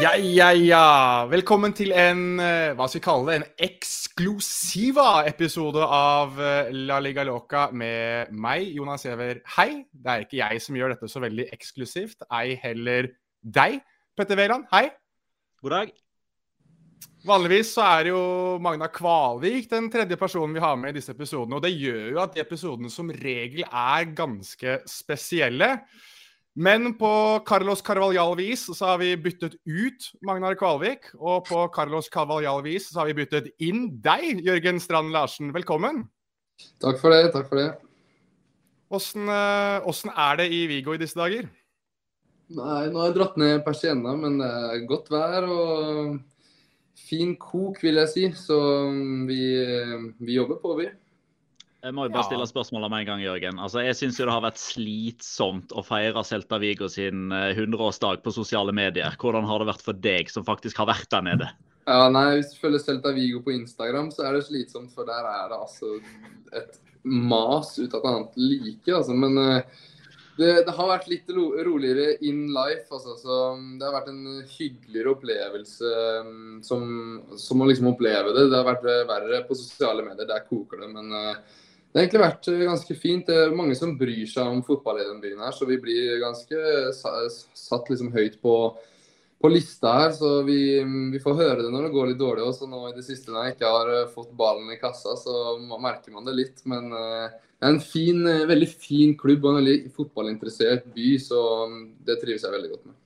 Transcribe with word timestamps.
Ja, 0.00 0.14
ja, 0.16 0.46
ja. 0.56 1.26
Velkommen 1.28 1.74
til 1.76 1.90
en 1.92 2.40
eh, 2.40 2.70
hva 2.72 2.86
skal 2.88 3.00
vi 3.00 3.04
kalle 3.04 3.26
det, 3.26 3.34
en 3.36 3.66
eksklusiva 3.66 5.26
episode 5.28 5.82
av 5.84 6.38
eh, 6.40 6.70
La 6.88 6.96
Liga 7.04 7.20
Loca 7.28 7.66
med 7.68 8.30
meg, 8.32 8.70
Jonas 8.78 9.04
Giæver. 9.04 9.42
Hei. 9.58 9.82
Det 9.92 10.08
er 10.08 10.24
ikke 10.24 10.38
jeg 10.38 10.62
som 10.64 10.78
gjør 10.78 10.94
dette 10.94 11.10
så 11.12 11.20
veldig 11.20 11.44
eksklusivt, 11.52 12.24
ei 12.32 12.54
heller 12.62 13.10
deg, 13.44 13.76
Petter 14.16 14.40
Wæland. 14.40 14.64
Hei. 14.72 14.86
God 15.60 15.76
dag. 15.76 15.92
Vanligvis 17.28 17.74
så 17.76 17.84
er 17.98 18.08
jo 18.14 18.22
Magna 18.64 18.88
Kvalvik 18.88 19.68
den 19.68 19.90
tredje 19.92 20.16
personen 20.16 20.56
vi 20.56 20.64
har 20.64 20.80
med 20.80 20.94
i 20.94 21.02
disse 21.02 21.12
episodene. 21.12 21.60
Og 21.60 21.66
det 21.66 21.74
gjør 21.76 22.06
jo 22.14 22.22
at 22.24 22.32
de 22.38 22.40
episodene 22.40 22.88
som 22.88 23.12
regel 23.12 23.68
er 23.68 24.08
ganske 24.16 24.78
spesielle. 24.88 25.74
Men 26.60 26.90
på 26.98 27.10
Carlos 27.48 27.80
Carvalhal-vis 27.80 28.66
så 28.76 28.90
har 28.90 28.98
vi 29.00 29.14
byttet 29.16 29.54
ut 29.64 30.08
Magnar 30.26 30.58
Kvalvik. 30.60 31.06
Og 31.16 31.46
på 31.48 31.62
Carlos 31.72 32.10
Carvalhal-vis 32.12 32.90
så 32.90 33.00
har 33.00 33.08
vi 33.08 33.14
byttet 33.22 33.48
inn 33.64 33.86
deg, 34.04 34.42
Jørgen 34.44 34.80
Strand 34.82 35.08
Larsen. 35.14 35.54
Velkommen. 35.56 36.02
Takk 36.82 37.00
for 37.00 37.14
det. 37.14 37.30
takk 37.32 37.48
for 37.48 37.62
det. 37.62 37.70
Åssen 38.92 39.30
eh, 39.32 40.20
er 40.26 40.40
det 40.42 40.50
i 40.52 40.60
Vigo 40.68 40.92
i 40.92 41.00
disse 41.00 41.16
dager? 41.16 41.48
Nei, 42.50 42.82
Nå 42.90 42.98
har 42.98 43.08
jeg 43.08 43.16
dratt 43.16 43.40
ned 43.40 43.64
persienna, 43.64 44.12
men 44.18 44.36
det 44.42 44.50
er 44.50 44.86
godt 44.90 45.08
vær 45.14 45.46
og 45.48 46.18
fin 47.08 47.36
kok, 47.40 47.80
vil 47.80 48.02
jeg 48.02 48.12
si. 48.12 48.26
Så 48.36 48.58
mm, 48.90 49.24
vi, 49.30 49.42
vi 50.20 50.36
jobber 50.36 50.60
på, 50.60 50.76
vi. 50.82 50.90
Jeg 51.80 51.96
må 51.96 52.04
jo 52.04 52.12
bare 52.12 52.26
stille 52.28 52.44
spørsmålet 52.44 52.92
med 52.92 53.02
en 53.02 53.08
gang, 53.08 53.22
Jørgen. 53.24 53.60
Altså, 53.62 53.80
jeg 53.80 53.96
syns 53.96 54.18
det 54.20 54.28
har 54.28 54.42
vært 54.44 54.60
slitsomt 54.60 55.72
å 55.72 55.84
feire 55.84 56.24
Celta 56.28 56.58
Vigo 56.60 56.90
sin 56.92 57.32
eh, 57.32 57.54
100-årsdag 57.56 58.20
på 58.24 58.34
sosiale 58.36 58.74
medier. 58.76 59.16
Hvordan 59.20 59.48
har 59.48 59.62
det 59.62 59.70
vært 59.70 59.84
for 59.86 59.96
deg, 59.96 60.28
som 60.28 60.44
faktisk 60.44 60.82
har 60.82 60.90
vært 60.92 61.08
der 61.14 61.24
nede? 61.24 61.48
Ja, 61.88 62.04
nei, 62.12 62.26
Hvis 62.36 62.52
du 62.52 62.60
følger 62.60 62.84
Celta 62.84 63.14
Vigo 63.16 63.40
på 63.46 63.54
Instagram, 63.54 64.10
så 64.12 64.26
er 64.28 64.36
det 64.36 64.44
slitsomt, 64.50 64.92
for 64.92 65.08
der 65.08 65.24
er 65.24 65.48
det 65.52 65.60
altså 65.60 65.96
et 66.60 66.76
mas 67.02 67.72
ut 67.78 67.94
av 67.96 68.02
et 68.02 68.10
annet 68.10 68.36
like. 68.36 68.92
altså, 68.92 69.16
Men 69.16 69.40
uh, 69.40 69.80
det, 70.40 70.50
det 70.66 70.74
har 70.76 70.88
vært 70.88 71.08
litt 71.10 71.32
ro, 71.36 71.46
roligere 71.64 72.18
in 72.28 72.46
life. 72.54 72.86
altså, 72.92 73.16
så 73.20 73.38
Det 73.80 73.88
har 73.88 73.96
vært 73.96 74.12
en 74.12 74.44
hyggeligere 74.52 75.14
opplevelse 75.14 75.94
um, 76.20 76.60
som, 76.64 76.84
som 77.40 77.60
å 77.60 77.68
liksom 77.68 77.90
oppleve 77.92 78.32
det. 78.36 78.46
Det 78.52 78.60
har 78.60 78.68
vært 78.68 78.86
eh, 78.88 79.08
verre 79.08 79.42
på 79.48 79.58
sosiale 79.58 80.04
medier, 80.06 80.28
der 80.28 80.46
koker 80.48 80.84
det. 80.84 80.92
men 80.94 81.12
eh, 81.16 81.58
det 81.90 81.98
har 81.98 82.04
egentlig 82.04 82.22
vært 82.22 82.48
eh, 82.52 82.60
ganske 82.68 82.94
fint. 83.02 83.26
Det 83.26 83.34
er 83.34 83.56
mange 83.58 83.74
som 83.74 83.96
bryr 83.98 84.28
seg 84.30 84.46
om 84.46 84.62
fotball 84.66 85.00
i 85.02 85.08
den 85.08 85.18
byen 85.22 85.42
her, 85.42 85.50
så 85.56 85.66
vi 85.66 85.80
blir 85.82 86.20
ganske 86.22 86.92
satt 86.94 87.90
liksom 87.90 88.12
høyt 88.14 88.38
på, 88.44 88.54
på 89.42 89.50
lista 89.50 89.96
her. 89.98 90.14
Så 90.14 90.30
vi, 90.46 90.60
vi 91.10 91.22
får 91.22 91.38
høre 91.40 91.64
det 91.64 91.72
når 91.74 91.88
det 91.88 91.92
går 91.96 92.12
litt 92.12 92.22
dårlig 92.22 92.46
også. 92.46 92.70
Nå 92.70 92.84
i 92.92 92.94
det 92.94 93.02
siste 93.08 93.34
når 93.34 93.48
jeg 93.48 93.56
ikke 93.56 93.74
har 93.74 93.90
eh, 93.96 94.08
fått 94.14 94.30
ballen 94.38 94.70
i 94.70 94.78
kassa, 94.78 95.16
så 95.18 95.56
merker 95.82 96.14
man 96.14 96.30
det 96.30 96.38
litt. 96.38 96.62
Men 96.70 96.94
eh, 96.94 97.26
det 97.58 97.66
er 97.66 97.74
en 97.74 97.82
fin, 97.82 98.22
eh, 98.30 98.46
veldig 98.48 98.70
fin 98.70 99.18
klubb 99.18 99.42
og 99.44 99.52
en 99.52 99.62
veldig 99.64 99.94
fotballinteressert 99.96 100.86
by, 100.94 101.12
så 101.20 101.44
mm, 101.68 101.84
det 102.06 102.20
trives 102.22 102.46
jeg 102.46 102.54
veldig 102.54 102.70
godt 102.76 102.86
med. 102.86 103.00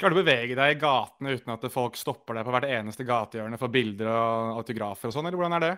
Klarer 0.00 0.14
du 0.14 0.20
å 0.20 0.22
bevege 0.22 0.56
deg 0.56 0.74
i 0.76 0.80
gatene 0.80 1.32
uten 1.36 1.56
at 1.56 1.64
folk 1.72 1.96
stopper 1.96 2.36
deg 2.36 2.44
på 2.44 2.52
hvert 2.54 2.68
eneste 2.76 3.08
gatehjørne 3.08 3.58
for 3.60 3.72
bilder 3.72 4.12
og 4.12 4.60
autografer 4.60 5.08
og 5.08 5.16
sånn, 5.16 5.28
eller 5.28 5.40
hvordan 5.40 5.56
er 5.58 5.64
det? 5.64 5.72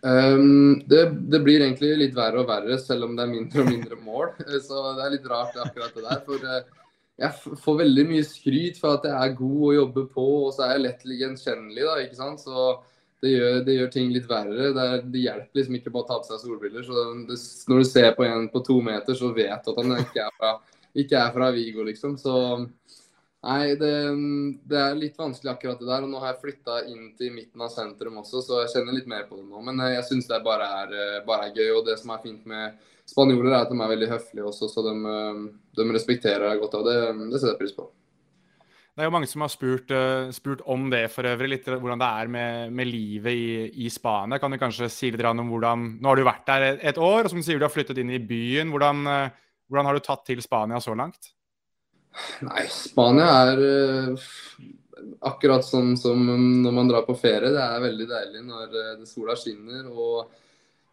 Um, 0.00 0.80
det, 0.88 1.02
det 1.28 1.42
blir 1.44 1.60
egentlig 1.60 1.90
litt 2.00 2.14
verre 2.16 2.40
og 2.40 2.48
verre, 2.48 2.78
selv 2.80 3.04
om 3.04 3.16
det 3.16 3.26
er 3.26 3.32
mindre 3.34 3.64
og 3.64 3.72
mindre 3.72 3.98
mål. 4.00 4.30
Så 4.66 4.84
det 4.96 5.06
er 5.06 5.16
litt 5.16 5.26
rart 5.28 5.58
akkurat 5.60 5.96
det 5.96 6.06
der. 6.06 6.22
For 6.26 6.52
eh, 6.54 6.78
jeg 7.20 7.58
får 7.64 7.82
veldig 7.82 8.06
mye 8.08 8.24
skryt 8.24 8.80
for 8.80 8.96
at 8.96 9.10
jeg 9.10 9.16
er 9.16 9.36
god 9.36 9.66
å 9.68 9.74
jobbe 9.76 10.06
på, 10.14 10.26
og 10.46 10.54
så 10.56 10.64
er 10.64 10.70
jeg 10.72 10.84
lett 10.86 11.02
gjenkjennelig, 11.20 11.84
da, 11.84 11.98
ikke 12.00 12.16
sant. 12.16 12.40
Så 12.40 12.70
det 13.20 13.34
gjør, 13.34 13.58
det 13.66 13.74
gjør 13.76 13.90
ting 13.92 14.12
litt 14.14 14.28
verre. 14.30 14.70
Det, 14.72 14.86
er, 14.86 15.02
det 15.04 15.24
hjelper 15.26 15.60
liksom 15.60 15.76
ikke 15.76 15.92
bare 15.92 16.06
å 16.06 16.08
ta 16.08 16.20
på 16.22 16.30
seg 16.30 16.40
solbriller. 16.46 16.86
Så 16.86 16.96
det, 17.28 17.40
når 17.68 17.82
du 17.82 17.88
ser 17.90 18.14
på 18.16 18.24
en 18.24 18.48
på 18.52 18.64
to 18.64 18.78
meter, 18.84 19.18
så 19.18 19.34
vet 19.36 19.66
du 19.66 19.72
at 19.74 19.82
han 19.82 19.98
ikke 19.98 20.24
er 20.24 20.38
fra, 20.38 20.54
ikke 21.04 21.20
er 21.20 21.34
fra 21.36 21.50
Vigo, 21.52 21.84
liksom. 21.90 22.16
Så 22.20 22.34
Nei, 23.40 23.72
det, 23.80 23.92
det 24.68 24.76
er 24.76 24.98
litt 24.98 25.16
vanskelig 25.16 25.54
akkurat 25.54 25.78
det 25.80 25.88
der. 25.88 26.04
og 26.04 26.12
Nå 26.12 26.20
har 26.20 26.34
jeg 26.34 26.42
flytta 26.42 26.82
inn 26.92 27.06
til 27.16 27.32
midten 27.32 27.62
av 27.64 27.70
sentrum 27.72 28.18
også, 28.20 28.42
så 28.44 28.58
jeg 28.62 28.72
kjenner 28.74 28.98
litt 28.98 29.08
mer 29.08 29.24
på 29.30 29.38
det 29.38 29.46
nå. 29.46 29.62
Men 29.64 29.80
eh, 29.80 29.94
jeg 29.94 30.08
syns 30.10 30.28
det 30.28 30.42
bare 30.44 30.66
er, 30.82 30.92
eh, 30.92 31.22
bare 31.24 31.48
er 31.48 31.56
gøy. 31.56 31.70
Og 31.78 31.86
det 31.88 31.96
som 32.02 32.12
er 32.12 32.20
fint 32.24 32.44
med 32.50 32.76
spanjoler, 33.08 33.54
er 33.54 33.62
at 33.62 33.72
de 33.72 33.78
er 33.80 33.94
veldig 33.94 34.10
høflige 34.12 34.50
også, 34.52 34.68
så 34.68 34.84
de, 34.84 34.92
eh, 35.14 35.40
de 35.80 35.88
respekterer 35.96 36.44
deg 36.50 36.60
godt. 36.60 36.76
Og 36.82 36.90
det, 36.90 36.98
det 37.32 37.40
setter 37.40 37.54
jeg 37.54 37.62
pris 37.62 37.74
på. 37.78 37.88
Det 38.90 39.06
er 39.06 39.08
jo 39.08 39.14
mange 39.14 39.30
som 39.30 39.40
har 39.46 39.48
spurt, 39.48 39.92
spurt 40.36 40.60
om 40.68 40.90
det 40.92 41.04
for 41.08 41.24
øvrig, 41.24 41.54
litt 41.54 41.68
hvordan 41.70 42.00
det 42.02 42.08
er 42.20 42.30
med, 42.34 42.74
med 42.76 42.90
livet 42.90 43.32
i, 43.32 43.50
i 43.86 43.88
Spania. 43.88 44.36
Kan 44.42 44.52
du 44.52 44.60
kanskje 44.60 44.90
si 44.92 45.08
litt 45.14 45.24
om 45.24 45.40
hvordan 45.48 45.94
Nå 46.02 46.10
har 46.10 46.18
du 46.18 46.26
vært 46.26 46.44
der 46.50 46.66
et, 46.74 47.00
år, 47.00 47.22
og 47.22 47.32
som 47.32 47.40
du 47.40 47.46
sier 47.46 47.56
du 47.56 47.64
har 47.64 47.72
flyttet 47.72 48.02
inn 48.02 48.12
i 48.12 48.20
byen. 48.20 48.68
Hvordan, 48.74 49.06
hvordan 49.70 49.88
har 49.88 49.96
du 49.96 50.04
tatt 50.04 50.26
til 50.28 50.42
Spania 50.44 50.82
så 50.84 50.92
langt? 50.98 51.30
Nei, 52.46 52.66
Spania 52.72 53.30
er 53.46 53.64
eh, 53.64 54.28
akkurat 55.30 55.64
sånn 55.64 55.94
som 56.00 56.20
når 56.64 56.74
man 56.74 56.90
drar 56.90 57.06
på 57.06 57.16
ferie. 57.18 57.52
Det 57.54 57.64
er 57.64 57.86
veldig 57.86 58.06
deilig 58.10 58.44
når 58.44 58.76
uh, 58.76 59.08
sola 59.08 59.36
skinner. 59.38 59.88
og 59.90 60.30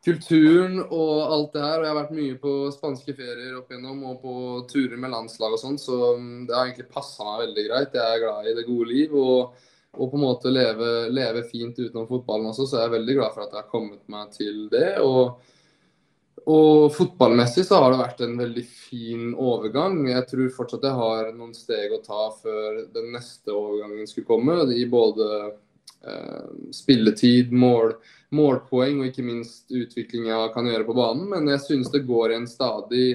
kulturen 0.07 0.79
og 0.83 1.13
alt 1.33 1.55
det 1.55 1.63
her. 1.63 1.79
Og 1.79 1.85
jeg 1.85 1.91
har 1.91 1.99
vært 1.99 2.17
mye 2.17 2.37
på 2.41 2.53
spanske 2.75 3.15
ferier 3.17 3.57
opp 3.59 3.71
igjennom 3.71 4.03
og 4.11 4.21
på 4.23 4.35
turer 4.71 4.99
med 4.99 5.13
landslag 5.13 5.55
og 5.55 5.61
sånn, 5.61 5.79
så 5.81 6.13
mm, 6.19 6.45
det 6.47 6.55
har 6.55 6.67
egentlig 6.67 6.91
passa 6.93 7.25
meg 7.27 7.43
veldig 7.45 7.65
greit. 7.69 7.97
Jeg 7.97 8.15
er 8.15 8.23
glad 8.23 8.47
i 8.47 8.55
det 8.57 8.67
gode 8.69 8.87
liv 8.91 9.17
og, 9.17 9.67
og 9.97 10.13
på 10.13 10.19
en 10.19 10.23
måte 10.23 10.53
leve, 10.53 10.93
leve, 11.11 11.43
fint 11.51 11.79
utenom 11.79 12.07
fotballen 12.09 12.51
også, 12.53 12.69
så 12.69 12.81
jeg 12.81 12.89
er 12.89 12.97
veldig 12.97 13.19
glad 13.19 13.35
for 13.35 13.45
at 13.45 13.53
jeg 13.53 13.63
har 13.63 13.71
kommet 13.73 14.03
meg 14.13 14.33
til 14.37 14.65
det. 14.73 14.89
og 15.03 15.53
og 16.47 16.93
fotballmessig 16.95 17.65
så 17.67 17.81
har 17.81 17.91
det 17.91 17.99
vært 17.99 18.21
en 18.23 18.37
veldig 18.39 18.61
fin 18.63 19.31
overgang. 19.35 19.97
Jeg 20.07 20.23
tror 20.29 20.53
fortsatt 20.55 20.85
jeg 20.87 20.95
har 20.95 21.31
noen 21.35 21.51
steg 21.55 21.91
å 21.91 21.99
ta 22.05 22.29
før 22.37 22.85
den 22.93 23.09
neste 23.11 23.51
overgangen 23.51 24.07
skulle 24.07 24.29
komme. 24.29 24.55
I 24.71 24.85
både 24.87 25.27
eh, 25.43 26.45
spilletid, 26.71 27.51
mål, 27.51 27.97
målpoeng 28.37 29.01
og 29.01 29.09
ikke 29.09 29.27
minst 29.27 29.75
utvikling 29.75 30.29
jeg 30.29 30.53
kan 30.53 30.71
gjøre 30.71 30.87
på 30.87 30.95
banen. 30.95 31.27
Men 31.33 31.51
jeg 31.51 31.65
synes 31.65 31.91
det 31.91 32.05
går 32.07 32.31
i 32.31 32.39
en 32.39 32.47
stadig 32.47 33.09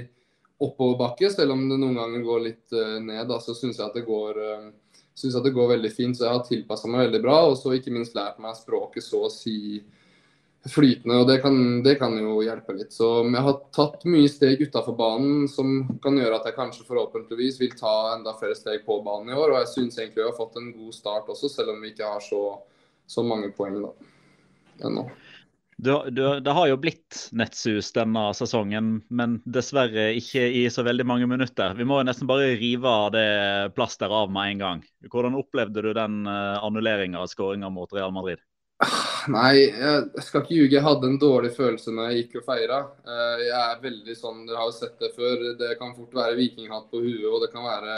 oppoverbakke, 0.63 1.33
selv 1.33 1.57
om 1.57 1.65
det 1.71 1.81
noen 1.81 1.97
ganger 2.03 2.29
går 2.29 2.47
litt 2.51 2.77
eh, 2.77 2.99
ned. 3.01 3.25
Da, 3.33 3.41
så 3.41 3.57
synes 3.57 3.81
jeg, 3.81 3.89
at 3.89 3.97
det 3.97 4.05
går, 4.11 4.43
eh, 4.45 5.03
synes 5.17 5.41
at 5.41 5.49
det 5.49 5.57
går 5.57 5.73
veldig 5.73 5.95
fint. 5.97 6.21
Så 6.21 6.29
jeg 6.29 6.37
har 6.37 6.45
tilpassa 6.51 6.93
meg 6.93 7.07
veldig 7.07 7.25
bra. 7.25 7.41
Og 7.49 7.57
så 7.65 7.73
ikke 7.79 7.97
minst 7.97 8.13
lært 8.19 8.37
meg 8.45 8.61
språket 8.61 9.09
så 9.09 9.25
å 9.25 9.33
si 9.33 9.81
flytende, 10.71 11.17
og 11.19 11.27
det 11.27 11.41
kan, 11.43 11.57
det 11.83 11.97
kan, 11.99 12.15
jo 12.19 12.37
hjelpe 12.45 12.75
litt. 12.77 12.93
Så 12.95 13.09
jeg 13.27 13.45
har 13.47 13.59
tatt 13.75 14.05
mye 14.07 14.31
steg 14.31 14.63
utafor 14.63 14.95
banen 14.99 15.49
som 15.51 15.83
kan 16.03 16.19
gjøre 16.19 16.39
at 16.39 16.47
jeg 16.49 16.59
kanskje 16.59 16.87
forhåpentligvis 16.87 17.59
vil 17.63 17.75
ta 17.79 18.15
enda 18.15 18.37
flere 18.39 18.55
steg 18.59 18.85
på 18.87 19.01
banen 19.03 19.33
i 19.33 19.39
år. 19.39 19.55
Og 19.55 19.59
jeg 19.63 19.73
syns 19.73 19.99
egentlig 19.99 20.23
vi 20.23 20.29
har 20.29 20.39
fått 20.39 20.61
en 20.61 20.71
god 20.77 20.95
start 20.95 21.31
også, 21.35 21.51
selv 21.51 21.75
om 21.75 21.83
vi 21.83 21.91
ikke 21.91 22.15
har 22.15 22.23
så, 22.23 22.43
så 23.11 23.27
mange 23.27 23.51
poeng 23.57 23.81
da 23.83 23.93
ennå. 24.87 25.09
Du, 25.83 25.91
du, 26.15 26.23
det 26.39 26.53
har 26.55 26.69
jo 26.71 26.79
blitt 26.79 27.25
nettsus 27.35 27.89
denne 27.97 28.29
sesongen, 28.39 29.01
men 29.11 29.41
dessverre 29.43 30.13
ikke 30.15 30.45
i 30.61 30.61
så 30.71 30.85
veldig 30.87 31.07
mange 31.11 31.27
minutter. 31.27 31.75
Vi 31.75 31.87
må 31.89 31.99
jo 31.99 32.07
nesten 32.07 32.31
bare 32.31 32.53
rive 32.61 32.93
det 33.17 33.27
plasteret 33.75 34.15
av 34.15 34.31
med 34.31 34.53
en 34.53 34.63
gang. 34.63 34.85
Hvordan 35.11 35.41
opplevde 35.41 35.83
du 35.83 35.91
den 35.97 36.23
uh, 36.29 36.63
annulleringa 36.63 37.25
av 37.25 37.33
skåringa 37.35 37.73
mot 37.75 37.91
Real 37.99 38.15
Madrid? 38.15 38.39
Nei, 39.31 39.69
jeg 39.69 40.25
skal 40.27 40.43
ikke 40.43 40.57
ljuge. 40.57 40.75
Jeg 40.75 40.83
hadde 40.83 41.07
en 41.07 41.21
dårlig 41.21 41.53
følelse 41.55 41.93
når 41.95 42.09
jeg 42.11 42.23
gikk 42.23 42.41
og 42.41 42.47
feira. 42.49 42.81
Eh, 43.07 43.45
jeg 43.47 43.61
er 43.61 43.85
veldig 43.85 44.17
sånn, 44.19 44.43
Dere 44.49 44.59
har 44.59 44.71
jo 44.71 44.75
sett 44.75 44.99
det 44.99 45.13
før. 45.15 45.45
Det 45.61 45.77
kan 45.79 45.95
fort 45.95 46.17
være 46.17 46.39
vikinghatt 46.41 46.89
på 46.91 47.03
huet, 47.05 47.29
og 47.31 47.45
det 47.45 47.53
kan 47.53 47.69
være 47.69 47.97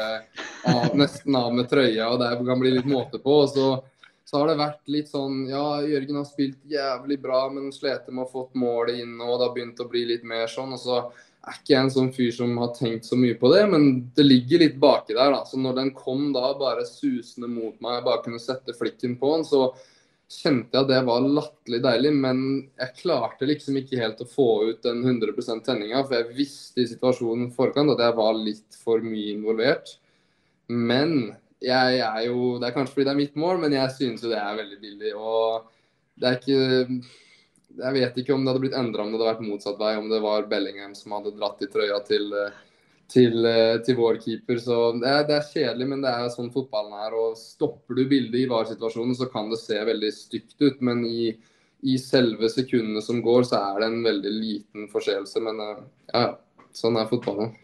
av, 0.75 0.93
nesten 1.01 1.39
av 1.41 1.51
med 1.57 1.71
trøya, 1.71 2.11
og 2.11 2.21
det 2.21 2.31
kan 2.45 2.61
bli 2.61 2.75
litt 2.77 2.89
måte 2.91 3.23
på. 3.23 3.41
og 3.47 3.53
så 3.55 3.69
så 4.25 4.41
har 4.41 4.49
det 4.49 4.57
vært 4.57 4.89
litt 4.89 5.11
sånn 5.13 5.45
Ja, 5.51 5.83
Jørgen 5.85 6.17
har 6.17 6.25
spilt 6.25 6.59
jævlig 6.67 7.21
bra, 7.23 7.45
men 7.53 7.69
sliter 7.75 8.11
med 8.11 8.25
å 8.25 8.31
få 8.33 8.49
målet 8.59 9.03
inn, 9.03 9.19
og 9.21 9.37
det 9.37 9.47
har 9.47 9.55
begynt 9.55 9.83
å 9.85 9.89
bli 9.91 10.07
litt 10.09 10.25
mer 10.25 10.49
sånn. 10.51 10.73
og 10.73 10.81
så 10.81 10.97
er 11.45 11.59
ikke 11.59 11.75
jeg 11.75 11.83
en 11.83 11.93
sånn 11.93 12.13
fyr 12.17 12.31
som 12.33 12.57
har 12.57 12.73
tenkt 12.73 13.05
så 13.05 13.19
mye 13.21 13.37
på 13.37 13.51
det, 13.53 13.67
men 13.69 13.89
det 14.17 14.25
ligger 14.25 14.65
litt 14.65 14.79
baki 14.81 15.13
der. 15.13 15.31
da, 15.31 15.45
så 15.45 15.61
Når 15.61 15.77
den 15.77 15.91
kom 15.95 16.33
da 16.33 16.55
bare 16.59 16.87
susende 16.89 17.51
mot 17.53 17.77
meg, 17.85 17.99
jeg 17.99 18.07
bare 18.09 18.25
kunne 18.25 18.41
sette 18.41 18.77
flikken 18.77 19.19
på 19.21 19.35
den, 19.37 19.45
så 19.45 19.75
kjente 20.31 20.75
jeg 20.75 20.85
at 20.85 20.91
det 20.91 21.01
var 21.07 21.25
latterlig 21.25 21.81
deilig. 21.85 22.13
Men 22.25 22.41
jeg 22.81 22.97
klarte 23.03 23.49
liksom 23.49 23.79
ikke 23.81 24.01
helt 24.01 24.23
å 24.25 24.29
få 24.29 24.49
ut 24.71 24.83
den 24.87 25.03
100% 25.05 25.65
tenninga, 25.67 26.05
for 26.07 26.19
jeg 26.19 26.39
visste 26.39 26.85
i 26.85 26.89
situasjonen 26.91 27.53
forkant 27.55 27.95
at 27.95 28.03
jeg 28.07 28.19
var 28.19 28.39
litt 28.39 28.81
for 28.81 29.05
mye 29.05 29.35
involvert. 29.37 29.97
Men 30.69 31.35
jeg, 31.65 32.01
er 32.01 32.27
jo 32.27 32.59
Det 32.61 32.69
er 32.69 32.75
kanskje 32.77 32.97
fordi 32.97 33.07
det 33.09 33.15
er 33.15 33.23
mitt 33.23 33.39
mål, 33.41 33.61
men 33.63 33.77
jeg 33.77 33.97
synes 33.97 34.25
jo 34.25 34.33
det 34.33 34.41
er 34.41 34.61
veldig 34.61 34.81
billig. 34.83 35.15
Og 35.17 35.71
det 36.21 36.31
er 36.31 36.39
ikke 36.39 36.61
Jeg 37.75 37.97
vet 37.97 38.19
ikke 38.21 38.35
om 38.35 38.45
det 38.45 38.53
hadde 38.53 38.63
blitt 38.63 38.79
endra 38.79 39.03
om 39.03 39.11
det 39.11 39.19
hadde 39.19 39.33
vært 39.33 39.49
motsatt 39.49 39.81
vei, 39.81 39.97
om 39.99 40.07
det 40.11 40.23
var 40.23 40.49
Bellingham 40.51 40.95
som 40.95 41.17
hadde 41.17 41.35
dratt 41.35 41.63
i 41.65 41.71
trøya 41.73 41.99
til, 42.07 42.29
til, 43.15 43.49
til 43.87 43.99
vår 43.99 44.21
keeper. 44.23 44.61
Så 44.63 44.79
det 44.99 45.09
er, 45.11 45.25
det 45.29 45.39
er, 45.39 45.51
kjedelig, 45.53 45.89
men 45.91 46.05
det 46.05 46.13
er 46.13 46.31
sånn 46.35 46.53
fotballen 46.55 46.95
er. 47.07 47.17
Og 47.19 47.39
stopper 47.39 47.99
du 47.99 48.05
bildet 48.11 48.43
i 48.43 48.47
VAR-situasjonen, 48.51 49.17
så 49.19 49.31
kan 49.33 49.51
det 49.53 49.61
se 49.63 49.79
veldig 49.91 50.13
stygt 50.17 50.57
ut. 50.65 50.81
Men 50.85 51.05
i, 51.09 51.33
i 51.87 51.99
selve 52.03 52.51
sekundene 52.53 53.03
som 53.05 53.23
går, 53.25 53.47
så 53.51 53.61
er 53.61 53.83
det 53.83 53.91
en 53.91 54.01
veldig 54.07 54.35
liten 54.39 54.89
forseelse. 54.93 55.43
Men 55.45 55.63
ja, 56.11 56.27
sånn 56.75 56.99
er 57.01 57.11
fotballen. 57.11 57.55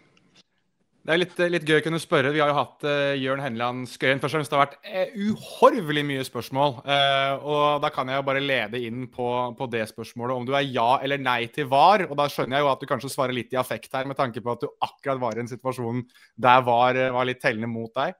Det 1.01 1.15
er 1.15 1.21
litt, 1.23 1.39
litt, 1.49 1.65
gøy 1.65 1.79
å 1.79 1.85
kunne 1.85 1.99
spørre. 2.01 2.31
Vi 2.35 2.43
har 2.43 2.51
jo 2.51 2.59
hatt 2.59 2.85
uh, 2.85 3.15
Jørn 3.17 3.41
Henland 3.41 3.87
Skøyen. 3.89 4.19
Først 4.21 4.35
og 4.35 4.37
fremst 4.37 4.53
det 4.53 4.59
har 4.59 4.67
vært 4.67 4.75
uh, 4.85 5.31
uhorvelig 5.31 6.03
mye 6.05 6.25
spørsmål. 6.29 6.75
Uh, 6.85 7.47
og 7.49 7.63
Da 7.81 7.89
kan 7.95 8.11
jeg 8.11 8.21
jo 8.21 8.27
bare 8.27 8.43
lede 8.45 8.83
inn 8.85 9.07
på, 9.13 9.29
på, 9.57 9.69
det 9.73 9.87
spørsmålet 9.89 10.37
om 10.37 10.49
du 10.49 10.53
er 10.59 10.67
ja 10.69 10.91
eller 11.01 11.23
nei 11.23 11.47
til 11.55 11.71
VAR. 11.73 12.05
Og 12.11 12.13
Da 12.21 12.27
skjønner 12.29 12.59
jeg 12.59 12.67
jo 12.67 12.73
at 12.75 12.85
du 12.85 12.89
kanskje 12.91 13.13
svarer 13.15 13.37
litt 13.37 13.57
i 13.57 13.61
affekt 13.61 13.97
her, 13.97 14.05
med 14.11 14.19
tanke 14.19 14.43
på 14.45 14.53
at 14.53 14.67
du 14.67 14.69
akkurat 14.85 15.23
var 15.23 15.39
i 15.39 15.45
en 15.45 15.49
situasjon 15.49 16.05
der 16.37 16.67
VAR 16.69 17.01
var 17.17 17.29
litt 17.31 17.41
tellende 17.41 17.71
mot 17.73 17.95
deg. 17.97 18.19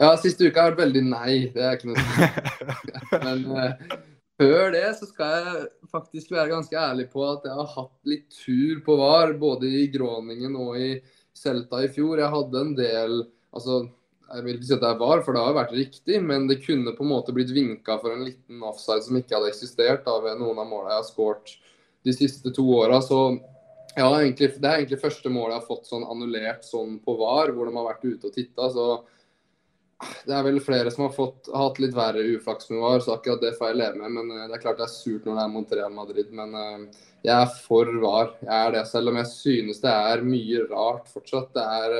Ja, 0.00 0.10
siste 0.18 0.48
uka 0.48 0.64
har 0.64 0.74
vært 0.74 0.88
veldig 0.88 1.04
nei. 1.06 1.32
Det 1.54 1.62
er 1.62 1.78
ikke 1.78 1.92
noe 1.92 3.22
Men 3.26 3.44
før 4.40 4.72
det 4.74 4.88
så 4.98 5.06
skal 5.06 5.36
jeg 5.36 5.66
faktisk 5.92 6.34
være 6.34 6.50
ganske 6.50 6.80
ærlig 6.80 7.06
på 7.12 7.22
at 7.28 7.46
jeg 7.46 7.54
har 7.60 7.70
hatt 7.76 8.10
litt 8.10 8.26
tur 8.42 8.82
på 8.82 8.98
VAR, 8.98 9.36
både 9.38 9.70
i 9.70 9.86
Gråningen 9.92 10.58
og 10.58 10.80
i 10.80 10.96
Celta 11.36 11.82
i 11.84 11.90
fjor. 11.92 12.20
Jeg 12.22 12.32
hadde 12.32 12.62
en 12.62 12.72
del 12.78 13.18
altså, 13.52 13.82
Jeg 14.26 14.44
vil 14.46 14.56
ikke 14.56 14.68
si 14.70 14.76
at 14.76 14.86
jeg 14.88 15.00
var, 15.02 15.20
for 15.22 15.36
det 15.36 15.42
har 15.44 15.58
vært 15.58 15.74
riktig, 15.76 16.22
men 16.24 16.48
det 16.50 16.62
kunne 16.64 16.94
på 16.96 17.04
en 17.04 17.12
måte 17.12 17.34
blitt 17.36 17.52
vinka 17.54 17.98
for 18.02 18.14
en 18.14 18.24
liten 18.26 18.64
offside 18.66 19.04
som 19.06 19.18
ikke 19.20 19.36
hadde 19.36 19.52
eksistert 19.52 20.02
da, 20.08 20.16
ved 20.24 20.40
noen 20.40 20.58
av 20.58 20.66
målene 20.66 20.96
jeg 20.96 21.02
har 21.04 21.10
skåret 21.10 21.52
de 22.06 22.14
siste 22.14 22.50
to 22.56 22.64
åra. 22.74 22.98
Så 23.04 23.20
ja, 23.96 24.08
egentlig, 24.20 24.50
det 24.60 24.68
er 24.68 24.80
egentlig 24.80 24.98
første 25.00 25.30
målet 25.32 25.54
jeg 25.54 25.62
har 25.62 25.68
fått 25.68 25.86
sånn 25.88 26.08
annullert 26.10 26.66
sånn 26.66 26.98
på 27.04 27.14
VAR, 27.20 27.54
hvor 27.54 27.70
de 27.70 27.76
har 27.78 27.86
vært 27.86 28.04
ute 28.04 28.28
og 28.28 28.34
titta. 28.34 28.66
Så 28.74 28.88
det 30.26 30.34
er 30.36 30.42
vel 30.44 30.58
flere 30.60 30.90
som 30.92 31.06
har 31.06 31.14
fått, 31.16 31.48
hatt 31.48 31.78
litt 31.80 31.94
verre 31.96 32.24
uflaks 32.34 32.68
med 32.72 32.82
VAR, 32.82 33.00
så 33.00 33.14
akkurat 33.14 33.40
det 33.40 33.54
får 33.56 33.70
jeg 33.70 33.78
leve 33.80 34.02
med. 34.02 34.12
Men 34.18 34.34
eh, 34.34 34.48
det 34.50 34.58
er 34.58 34.64
klart 34.66 34.82
det 34.82 34.84
er 34.84 34.92
surt 34.92 35.24
når 35.24 35.38
det 35.38 35.44
er 35.46 35.54
mot 35.54 35.72
Real 35.78 35.94
Madrid. 35.96 36.34
Men 36.36 36.52
uh, 36.52 37.04
jeg 37.26 37.34
er 37.34 37.56
for 37.64 37.90
var. 38.02 38.30
Jeg 38.44 38.54
er 38.54 38.76
det, 38.76 38.84
selv 38.90 39.10
om 39.10 39.18
jeg 39.18 39.28
synes 39.32 39.82
det 39.82 39.90
er 39.92 40.22
mye 40.26 40.62
rart 40.70 41.08
fortsatt. 41.10 41.58
Er, 41.58 41.94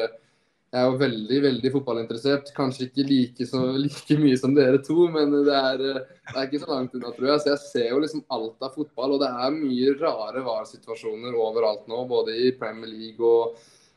jeg 0.70 0.78
er 0.78 0.84
jo 0.86 0.98
veldig 1.00 1.38
veldig 1.46 1.70
fotballinteressert. 1.74 2.52
Kanskje 2.54 2.86
ikke 2.86 3.06
like, 3.08 3.46
så, 3.50 3.62
like 3.84 4.18
mye 4.22 4.36
som 4.38 4.54
dere 4.54 4.78
to, 4.86 5.08
men 5.10 5.34
det 5.48 5.56
er, 5.56 5.80
det 5.82 6.34
er, 6.34 6.44
ikke 6.44 6.60
så 6.62 6.70
langt 6.70 6.94
unna, 6.94 7.10
tror 7.16 7.32
jeg. 7.32 7.42
Så 7.42 7.50
jeg 7.52 7.62
ser 7.64 7.88
jo 7.90 8.02
liksom 8.04 8.22
alt 8.36 8.68
av 8.68 8.76
fotball, 8.76 9.16
og 9.16 9.24
det 9.24 9.30
er 9.32 9.56
mye 9.56 9.96
rare 9.98 10.44
VAR-situasjoner 10.46 11.34
overalt 11.34 11.88
nå. 11.90 12.04
Både 12.12 12.36
i 12.46 12.52
Premier 12.60 12.92
League 12.92 13.32
og, 13.32 13.56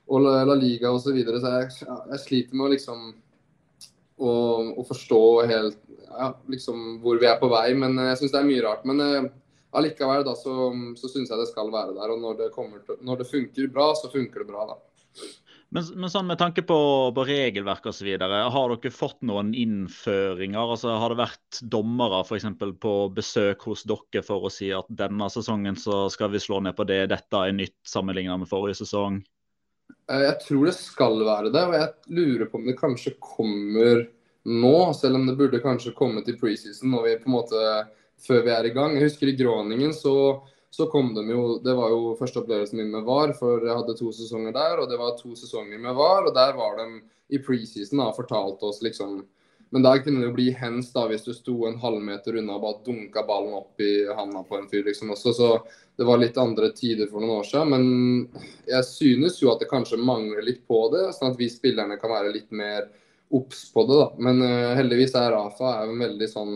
og 0.09 0.25
La 0.25 0.55
Liga 0.57 0.89
osv. 0.95 1.11
Så, 1.11 1.17
videre. 1.19 1.41
så 1.43 1.53
jeg, 1.59 1.91
jeg, 2.15 2.23
sliter 2.23 2.57
med 2.57 2.69
å 2.69 2.71
liksom 2.73 3.03
å, 4.19 4.31
å 4.81 4.87
forstå 4.87 5.21
helt 5.51 5.77
ja, 6.09 6.31
liksom 6.49 6.97
hvor 7.03 7.21
vi 7.21 7.29
er 7.29 7.37
på 7.37 7.51
vei. 7.53 7.67
Men 7.77 8.01
jeg 8.07 8.23
syns 8.23 8.33
det 8.33 8.41
er 8.41 8.49
mye 8.49 8.65
rart. 8.65 8.89
Men 8.89 9.05
eh, 9.05 9.29
allikevel 9.75 10.23
da, 10.25 10.35
så, 10.37 10.71
så 10.97 11.11
syns 11.11 11.29
jeg 11.31 11.41
det 11.41 11.49
skal 11.51 11.69
være 11.73 11.97
der. 11.97 12.13
Og 12.13 12.23
når 12.23 12.39
det, 12.39 12.49
til, 12.55 12.97
når 13.05 13.21
det, 13.21 13.29
funker 13.29 13.69
bra, 13.73 13.91
så 13.97 14.11
funker 14.13 14.43
det 14.43 14.49
bra, 14.49 14.65
da. 14.71 14.79
Men, 15.69 15.85
men 16.01 16.09
sånn 16.09 16.25
med 16.25 16.39
tanke 16.41 16.63
på, 16.65 16.75
på 17.13 17.23
regelverk 17.27 17.85
osv., 17.91 18.07
har 18.17 18.71
dere 18.73 18.93
fått 18.93 19.19
noen 19.29 19.51
innføringer? 19.53 20.73
Altså, 20.73 20.95
har 20.97 21.13
det 21.13 21.19
vært 21.19 21.59
dommere 21.61 22.23
f.eks. 22.23 22.47
på 22.81 22.93
besøk 23.13 23.67
hos 23.69 23.85
dere 23.89 24.23
for 24.25 24.47
å 24.47 24.53
si 24.53 24.71
at 24.73 24.89
denne 24.89 25.29
sesongen 25.29 25.77
så 25.77 26.07
skal 26.09 26.33
vi 26.33 26.41
slå 26.41 26.63
ned 26.65 26.77
på 26.77 26.87
det, 26.89 27.03
dette 27.13 27.43
er 27.43 27.53
nytt 27.53 27.77
sammenlignet 27.85 28.41
med 28.41 28.49
forrige 28.49 28.81
sesong? 28.81 29.21
Eh, 30.09 30.23
jeg 30.25 30.39
tror 30.47 30.65
det 30.71 30.75
skal 30.79 31.21
være 31.21 31.53
det, 31.53 31.65
og 31.67 31.77
jeg 31.77 32.17
lurer 32.17 32.49
på 32.49 32.57
om 32.57 32.65
det 32.65 32.77
kanskje 32.79 33.13
kommer 33.21 34.07
nå. 34.49 34.75
Selv 34.97 35.19
om 35.19 35.29
det 35.29 35.37
burde 35.37 35.61
kanskje 35.61 35.93
kommet 35.97 36.29
i 36.31 36.37
preseason 36.39 36.89
når 36.95 37.05
vi 37.05 37.17
på 37.21 37.29
en 37.29 37.37
måte 37.37 37.63
før 38.25 38.43
vi 38.45 38.53
er 38.55 38.69
i 38.69 38.73
gang. 38.75 38.95
Jeg 38.95 39.09
husker 39.09 39.31
i 39.31 39.37
Gråningen 39.39 39.93
så, 39.95 40.15
så 40.71 40.89
kom 40.91 41.13
de 41.15 41.25
jo 41.29 41.57
Det 41.63 41.75
var 41.77 41.93
jo 41.93 42.15
første 42.19 42.43
opplevelsen 42.43 42.81
min 42.81 42.93
med 42.93 43.07
VAR, 43.07 43.33
for 43.37 43.65
jeg 43.65 43.75
hadde 43.75 43.97
to 43.99 44.13
sesonger 44.15 44.55
der. 44.55 44.83
Og 44.83 44.91
det 44.91 44.99
var 45.01 45.17
to 45.19 45.35
sesonger 45.39 45.81
med 45.81 45.97
VAR, 45.97 46.29
og 46.29 46.35
der 46.35 46.55
var 46.57 46.79
de 46.81 47.03
i 47.29 47.41
preseason 47.45 48.01
og 48.01 48.15
fortalte 48.17 48.71
oss 48.71 48.81
liksom 48.81 49.19
men 49.69 49.83
der 49.85 49.99
kunne 50.01 50.23
det 50.23 50.29
jo 50.31 50.33
bli 50.33 50.47
hens 50.57 50.89
da, 50.95 51.03
hvis 51.09 51.27
du 51.27 51.33
sto 51.35 51.55
en 51.67 51.77
halvmeter 51.81 52.39
unna 52.41 52.55
og 52.57 52.63
bare 52.63 52.79
dunka 52.87 53.21
ballen 53.27 53.53
opp 53.59 53.81
i 53.85 54.07
handa 54.17 54.41
på 54.47 54.57
en 54.57 54.69
fyr. 54.71 54.81
liksom 54.87 55.11
også, 55.13 55.33
Så 55.33 55.49
det 55.97 56.07
var 56.07 56.17
litt 56.17 56.37
andre 56.37 56.71
tider 56.73 57.07
for 57.07 57.21
noen 57.21 57.43
år 57.43 57.45
siden. 57.45 57.69
Men 57.69 57.83
jeg 58.65 58.87
synes 58.87 59.37
jo 59.41 59.51
at 59.53 59.61
det 59.61 59.69
kanskje 59.69 60.01
mangler 60.01 60.41
litt 60.41 60.65
på 60.67 60.87
det, 60.93 61.11
sånn 61.13 61.33
at 61.33 61.37
vi 61.37 61.51
spillerne 61.53 61.99
kan 62.01 62.09
være 62.09 62.33
litt 62.33 62.49
mer 62.51 62.89
obs 63.29 63.67
på 63.73 63.85
det. 63.85 63.99
da. 64.01 64.09
Men 64.17 64.41
uh, 64.41 64.75
heldigvis 64.79 65.13
er 65.15 65.31
Rafa 65.35 65.75
er 65.75 65.93
en 65.93 66.01
veldig 66.01 66.29
sånn 66.31 66.55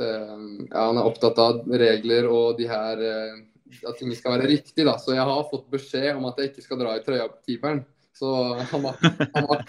ja, 0.00 0.80
han 0.82 0.98
er 1.00 1.08
opptatt 1.08 1.38
av 1.40 1.62
regler 1.70 2.28
og 2.28 2.58
de 2.58 2.68
her 2.68 3.02
eh, 3.02 3.36
at 3.82 3.98
ting 3.98 4.12
skal 4.14 4.36
være 4.36 4.50
riktig. 4.50 4.84
da, 4.86 4.96
Så 4.98 5.14
jeg 5.16 5.26
har 5.26 5.50
fått 5.50 5.68
beskjed 5.72 6.16
om 6.16 6.26
at 6.30 6.40
jeg 6.40 6.52
ikke 6.52 6.64
skal 6.64 6.80
dra 6.80 6.96
i 6.96 7.04
trøya 7.04 7.28
på 7.30 7.42
keeperen. 7.48 7.84
Så 8.16 8.32
han 8.56 8.82
var, 8.82 8.96
han 9.34 9.48
var, 9.48 9.64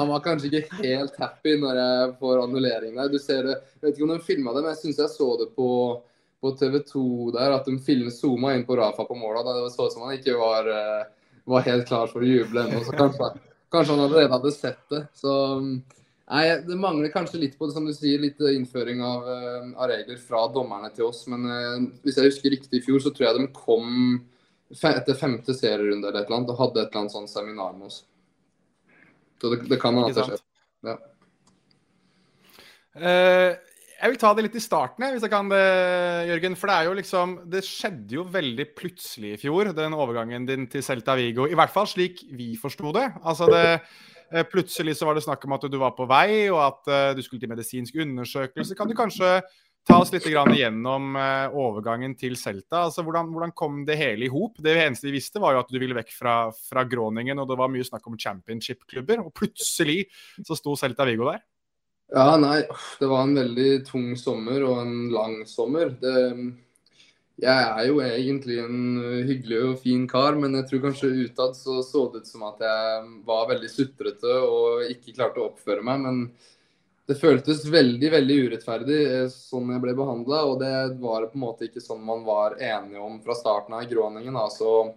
han 0.00 0.08
var 0.08 0.22
kanskje 0.24 0.50
ikke 0.50 0.78
helt 0.80 1.18
happy 1.20 1.56
når 1.60 1.80
jeg 1.80 2.12
får 2.20 2.42
annullering 2.44 2.94
der. 2.96 3.10
Du 3.12 3.18
ser 3.20 3.44
det, 3.44 3.58
Jeg 3.76 3.82
vet 3.82 3.98
ikke 3.98 4.06
om 4.06 4.14
de 4.14 4.24
filma 4.24 4.54
det, 4.54 4.64
men 4.64 4.72
jeg 4.74 4.82
syns 4.84 5.02
jeg 5.02 5.12
så 5.12 5.28
det 5.42 5.50
på, 5.56 5.68
på 6.40 6.52
TV 6.60 6.80
2 6.88 7.04
der, 7.36 7.56
at 7.58 7.68
de 7.68 7.76
filmet 7.84 8.16
zooma 8.16 8.54
inn 8.56 8.66
på 8.68 8.78
Rafa 8.80 9.04
på 9.08 9.18
måla. 9.18 9.44
Det 9.44 9.72
så 9.74 9.88
ut 9.88 9.96
som 9.96 10.06
han 10.06 10.16
ikke 10.16 10.38
var, 10.40 10.70
eh, 10.72 11.06
var, 11.44 11.66
helt 11.68 11.88
klar 11.90 12.12
for 12.12 12.24
å 12.24 12.30
juble 12.30 12.64
ennå. 12.64 12.84
Så 12.86 12.96
kanskje, 12.96 13.32
kanskje, 13.72 13.96
han 13.96 14.04
allerede 14.06 14.32
hadde 14.36 14.54
sett 14.56 14.82
det. 14.94 15.04
Så 15.20 15.34
nei, 16.30 16.44
det 16.66 16.78
mangler 16.78 17.12
kanskje 17.12 17.42
litt 17.42 17.56
på 17.58 17.68
det, 17.68 17.74
som 17.76 17.86
du 17.86 17.92
sier, 17.96 18.20
litt 18.22 18.40
innføring 18.40 19.02
av, 19.04 19.28
eh, 19.28 19.70
av 19.76 19.90
regler 19.90 20.20
fra 20.22 20.46
dommerne 20.54 20.92
til 20.94 21.08
oss. 21.10 21.24
Men 21.30 21.46
eh, 21.50 21.88
hvis 22.04 22.20
jeg 22.20 22.30
husker 22.30 22.54
riktig 22.54 22.80
i 22.80 22.84
fjor, 22.84 23.02
så 23.02 23.12
tror 23.14 23.28
jeg 23.28 23.40
de 23.40 23.48
kom 23.56 24.20
etter 24.70 25.18
femte 25.18 25.54
serierunde 25.56 26.06
eller 26.06 26.22
et 26.22 26.28
eller 26.28 26.40
annet 26.40 26.52
og 26.54 26.60
hadde 26.60 26.84
et 26.84 26.92
eller 26.92 27.02
annet 27.02 27.16
sånn 27.16 27.30
seminar 27.30 27.74
med 27.74 27.90
oss. 27.90 28.04
Så 29.40 29.50
det, 29.50 29.64
det 29.70 29.80
kan 29.82 29.96
hende 29.96 30.12
at 30.12 30.20
det 30.20 30.28
skjer. 30.28 30.44
Ja. 30.86 30.98
Uh, 32.90 33.52
jeg 34.00 34.12
vil 34.14 34.20
ta 34.20 34.30
det 34.34 34.44
litt 34.46 34.56
i 34.56 34.62
starten, 34.62 35.04
hvis 35.12 35.24
jeg 35.24 35.32
kan 35.32 35.50
det, 35.52 35.64
Jørgen. 36.30 36.56
For 36.56 36.70
det 36.70 36.76
er 36.76 36.86
jo 36.88 36.94
liksom 36.96 37.34
Det 37.52 37.60
skjedde 37.66 38.16
jo 38.16 38.24
veldig 38.32 38.66
plutselig 38.78 39.34
i 39.34 39.40
fjor, 39.42 39.72
den 39.76 39.96
overgangen 39.96 40.46
din 40.48 40.64
til 40.72 40.84
Celta 40.84 41.16
Vigo. 41.18 41.44
I 41.44 41.58
hvert 41.58 41.72
fall 41.74 41.88
slik 41.90 42.22
vi 42.32 42.54
forsto 42.60 42.94
det. 42.96 43.06
Altså 43.20 43.50
det 43.50 43.64
Plutselig 44.52 44.94
så 44.98 45.08
var 45.08 45.16
det 45.18 45.24
snakk 45.24 45.42
om 45.46 45.56
at 45.56 45.64
du 45.66 45.74
var 45.80 45.96
på 45.96 46.06
vei, 46.10 46.46
og 46.52 46.60
at 46.62 46.90
uh, 46.90 47.10
du 47.18 47.22
skulle 47.24 47.42
til 47.42 47.50
medisinsk 47.50 47.96
undersøkelse. 48.04 48.76
Kan 48.78 48.90
du 48.90 48.94
kanskje 48.98 49.40
ta 49.88 49.96
oss 50.00 50.12
litt 50.12 50.26
gjennom 50.28 51.16
uh, 51.16 51.56
overgangen 51.56 52.14
til 52.18 52.36
Celta. 52.38 52.84
Altså, 52.86 53.04
hvordan, 53.06 53.30
hvordan, 53.32 53.54
kom 53.56 53.82
det 53.88 53.98
hele 54.00 54.26
i 54.26 54.32
hop? 54.32 54.58
Det 54.62 54.76
eneste 54.76 55.08
vi 55.08 55.16
visste, 55.18 55.40
var 55.42 55.56
jo 55.56 55.62
at 55.64 55.72
du 55.72 55.78
ville 55.80 55.96
vekk 55.96 56.12
fra, 56.14 56.36
fra 56.52 56.84
Groningen, 56.88 57.38
og 57.40 57.48
det 57.50 57.58
var 57.60 57.72
mye 57.72 57.86
snakk 57.86 58.06
om 58.10 58.18
championship-klubber. 58.20 59.24
Og 59.24 59.32
plutselig 59.36 60.04
så 60.46 60.58
sto 60.58 60.76
Celta 60.78 61.08
Vigo 61.08 61.30
der. 61.30 61.42
Ja, 62.10 62.34
nei. 62.42 62.64
Det 62.98 63.06
var 63.06 63.22
en 63.22 63.36
veldig 63.38 63.70
tung 63.86 64.12
sommer 64.18 64.64
og 64.66 64.82
en 64.82 64.96
lang 65.14 65.40
sommer. 65.48 65.92
Det, 66.00 66.14
jeg 67.40 67.66
er 67.70 67.86
jo 67.88 68.00
egentlig 68.04 68.58
en 68.60 68.78
hyggelig 69.28 69.60
og 69.64 69.78
fin 69.82 70.06
kar, 70.08 70.36
men 70.36 70.58
jeg 70.58 70.68
tror 70.68 70.82
kanskje 70.88 71.12
utad 71.24 71.56
så 71.56 71.80
så 71.86 72.06
det 72.12 72.22
ut 72.22 72.30
som 72.30 72.44
at 72.50 72.60
jeg 72.64 73.10
var 73.28 73.48
veldig 73.48 73.70
sutrete 73.72 74.38
og 74.44 74.86
ikke 74.92 75.16
klarte 75.16 75.40
å 75.40 75.50
oppføre 75.50 75.84
meg. 75.86 76.04
men 76.04 76.24
det 77.10 77.16
føltes 77.18 77.64
veldig 77.66 78.10
veldig 78.12 78.34
urettferdig 78.46 78.98
eh, 79.02 79.24
sånn 79.32 79.72
jeg 79.74 79.82
ble 79.82 79.96
behandla. 79.98 80.44
Og 80.46 80.60
det 80.60 80.74
var 81.02 81.26
på 81.26 81.38
en 81.38 81.42
måte 81.42 81.66
ikke 81.66 81.82
sånn 81.82 82.04
man 82.06 82.22
var 82.26 82.54
enige 82.62 83.02
om 83.02 83.16
fra 83.24 83.34
starten 83.34 83.74
av 83.74 83.82
i 83.82 83.90
Gråningen. 83.90 84.36
Altså, 84.38 84.92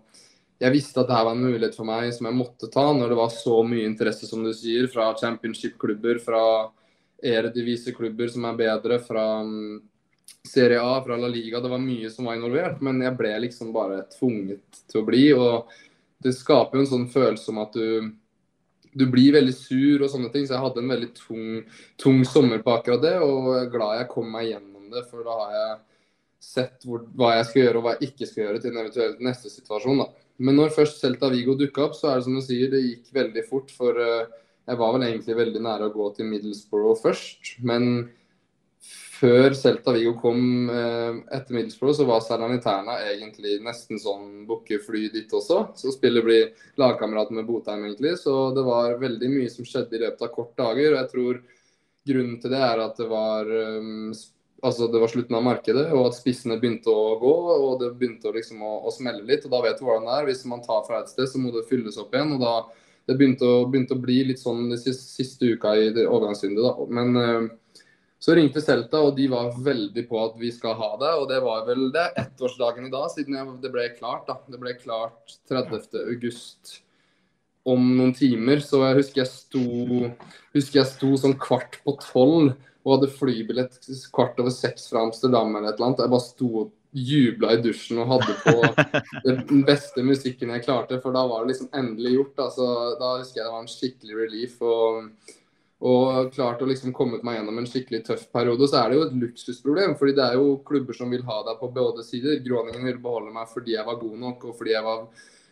jeg 0.62 0.76
visste 0.76 1.02
at 1.02 1.10
dette 1.10 1.24
var 1.26 1.34
en 1.34 1.42
mulighet 1.42 1.78
for 1.78 1.90
meg 1.90 2.12
som 2.14 2.30
jeg 2.30 2.38
måtte 2.38 2.70
ta 2.74 2.86
når 2.94 3.16
det 3.16 3.18
var 3.18 3.34
så 3.34 3.64
mye 3.66 3.88
interesse, 3.90 4.30
som 4.30 4.46
du 4.46 4.52
sier, 4.54 4.86
fra 4.94 5.10
championship-klubber, 5.18 6.22
fra 6.22 6.44
erediviseklubber 7.24 8.30
som 8.30 8.46
er 8.46 8.62
bedre, 8.62 9.00
fra 9.02 9.26
mm, 9.48 9.82
Serie 10.48 10.82
A, 10.82 10.98
fra 11.04 11.18
La 11.18 11.30
Liga. 11.32 11.62
Det 11.64 11.72
var 11.72 11.82
mye 11.82 12.10
som 12.12 12.28
var 12.28 12.36
involvert, 12.38 12.82
men 12.84 13.00
jeg 13.02 13.16
ble 13.20 13.32
liksom 13.46 13.72
bare 13.76 14.04
tvunget 14.12 14.84
til 14.92 15.02
å 15.02 15.08
bli. 15.08 15.24
Og 15.38 15.72
det 16.24 16.36
skaper 16.36 16.80
jo 16.80 16.84
en 16.84 16.92
sånn 16.92 17.08
følelse 17.14 17.52
om 17.54 17.64
at 17.64 17.78
du 17.80 18.12
du 18.94 19.08
blir 19.10 19.34
veldig 19.34 19.54
sur 19.56 20.04
og 20.04 20.12
sånne 20.12 20.30
ting. 20.34 20.46
Så 20.48 20.56
jeg 20.56 20.64
hadde 20.64 20.84
en 20.84 20.94
veldig 20.94 21.10
tung, 21.18 21.48
tung 22.02 22.22
sommer 22.28 22.62
på 22.64 22.76
akkurat 22.76 23.02
det, 23.04 23.16
og 23.26 23.72
glad 23.74 24.00
jeg 24.00 24.12
kom 24.12 24.30
meg 24.34 24.52
gjennom 24.52 24.92
det. 24.94 25.06
For 25.10 25.26
da 25.26 25.38
har 25.40 25.56
jeg 25.58 25.74
sett 26.44 26.88
hvor, 26.88 27.06
hva 27.18 27.38
jeg 27.38 27.50
skal 27.50 27.64
gjøre 27.64 27.80
og 27.80 27.86
hva 27.86 27.96
jeg 27.96 28.12
ikke 28.12 28.30
skal 28.30 28.46
gjøre 28.46 28.62
til 28.62 28.74
en 28.74 28.82
eventuell 28.84 29.18
neste 29.24 29.52
situasjon. 29.54 30.04
da. 30.04 30.10
Men 30.44 30.60
når 30.60 30.74
først 30.76 31.02
Celta 31.02 31.30
Vigo 31.34 31.56
dukka 31.58 31.88
opp, 31.88 31.98
så 31.98 32.12
er 32.12 32.20
det 32.20 32.28
som 32.28 32.38
du 32.38 32.44
sier, 32.46 32.72
det 32.72 32.84
gikk 32.84 33.14
veldig 33.16 33.46
fort. 33.50 33.74
For 33.74 33.98
uh, 33.98 34.26
jeg 34.70 34.82
var 34.82 34.96
vel 34.96 35.08
egentlig 35.08 35.40
veldig 35.40 35.64
nære 35.64 35.90
å 35.90 35.96
gå 35.96 36.10
til 36.18 36.30
Middlesbrough 36.30 37.00
først. 37.02 37.56
Men 37.66 38.12
før 39.14 39.54
Celta 39.58 39.94
Vigo 39.94 40.14
kom 40.20 40.70
eh, 40.74 41.20
etter 41.36 41.56
Middlesbrough, 41.56 41.96
så 41.98 42.06
var 42.08 42.24
Salerniterna 42.26 42.98
egentlig 43.12 43.60
nesten 43.64 44.02
sånn 44.02 44.44
bukkefly 44.50 45.06
ditt 45.08 45.14
dit 45.24 45.36
også. 45.38 45.60
Så 45.78 45.94
spiller 45.96 46.26
blir 46.26 46.70
lagkamerat 46.82 47.34
med 47.36 47.48
Botheim, 47.48 47.86
egentlig. 47.86 48.16
Så 48.22 48.52
det 48.56 48.66
var 48.66 48.98
veldig 49.02 49.32
mye 49.32 49.52
som 49.54 49.68
skjedde 49.68 49.98
i 49.98 50.04
løpet 50.06 50.26
av 50.26 50.34
kort 50.34 50.54
dager. 50.60 50.94
Og 50.94 51.00
jeg 51.00 51.12
tror 51.14 51.42
grunnen 52.10 52.40
til 52.42 52.56
det 52.56 52.62
er 52.66 52.84
at 52.84 53.00
det 53.00 53.10
var 53.12 53.50
um, 53.50 54.14
altså 54.64 54.88
det 54.92 55.02
var 55.04 55.12
slutten 55.12 55.38
av 55.38 55.46
markedet, 55.46 55.86
og 55.94 56.10
at 56.10 56.18
spissene 56.18 56.60
begynte 56.62 56.92
å 56.92 57.18
gå. 57.22 57.34
Og 57.56 57.82
det 57.84 57.94
begynte 58.00 58.32
å, 58.32 58.36
liksom, 58.36 58.64
å, 58.66 58.78
å 58.88 58.96
smelle 58.96 59.26
litt. 59.28 59.46
Og 59.48 59.54
da 59.54 59.64
vet 59.68 59.82
du 59.82 59.86
hvordan 59.88 60.10
det 60.10 60.16
er. 60.20 60.30
Hvis 60.32 60.46
man 60.50 60.64
tar 60.66 60.86
fra 60.88 61.04
et 61.04 61.12
sted, 61.12 61.30
så 61.30 61.42
må 61.42 61.54
det 61.56 61.68
fylles 61.70 62.00
opp 62.02 62.16
igjen. 62.16 62.38
og 62.38 62.44
da 62.44 62.56
det 63.04 63.18
begynte 63.20 63.44
å, 63.44 63.66
begynte 63.68 63.98
å 63.98 64.00
bli 64.00 64.22
litt 64.30 64.40
sånn 64.40 64.70
de 64.72 64.78
siste, 64.80 65.10
siste 65.12 65.50
uka 65.52 65.74
i 65.76 65.90
overgangsvinduet. 66.06 66.64
da. 66.64 66.86
Men 66.96 67.18
uh, 67.20 67.52
så 68.24 68.38
ringte 68.38 68.62
Celta, 68.64 69.02
og 69.04 69.18
de 69.18 69.26
var 69.28 69.50
veldig 69.66 70.06
på 70.08 70.20
at 70.24 70.38
vi 70.40 70.48
skal 70.56 70.78
ha 70.80 70.94
det. 71.02 71.10
Og 71.20 71.26
det 71.28 71.42
var 71.44 71.66
vel 71.68 71.90
det 71.92 72.06
ettårsdagen 72.22 72.88
i 72.88 72.94
dag, 72.94 73.10
siden 73.12 73.36
jeg, 73.36 73.56
det 73.60 73.72
ble 73.74 73.90
klart. 73.98 74.24
da. 74.30 74.38
Det 74.48 74.60
ble 74.62 74.78
klart 74.80 75.34
30. 75.52 76.06
august 76.06 76.78
om 77.68 77.84
noen 77.98 78.14
timer. 78.16 78.64
Så 78.64 78.80
jeg 78.86 79.00
husker 79.02 79.24
jeg 79.26 79.32
sto, 79.34 79.66
husker 80.56 80.80
jeg 80.80 80.92
sto 80.94 81.12
sånn 81.20 81.36
kvart 81.42 81.82
på 81.84 81.98
tolv 82.00 82.54
og 82.84 82.96
hadde 82.96 83.12
flybillett 83.12 83.92
kvart 84.16 84.40
over 84.40 84.56
seks 84.56 84.88
fra 84.92 85.04
Amsterdam 85.04 85.52
eller 85.58 85.74
et 85.74 85.78
eller 85.78 85.90
annet. 85.92 86.06
Jeg 86.06 86.16
bare 86.16 86.28
sto 86.30 86.50
og 86.64 86.74
jubla 86.94 87.54
i 87.58 87.62
dusjen 87.64 88.00
og 88.06 88.12
hadde 88.12 88.40
på 88.44 88.56
den 89.28 89.64
beste 89.68 90.04
musikken 90.06 90.52
jeg 90.54 90.64
klarte, 90.64 91.00
for 91.04 91.16
da 91.16 91.26
var 91.28 91.44
det 91.44 91.56
liksom 91.58 91.72
endelig 91.76 92.16
gjort. 92.16 92.36
Da, 92.40 92.50
da 93.04 93.16
husker 93.18 93.42
jeg 93.42 93.48
det 93.48 93.54
var 93.56 93.64
en 93.66 93.74
skikkelig 93.76 94.20
relief. 94.24 94.60
og 94.64 95.10
og 95.84 96.30
klart 96.32 96.62
å 96.64 96.68
liksom 96.70 96.94
komme 96.96 97.18
meg 97.28 97.42
gjennom 97.42 97.58
en 97.60 97.66
skikkelig 97.68 98.06
tøff 98.08 98.24
periode, 98.32 98.70
så 98.72 98.80
er 98.80 98.90
det 98.90 98.98
jo 98.98 99.04
et 99.04 99.16
luksusproblem. 99.20 99.96
fordi 100.00 100.14
det 100.16 100.26
er 100.26 100.38
jo 100.40 100.58
klubber 100.64 100.96
som 100.96 101.10
vil 101.12 101.26
ha 101.28 101.42
deg 101.44 101.58
på 101.60 101.72
både 101.76 102.06
sider. 102.08 102.40
Gråningen 102.46 102.86
vil 102.88 103.02
beholde 103.04 103.34
meg 103.36 103.50
fordi 103.52 103.76
jeg 103.76 103.84
var 103.86 104.00
god 104.00 104.20
nok 104.22 104.46
og 104.48 104.56
fordi 104.56 104.72
jeg 104.72 104.86
var, 104.86 105.02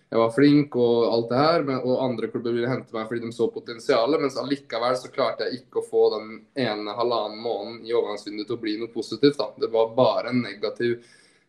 jeg 0.08 0.22
var 0.22 0.32
flink 0.32 0.78
og 0.80 1.08
alt 1.12 1.28
det 1.34 1.42
her. 1.42 1.66
Men, 1.68 1.82
og 1.84 2.04
andre 2.06 2.30
klubber 2.32 2.56
ville 2.56 2.70
hente 2.72 2.96
meg 2.96 3.10
fordi 3.10 3.26
de 3.26 3.32
så 3.36 3.50
potensialet. 3.52 4.24
Mens 4.24 4.40
allikevel 4.40 4.96
så 5.02 5.12
klarte 5.12 5.50
jeg 5.50 5.66
ikke 5.66 5.82
å 5.82 5.90
få 5.90 6.06
den 6.16 6.30
ene 6.64 6.96
halvannen 6.96 7.44
måneden 7.44 7.82
i 7.90 7.92
overgangsvinduet 7.92 8.48
til 8.48 8.56
å 8.56 8.64
bli 8.64 8.78
noe 8.80 8.94
positivt. 8.94 9.36
da. 9.42 9.50
Det 9.60 9.72
var 9.74 9.92
bare 10.00 10.32
en 10.32 10.40
negativ 10.46 11.02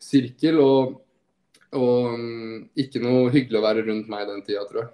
sirkel 0.02 0.58
og, 0.58 0.98
og 1.78 2.18
um, 2.18 2.58
ikke 2.74 3.04
noe 3.04 3.30
hyggelig 3.30 3.62
å 3.62 3.64
være 3.68 3.86
rundt 3.86 4.10
meg 4.10 4.26
den 4.26 4.42
tida, 4.42 4.66
tror 4.66 4.82
jeg. 4.82 4.92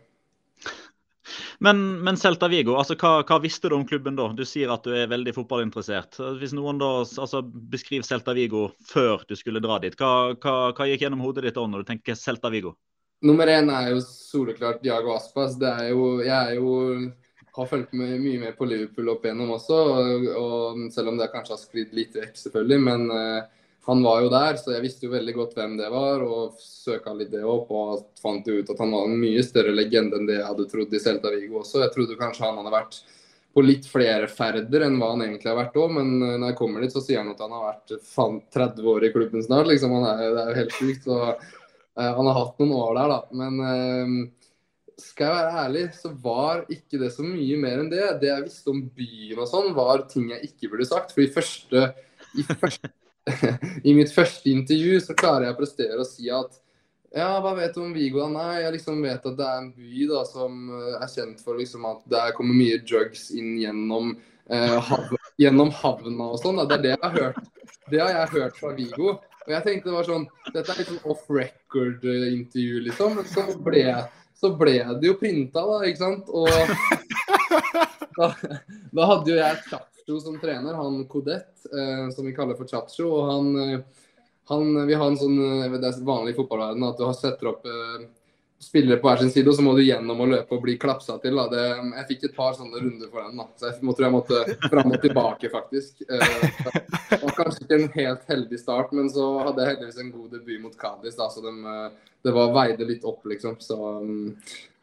Men, 1.58 2.04
men 2.06 2.16
Celta 2.16 2.46
Vigo, 2.48 2.76
altså, 2.78 2.94
hva, 2.94 3.24
hva, 3.26 3.38
visste 3.42 3.70
du 3.70 3.74
om 3.74 3.86
klubben 3.86 4.14
da? 4.18 4.28
Du 4.36 4.44
sier 4.46 4.70
at 4.70 4.84
du 4.86 4.92
er 4.94 5.10
veldig 5.10 5.34
fotballinteressert. 5.34 6.20
Hvis 6.38 6.54
noen 6.54 6.78
da 6.78 6.90
altså, 7.02 7.42
Beskriv 7.42 8.04
Celta 8.06 8.34
Vigo 8.36 8.68
før 8.86 9.24
du 9.26 9.34
skulle 9.38 9.62
dra 9.64 9.80
dit. 9.82 9.96
Hva, 9.98 10.36
hva, 10.38 10.54
hva 10.70 10.86
gikk 10.86 11.02
gjennom 11.02 11.24
hodet 11.26 11.48
ditt 11.48 11.58
da 11.58 11.66
når 11.66 11.82
du 11.82 11.90
tenker 11.90 12.18
Celta 12.18 12.52
Vigo? 12.54 12.76
Nummer 13.26 13.50
én 13.50 13.72
er 13.74 13.90
jo 13.90 14.04
soleklart 14.06 14.84
Diago 14.84 15.16
Aspas. 15.16 15.56
Det 15.58 15.70
er 15.82 15.90
jo, 15.90 16.20
jeg 16.22 16.38
er 16.38 16.60
jo, 16.60 16.76
har 17.58 17.70
fulgt 17.72 17.96
med, 17.98 18.14
mye 18.22 18.44
med 18.44 18.54
på 18.58 18.68
Liverpool 18.70 19.10
opp 19.16 19.26
igjennom 19.26 19.56
også. 19.56 19.78
Og, 19.98 20.28
og 20.38 20.84
selv 20.94 21.10
om 21.10 21.18
det 21.18 21.32
kanskje 21.32 21.56
har 21.56 21.62
sklidd 21.64 21.96
litt 21.98 22.14
vekk, 22.14 22.38
selvfølgelig. 22.38 22.80
Men 22.86 23.08
uh, 23.10 23.57
han 23.88 24.02
var 24.04 24.20
jo 24.20 24.28
der, 24.28 24.56
så 24.60 24.74
jeg 24.74 24.84
visste 24.84 25.06
jo 25.06 25.14
veldig 25.14 25.32
godt 25.32 25.54
hvem 25.56 25.78
det 25.78 25.86
var. 25.88 26.20
Og 26.20 26.58
søka 26.60 27.14
litt 27.16 27.30
det 27.32 27.40
opp 27.48 27.70
og 27.72 28.02
fant 28.20 28.44
ut 28.44 28.68
at 28.68 28.82
han 28.82 28.92
var 28.92 29.06
en 29.08 29.16
mye 29.16 29.44
større 29.46 29.72
legende 29.72 30.18
enn 30.18 30.28
det 30.28 30.36
jeg 30.36 30.44
hadde 30.44 30.66
trodd 30.68 30.92
i 30.92 31.00
Celta 31.00 31.32
Vigo 31.32 31.62
også. 31.62 31.80
Jeg 31.86 31.94
trodde 31.94 32.18
kanskje 32.20 32.44
han 32.44 32.60
hadde 32.60 32.74
vært 32.74 32.98
på 33.56 33.64
litt 33.64 33.88
flere 33.88 34.28
ferder 34.28 34.84
enn 34.84 34.98
hva 35.00 35.14
han 35.14 35.24
egentlig 35.24 35.48
har 35.48 35.56
vært 35.56 35.78
òg, 35.80 35.94
men 35.96 36.10
eh, 36.20 36.34
når 36.36 36.52
jeg 36.52 36.58
kommer 36.58 36.84
dit, 36.84 36.92
så 36.92 37.00
sier 37.02 37.22
han 37.22 37.32
at 37.32 37.40
han 37.40 37.54
har 37.56 37.64
vært 37.64 37.94
30 38.58 38.90
år 38.92 39.08
i 39.08 39.12
klubben 39.14 39.46
snart. 39.46 39.70
liksom. 39.72 39.96
Er, 40.02 40.20
det 40.36 40.42
er 40.42 40.52
jo 40.52 40.58
helt 40.60 40.76
sjukt. 40.76 41.08
Så 41.08 41.16
uh, 41.32 42.10
han 42.20 42.28
har 42.28 42.38
hatt 42.42 42.60
noen 42.60 42.76
år 42.76 42.92
der, 43.00 43.14
da. 43.14 43.40
Men 43.40 43.58
uh, 43.64 44.60
skal 45.00 45.30
jeg 45.30 45.38
være 45.38 45.64
ærlig, 45.64 45.86
så 45.96 46.12
var 46.28 46.64
ikke 46.76 47.00
det 47.00 47.10
så 47.16 47.24
mye 47.24 47.58
mer 47.64 47.80
enn 47.80 47.90
det. 47.94 48.04
Det 48.20 48.34
jeg 48.34 48.46
visste 48.50 48.74
om 48.74 48.84
byen 49.00 49.40
og 49.40 49.48
sånn, 49.48 49.72
var 49.80 50.04
ting 50.12 50.28
jeg 50.34 50.52
ikke 50.52 50.74
burde 50.74 50.92
sagt. 50.92 51.16
For 51.16 51.24
i 51.24 51.32
første, 51.32 51.88
i 52.36 52.44
første 52.52 52.92
i 53.88 53.94
mitt 53.96 54.12
første 54.14 54.50
intervju 54.50 55.00
så 55.04 55.16
klarer 55.18 55.48
jeg 55.48 55.56
å 55.56 55.58
prestere 55.58 56.02
å 56.02 56.08
si 56.08 56.30
at 56.32 56.58
ja, 57.14 57.28
hva 57.40 57.54
vet 57.56 57.72
du 57.72 57.80
om 57.80 57.94
Vigo? 57.96 58.26
Nei, 58.28 58.60
jeg 58.62 58.74
liksom 58.74 58.98
vet 59.00 59.24
at 59.24 59.36
det 59.38 59.46
er 59.46 59.62
en 59.62 59.70
by 59.72 60.08
da, 60.10 60.24
som 60.28 60.58
eh, 60.76 60.98
er 60.98 61.08
kjent 61.08 61.40
for 61.44 61.56
liksom 61.56 61.86
at 61.88 62.02
det 62.10 62.24
kommer 62.36 62.58
mye 62.58 62.82
drugs 62.84 63.30
inn 63.32 63.54
gjennom, 63.62 64.12
eh, 64.52 64.76
hav, 64.90 65.14
gjennom 65.42 65.72
havna 65.80 66.34
og 66.34 66.42
sånn. 66.42 66.60
Det 66.68 66.76
er 66.76 66.84
det 66.84 66.92
jeg 66.92 67.02
har 67.06 67.16
hørt. 67.16 67.48
Det 67.88 68.02
har 68.02 68.12
jeg 68.12 68.34
hørt 68.36 68.60
fra 68.60 68.74
Vigo. 68.76 69.16
Og 69.48 69.54
jeg 69.54 69.64
tenkte 69.64 69.88
det 69.88 69.96
var 69.96 70.04
sånn 70.04 70.26
Dette 70.52 70.74
er 70.74 70.80
litt 70.82 70.90
sånn 70.90 71.08
off 71.08 71.24
record-intervju, 71.32 72.84
liksom. 72.90 73.16
Men 73.16 73.28
så 73.32 73.46
ble, 73.64 73.84
så 74.36 74.52
ble 74.60 74.76
det 75.00 75.08
jo 75.08 75.16
printa, 75.16 75.64
da, 75.64 75.80
ikke 75.88 76.02
sant. 76.04 76.28
Og 76.28 76.52
da, 78.18 78.32
da 78.98 79.08
hadde 79.12 79.32
jo 79.32 79.38
jeg 79.38 79.62
Chacho 79.68 80.20
som 80.24 80.36
trener, 80.42 80.76
han 80.76 81.00
Kodet, 81.10 81.46
eh, 81.70 82.04
som 82.14 82.26
vi 82.26 82.34
kaller 82.36 82.58
for 82.58 82.68
Chacho. 82.68 83.08
og 83.08 83.32
han, 83.32 83.50
eh, 83.62 84.04
han, 84.52 84.86
Vi 84.88 85.00
har 85.00 85.10
en 85.10 85.20
sånn 85.20 85.38
eh, 85.38 85.74
det 85.78 85.92
er 85.92 86.04
vanlig 86.06 86.34
i 86.34 86.38
fotballverden 86.38 86.88
at 86.88 87.00
du 87.00 87.08
setter 87.16 87.52
opp 87.54 87.68
eh, 87.68 88.08
spillere 88.58 88.98
på 88.98 89.06
hver 89.08 89.20
sin 89.22 89.30
side, 89.30 89.46
og 89.50 89.54
så 89.54 89.62
må 89.62 89.72
du 89.76 89.84
gjennom 89.84 90.18
å 90.20 90.26
løpe 90.26 90.56
og 90.56 90.64
bli 90.64 90.74
klapsa 90.80 91.18
til. 91.22 91.36
Da. 91.38 91.46
Det, 91.52 91.64
jeg 92.00 92.06
fikk 92.08 92.24
et 92.28 92.36
par 92.36 92.56
sånne 92.58 92.80
runder 92.80 93.10
for 93.12 93.22
den, 93.22 93.38
da. 93.38 93.46
så 93.54 93.68
jeg 93.70 93.78
tror 93.84 94.06
jeg 94.06 94.14
måtte 94.16 94.70
fram 94.72 94.94
og 94.94 95.04
tilbake, 95.04 95.50
faktisk. 95.52 96.02
Eh, 96.08 96.64
det 97.12 97.20
var 97.22 97.36
kanskje 97.36 97.66
ikke 97.66 97.78
en 97.78 97.92
helt 97.94 98.32
heldig 98.32 98.58
start, 98.60 98.96
men 98.98 99.10
så 99.14 99.28
hadde 99.46 99.62
jeg 99.62 99.74
heldigvis 99.74 100.00
en 100.02 100.10
god 100.16 100.34
debut 100.34 100.64
mot 100.64 100.80
Cádiz, 100.80 101.20
så 101.20 101.44
de, 101.44 101.54
eh, 101.74 102.16
det 102.26 102.34
var 102.34 102.56
veide 102.56 102.88
litt 102.88 103.06
opp, 103.06 103.22
liksom. 103.30 103.60
Så 103.62 103.78
mm, 104.02 104.34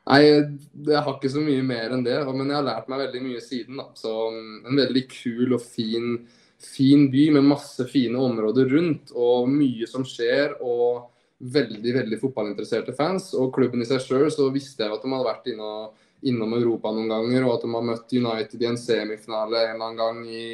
Nei, 0.05 0.21
jeg 0.25 1.01
har 1.01 1.15
ikke 1.15 1.31
så 1.33 1.41
mye 1.41 1.63
mer 1.65 1.95
enn 1.95 2.03
det, 2.05 2.19
men 2.29 2.50
jeg 2.51 2.59
har 2.59 2.67
lært 2.67 2.89
meg 2.91 3.07
veldig 3.07 3.21
mye 3.25 3.41
siden. 3.41 3.81
da. 3.81 3.88
Så 3.97 4.13
mm, 4.31 4.55
En 4.69 4.81
veldig 4.83 5.05
kul 5.09 5.55
og 5.57 5.63
fin, 5.65 6.19
fin 6.62 7.07
by 7.12 7.31
med 7.39 7.50
masse 7.50 7.88
fine 7.89 8.21
områder 8.21 8.69
rundt, 8.75 9.15
og 9.17 9.50
mye 9.50 9.89
som 9.89 10.05
skjer. 10.05 10.57
og 10.62 11.12
veldig 11.39 11.93
veldig 12.00 12.19
fotballinteresserte 12.21 12.95
fans. 12.95 13.33
Og 13.38 13.53
klubben 13.55 13.83
i 13.83 13.88
seg 13.89 14.01
sjøl 14.03 14.29
så 14.33 14.50
visste 14.53 14.85
jeg 14.85 14.95
at 14.95 15.03
de 15.03 15.12
hadde 15.12 15.27
vært 15.27 15.50
innom, 15.51 15.93
innom 16.25 16.55
Europa 16.57 16.93
noen 16.93 17.12
ganger, 17.12 17.45
og 17.45 17.55
at 17.57 17.65
de 17.65 17.71
har 17.75 17.88
møtt 17.91 18.15
United 18.15 18.63
i 18.63 18.69
en 18.69 18.79
semifinale 18.79 19.62
en 19.62 19.75
eller 19.75 19.89
annen 19.89 20.01
gang 20.01 20.21
i 20.29 20.45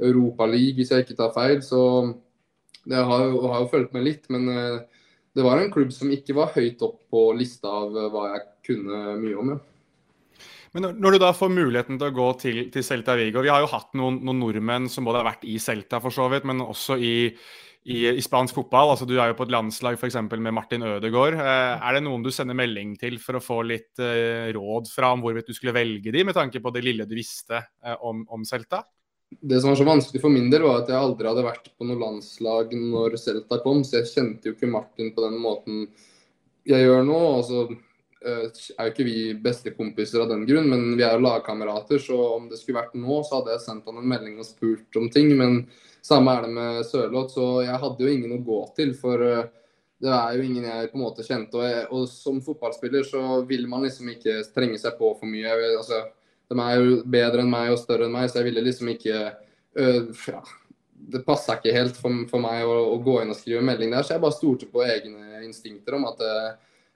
Europa 0.00 0.46
League, 0.48 0.78
hvis 0.78 0.94
jeg 0.94 1.04
ikke 1.04 1.18
tar 1.18 1.34
feil. 1.36 1.60
Så 1.66 1.82
det 2.88 2.96
har 2.96 3.26
har 3.26 3.60
jo 3.64 3.70
fulgt 3.72 3.92
med 3.96 4.06
litt. 4.06 4.30
Men 4.32 4.48
eh, 4.48 4.78
det 5.36 5.46
var 5.46 5.60
en 5.60 5.72
klubb 5.72 5.92
som 5.94 6.12
ikke 6.14 6.36
var 6.38 6.54
høyt 6.54 6.82
opp 6.86 7.02
på 7.10 7.26
lista 7.38 7.70
av 7.82 7.96
eh, 7.96 8.10
hva 8.12 8.30
jeg 8.34 8.46
kunne 8.70 9.18
mye 9.20 9.36
om. 9.42 9.54
ja. 9.56 9.60
Men 10.76 10.92
når 11.02 11.16
du 11.16 11.22
da 11.22 11.32
får 11.34 11.50
muligheten 11.50 11.98
til 11.98 12.10
å 12.10 12.14
gå 12.14 12.28
til, 12.38 12.60
til 12.70 12.84
Celta 12.86 13.16
Vigo 13.18 13.42
Vi 13.42 13.50
har 13.50 13.62
jo 13.64 13.72
hatt 13.72 13.90
noen, 13.98 14.20
noen, 14.22 14.38
nordmenn 14.38 14.86
som 14.90 15.06
både 15.06 15.22
har 15.22 15.32
vært 15.32 15.48
i 15.50 15.56
Celta, 15.62 15.98
for 16.02 16.14
så 16.14 16.28
vidt, 16.30 16.46
men 16.46 16.62
også 16.62 16.94
i, 16.94 17.14
i, 17.90 17.96
i, 18.12 18.22
spansk 18.22 18.54
fotball. 18.60 18.92
Altså, 18.92 19.08
du 19.08 19.16
er 19.16 19.32
jo 19.32 19.38
på 19.40 19.48
et 19.48 19.54
landslag 19.56 19.98
f.eks. 19.98 20.20
med 20.30 20.54
Martin 20.54 20.86
Ødegaard. 20.86 21.34
Eh, 21.42 21.74
er 21.74 21.98
det 21.98 22.04
noen 22.06 22.22
du 22.22 22.30
sender 22.34 22.58
melding 22.58 22.94
til 23.00 23.18
for 23.22 23.40
å 23.40 23.42
få 23.42 23.58
litt 23.66 23.98
eh, 24.04 24.52
råd 24.54 24.94
fra 24.94 25.10
om 25.16 25.26
hvorvidt 25.26 25.50
du 25.50 25.58
skulle 25.58 25.74
velge 25.74 26.14
de, 26.14 26.24
med 26.28 26.38
tanke 26.38 26.62
på 26.62 26.74
det 26.76 26.86
lille 26.86 27.08
du 27.08 27.18
visste 27.18 27.58
eh, 27.58 27.98
om, 28.06 28.22
om, 28.30 28.46
Celta? 28.46 28.84
Det 29.30 29.58
som 29.62 29.72
var 29.72 29.78
så 29.78 29.90
vanskelig 29.90 30.22
for 30.22 30.30
min 30.30 30.50
del, 30.54 30.62
var 30.66 30.84
at 30.84 30.88
jeg 30.90 31.02
aldri 31.02 31.30
hadde 31.30 31.46
vært 31.46 31.70
på 31.74 31.86
noe 31.86 31.98
landslag 31.98 32.72
når 32.78 33.18
Celta 33.18 33.58
kom, 33.62 33.82
så 33.86 34.00
jeg 34.00 34.14
kjente 34.14 34.50
jo 34.50 34.54
ikke 34.54 34.70
Martin 34.70 35.10
på 35.14 35.26
den 35.26 35.38
måten 35.42 35.84
jeg 36.68 36.84
gjør 36.84 37.06
nå. 37.06 37.18
altså 37.40 37.70
er 38.20 38.88
jo 38.88 38.90
ikke 38.92 39.06
vi 39.06 39.20
bestekompiser 39.40 40.20
av 40.20 40.28
den 40.32 40.42
grunn, 40.48 40.68
men 40.68 40.96
vi 40.98 41.04
er 41.06 41.16
jo 41.16 41.24
lagkamerater. 41.24 42.00
Så 42.02 42.18
om 42.34 42.50
det 42.50 42.58
skulle 42.60 42.80
vært 42.80 42.98
nå, 42.98 43.22
så 43.24 43.38
hadde 43.38 43.54
jeg 43.54 43.64
sendt 43.64 43.88
han 43.88 44.00
en 44.00 44.10
melding 44.12 44.36
og 44.40 44.48
spurt 44.48 45.00
om 45.00 45.08
ting. 45.12 45.32
Men 45.38 45.62
samme 46.04 46.34
er 46.36 46.44
det 46.46 46.52
med 46.58 46.84
Sørloth, 46.88 47.34
så 47.36 47.48
jeg 47.64 47.80
hadde 47.80 48.04
jo 48.04 48.12
ingen 48.12 48.36
å 48.36 48.44
gå 48.44 48.60
til. 48.76 48.92
For 48.98 49.24
eh, 49.24 49.48
det 50.00 50.12
er 50.16 50.36
jo 50.36 50.46
ingen 50.46 50.68
jeg 50.68 50.92
på 50.92 51.00
en 51.00 51.04
måte 51.04 51.26
kjente. 51.26 51.60
Og, 51.60 51.66
jeg, 51.68 51.84
og 51.96 52.06
som 52.12 52.40
fotballspiller 52.44 53.04
så 53.08 53.42
vil 53.48 53.66
man 53.70 53.84
liksom 53.86 54.12
ikke 54.12 54.40
trenge 54.54 54.80
seg 54.80 54.96
på 55.00 55.12
for 55.18 55.28
mye. 55.28 55.44
Jeg, 55.44 55.76
altså, 55.80 56.04
de 56.50 56.62
er 56.64 56.80
jo 56.80 57.02
bedre 57.06 57.44
enn 57.44 57.52
meg 57.52 57.72
og 57.72 57.82
større 57.82 58.08
enn 58.08 58.16
meg, 58.16 58.30
så 58.30 58.40
jeg 58.40 58.50
ville 58.50 58.64
liksom 58.64 58.90
ikke 58.90 59.18
øh, 59.78 60.08
ja, 60.32 60.40
Det 61.12 61.20
passa 61.24 61.56
ikke 61.56 61.72
helt 61.76 61.96
for, 61.96 62.24
for 62.28 62.42
meg 62.42 62.64
å, 62.66 62.74
å, 62.94 62.96
gå 63.04 63.20
inn 63.22 63.30
og 63.32 63.38
skrive 63.38 63.62
melding 63.64 63.94
der, 63.94 64.04
så 64.04 64.16
jeg 64.16 64.24
bare 64.24 64.36
stolte 64.36 64.68
på 64.72 64.82
egne 64.84 65.44
instinkter 65.46 65.96
om 65.96 66.08
at 66.10 66.24
øh, 66.26 66.50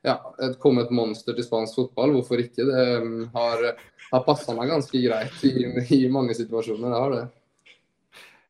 ja, 0.05 0.19
et 0.45 0.59
kommet 0.61 0.93
monster 0.93 1.37
til 1.37 1.47
spansk 1.47 1.79
fotball, 1.81 2.13
hvorfor 2.19 2.43
ikke? 2.43 2.67
Det 2.69 2.85
um, 3.01 3.25
har, 3.35 3.71
har 4.11 4.27
passa 4.27 4.55
meg 4.57 4.69
ganske 4.73 5.01
greit 5.01 5.47
i, 5.49 5.55
i 5.97 6.05
mange 6.13 6.37
situasjoner. 6.37 6.91
Det 6.93 7.01
har 7.01 7.17
det. 7.17 7.25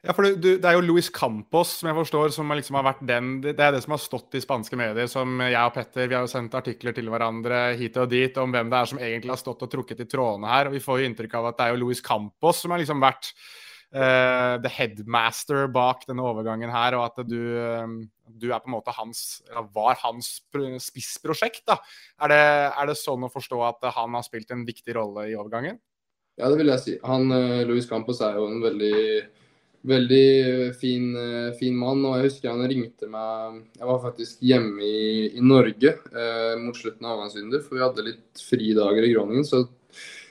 Ja, 0.04 0.12
for 0.12 0.26
du, 0.26 0.50
Det 0.60 0.68
er 0.68 0.76
jo 0.76 0.84
Luis 0.84 1.08
Campos 1.08 1.78
som 1.78 1.88
jeg 1.88 1.96
forstår, 1.96 2.32
som 2.34 2.50
liksom 2.52 2.76
har 2.76 2.84
vært 2.90 3.04
den, 3.08 3.38
det 3.40 3.54
er 3.56 3.72
det 3.72 3.80
som 3.86 3.94
har 3.94 4.02
stått 4.02 4.36
i 4.36 4.42
spanske 4.42 4.76
medier. 4.76 5.08
som 5.08 5.40
Jeg 5.40 5.60
og 5.62 5.72
Petter 5.72 6.10
vi 6.10 6.16
har 6.16 6.26
jo 6.26 6.32
sendt 6.32 6.56
artikler 6.58 6.92
til 6.92 7.08
hverandre 7.08 7.70
hit 7.78 7.96
og 7.96 8.10
dit 8.12 8.36
om 8.40 8.52
hvem 8.52 8.72
det 8.72 8.80
er 8.80 8.90
som 8.90 9.00
egentlig 9.00 9.32
har 9.32 9.40
stått 9.40 9.64
og 9.64 9.70
trukket 9.72 10.04
i 10.04 10.08
trådene 10.10 10.50
her. 10.50 10.68
og 10.68 10.76
Vi 10.76 10.82
får 10.84 11.00
jo 11.00 11.08
inntrykk 11.08 11.38
av 11.40 11.48
at 11.52 11.56
det 11.58 11.64
er 11.64 11.72
jo 11.72 11.80
Luis 11.86 12.04
Campos 12.04 12.60
som 12.60 12.74
har 12.74 12.82
liksom 12.82 13.00
vært 13.00 13.30
uh, 13.96 14.60
the 14.60 14.68
headmaster 14.68 15.70
bak 15.72 16.04
denne 16.10 16.26
overgangen 16.26 16.74
her, 16.74 16.98
og 16.98 17.08
at 17.08 17.24
du, 17.24 17.40
um, 17.56 17.96
du 18.26 18.48
er 18.50 18.60
på 18.62 18.70
en 18.70 18.76
måte 18.76 18.94
hans, 18.96 19.42
var 19.74 19.98
hans 20.02 20.38
spissprosjekt. 20.80 21.64
da. 21.68 21.78
Er 22.24 22.32
det, 22.32 22.42
er 22.72 22.90
det 22.90 22.98
sånn 23.00 23.26
å 23.26 23.32
forstå 23.32 23.60
at 23.68 23.90
han 23.96 24.16
har 24.16 24.26
spilt 24.26 24.52
en 24.54 24.66
viktig 24.68 24.96
rolle 24.96 25.28
i 25.30 25.36
overgangen? 25.38 25.80
Ja, 26.40 26.48
det 26.50 26.58
vil 26.58 26.72
jeg 26.72 26.82
si. 26.82 26.98
Han, 27.06 27.28
Louis 27.30 27.68
Luis 27.68 27.90
Campos 27.90 28.22
er 28.24 28.40
jo 28.40 28.48
en 28.50 28.62
veldig 28.64 28.94
veldig 29.84 30.74
fin, 30.80 31.16
eh, 31.16 31.52
fin, 31.58 31.76
mann. 31.76 32.04
og 32.04 32.16
Jeg 32.16 32.30
husker 32.30 32.50
han 32.50 32.68
ringte 32.68 33.08
meg 33.10 33.62
Jeg 33.76 33.86
var 33.86 34.02
faktisk 34.02 34.40
hjemme 34.40 34.82
i, 34.82 35.36
i 35.36 35.40
Norge 35.44 35.92
eh, 35.92 36.54
mot 36.60 36.76
slutten 36.76 37.04
av 37.04 37.18
avgangsvinduet, 37.18 37.64
for 37.64 37.76
vi 37.76 37.84
hadde 37.84 38.06
litt 38.08 38.44
fridager 38.48 39.04
i 39.04 39.12
Groningen. 39.12 39.44
Så 39.44 39.66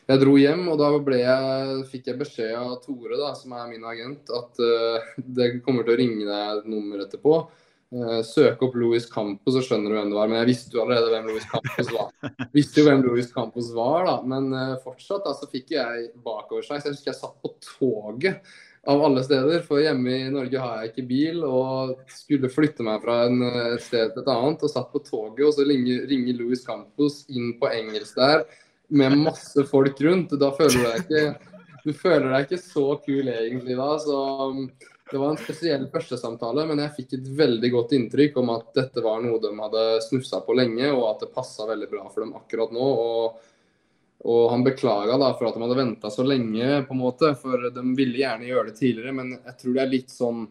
jeg 0.10 0.20
dro 0.20 0.36
hjem, 0.36 0.66
og 0.68 0.80
da 0.82 0.90
jeg, 1.16 1.84
fikk 1.88 2.10
jeg 2.10 2.20
beskjed 2.20 2.56
av 2.60 2.80
Tore, 2.84 3.16
da, 3.16 3.32
som 3.40 3.54
er 3.56 3.70
min 3.70 3.86
agent, 3.88 4.28
at 4.36 4.60
uh, 4.60 5.14
det 5.16 5.62
kommer 5.64 5.86
til 5.88 5.94
å 5.94 6.00
ringe 6.02 6.26
deg 6.28 6.58
et 6.58 6.68
nummer 6.68 7.06
etterpå. 7.06 7.38
Uh, 7.94 8.20
søk 8.26 8.62
opp 8.66 8.74
Louis 8.80 9.06
Campos, 9.06 9.54
så 9.54 9.62
skjønner 9.62 9.92
du 9.92 9.98
hvem 10.00 10.10
det 10.10 10.18
var. 10.18 10.32
Men 10.32 10.40
jeg 10.42 10.50
visste 10.50 10.78
jo 10.78 10.84
allerede 10.84 11.14
hvem 11.14 11.30
Louis 11.30 11.48
Campos 11.52 11.92
var. 11.94 12.12
visste 12.58 12.82
jo 12.82 12.88
hvem 12.88 13.06
Louis 13.06 13.30
Campos 13.30 13.70
var, 13.78 14.08
da. 14.10 14.16
Men 14.34 14.50
uh, 14.56 14.76
fortsatt 14.82 15.28
da, 15.28 15.36
så 15.38 15.50
fikk 15.52 15.76
jeg 15.76 16.12
bakoversveis. 16.26 16.88
Jeg 16.88 16.98
husker 16.98 17.14
jeg 17.14 17.20
satt 17.20 17.38
på 17.44 17.54
toget 17.62 18.42
av 18.90 19.06
alle 19.06 19.22
steder. 19.24 19.62
For 19.68 19.84
hjemme 19.84 20.18
i 20.18 20.34
Norge 20.34 20.66
har 20.66 20.82
jeg 20.82 20.92
ikke 20.92 21.08
bil, 21.12 21.46
og 21.46 21.94
skulle 22.12 22.52
flytte 22.52 22.86
meg 22.88 23.04
fra 23.06 23.22
en, 23.28 23.46
et 23.78 23.86
sted 23.86 24.12
til 24.16 24.26
et 24.26 24.34
annet. 24.34 24.66
Og 24.66 24.74
satt 24.74 24.90
på 24.92 25.04
toget, 25.06 25.46
og 25.48 25.56
så 25.56 25.68
ringer, 25.70 26.08
ringer 26.10 26.42
Louis 26.42 26.66
Campos 26.66 27.24
inn 27.30 27.54
på 27.62 27.72
engelsk 27.72 28.18
der 28.20 28.44
med 28.94 29.18
masse 29.18 29.66
folk 29.70 30.02
rundt. 30.02 30.34
Da 30.40 30.52
føler 30.56 30.76
du 30.76 30.88
deg 30.88 31.04
ikke, 31.04 31.54
du 31.84 31.94
føler 31.98 32.30
deg 32.32 32.48
ikke 32.48 32.62
så 32.64 32.88
kul 33.06 33.30
egentlig 33.32 33.78
da. 33.80 33.90
Så 34.02 34.20
det 35.14 35.22
var 35.22 35.32
en 35.32 35.40
spesiell 35.40 35.88
førstesamtale, 35.94 36.66
men 36.70 36.82
jeg 36.82 36.96
fikk 36.98 37.16
et 37.20 37.32
veldig 37.38 37.70
godt 37.76 37.96
inntrykk 37.96 38.38
om 38.42 38.50
at 38.56 38.72
dette 38.76 39.04
var 39.06 39.22
noe 39.22 39.38
de 39.42 39.52
hadde 39.60 39.84
snufsa 40.08 40.42
på 40.46 40.56
lenge, 40.58 40.90
og 40.90 41.04
at 41.12 41.26
det 41.26 41.34
passa 41.36 41.68
veldig 41.70 41.90
bra 41.92 42.08
for 42.10 42.26
dem 42.26 42.38
akkurat 42.40 42.74
nå. 42.76 42.94
og 43.08 43.50
og 44.24 44.46
han 44.54 44.62
beklaga 44.64 45.18
for 45.36 45.50
at 45.50 45.56
de 45.58 45.62
hadde 45.66 45.76
venta 45.76 46.08
så 46.08 46.24
lenge, 46.24 46.86
på 46.88 46.96
en 46.96 47.02
måte, 47.02 47.34
for 47.36 47.66
de 47.76 47.82
ville 47.98 48.22
gjerne 48.22 48.48
gjøre 48.48 48.70
det 48.70 48.78
tidligere. 48.78 49.12
Men 49.18 49.34
jeg 49.36 49.56
tror 49.60 49.74
det 49.76 49.82
er 49.84 49.92
litt 49.92 50.14
sånn 50.14 50.46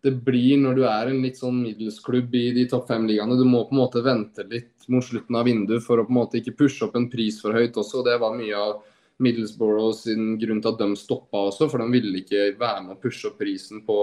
det 0.00 0.14
blir 0.24 0.56
når 0.56 0.78
du 0.78 0.84
er 0.88 1.10
en 1.10 1.20
litt 1.20 1.36
sånn 1.36 1.58
middelsklubb 1.60 2.32
i 2.32 2.46
de 2.56 2.64
topp 2.70 2.86
fem-ligaene. 2.88 3.36
Du 3.36 3.44
må 3.44 3.66
på 3.68 3.76
en 3.76 3.82
måte 3.82 4.00
vente 4.04 4.46
litt 4.48 4.88
mot 4.88 5.04
slutten 5.04 5.36
av 5.36 5.44
vinduet 5.44 5.84
for 5.84 6.00
å 6.00 6.06
på 6.06 6.14
en 6.14 6.20
måte 6.22 6.40
ikke 6.40 6.56
pushe 6.62 6.86
opp 6.86 6.96
en 6.96 7.10
pris 7.12 7.36
for 7.42 7.52
høyt 7.52 7.76
også. 7.76 8.00
Det 8.06 8.16
var 8.22 8.38
mye 8.38 8.56
av 8.56 8.78
Middlesbrough 9.20 9.92
sin 9.96 10.34
grunn 10.40 10.62
til 10.62 10.72
at 10.72 10.80
de 10.82 10.98
stoppa 10.98 11.46
også, 11.50 11.68
for 11.70 11.82
de 11.82 11.92
ville 11.92 12.22
ikke 12.22 12.54
være 12.60 12.84
med 12.86 12.96
å 12.96 13.00
pushe 13.00 13.28
opp 13.28 13.36
prisen 13.40 13.84
på, 13.86 13.98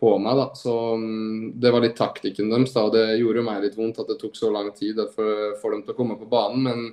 på 0.00 0.12
meg. 0.20 0.36
da. 0.40 0.46
Så 0.58 0.76
mm, 1.00 1.56
Det 1.62 1.72
var 1.72 1.84
litt 1.84 1.96
taktikken 1.98 2.52
deres. 2.52 2.76
da, 2.76 2.86
Det 2.92 3.06
gjorde 3.22 3.46
meg 3.48 3.64
litt 3.64 3.78
vondt 3.78 4.02
at 4.02 4.12
det 4.12 4.20
tok 4.20 4.38
så 4.38 4.52
lang 4.52 4.70
tid 4.76 5.00
for, 5.14 5.56
for 5.62 5.74
dem 5.74 5.84
til 5.86 5.96
å 5.96 5.98
komme 5.98 6.20
på 6.20 6.30
banen. 6.30 6.62
men 6.68 6.86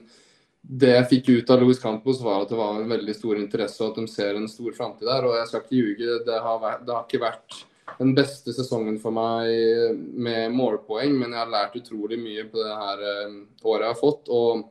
det 0.59 0.91
jeg 0.91 1.07
fikk 1.13 1.29
ut 1.29 1.51
av 1.53 1.61
Louis 1.61 1.79
Campos, 1.79 2.19
var 2.21 2.43
at 2.43 2.51
det 2.51 2.57
var 2.59 2.81
en 2.81 2.91
veldig 2.91 3.15
stor 3.15 3.39
interesse, 3.39 3.79
og 3.81 3.93
at 3.93 4.01
de 4.01 4.11
ser 4.11 4.35
en 4.37 4.49
stor 4.51 4.75
framtid 4.75 5.07
der. 5.07 5.25
Og 5.25 5.37
jeg 5.37 5.47
skal 5.49 5.63
ikke 5.63 5.77
ljuge, 5.77 6.09
det 6.09 6.19
det 6.27 6.39
har, 6.43 7.05
ikke 7.05 7.21
vært 7.23 7.61
den 7.97 8.11
beste 8.17 8.53
sesongen 8.53 8.99
for 9.01 9.15
meg 9.15 9.95
med 9.97 10.53
målpoeng, 10.53 11.15
men 11.17 11.33
jeg 11.33 11.41
har 11.41 11.53
lært 11.53 11.79
utrolig 11.79 12.19
mye 12.21 12.45
på 12.51 12.59
det 12.61 12.75
her 12.83 13.05
eh, 13.13 13.39
året 13.63 13.87
jeg 13.87 13.93
har 13.93 14.01
fått. 14.01 14.29
Og 14.29 14.67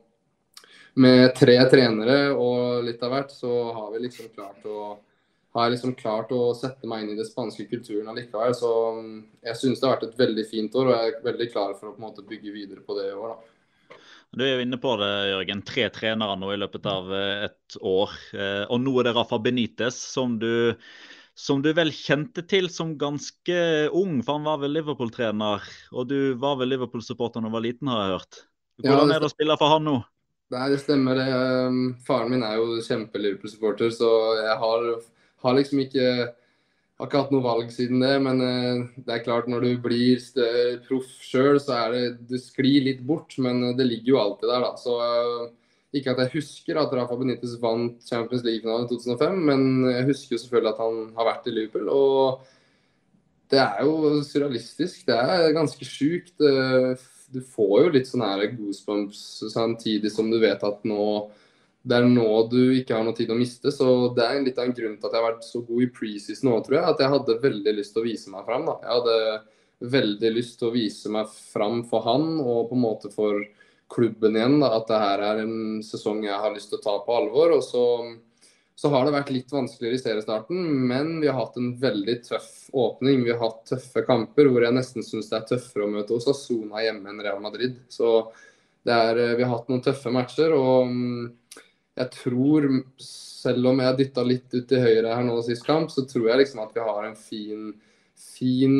med 0.93 1.35
tre 1.37 1.57
trenere 1.69 2.31
og 2.33 2.85
litt 2.87 3.03
av 3.05 3.13
hvert, 3.13 3.35
så 3.35 3.51
har 3.75 3.93
vi 3.93 4.03
liksom 4.07 4.31
klart 4.33 4.65
å 4.65 4.97
har 5.51 5.69
liksom 5.73 5.95
klart 5.97 6.31
å 6.31 6.51
sette 6.53 6.87
meg 6.87 7.03
inn 7.03 7.13
i 7.15 7.17
det 7.17 7.25
spanske 7.27 7.65
kulturen 7.69 8.09
allikevel. 8.11 8.53
Så 8.57 8.71
jeg 9.45 9.57
synes 9.57 9.79
det 9.79 9.87
har 9.87 9.95
vært 9.95 10.11
et 10.11 10.19
veldig 10.19 10.45
fint 10.49 10.75
år, 10.77 10.89
og 10.89 10.97
jeg 10.97 11.13
er 11.13 11.23
veldig 11.25 11.47
klar 11.53 11.71
for 11.77 11.89
å 11.89 11.95
på 11.95 12.01
en 12.01 12.07
måte 12.09 12.25
bygge 12.27 12.53
videre 12.53 12.83
på 12.85 12.97
det 12.99 13.09
i 13.09 13.15
år. 13.17 13.33
da. 13.33 13.95
Du 14.37 14.43
er 14.45 14.51
jo 14.53 14.65
inne 14.65 14.77
på 14.77 14.91
det, 15.01 15.13
Jørgen. 15.31 15.63
Tre 15.65 15.87
trenere 15.93 16.35
nå 16.37 16.51
i 16.53 16.59
løpet 16.61 16.85
av 16.89 17.09
eh, 17.17 17.47
et 17.47 17.79
år. 17.81 18.13
Eh, 18.35 18.65
og 18.69 18.83
nå 18.83 18.93
er 18.99 19.09
det 19.09 19.15
Rafa 19.17 19.39
Benitez, 19.41 19.97
som 19.97 20.37
du, 20.41 20.75
som 21.33 21.63
du 21.65 21.71
vel 21.73 21.89
kjente 21.95 22.45
til 22.45 22.69
som 22.69 22.93
ganske 23.01 23.57
ung, 23.89 24.19
for 24.21 24.37
han 24.37 24.45
var 24.45 24.61
vel 24.61 24.77
Liverpool-trener. 24.77 25.65
Og 25.97 26.11
du 26.13 26.19
var 26.37 26.61
vel 26.61 26.75
Liverpool-supporter 26.75 27.41
da 27.41 27.49
du 27.49 27.57
var 27.57 27.65
liten, 27.65 27.89
har 27.89 28.05
jeg 28.05 28.19
hørt. 28.19 28.41
Hvordan 28.85 29.15
er 29.15 29.23
det 29.23 29.31
å 29.31 29.33
spille 29.33 29.57
for 29.59 29.73
han 29.73 29.89
nå? 29.89 29.97
Nei, 30.49 30.65
det 30.71 30.79
stemmer. 30.81 31.19
Um, 31.69 31.79
faren 32.05 32.31
min 32.33 32.43
er 32.45 32.57
jo 32.57 32.79
kjempe-Liverpool-supporter, 32.81 33.91
så 33.93 34.09
jeg 34.39 34.55
har, 34.63 34.85
har 35.45 35.57
liksom 35.57 35.81
ikke 35.83 36.05
har 36.99 37.07
ikke 37.07 37.21
hatt 37.21 37.31
noe 37.31 37.45
valg 37.45 37.69
siden 37.71 38.01
det, 38.01 38.15
men 38.25 38.41
uh, 38.41 38.81
det 39.05 39.13
er 39.13 39.23
klart 39.23 39.47
når 39.51 39.67
du 39.67 39.69
blir 39.83 40.23
proff 40.87 41.11
sjøl, 41.23 41.61
så 41.61 41.77
er 41.77 41.93
det 41.93 42.01
Du 42.31 42.35
sklir 42.41 42.87
litt 42.87 43.05
bort, 43.05 43.37
men 43.37 43.61
uh, 43.69 43.75
det 43.77 43.85
ligger 43.87 44.15
jo 44.15 44.21
alltid 44.23 44.49
der, 44.49 44.65
da. 44.65 44.71
Så 44.81 44.95
uh, 44.97 45.45
ikke 45.95 46.15
at 46.15 46.23
jeg 46.25 46.33
husker 46.39 46.81
at 46.81 46.97
Rafa 46.97 47.19
Benitez 47.21 47.53
vant 47.61 48.01
Champions 48.09 48.43
League-finalen 48.45 48.89
i 48.89 48.91
2005, 48.95 49.39
men 49.51 49.69
jeg 49.93 50.09
husker 50.09 50.35
jo 50.35 50.41
selvfølgelig 50.41 50.73
at 50.73 50.81
han 50.81 50.99
har 51.19 51.29
vært 51.29 51.47
i 51.49 51.53
Liverpool. 51.59 51.93
Og 51.93 52.41
det 53.53 53.61
er 53.61 53.85
jo 53.85 54.17
surrealistisk. 54.25 55.05
Det 55.05 55.15
er 55.17 55.55
ganske 55.55 55.85
sjukt. 55.85 56.35
Du 57.33 57.41
får 57.45 57.75
jo 57.83 57.91
litt 57.93 58.09
sånn 58.09 58.25
her 58.25 58.47
goosebumps 58.53 59.21
samtidig 59.53 60.11
som 60.13 60.31
du 60.31 60.39
vet 60.41 60.63
at 60.65 60.83
nå 60.87 61.05
det 61.89 61.95
er 61.95 62.07
nå 62.09 62.27
du 62.51 62.73
ikke 62.75 62.97
har 62.97 63.05
noe 63.07 63.15
tid 63.15 63.31
å 63.31 63.37
miste. 63.39 63.71
Så 63.71 64.11
det 64.15 64.25
er 64.25 64.41
litt 64.43 64.57
av 64.59 64.67
en 64.67 64.75
grunn 64.75 64.97
til 64.99 65.07
at 65.07 65.13
jeg 65.15 65.21
har 65.21 65.29
vært 65.31 65.47
så 65.47 65.61
god 65.63 65.85
i 65.85 65.91
preseason 65.95 66.49
nå, 66.49 66.57
tror 66.65 66.77
jeg. 66.77 66.85
At 66.91 67.03
jeg 67.03 67.13
hadde 67.13 67.37
veldig 67.45 67.73
lyst 67.77 67.95
til 67.95 68.03
å 68.03 68.07
vise 68.09 68.33
meg 68.33 68.49
fram. 68.49 68.67
Da. 68.67 68.75
Jeg 68.83 68.97
hadde 68.97 69.93
veldig 69.95 70.31
lyst 70.35 70.57
til 70.59 70.69
å 70.69 70.75
vise 70.75 71.11
meg 71.13 71.31
fram 71.53 71.83
for 71.87 72.03
han 72.03 72.33
og 72.43 72.67
på 72.69 72.75
en 72.77 72.83
måte 72.83 73.11
for 73.13 73.39
klubben 73.89 74.35
igjen. 74.37 74.59
Da, 74.59 74.73
at 74.75 74.91
det 74.91 74.99
her 75.05 75.25
er 75.31 75.43
en 75.45 75.79
sesong 75.85 76.25
jeg 76.27 76.35
har 76.43 76.53
lyst 76.53 76.73
til 76.73 76.81
å 76.81 76.83
ta 76.83 76.97
på 77.05 77.15
alvor. 77.15 77.55
Og 77.55 77.63
så, 77.65 77.85
så 78.79 78.87
har 78.93 79.03
det 79.03 79.11
vært 79.11 79.31
litt 79.35 79.49
vanskeligere 79.51 79.97
i 79.97 79.99
seriestarten, 79.99 80.59
men 80.87 81.17
vi 81.19 81.27
har 81.27 81.35
hatt 81.35 81.57
en 81.59 81.73
veldig 81.81 82.13
tøff 82.23 82.69
åpning. 82.71 83.25
Vi 83.25 83.33
har 83.33 83.41
hatt 83.41 83.65
tøffe 83.67 84.05
kamper 84.07 84.47
hvor 84.47 84.63
jeg 84.63 84.75
nesten 84.77 85.03
syns 85.03 85.27
det 85.27 85.35
er 85.35 85.49
tøffere 85.49 85.83
å 85.83 85.91
møte 85.91 86.15
Osasuna 86.15 86.85
hjemme 86.85 87.11
enn 87.11 87.19
Real 87.19 87.41
Madrid. 87.43 87.75
Så 87.91 88.29
er, 88.87 89.19
vi 89.35 89.43
har 89.43 89.51
hatt 89.51 89.67
noen 89.67 89.83
tøffe 89.83 90.13
matcher. 90.15 90.55
og 90.55 90.93
jeg 91.99 92.07
tror, 92.13 92.69
selv 93.03 93.67
om 93.73 93.81
jeg 93.83 93.97
dytta 93.99 94.23
litt 94.23 94.55
ut 94.55 94.69
til 94.71 94.85
høyre 94.85 95.11
her 95.11 95.27
nå 95.27 95.35
sist 95.43 95.67
kamp, 95.67 95.91
så 95.91 96.05
tror 96.07 96.29
jeg 96.29 96.45
liksom 96.45 96.61
at 96.63 96.71
vi 96.77 96.85
har 96.85 97.09
en 97.09 97.17
fin, 97.19 97.73
fin 98.15 98.77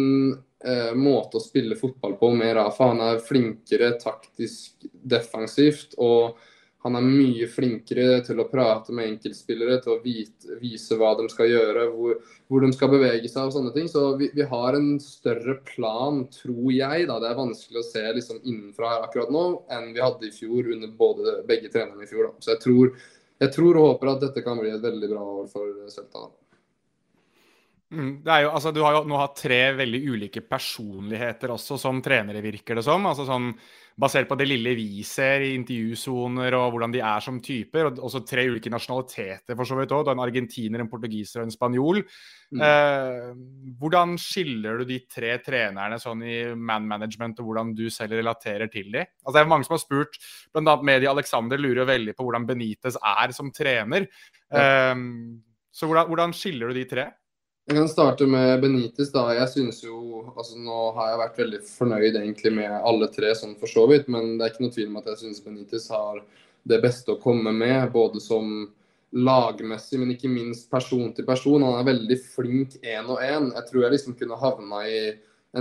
eh, 0.64 0.94
måte 0.96 1.42
å 1.42 1.44
spille 1.44 1.76
fotball 1.76 2.16
på 2.22 2.32
med 2.40 2.56
Rafa. 2.56 2.94
Han 2.94 3.04
er 3.04 3.20
flinkere 3.20 3.98
taktisk 4.00 4.88
defensivt. 4.88 6.00
og 6.00 6.40
han 6.86 6.96
er 6.96 7.04
mye 7.04 7.48
flinkere 7.52 8.22
til 8.24 8.40
å 8.40 8.48
prate 8.48 8.94
med 8.96 9.10
enkeltspillere, 9.10 9.82
til 9.84 9.98
å 9.98 10.00
vite, 10.04 10.56
vise 10.62 10.96
hva 10.96 11.12
de 11.20 11.26
skal 11.32 11.50
gjøre, 11.52 11.86
hvor, 11.92 12.16
hvor, 12.48 12.64
de 12.64 12.72
skal 12.76 12.94
bevege 12.94 13.28
seg 13.28 13.50
og 13.50 13.56
sånne 13.58 13.74
ting. 13.76 13.90
Så 13.92 14.06
vi, 14.20 14.30
vi, 14.32 14.46
har 14.48 14.78
en 14.78 14.94
større 15.04 15.58
plan, 15.68 16.22
tror 16.32 16.72
jeg. 16.72 17.10
da, 17.10 17.20
Det 17.20 17.32
er 17.34 17.42
vanskelig 17.42 17.82
å 17.82 17.88
se 17.90 18.06
liksom 18.16 18.40
innenfra 18.46 18.96
akkurat 19.04 19.34
nå 19.36 19.46
enn 19.76 19.92
vi 19.96 20.04
hadde 20.06 20.30
i 20.30 20.36
fjor 20.36 20.72
under 20.72 20.94
både, 21.04 21.40
begge 21.50 21.72
trenerne 21.74 22.08
i 22.08 22.12
fjor. 22.12 22.30
da. 22.30 22.46
Så 22.46 22.56
jeg 22.56 22.64
tror, 22.64 22.94
jeg 23.44 23.56
tror, 23.58 23.74
og 23.76 23.90
håper 23.94 24.14
at 24.14 24.28
dette 24.30 24.46
kan 24.48 24.64
bli 24.64 24.72
et 24.72 24.84
veldig 24.84 25.12
bra 25.12 25.26
år 25.42 25.52
for 25.52 25.92
Celta. 25.92 26.30
da. 26.30 26.32
Mm, 26.32 26.48
det 26.48 27.79
er 27.79 27.79
jo, 27.90 28.50
altså, 28.54 28.72
du 28.72 28.84
har 28.86 29.00
jo 29.00 29.06
nå 29.10 29.18
hatt 29.18 29.40
tre 29.42 29.60
veldig 29.80 30.00
ulike 30.14 30.44
personligheter 30.46 31.50
også 31.56 31.78
som 31.82 32.02
trenere, 32.06 32.44
virker 32.46 32.78
det 32.78 32.86
som. 32.86 33.08
altså 33.10 33.26
sånn 33.26 33.54
Basert 34.00 34.30
på 34.30 34.36
det 34.40 34.46
lille 34.48 34.72
vi 34.78 35.02
ser 35.04 35.44
i 35.44 35.50
intervjusoner 35.58 36.56
og 36.56 36.70
hvordan 36.72 36.94
de 36.94 37.02
er 37.04 37.24
som 37.24 37.42
typer. 37.44 37.90
Og 37.90 37.98
også 38.08 38.22
tre 38.24 38.46
ulike 38.48 38.72
nasjonaliteter, 38.72 39.58
for 39.60 39.68
så 39.68 39.76
vidt 39.76 39.92
òg. 39.92 40.14
En 40.14 40.24
argentiner, 40.24 40.80
en 40.80 40.92
portugiser 40.92 41.42
og 41.42 41.50
en 41.50 41.52
spanjol. 41.52 42.00
Mm. 42.56 42.64
Eh, 42.64 43.26
hvordan 43.82 44.16
skiller 44.22 44.80
du 44.80 44.86
de 44.88 45.02
tre 45.04 45.34
trenerne 45.44 46.00
sånn 46.00 46.24
i 46.24 46.38
man 46.56 46.88
management, 46.88 47.44
og 47.44 47.50
hvordan 47.50 47.76
du 47.76 47.90
selv 47.92 48.16
relaterer 48.16 48.72
til 48.72 48.88
dem? 48.94 49.12
Altså, 49.20 49.36
det 49.36 49.44
er 49.44 49.52
mange 49.52 49.68
som 49.68 49.76
har 49.76 49.84
spurt, 49.84 50.16
bl.a. 50.56 50.80
Medie 50.94 51.12
Alexander 51.12 51.60
lurer 51.60 51.92
veldig 51.92 52.16
på 52.16 52.30
hvordan 52.30 52.48
Benitez 52.48 52.96
er 53.04 53.36
som 53.36 53.52
trener. 53.52 54.08
Eh, 54.48 54.96
så 55.76 55.92
hvordan, 55.92 56.08
hvordan 56.08 56.40
skiller 56.40 56.72
du 56.72 56.80
de 56.80 56.88
tre? 56.88 57.12
Jeg 57.70 57.78
kan 57.78 57.90
starte 57.90 58.26
med 58.26 58.62
Benitez. 58.64 59.12
da. 59.14 59.28
Jeg 59.38 59.50
synes 59.50 59.84
jo, 59.84 60.24
altså 60.34 60.58
Nå 60.58 60.78
har 60.96 61.12
jeg 61.12 61.20
vært 61.20 61.36
veldig 61.38 61.58
fornøyd 61.68 62.16
egentlig 62.18 62.52
med 62.56 62.72
alle 62.74 63.06
tre, 63.14 63.30
sånn 63.38 63.54
for 63.62 63.70
så 63.70 63.84
vidt. 63.92 64.08
Men 64.10 64.40
det 64.40 64.46
er 64.48 64.54
ikke 64.56 64.64
noe 64.64 64.74
tvil 64.74 64.88
om 64.90 64.96
at 64.98 65.10
jeg 65.12 65.20
synes 65.20 65.44
Benitez 65.46 65.86
har 65.94 66.24
det 66.66 66.80
beste 66.82 67.14
å 67.14 67.20
komme 67.22 67.54
med. 67.54 67.92
Både 67.94 68.18
som 68.26 68.72
lagmessig, 69.14 70.00
men 70.02 70.16
ikke 70.16 70.32
minst 70.34 70.66
person 70.74 71.12
til 71.14 71.28
person. 71.28 71.62
Han 71.62 71.78
er 71.78 71.86
veldig 71.92 72.18
flink 72.24 72.80
én 72.82 73.06
og 73.06 73.22
én. 73.22 73.52
Jeg 73.54 73.68
tror 73.70 73.86
jeg 73.86 73.94
liksom 73.94 74.18
kunne 74.18 74.42
havna 74.42 74.82
i 74.90 75.04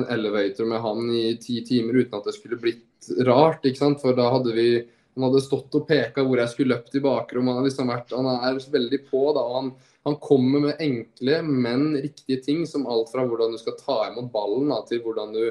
en 0.01 0.09
elevator 0.17 0.65
med 0.73 0.81
han 0.81 1.13
i 1.13 1.27
ti 1.45 1.59
timer 1.69 2.01
uten 2.01 2.17
at 2.17 2.25
det 2.25 2.39
skulle 2.39 2.57
blitt 2.63 3.13
rart. 3.29 3.69
ikke 3.69 3.83
sant? 3.83 4.01
For 4.01 4.17
da 4.17 4.31
hadde 4.33 4.57
vi 4.57 4.71
Han 5.19 5.25
hadde 5.33 5.41
stått 5.43 5.75
og 5.75 5.83
peka 5.89 6.23
hvor 6.23 6.39
jeg 6.39 6.49
skulle 6.53 6.77
løpt 6.77 6.95
i 6.95 7.01
bakrommet. 7.03 7.57
Han, 7.57 7.65
liksom 7.67 7.89
han 7.91 8.27
er 8.39 8.59
veldig 8.71 9.01
på. 9.11 9.23
da, 9.35 9.43
og 9.43 9.57
han 9.57 9.71
han 10.09 10.19
kommer 10.23 10.65
med 10.67 10.83
enkle, 10.83 11.41
men 11.43 11.91
riktige 11.97 12.43
ting, 12.45 12.67
som 12.67 12.87
alt 12.91 13.13
fra 13.13 13.25
hvordan 13.29 13.55
du 13.55 13.61
skal 13.61 13.77
ta 13.79 14.01
imot 14.09 14.33
ballen, 14.35 14.71
da, 14.73 14.83
til 14.89 15.03
hvordan 15.05 15.33
du 15.37 15.45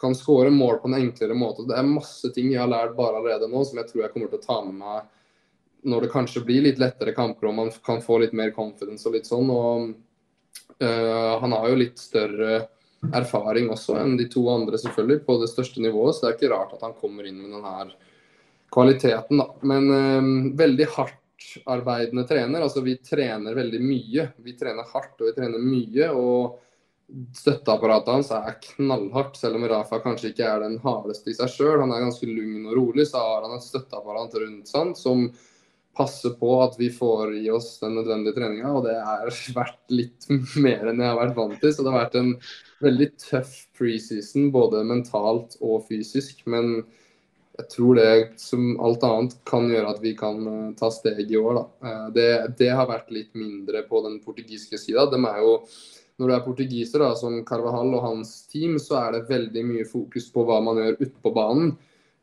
kan 0.00 0.14
skåre 0.14 0.52
mål 0.52 0.78
på 0.82 0.90
en 0.90 0.98
enklere 0.98 1.36
måte. 1.36 1.64
Det 1.68 1.76
er 1.76 1.88
masse 1.88 2.28
ting 2.36 2.50
jeg 2.52 2.60
har 2.60 2.70
lært 2.70 2.96
bare 2.98 3.20
allerede 3.20 3.48
nå, 3.48 3.64
som 3.64 3.80
jeg 3.80 3.88
tror 3.90 4.04
jeg 4.04 4.12
kommer 4.14 4.32
til 4.32 4.42
å 4.42 4.46
ta 4.46 4.58
med 4.64 4.80
meg 4.80 5.12
når 5.86 6.02
det 6.02 6.12
kanskje 6.12 6.42
blir 6.46 6.64
litt 6.64 6.80
lettere 6.82 7.14
kamper 7.14 7.46
og 7.46 7.58
man 7.60 7.68
kan 7.86 8.00
få 8.02 8.18
litt 8.22 8.34
mer 8.36 8.50
confidence 8.54 9.06
og 9.06 9.14
litt 9.14 9.28
sånn. 9.28 9.50
Og 9.52 9.92
øh, 10.82 11.34
han 11.42 11.54
har 11.54 11.68
jo 11.70 11.78
litt 11.78 12.00
større 12.02 12.64
erfaring 13.14 13.70
også 13.70 13.98
enn 14.00 14.16
de 14.18 14.26
to 14.32 14.42
andre, 14.50 14.80
selvfølgelig, 14.82 15.22
på 15.28 15.36
det 15.42 15.50
største 15.52 15.84
nivået. 15.84 16.16
Så 16.16 16.24
det 16.24 16.32
er 16.32 16.38
ikke 16.38 16.52
rart 16.54 16.74
at 16.74 16.82
han 16.88 16.96
kommer 16.98 17.28
inn 17.28 17.38
med 17.38 17.54
denne 17.54 17.94
kvaliteten, 18.74 19.38
da. 19.38 19.46
Men 19.62 19.86
øh, 19.94 20.32
veldig 20.58 20.90
hardt 20.96 21.22
hardtarbeidende 21.64 22.26
trener. 22.28 22.64
Altså 22.66 22.82
vi 22.84 22.96
trener 22.96 23.56
veldig 23.56 23.80
mye. 23.82 24.28
Vi 24.44 24.54
trener 24.58 24.86
hardt 24.92 25.20
og 25.20 25.30
vi 25.30 25.34
trener 25.36 25.62
mye. 25.62 26.10
og 26.12 26.62
Støtteapparatet 27.36 28.10
hans 28.10 28.30
er 28.34 28.56
knallhardt, 28.62 29.36
selv 29.38 29.60
om 29.60 29.66
Rafa 29.70 30.00
kanskje 30.02 30.32
ikke 30.32 30.46
er 30.50 30.64
den 30.64 30.80
hardeste 30.82 31.30
i 31.30 31.36
seg 31.38 31.52
sjøl. 31.52 31.82
Han 31.84 31.92
er 31.94 32.02
ganske 32.02 32.26
lugn 32.26 32.64
og 32.66 32.78
rolig, 32.80 33.06
så 33.06 33.22
har 33.22 33.46
han 33.46 33.54
et 33.54 33.66
støtteapparat 33.66 34.34
rundt 34.42 34.72
seg 34.72 34.96
som 34.98 35.28
passer 35.96 36.34
på 36.36 36.50
at 36.60 36.74
vi 36.76 36.90
får 36.92 37.38
i 37.38 37.46
oss 37.54 37.78
den 37.80 37.94
nødvendige 37.96 38.36
treninga. 38.36 38.74
Og 38.74 38.88
det 38.88 38.96
er 38.98 39.30
vært 39.60 39.80
litt 39.94 40.28
mer 40.58 40.90
enn 40.90 41.02
jeg 41.02 41.12
har 41.12 41.20
vært 41.22 41.38
vant 41.38 41.58
til. 41.62 41.72
Så 41.72 41.86
det 41.86 41.94
har 41.94 42.04
vært 42.04 42.20
en 42.20 42.34
veldig 42.82 43.10
tøff 43.22 43.56
preseason, 43.78 44.50
både 44.54 44.84
mentalt 44.90 45.56
og 45.62 45.86
fysisk. 45.88 46.42
Men 46.50 46.82
jeg 47.56 47.68
tror 47.72 47.96
det 47.96 48.08
som 48.40 48.74
alt 48.84 49.04
annet 49.06 49.36
kan 49.48 49.68
gjøre 49.70 49.94
at 49.94 50.00
vi 50.04 50.12
kan 50.18 50.40
uh, 50.44 50.72
ta 50.76 50.90
steg 50.92 51.30
i 51.32 51.38
år. 51.40 51.62
Uh, 51.84 52.08
det, 52.12 52.28
det, 52.58 52.70
har 52.76 52.88
vært 52.90 53.12
litt 53.14 53.32
mindre 53.38 53.84
på 53.88 54.02
den 54.04 54.18
portugiske 54.24 54.78
sida. 54.80 55.06
Når 55.16 56.30
du 56.30 56.32
er 56.32 56.44
portugiser, 56.44 57.00
da, 57.00 57.10
som 57.16 57.42
Carvahall 57.48 57.94
og 57.96 58.04
hans 58.04 58.38
team, 58.52 58.76
så 58.80 59.00
er 59.02 59.16
det 59.16 59.28
veldig 59.30 59.66
mye 59.68 59.88
fokus 59.88 60.28
på 60.32 60.44
hva 60.48 60.60
man 60.64 60.82
gjør 60.82 61.00
utpå 61.08 61.32
banen. 61.36 61.74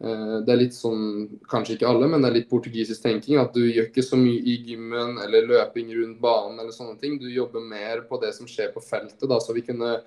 Uh, 0.03 0.41
det 0.45 0.53
er 0.53 0.61
litt 0.61 0.77
sånn, 0.77 1.39
kanskje 1.49 1.79
ikke 1.79 1.89
alle, 1.89 2.09
men 2.11 2.21
det 2.21 2.29
er 2.29 2.39
litt 2.41 2.51
portugisisk 2.53 3.01
tenking. 3.05 3.41
At 3.41 3.57
du 3.57 3.65
gjør 3.65 3.89
ikke 3.89 4.05
så 4.05 4.19
mye 4.19 4.37
i 4.37 4.59
gymmen 4.69 5.17
eller 5.25 5.49
løping 5.49 5.89
rundt 5.97 6.21
banen 6.21 6.61
eller 6.61 6.75
sånne 6.75 6.99
ting. 7.01 7.17
Du 7.17 7.25
jobber 7.33 7.65
mer 7.65 8.05
på 8.09 8.21
det 8.21 8.35
som 8.37 8.49
skjer 8.49 8.69
på 8.75 8.85
feltet. 8.85 9.25
da, 9.25 9.41
så 9.41 9.57
vi 9.57 9.65
kunne 9.65 9.97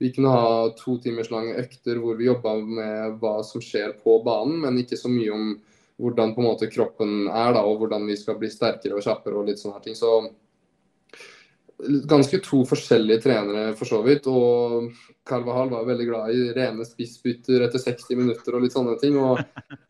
vi 0.00 0.12
kunne 0.16 0.32
ha 0.32 0.52
to 0.78 0.96
timers 1.04 1.28
lange 1.30 1.58
økter 1.60 1.98
hvor 2.00 2.16
vi 2.16 2.30
jobba 2.30 2.54
med 2.64 3.18
hva 3.20 3.34
som 3.44 3.60
skjer 3.60 3.98
på 4.00 4.16
banen, 4.24 4.62
men 4.62 4.78
ikke 4.80 4.96
så 4.96 5.10
mye 5.12 5.34
om 5.34 5.50
hvordan 6.00 6.32
på 6.32 6.40
en 6.40 6.46
måte 6.48 6.70
kroppen 6.72 7.26
er 7.28 7.52
da, 7.52 7.60
og 7.60 7.82
hvordan 7.82 8.06
vi 8.08 8.16
skal 8.16 8.38
bli 8.40 8.48
sterkere 8.48 8.96
og 8.96 9.04
kjappere 9.04 9.36
og 9.36 9.50
litt 9.50 9.60
sånne 9.60 9.82
ting. 9.84 9.98
Så 9.98 10.30
ganske 12.10 12.40
to 12.44 12.62
forskjellige 12.68 13.24
trenere 13.24 13.72
for 13.78 13.88
så 13.88 14.02
vidt. 14.04 14.28
Og 14.30 14.90
Carvahal 15.28 15.72
var 15.72 15.88
veldig 15.88 16.06
glad 16.08 16.34
i 16.34 16.52
rene 16.56 16.86
spissbytter 16.86 17.66
etter 17.66 17.82
60 17.82 18.20
minutter 18.20 18.56
og 18.56 18.64
litt 18.64 18.76
sånne 18.76 18.96
ting. 19.00 19.18
Og 19.20 19.40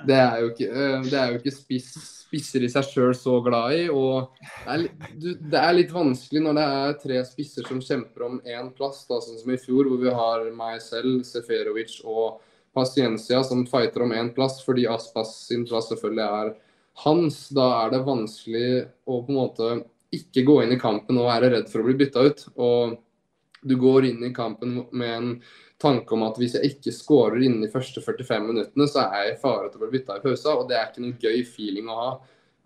det 0.09 0.19
er 0.19 0.41
jo 0.45 0.51
ikke, 0.53 0.71
eh, 0.71 0.97
det 1.09 1.19
er 1.19 1.35
jo 1.35 1.43
ikke 1.43 1.57
spiss 1.59 1.93
spisser 2.31 2.63
i 2.63 2.71
seg 2.71 2.87
sjøl 2.87 3.15
så 3.19 3.41
glad 3.43 3.75
i. 3.75 3.89
og 3.91 4.31
det 4.39 4.71
er, 4.71 4.85
det 5.19 5.59
er, 5.59 5.73
litt 5.75 5.91
vanskelig 5.95 6.45
når 6.45 6.59
det 6.59 6.67
er 6.77 6.99
tre 7.03 7.19
spisser 7.27 7.67
som 7.67 7.83
kjemper 7.83 8.27
om 8.29 8.39
én 8.47 8.71
plass, 8.77 9.03
da, 9.09 9.19
sånn 9.19 9.41
som 9.41 9.51
i 9.51 9.59
fjor, 9.59 9.91
hvor 9.91 9.99
vi 9.99 10.15
har 10.15 10.47
meg 10.55 10.79
selv, 10.85 11.25
Seferovic 11.27 11.99
og 12.05 12.41
Paciencia 12.77 13.43
som 13.43 13.65
fighter 13.67 14.05
om 14.07 14.15
én 14.15 14.31
plass, 14.35 14.61
fordi 14.63 14.87
Aspas 14.87 15.35
sin 15.49 15.67
plass 15.67 15.91
selvfølgelig 15.91 16.27
er 16.29 16.53
hans. 17.05 17.49
Da 17.57 17.67
er 17.81 17.97
det 17.97 18.05
vanskelig 18.07 18.69
å 19.11 19.23
på 19.25 19.33
en 19.33 19.41
måte 19.41 19.73
ikke 20.15 20.45
gå 20.47 20.57
inn 20.65 20.75
i 20.75 20.81
kampen 20.81 21.19
og 21.21 21.31
være 21.31 21.53
redd 21.55 21.71
for 21.71 21.83
å 21.83 21.87
bli 21.87 21.97
bytta 22.01 22.25
ut. 22.27 22.45
Og 22.59 22.97
du 23.63 23.77
går 23.81 24.09
inn 24.11 24.25
i 24.27 24.35
kampen 24.35 24.81
med 24.91 25.17
en 25.17 25.33
tanke 25.81 26.15
om 26.17 26.25
at 26.27 26.39
hvis 26.41 26.57
jeg 26.59 26.75
ikke 26.75 26.95
skårer 26.95 27.45
innen 27.45 27.65
de 27.65 27.71
første 27.73 28.03
45 28.05 28.47
minuttene, 28.51 28.89
så 28.91 29.07
er 29.07 29.27
jeg 29.29 29.37
i 29.37 29.41
fare 29.43 29.71
til 29.71 29.81
å 29.81 29.85
bli 29.85 29.99
bytta 29.99 30.19
i 30.19 30.25
pausa. 30.25 30.57
Og 30.57 30.69
det 30.69 30.79
er 30.79 30.89
ikke 30.89 31.05
noen 31.05 31.19
gøy 31.21 31.43
feeling 31.49 31.91
å 31.91 31.99
ha. 32.01 32.11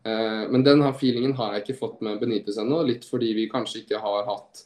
Eh, 0.05 0.45
men 0.51 0.67
den 0.67 0.85
feelingen 0.99 1.37
har 1.39 1.55
jeg 1.55 1.65
ikke 1.65 1.81
fått 1.83 2.01
med 2.05 2.21
Benitez 2.23 2.59
ennå. 2.61 2.83
Litt 2.87 3.07
fordi 3.09 3.33
vi 3.37 3.51
kanskje 3.53 3.83
ikke 3.83 4.03
har 4.03 4.27
hatt 4.31 4.65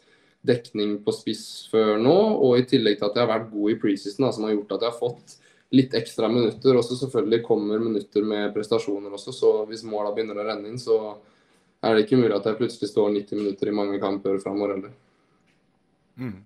dekning 0.49 1.01
på 1.05 1.13
spiss 1.17 1.45
før 1.73 1.97
nå. 2.01 2.17
Og 2.47 2.61
i 2.61 2.67
tillegg 2.69 2.99
til 3.01 3.11
at 3.11 3.19
jeg 3.19 3.27
har 3.27 3.35
vært 3.35 3.53
god 3.53 3.75
i 3.75 3.79
preseason, 3.83 4.31
som 4.33 4.47
har 4.47 4.57
gjort 4.57 4.77
at 4.77 4.87
jeg 4.87 4.93
har 4.93 5.01
fått 5.03 5.39
litt 5.77 5.97
ekstra 5.99 6.31
minutter. 6.33 6.79
Også 6.79 6.97
selvfølgelig 7.03 7.45
kommer 7.47 7.83
minutter 7.83 8.25
med 8.25 8.55
prestasjoner 8.55 9.13
også, 9.15 9.35
så 9.37 9.53
hvis 9.69 9.85
måla 9.87 10.15
begynner 10.15 10.41
å 10.41 10.47
renne 10.49 10.71
inn, 10.71 10.81
så 10.81 11.19
er 11.83 11.95
det 11.95 12.07
ikke 12.07 12.19
mulig 12.21 12.35
at 12.37 12.47
jeg 12.49 12.59
plutselig 12.59 12.91
står 12.91 13.13
90 13.15 13.43
minutter 13.43 13.71
i 13.71 13.75
mange 13.75 14.01
kamper 14.03 14.41
framover 14.43 14.75
heller. 14.75 14.95
Mm. 16.19 16.39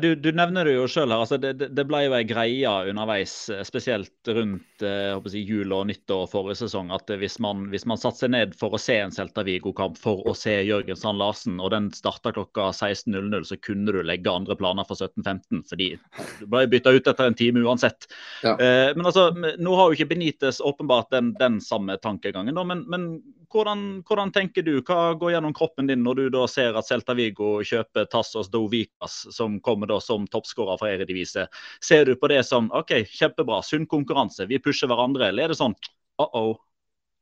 Du, 0.00 0.14
du, 0.14 0.30
nevner 0.32 0.64
det 0.64 0.72
jo 0.78 0.86
sjøl 0.88 1.12
her. 1.12 1.20
Altså, 1.22 1.36
det, 1.38 1.52
det, 1.60 1.82
ble 1.86 2.00
jo 2.06 2.14
ei 2.16 2.24
greie 2.26 2.70
underveis, 2.88 3.34
eh, 3.52 3.60
spesielt 3.68 4.30
rundt 4.32 4.82
eh, 4.82 5.12
si, 5.30 5.42
jul 5.44 5.74
og 5.76 5.84
nyttår 5.90 6.24
forrige 6.32 6.62
sesong, 6.62 6.88
at 6.94 7.12
hvis 7.20 7.36
man, 7.44 7.66
hvis 7.70 7.84
man 7.86 8.00
satte 8.00 8.24
seg 8.24 8.32
ned 8.32 8.56
for 8.58 8.74
å 8.74 8.80
se 8.80 8.96
en 9.02 9.12
Celta 9.14 9.44
Vigo-kamp 9.46 10.00
for 10.00 10.24
å 10.26 10.34
se 10.38 10.56
Jørgen 10.64 10.98
Sand 10.98 11.20
Larsen, 11.20 11.60
og 11.60 11.74
den 11.76 11.90
starta 11.94 12.32
klokka 12.34 12.70
16.00, 12.72 13.44
så 13.50 13.60
kunne 13.60 13.94
du 13.94 14.00
legge 14.02 14.32
andre 14.32 14.56
planer 14.58 14.88
for 14.88 14.98
17.15, 14.98 15.62
fordi 15.68 15.92
du 16.40 16.48
ble 16.48 16.64
bytta 16.72 16.96
ut 16.96 17.12
etter 17.12 17.28
en 17.28 17.38
time 17.38 17.62
uansett. 17.62 18.08
Ja. 18.42 18.56
Eh, 18.56 18.90
men 18.96 19.04
altså, 19.04 19.28
nå 19.36 19.78
har 19.78 19.92
jo 19.92 19.98
ikke 19.98 20.10
Benitez 20.16 20.64
åpenbart 20.64 21.12
den, 21.14 21.34
den 21.38 21.60
samme 21.62 22.00
tankegangen, 22.00 22.56
da, 22.56 22.66
men, 22.66 22.86
men 22.90 23.10
hvordan, 23.52 24.02
hvordan, 24.06 24.32
tenker 24.32 24.62
du? 24.66 24.78
Hva 24.82 25.14
går 25.18 25.34
gjennom 25.34 25.54
kroppen 25.56 25.88
din 25.90 26.02
når 26.04 26.20
du 26.20 26.28
da 26.36 26.44
ser 26.50 26.76
at 26.78 26.88
Celta 26.88 27.16
Vigo 27.18 27.56
kjøper 27.64 28.08
Tassos 28.12 28.50
Dovikas, 28.52 29.24
som 29.34 29.58
kommer 29.64 29.90
da 29.90 30.00
som 30.02 30.28
toppskårer 30.30 30.80
fra 30.80 30.92
Eredivise? 30.92 31.48
Ser 31.84 32.06
du 32.08 32.14
på 32.20 32.30
det 32.32 32.42
som 32.48 32.70
OK, 32.74 32.96
kjempebra, 33.10 33.62
sunn 33.66 33.88
konkurranse, 33.90 34.48
vi 34.50 34.60
pusher 34.62 34.90
hverandre, 34.90 35.30
eller 35.30 35.48
er 35.48 35.54
det 35.54 35.60
sånn 35.60 35.76
uh-oh? 36.22 36.56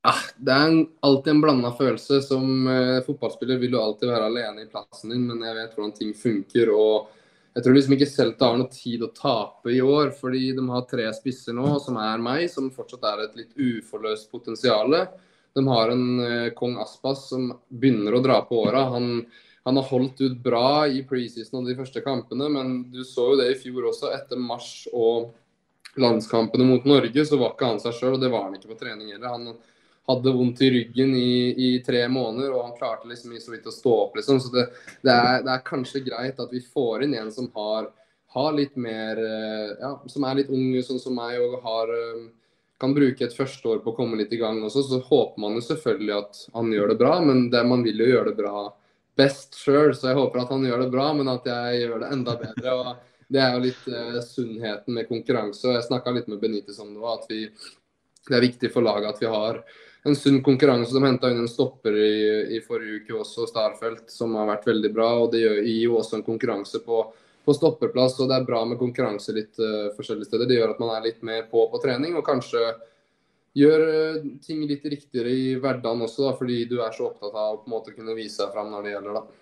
Ah, 0.03 0.19
det 0.37 0.51
er 0.51 0.69
en, 0.69 0.79
alltid 1.07 1.31
en 1.31 1.41
blanda 1.45 1.71
følelse. 1.79 2.19
Som 2.27 2.67
eh, 2.67 3.01
fotballspiller 3.07 3.61
vil 3.63 3.77
du 3.77 3.79
alltid 3.79 4.11
være 4.11 4.31
alene 4.31 4.65
i 4.65 4.71
plassen 4.71 5.15
din, 5.15 5.29
men 5.29 5.45
jeg 5.47 5.59
vet 5.61 5.77
hvordan 5.77 5.99
ting 5.99 6.15
funker. 6.19 6.73
og 6.75 7.11
jeg 7.53 7.65
tror 7.65 7.77
liksom 7.77 7.95
ikke 7.99 8.09
Celta 8.09 8.49
har 8.49 8.57
noe 8.59 8.73
tid 8.73 9.03
å 9.05 9.11
tape 9.13 9.75
i 9.75 9.83
år, 9.85 10.15
fordi 10.17 10.55
de 10.57 10.63
har 10.71 10.87
tre 10.89 11.05
spisser 11.13 11.53
nå, 11.57 11.75
som 11.85 11.99
er 12.01 12.23
meg, 12.25 12.47
som 12.51 12.71
fortsatt 12.73 13.05
er 13.11 13.27
et 13.27 13.37
litt 13.43 13.53
uforløst 13.61 14.31
potensial. 14.33 14.97
De 15.55 15.65
har 15.69 15.93
en 15.93 16.07
uh, 16.21 16.51
kong 16.57 16.79
Aspas 16.83 17.29
som 17.31 17.51
begynner 17.69 18.17
å 18.17 18.23
dra 18.25 18.41
på 18.49 18.63
åra. 18.65 18.87
Han, 18.95 19.27
han, 19.67 19.79
har 19.79 19.91
holdt 19.91 20.23
ut 20.25 20.39
bra 20.45 20.87
i 20.89 21.05
preseason 21.09 21.61
og 21.61 21.71
de 21.71 21.77
første 21.79 22.03
kampene, 22.05 22.49
men 22.53 22.75
du 22.93 23.03
så 23.05 23.33
jo 23.33 23.41
det 23.41 23.51
i 23.53 23.59
fjor 23.61 23.91
også. 23.93 24.13
Etter 24.17 24.41
mars 24.41 24.87
og 24.93 25.33
landskampene 26.01 26.65
mot 26.65 26.85
Norge, 26.89 27.27
så 27.27 27.37
var 27.37 27.53
ikke 27.53 27.69
han 27.75 27.83
seg 27.83 27.97
sjøl, 27.99 28.17
og 28.17 28.23
det 28.23 28.33
var 28.33 28.49
han 28.49 28.57
ikke 28.57 28.73
på 28.73 28.81
trening 28.81 29.13
heller. 29.13 29.29
Han 29.35 29.53
hadde 30.09 30.35
vondt 30.35 30.63
i 30.63 30.71
ryggen 30.71 31.15
i, 31.17 31.55
i, 31.67 31.71
tre 31.87 32.03
måneder, 32.09 32.53
og 32.53 32.67
han 32.67 32.77
klarte 32.79 33.09
liksom 33.09 33.35
så 33.41 33.55
vidt 33.55 33.69
å 33.69 33.75
stå 33.75 33.93
opp, 34.07 34.17
liksom. 34.19 34.41
Så 34.43 34.53
det, 34.55 34.67
det, 35.03 35.13
er, 35.13 35.43
det, 35.45 35.53
er, 35.53 35.67
kanskje 35.67 36.05
greit 36.07 36.41
at 36.43 36.53
vi 36.53 36.63
får 36.65 37.07
inn 37.07 37.17
en 37.21 37.31
som 37.35 37.51
har, 37.55 37.91
har 38.35 38.57
litt 38.57 38.77
mer 38.81 39.21
eh, 39.21 39.75
Ja, 39.83 39.95
som 40.11 40.27
er 40.27 40.41
litt 40.41 40.51
ung, 40.53 40.73
sånn 40.83 41.03
som 41.03 41.17
meg, 41.19 41.39
og 41.43 41.61
har 41.67 41.93
eh, 41.95 42.25
kan 42.83 42.95
bruke 42.97 43.25
et 43.25 43.37
første 43.37 43.69
år 43.71 43.81
på 43.85 43.93
å 43.93 43.97
komme 43.97 44.19
litt 44.19 44.33
i 44.35 44.41
gang 44.41 44.59
også, 44.67 44.83
så 44.89 44.99
håper 45.07 45.41
man 45.41 45.55
jo 45.57 45.65
selvfølgelig 45.65 46.15
at 46.19 46.41
han 46.57 46.73
gjør 46.75 46.93
det 46.93 46.99
bra. 47.01 47.19
Men 47.25 47.47
det, 47.53 47.63
man 47.71 47.85
vil 47.87 48.03
jo 48.03 48.09
gjøre 48.11 48.33
det 48.33 48.41
bra 48.43 48.67
best 49.19 49.59
sjøl, 49.61 49.93
så 49.95 50.11
jeg 50.11 50.19
håper 50.19 50.43
at 50.43 50.53
han 50.55 50.67
gjør 50.67 50.85
det 50.85 50.91
bra, 50.93 51.07
men 51.17 51.31
at 51.33 51.47
jeg 51.49 51.85
gjør 51.85 52.03
det 52.03 52.11
enda 52.17 52.35
bedre. 52.41 52.75
og 52.75 53.31
Det 53.33 53.41
er 53.45 53.55
jo 53.55 53.63
litt 53.67 53.87
eh, 53.89 54.19
sunnheten 54.27 54.99
med 54.99 55.09
konkurranse. 55.11 55.67
og 55.69 55.77
Jeg 55.77 55.87
snakka 55.89 56.15
litt 56.17 56.29
med 56.33 56.41
Benitez 56.43 56.81
om 56.83 56.93
det 56.95 57.01
òg, 57.03 57.23
at 57.23 57.33
vi, 57.33 57.47
det 58.29 58.39
er 58.39 58.47
viktig 58.49 58.73
for 58.73 58.87
laget 58.87 59.11
at 59.13 59.23
vi 59.23 59.33
har 59.33 59.63
en 60.09 60.19
sunn 60.19 60.41
konkurranse. 60.45 60.95
De 60.97 61.05
henta 61.05 61.31
inn 61.31 61.43
en 61.45 61.51
stopper 61.51 61.97
i, 61.97 62.15
i, 62.57 62.63
forrige 62.65 63.03
uke 63.03 63.19
også, 63.21 63.47
Starfelt, 63.51 64.09
som 64.11 64.35
har 64.41 64.49
vært 64.51 64.67
veldig 64.73 64.93
bra. 64.95 65.11
og 65.23 65.33
Det 65.35 65.45
gir 65.45 65.85
jo 65.87 65.99
også 66.01 66.19
en 66.19 66.27
konkurranse 66.27 66.83
på 66.85 67.05
på 67.45 67.55
stoppeplass. 67.57 68.19
Og 68.21 68.31
det 68.31 68.39
er 68.39 68.49
bra 68.49 68.63
med 68.69 68.81
konkurranse 68.81 69.35
litt 69.37 69.61
uh, 69.63 69.93
forskjellige 69.97 70.31
steder. 70.31 70.49
Det 70.49 70.59
gjør 70.61 70.75
at 70.75 70.83
man 70.83 70.95
er 70.97 71.07
litt 71.09 71.23
mer 71.27 71.47
på 71.51 71.67
på 71.73 71.83
trening, 71.83 72.17
og 72.19 72.27
kanskje 72.27 72.65
gjør 73.59 73.87
uh, 73.89 74.25
ting 74.45 74.65
litt 74.69 74.85
riktigere 74.89 75.33
i 75.33 75.55
hverdagen 75.61 76.07
også, 76.07 76.29
da, 76.29 76.35
fordi 76.39 76.65
du 76.71 76.79
er 76.81 76.97
så 76.97 77.11
opptatt 77.11 77.37
av 77.37 77.55
å 77.55 77.63
på 77.63 77.71
en 77.71 77.77
måte 77.77 77.95
kunne 77.97 78.17
vise 78.19 78.43
deg 78.45 78.53
fram 78.55 78.73
når 78.73 78.87
det 78.87 78.97
gjelder. 78.97 79.21
da. 79.21 79.41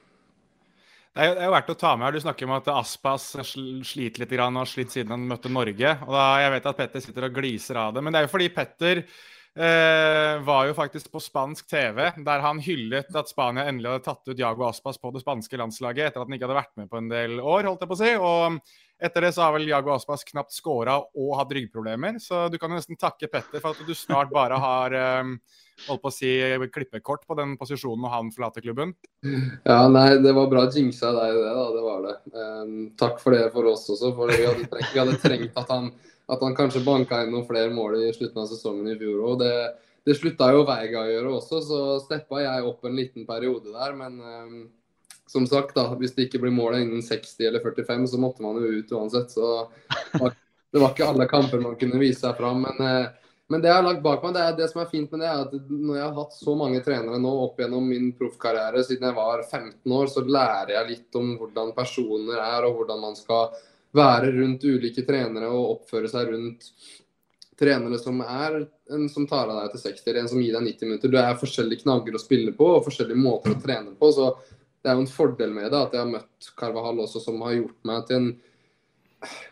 Det 1.11 1.27
er, 1.27 1.41
jo 1.43 1.53
verdt 1.57 1.73
å 1.73 1.75
ta 1.75 1.91
med 1.99 2.07
her. 2.07 2.15
Du 2.15 2.23
snakker 2.23 2.47
om 2.47 2.55
at 2.55 2.69
Aspas 2.71 3.25
sliter 3.43 4.23
litt 4.23 4.35
og 4.37 4.61
har 4.61 4.69
slitt 4.71 4.95
siden 4.95 5.11
han 5.17 5.27
møtte 5.27 5.51
Norge. 5.51 5.97
og 6.07 6.15
da, 6.15 6.27
Jeg 6.45 6.53
vet 6.55 6.69
at 6.71 6.79
Petter 6.79 7.03
sitter 7.03 7.27
og 7.27 7.35
gliser 7.35 7.81
av 7.83 7.97
det, 7.97 8.05
men 8.05 8.15
det 8.15 8.21
er 8.21 8.29
jo 8.29 8.33
fordi 8.37 8.49
Petter 8.55 9.03
eh, 9.03 9.09
var 9.55 10.69
jo 10.69 10.75
faktisk 10.77 11.09
på 11.11 11.21
spansk 11.21 11.67
TV, 11.69 11.99
der 12.23 12.43
han 12.45 12.61
hyllet 12.63 13.11
at 13.19 13.29
Spania 13.29 13.65
endelig 13.67 13.91
hadde 13.91 14.05
tatt 14.05 14.31
ut 14.31 14.39
Jago 14.39 14.69
Aspas 14.69 15.01
på 15.03 15.11
det 15.11 15.25
spanske 15.25 15.59
landslaget 15.59 16.07
etter 16.07 16.23
at 16.23 16.29
han 16.29 16.37
ikke 16.37 16.47
hadde 16.47 16.61
vært 16.61 16.79
med 16.79 16.91
på 16.93 17.01
en 17.01 17.11
del 17.11 17.41
år, 17.41 17.67
holdt 17.67 17.83
jeg 17.83 17.91
på 17.91 17.99
å 17.99 18.01
si. 18.01 18.13
Og 18.15 18.61
etter 19.01 19.25
det 19.25 19.33
så 19.33 19.47
har 19.47 19.55
vel 19.57 19.69
Jago 19.69 19.95
Aspas 19.95 20.23
knapt 20.29 20.53
scora 20.53 20.99
og 21.01 21.33
hatt 21.39 21.55
ryggproblemer, 21.57 22.19
så 22.21 22.47
du 22.53 22.59
kan 22.61 22.71
jo 22.71 22.79
nesten 22.79 23.01
takke 23.01 23.31
Petter 23.33 23.63
for 23.63 23.73
at 23.73 23.89
du 23.89 23.95
snart 23.97 24.33
bare 24.33 24.59
har 24.61 24.97
eh, 24.97 25.31
holdt 25.87 26.03
på 26.03 26.11
å 26.11 26.15
si 26.15 26.33
klippekort 26.75 27.25
på 27.29 27.37
den 27.39 27.57
posisjonen 27.61 28.05
når 28.05 28.15
han 28.15 28.31
forlater 28.35 28.65
klubben? 28.65 28.93
Ja, 29.65 29.87
nei, 29.89 30.21
det 30.21 30.35
var 30.37 30.51
bra 30.53 30.67
jinxa 30.69 31.15
deg 31.17 31.39
det, 31.39 31.55
da. 31.57 31.67
Det 31.77 31.85
var 31.87 32.07
det. 32.07 32.15
Um, 32.37 32.77
takk 33.01 33.19
for 33.23 33.37
det 33.37 33.49
for 33.55 33.73
oss 33.73 33.89
også, 33.89 34.13
for 34.19 34.33
vi 34.33 34.45
hadde 34.45 34.69
trengt, 34.69 34.93
vi 34.93 35.03
hadde 35.03 35.19
trengt 35.23 35.61
at 35.65 35.73
han 35.73 35.91
at 36.31 36.43
han 36.45 36.57
kanskje 36.57 36.85
banka 36.87 37.23
inn 37.25 37.33
noen 37.35 37.47
flere 37.49 37.73
mål 37.75 37.99
i 38.05 38.11
slutten 38.15 38.43
av 38.43 38.51
sesongen 38.51 38.91
i 38.93 38.99
fjor 38.99 39.23
òg. 39.33 39.41
Det, 39.43 39.55
det 40.07 40.17
slutta 40.19 40.51
jo 40.55 40.67
Veiga 40.69 41.03
å 41.03 41.11
gjøre 41.11 41.33
også, 41.39 41.63
så 41.67 41.81
steppa 42.05 42.43
jeg 42.45 42.67
opp 42.69 42.87
en 42.87 42.99
liten 42.99 43.27
periode 43.29 43.75
der. 43.75 43.97
Men 43.99 44.21
um, 44.21 44.61
som 45.31 45.47
sagt, 45.51 45.75
da, 45.79 45.89
hvis 45.99 46.15
det 46.17 46.29
ikke 46.29 46.43
blir 46.45 46.55
mål 46.55 46.79
innen 46.81 47.03
60 47.07 47.49
eller 47.51 47.65
45, 47.65 48.13
så 48.13 48.21
måtte 48.23 48.47
man 48.47 48.61
jo 48.63 48.71
ut 48.79 48.95
uansett. 48.95 49.35
Så 49.35 49.67
det 50.71 50.79
var 50.79 50.93
ikke 50.93 51.09
alle 51.11 51.27
kamper 51.31 51.63
man 51.63 51.79
kunne 51.81 51.99
vise 52.03 52.23
seg 52.23 52.39
fram. 52.39 52.63
Men, 52.69 52.79
uh, 52.79 53.35
men 53.51 53.65
det 53.65 53.73
jeg 53.73 53.81
har 53.81 53.89
lagt 53.89 54.05
bak 54.05 54.23
meg, 54.23 54.37
det, 54.37 54.45
er, 54.47 54.55
det 54.61 54.69
som 54.71 54.85
er 54.85 54.93
fint 54.93 55.11
med 55.11 55.25
det, 55.25 55.33
er 55.33 55.43
at 55.49 55.55
når 55.67 55.97
jeg 55.99 56.05
har 56.05 56.19
hatt 56.21 56.37
så 56.39 56.55
mange 56.59 56.85
trenere 56.87 57.19
nå 57.19 57.33
opp 57.49 57.59
gjennom 57.59 57.91
min 57.91 58.13
proffkarriere 58.15 58.85
siden 58.87 59.09
jeg 59.09 59.19
var 59.19 59.43
15 59.43 59.97
år, 59.99 60.13
så 60.15 60.23
lærer 60.23 60.77
jeg 60.77 60.91
litt 60.93 61.19
om 61.19 61.35
hvordan 61.41 61.75
personer 61.75 62.39
er 62.39 62.69
og 62.69 62.79
hvordan 62.79 63.03
man 63.09 63.19
skal 63.19 63.51
være 63.97 64.33
rundt 64.37 64.65
ulike 64.65 65.05
trenere 65.07 65.51
og 65.51 65.77
oppføre 65.77 66.11
seg 66.11 66.31
rundt 66.31 66.69
trenere 67.61 67.99
som 68.01 68.21
er 68.25 68.63
en 68.91 69.09
som 69.13 69.27
tar 69.29 69.51
av 69.51 69.59
deg 69.61 69.75
til 69.75 69.83
60, 69.91 70.21
en 70.21 70.31
som 70.33 70.41
gir 70.41 70.55
deg 70.57 70.67
90 70.67 70.89
minutter. 70.89 71.13
Det 71.13 71.23
er 71.23 71.41
forskjellige 71.41 71.85
knagger 71.85 72.17
å 72.17 72.23
spille 72.23 72.55
på 72.57 72.69
og 72.77 72.87
forskjellige 72.87 73.21
måter 73.21 73.55
å 73.55 73.61
trene 73.61 73.93
på. 73.99 74.13
så 74.17 74.31
Det 74.81 74.89
er 74.89 74.97
jo 74.97 75.05
en 75.05 75.13
fordel 75.13 75.53
med 75.53 75.69
det 75.69 75.81
at 75.81 75.97
jeg 75.97 76.01
har 76.01 76.15
møtt 76.15 76.53
Carvahall 76.57 77.03
også, 77.05 77.21
som 77.21 77.43
har 77.45 77.59
gjort 77.59 77.91
meg 77.91 78.07
til 78.09 78.21
en 78.21 78.31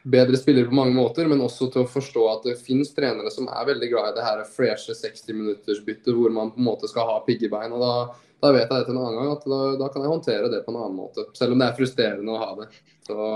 bedre 0.03 0.39
spiller 0.41 0.65
på 0.65 0.79
mange 0.79 0.97
måter, 0.97 1.29
men 1.29 1.43
også 1.45 1.69
til 1.73 1.85
å 1.85 1.91
forstå 1.93 2.23
at 2.33 2.47
det 2.49 2.57
finnes 2.63 2.95
trenere 2.97 3.31
som 3.33 3.51
er 3.53 3.67
veldig 3.69 3.91
glad 3.93 4.11
i 4.11 4.17
det 4.17 4.25
her 4.25 4.41
freshe 4.49 4.97
60-minuttersbyttet, 4.97 6.09
hvor 6.17 6.33
man 6.33 6.55
på 6.55 6.63
en 6.63 6.69
måte 6.71 6.89
skal 6.89 7.11
ha 7.11 7.19
piggebein. 7.27 7.75
og 7.77 7.85
da, 7.85 7.93
da 8.41 8.53
vet 8.55 8.65
jeg 8.65 8.73
det 8.73 8.87
til 8.89 8.97
en 8.97 9.03
annen 9.03 9.19
gang 9.21 9.35
at 9.35 9.45
da, 9.45 9.61
da, 9.83 9.91
kan 9.93 10.07
jeg 10.07 10.15
håndtere 10.15 10.53
det 10.55 10.63
på 10.65 10.73
en 10.73 10.81
annen 10.81 10.97
måte. 10.97 11.27
Selv 11.37 11.53
om 11.53 11.61
det 11.61 11.69
er 11.69 11.77
frustrerende 11.77 12.33
å 12.33 12.41
ha 12.41 12.51
det. 12.63 12.71
Så 13.05 13.29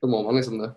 så 0.00 0.10
må 0.10 0.22
man 0.26 0.38
liksom 0.38 0.60
det. 0.62 0.72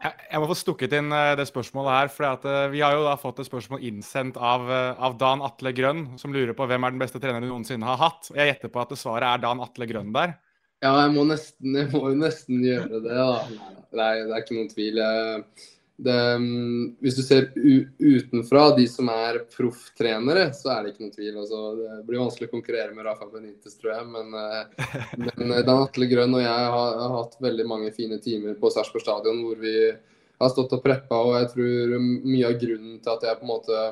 Jeg 0.00 0.40
må 0.40 0.46
få 0.48 0.56
stukket 0.56 0.94
inn 0.96 1.12
eh, 1.12 1.34
det 1.36 1.44
spørsmålet 1.50 1.92
her. 1.92 2.12
for 2.12 2.48
eh, 2.48 2.68
Vi 2.72 2.80
har 2.80 2.94
jo 2.96 3.02
da 3.04 3.16
fått 3.20 3.42
et 3.42 3.48
spørsmål 3.48 3.82
innsendt 3.84 4.38
av, 4.40 4.64
eh, 4.72 4.94
av, 4.96 5.18
Dan 5.20 5.42
Atle 5.44 5.74
Grønn, 5.76 6.06
som 6.20 6.32
lurer 6.32 6.54
på 6.56 6.64
hvem 6.70 6.86
er 6.86 6.94
den 6.94 7.02
beste 7.02 7.20
treneren 7.20 7.44
du 7.44 7.50
noensinne 7.50 7.88
har 7.88 8.00
hatt. 8.00 8.30
Jeg 8.32 8.48
gjetter 8.48 8.72
på 8.72 8.80
at 8.80 8.94
svaret 8.96 9.28
er 9.28 9.42
Dan 9.42 9.60
Atle 9.60 9.88
Grønn 9.90 10.14
der. 10.16 10.38
Ja, 10.80 10.94
jeg 11.02 11.12
må, 11.12 11.26
nesten, 11.28 11.76
jeg 11.76 11.90
må 11.92 12.06
jo 12.08 12.16
nesten 12.16 12.64
gjøre 12.64 13.02
det. 13.04 13.12
da. 13.12 13.76
Nei, 14.00 14.14
det 14.24 14.32
er 14.32 14.46
ikke 14.46 14.56
noen 14.56 14.72
tvil. 14.72 15.02
Jeg, 15.02 15.68
det, 16.04 16.34
mm, 16.40 16.96
hvis 17.00 17.16
du 17.18 17.22
ser 17.22 17.50
utenfra 17.98 18.70
de 18.76 18.86
som 18.88 19.08
er 19.12 19.42
profftrenere, 19.52 20.46
så 20.56 20.72
er 20.72 20.82
det 20.82 20.92
ikke 20.92 21.04
noen 21.04 21.14
tvil. 21.14 21.32
Altså, 21.42 21.60
det 21.76 21.96
blir 22.08 22.22
vanskelig 22.22 22.48
å 22.48 22.52
konkurrere 22.54 22.94
med 22.96 23.04
Rafa 23.04 23.28
Benitez, 23.28 23.76
tror 23.80 23.92
jeg. 23.92 24.06
Men, 24.14 24.36
eh, 24.40 24.86
men 25.24 25.56
eh, 25.56 25.64
Dan 25.66 25.84
Atle 25.84 26.08
Grønn 26.10 26.36
og 26.38 26.44
jeg 26.44 26.68
har, 26.74 26.94
har, 27.02 27.16
hatt 27.18 27.36
veldig 27.44 27.66
mange 27.68 27.92
fine 27.96 28.20
timer 28.24 28.56
på 28.60 28.72
Sarpsborg 28.72 29.04
stadion 29.04 29.42
hvor 29.44 29.60
vi 29.60 29.74
har 29.90 30.52
stått 30.54 30.72
og 30.78 30.84
preppa. 30.84 31.20
Og 31.20 31.36
jeg 31.36 31.50
tror 31.54 31.96
mye 32.00 32.48
av 32.48 32.60
grunnen 32.62 32.96
til 33.02 33.14
at 33.16 33.28
jeg 33.28 33.40
på 33.40 33.46
en 33.46 33.52
måte 33.54 33.82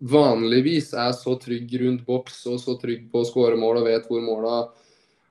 vanligvis 0.00 0.94
er 0.96 1.12
så 1.12 1.36
trygg 1.36 1.74
rundt 1.82 2.06
boks 2.06 2.46
og 2.48 2.60
så 2.62 2.78
trygg 2.80 3.10
på 3.12 3.20
å 3.20 3.28
skåre 3.28 3.58
mål 3.60 3.82
og 3.82 3.90
vet 3.90 4.06
hvor 4.08 4.24
måla 4.24 4.62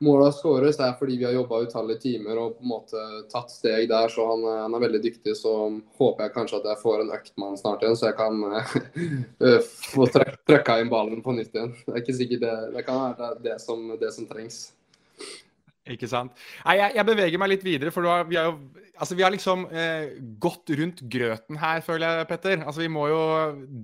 måla 0.04 0.30
skåres, 0.32 0.80
er 0.80 0.96
fordi 1.00 1.18
vi 1.20 1.28
har 1.28 1.36
jobba 1.36 1.62
utallige 1.66 2.04
timer 2.06 2.40
og 2.40 2.58
på 2.58 2.66
en 2.66 2.72
måte 2.72 3.04
tatt 3.32 3.52
steg 3.52 3.90
der. 3.92 4.12
Så 4.12 4.26
han, 4.30 4.46
han, 4.48 4.76
er 4.78 4.86
veldig 4.86 5.04
dyktig. 5.04 5.36
Så 5.38 5.54
håper 6.00 6.28
jeg 6.28 6.36
kanskje 6.38 6.62
at 6.62 6.72
jeg 6.72 6.82
får 6.84 7.04
en 7.04 7.14
økt 7.18 7.34
han 7.44 7.60
snart 7.60 7.86
igjen, 7.86 8.00
så 8.00 8.10
jeg 8.10 8.18
kan 8.20 8.44
uh, 8.48 9.62
få 9.94 10.10
trøkka 10.16 10.80
inn 10.82 10.92
ballen 10.92 11.24
på 11.26 11.36
nytt 11.36 11.56
igjen. 11.56 11.76
Det 11.86 11.96
er 11.96 12.04
ikke 12.04 12.20
sikkert 12.22 12.46
det, 12.46 12.58
det 12.78 12.86
kan 12.88 13.06
være 13.06 13.32
det 13.46 13.58
som, 13.64 13.88
det 14.00 14.12
som 14.16 14.28
trengs. 14.30 14.68
Ikke 15.90 16.10
sant. 16.10 16.36
Nei, 16.66 16.76
jeg, 16.78 16.96
jeg, 17.00 17.08
beveger 17.08 17.42
meg 17.42 17.52
litt 17.54 17.66
videre, 17.66 17.92
for 17.94 18.06
har, 18.06 18.28
vi, 18.30 18.38
har 18.38 18.52
jo, 18.52 18.58
altså, 18.94 19.18
vi 19.18 19.26
har 19.26 19.34
liksom 19.34 19.66
eh, 19.72 20.12
gått 20.42 20.70
rundt 20.78 21.02
grøten 21.12 21.58
her, 21.62 21.82
føler 21.86 22.22
jeg, 22.22 22.30
Petter. 22.30 22.62
Altså, 22.62 22.84
vi 22.84 22.92
må 22.94 23.08
jo 23.10 23.22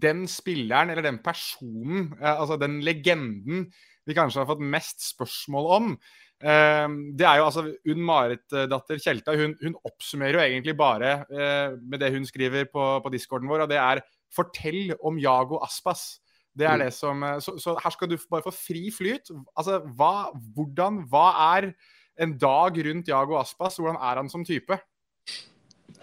Den 0.06 0.26
spilleren, 0.30 0.94
eller 0.94 1.08
den 1.08 1.20
personen, 1.26 2.12
eh, 2.20 2.32
altså 2.32 2.60
den 2.62 2.80
legenden 2.86 3.68
vi 4.06 4.16
kanskje 4.18 4.42
har 4.42 4.50
fått 4.50 4.64
mest 4.64 5.04
spørsmål 5.12 5.72
om. 5.78 5.96
Ehm, 6.44 6.98
det 7.18 7.26
er 7.26 7.40
jo 7.40 7.48
altså 7.48 7.64
Unn 7.92 8.04
Marit-datter 8.06 9.00
Tjelta 9.00 9.34
hun, 9.40 9.56
hun, 9.62 9.78
oppsummerer 9.88 10.38
jo 10.38 10.44
egentlig 10.44 10.76
bare 10.78 11.14
eh, 11.32 11.78
med 11.80 12.04
det 12.04 12.12
hun 12.14 12.28
skriver 12.28 12.68
på, 12.72 12.84
på 13.02 13.12
discorden 13.14 13.50
vår, 13.50 13.66
og 13.66 13.72
det 13.72 13.80
er 13.80 14.04
'fortell 14.36 14.96
om 15.00 15.18
Jago 15.18 15.62
Aspas'. 15.64 16.20
Det 16.56 16.68
er 16.68 16.76
mm. 16.76 16.84
det 16.86 16.94
som, 16.94 17.24
eh, 17.24 17.40
så, 17.40 17.56
så, 17.60 17.78
her 17.82 17.94
skal 17.96 18.12
du 18.12 18.18
bare 18.32 18.46
få 18.46 18.54
fri 18.56 18.90
flyt. 18.92 19.32
Altså, 19.56 19.80
hva, 19.96 20.32
hvordan, 20.56 21.06
hva 21.10 21.28
er 21.56 21.72
en 22.20 22.38
dag 22.40 22.78
rundt 22.88 23.12
Jago 23.12 23.40
Aspas, 23.40 23.80
hvordan 23.80 24.00
er 24.00 24.22
han 24.22 24.32
som 24.32 24.46
type? 24.48 24.78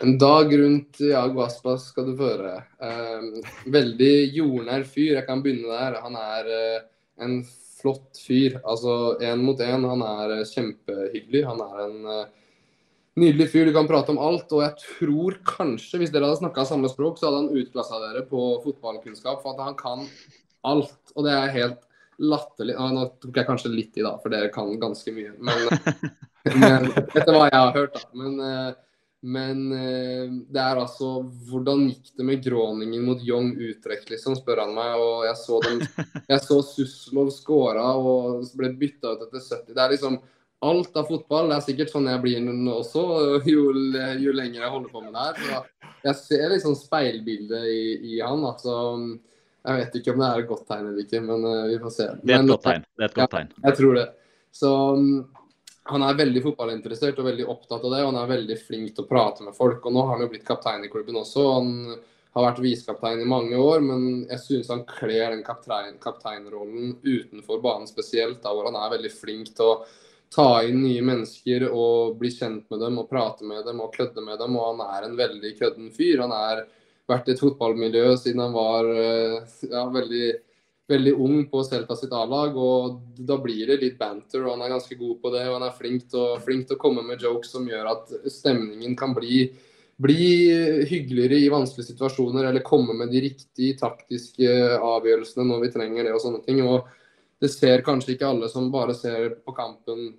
En 0.02 0.16
dag 0.18 0.52
rundt 0.58 1.00
Jago 1.00 1.44
Aspas 1.44 1.90
skal 1.92 2.08
du 2.08 2.16
få 2.16 2.32
høre. 2.32 2.56
Eh, 2.80 3.48
veldig 3.72 4.14
jordnær 4.36 4.84
fyr. 4.88 5.18
Jeg 5.18 5.26
kan 5.28 5.42
begynne 5.44 5.68
der. 5.68 6.00
Han 6.04 6.16
er 6.18 6.52
eh, 6.56 6.84
en 7.22 7.42
flott 7.82 8.20
fyr. 8.22 8.60
Altså 8.62 9.18
én 9.22 9.42
mot 9.44 9.60
én. 9.60 9.84
Han 9.90 10.04
er 10.06 10.38
eh, 10.38 10.46
kjempehyggelig. 10.48 11.44
Han 11.48 11.62
er 11.66 11.82
en 11.86 12.10
eh, 12.14 12.30
nydelig 13.20 13.48
fyr. 13.52 13.68
Du 13.68 13.76
kan 13.76 13.90
prate 13.90 14.14
om 14.14 14.20
alt. 14.22 14.52
Og 14.54 14.64
jeg 14.64 14.78
tror 14.84 15.38
kanskje, 15.48 16.02
hvis 16.02 16.14
dere 16.14 16.30
hadde 16.30 16.42
snakka 16.42 16.66
samme 16.68 16.90
språk, 16.92 17.18
så 17.18 17.28
hadde 17.28 17.44
han 17.44 17.62
utklassa 17.62 18.00
dere 18.06 18.26
på 18.28 18.44
fotballkunnskap. 18.64 19.42
For 19.44 19.54
at 19.56 19.64
han 19.66 19.78
kan 19.80 20.06
alt. 20.68 21.00
Og 21.16 21.26
det 21.26 21.34
er 21.36 21.56
helt 21.58 21.82
latterlig. 22.22 22.78
Nå 22.78 23.08
tok 23.22 23.40
jeg 23.40 23.48
kanskje 23.48 23.74
litt 23.74 23.98
i, 23.98 24.06
da, 24.06 24.16
for 24.22 24.32
dere 24.32 24.52
kan 24.54 24.70
ganske 24.80 25.14
mye. 25.14 25.34
Men, 25.42 25.68
men 26.62 26.88
etter 26.94 27.34
hva 27.34 27.48
jeg 27.48 27.58
har 27.58 27.76
hørt, 27.76 27.98
da. 27.98 28.08
Men 28.22 28.40
eh, 28.46 28.72
men 29.22 29.72
eh, 29.72 30.30
det 30.50 30.58
er 30.58 30.80
altså 30.82 31.22
Hvordan 31.46 31.84
gikk 31.86 32.10
det 32.18 32.24
med 32.26 32.42
Groningen 32.42 33.04
mot 33.06 33.22
Young 33.22 33.52
Utrecht, 33.54 34.10
liksom, 34.10 34.34
spør 34.38 34.64
han 34.64 34.74
meg. 34.74 34.98
Og 34.98 35.26
jeg 35.28 35.38
så, 35.38 35.58
den, 35.66 35.82
jeg 36.32 36.42
så 36.42 36.58
Suslov 36.66 37.30
skåra 37.34 37.86
og 37.98 38.46
ble 38.58 38.72
bytta 38.78 39.14
ut 39.14 39.26
etter 39.28 39.42
70. 39.42 39.74
Det 39.76 39.82
er 39.84 39.94
liksom 39.94 40.18
alt 40.62 40.98
av 40.98 41.10
fotball. 41.10 41.50
Det 41.50 41.58
er 41.58 41.66
sikkert 41.68 41.94
sånn 41.94 42.10
jeg 42.10 42.22
blir 42.24 42.48
også, 42.74 43.04
jo, 43.54 43.68
jo 44.22 44.34
lenger 44.38 44.64
jeg 44.64 44.74
holder 44.74 44.94
på 44.94 45.04
med 45.04 45.14
det 45.14 45.52
her. 45.52 45.68
Jeg 46.02 46.18
ser 46.18 46.48
liksom 46.50 46.74
speilbildet 46.78 47.68
i, 47.70 47.84
i 48.16 48.18
han. 48.24 48.42
altså 48.48 48.74
jeg 49.62 49.78
vet 49.78 50.00
ikke 50.00 50.10
om 50.16 50.18
det 50.18 50.28
er 50.28 50.40
et 50.40 50.48
godt 50.48 50.64
tegn 50.66 50.88
eller 50.88 51.04
ikke, 51.04 51.20
men 51.22 51.44
uh, 51.46 51.68
vi 51.70 51.76
får 51.78 51.92
se. 51.94 52.06
Det 52.18 52.34
er 52.34 52.40
et 52.42 52.50
godt 52.50 52.64
tegn. 52.66 52.86
Det 52.98 53.04
er 53.04 53.12
et 53.12 53.18
godt 53.20 53.34
tegn. 53.36 53.52
Ja, 53.54 53.62
jeg 53.68 53.78
tror 53.78 53.98
det. 53.98 54.06
Så 54.52 54.70
han 55.90 56.04
er 56.06 56.18
veldig 56.18 56.42
fotballinteressert 56.44 57.18
og 57.18 57.26
veldig 57.26 57.46
opptatt 57.50 57.82
av 57.82 57.90
det. 57.90 58.02
og 58.02 58.12
Han 58.12 58.20
er 58.22 58.32
veldig 58.36 58.58
flink 58.60 58.94
til 58.94 59.04
å 59.04 59.10
prate 59.10 59.46
med 59.46 59.56
folk. 59.56 59.84
og 59.84 59.94
Nå 59.94 60.04
har 60.06 60.16
han 60.16 60.24
jo 60.24 60.30
blitt 60.30 60.46
kaptein 60.46 60.84
i 60.84 60.90
klubben 60.92 61.18
også. 61.18 61.46
Han 61.56 61.72
har 62.36 62.46
vært 62.46 62.62
visekaptein 62.64 63.20
i 63.20 63.28
mange 63.28 63.58
år, 63.58 63.82
men 63.84 64.04
jeg 64.30 64.40
synes 64.44 64.70
han 64.72 64.86
kler 64.88 65.34
den 65.34 65.42
kaptein, 65.44 65.98
kapteinrollen 66.00 66.94
utenfor 67.02 67.60
banen 67.64 67.90
spesielt, 67.90 68.40
da, 68.44 68.54
hvor 68.54 68.70
han 68.70 68.78
er 68.78 68.94
veldig 68.94 69.10
flink 69.12 69.50
til 69.56 69.72
å 69.74 69.82
ta 70.32 70.62
inn 70.64 70.78
nye 70.80 71.02
mennesker 71.04 71.66
og 71.68 72.14
bli 72.20 72.30
kjent 72.32 72.70
med 72.72 72.80
dem 72.80 72.96
og 73.02 73.10
prate 73.10 73.44
med 73.44 73.66
dem 73.68 73.82
og 73.84 73.92
kødde 73.92 74.24
med 74.24 74.38
dem. 74.40 74.56
Og 74.56 74.70
han 74.70 74.86
er 74.86 75.08
en 75.08 75.18
veldig 75.18 75.52
kødden 75.58 75.90
fyr. 75.92 76.22
Han 76.24 76.32
har 76.32 76.64
vært 77.10 77.28
i 77.28 77.34
et 77.34 77.42
fotballmiljø 77.42 78.14
siden 78.22 78.46
han 78.46 78.54
var 78.54 78.88
eh, 78.94 79.52
ja, 79.66 79.84
veldig 79.92 80.26
veldig 80.90 81.12
ung 81.14 81.42
på 81.50 81.62
Celta 81.64 81.96
sitt 81.96 82.12
A-lag, 82.16 82.56
og 82.58 83.02
da 83.18 83.36
blir 83.40 83.66
det 83.70 83.80
litt 83.82 83.98
banter. 84.00 84.42
og 84.44 84.54
Han 84.54 84.64
er 84.66 84.74
ganske 84.74 84.96
god 84.98 85.20
på 85.22 85.34
det, 85.34 85.44
og 85.48 85.58
han 85.58 85.66
er 85.68 85.76
flink 85.76 86.08
til, 86.10 86.22
å, 86.22 86.38
å 86.38 86.80
komme 86.80 87.04
med 87.06 87.22
jokes 87.22 87.52
som 87.54 87.68
gjør 87.68 87.92
at 87.92 88.10
stemningen 88.32 88.96
kan 88.98 89.14
bli, 89.16 89.44
bli, 90.02 90.24
hyggeligere 90.90 91.38
i 91.38 91.52
vanskelige 91.52 91.92
situasjoner, 91.92 92.48
eller 92.48 92.66
komme 92.66 92.96
med 92.98 93.14
de 93.14 93.22
riktige 93.28 93.78
taktiske 93.80 94.50
avgjørelsene 94.78 95.46
når 95.48 95.66
vi 95.66 95.72
trenger 95.76 96.08
det 96.08 96.16
og 96.16 96.24
sånne 96.24 96.42
ting. 96.46 96.64
og 96.66 96.90
Det 97.40 97.52
ser 97.52 97.86
kanskje 97.86 98.16
ikke 98.16 98.34
alle 98.34 98.50
som 98.52 98.72
bare 98.74 98.96
ser 98.98 99.38
på 99.46 99.54
kampen 99.56 100.12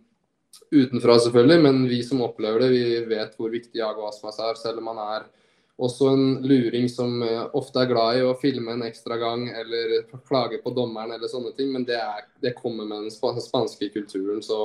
utenfra, 0.73 1.17
selvfølgelig, 1.19 1.61
men 1.65 1.85
vi 1.89 2.03
som 2.05 2.21
opplever 2.23 2.61
det, 2.61 2.73
vi 2.73 2.99
vet 3.09 3.33
hvor 3.37 3.51
viktig 3.51 3.81
Jago 3.81 4.05
Asmas 4.07 4.37
er, 4.39 4.57
selv 4.59 4.81
om 4.81 4.91
han 4.93 5.01
er 5.03 5.31
også 5.81 6.09
en 6.13 6.25
luring 6.45 6.89
som 6.89 7.23
eh, 7.25 7.45
ofte 7.57 7.81
er 7.81 7.89
glad 7.89 8.17
i 8.17 8.25
å 8.25 8.35
filme 8.37 8.75
en 8.75 8.85
ekstra 8.85 9.17
gang 9.17 9.47
eller 9.49 10.03
klage 10.27 10.59
på 10.61 10.73
dommeren 10.75 11.15
eller 11.15 11.31
sånne 11.31 11.53
ting, 11.57 11.71
men 11.73 11.85
det, 11.87 11.97
er, 11.97 12.27
det 12.43 12.53
kommer 12.59 12.85
med 12.85 13.07
den 13.07 13.41
spanske 13.41 13.89
kulturen. 13.93 14.43
Så 14.45 14.59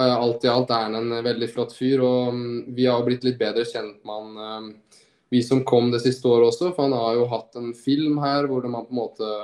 uh, 0.00 0.14
alt 0.16 0.44
i 0.44 0.52
alt 0.52 0.72
er 0.72 0.88
han 0.88 0.96
en 0.98 1.24
veldig 1.24 1.50
flott 1.52 1.74
fyr. 1.76 2.00
Og 2.04 2.32
um, 2.32 2.46
vi 2.74 2.88
har 2.88 3.04
blitt 3.04 3.26
litt 3.28 3.40
bedre 3.40 3.66
kjent 3.68 4.00
med 4.06 4.14
han, 4.22 4.70
um, 4.70 5.02
vi 5.32 5.42
som 5.44 5.64
kom 5.66 5.90
det 5.92 6.00
siste 6.04 6.28
året 6.30 6.54
også. 6.54 6.72
For 6.72 6.88
han 6.88 6.96
har 6.96 7.20
jo 7.20 7.28
hatt 7.34 7.60
en 7.60 7.74
film 7.76 8.16
her 8.24 8.48
hvor 8.48 8.64
man 8.64 8.88
på 8.88 8.96
en 8.96 9.02
måte 9.02 9.34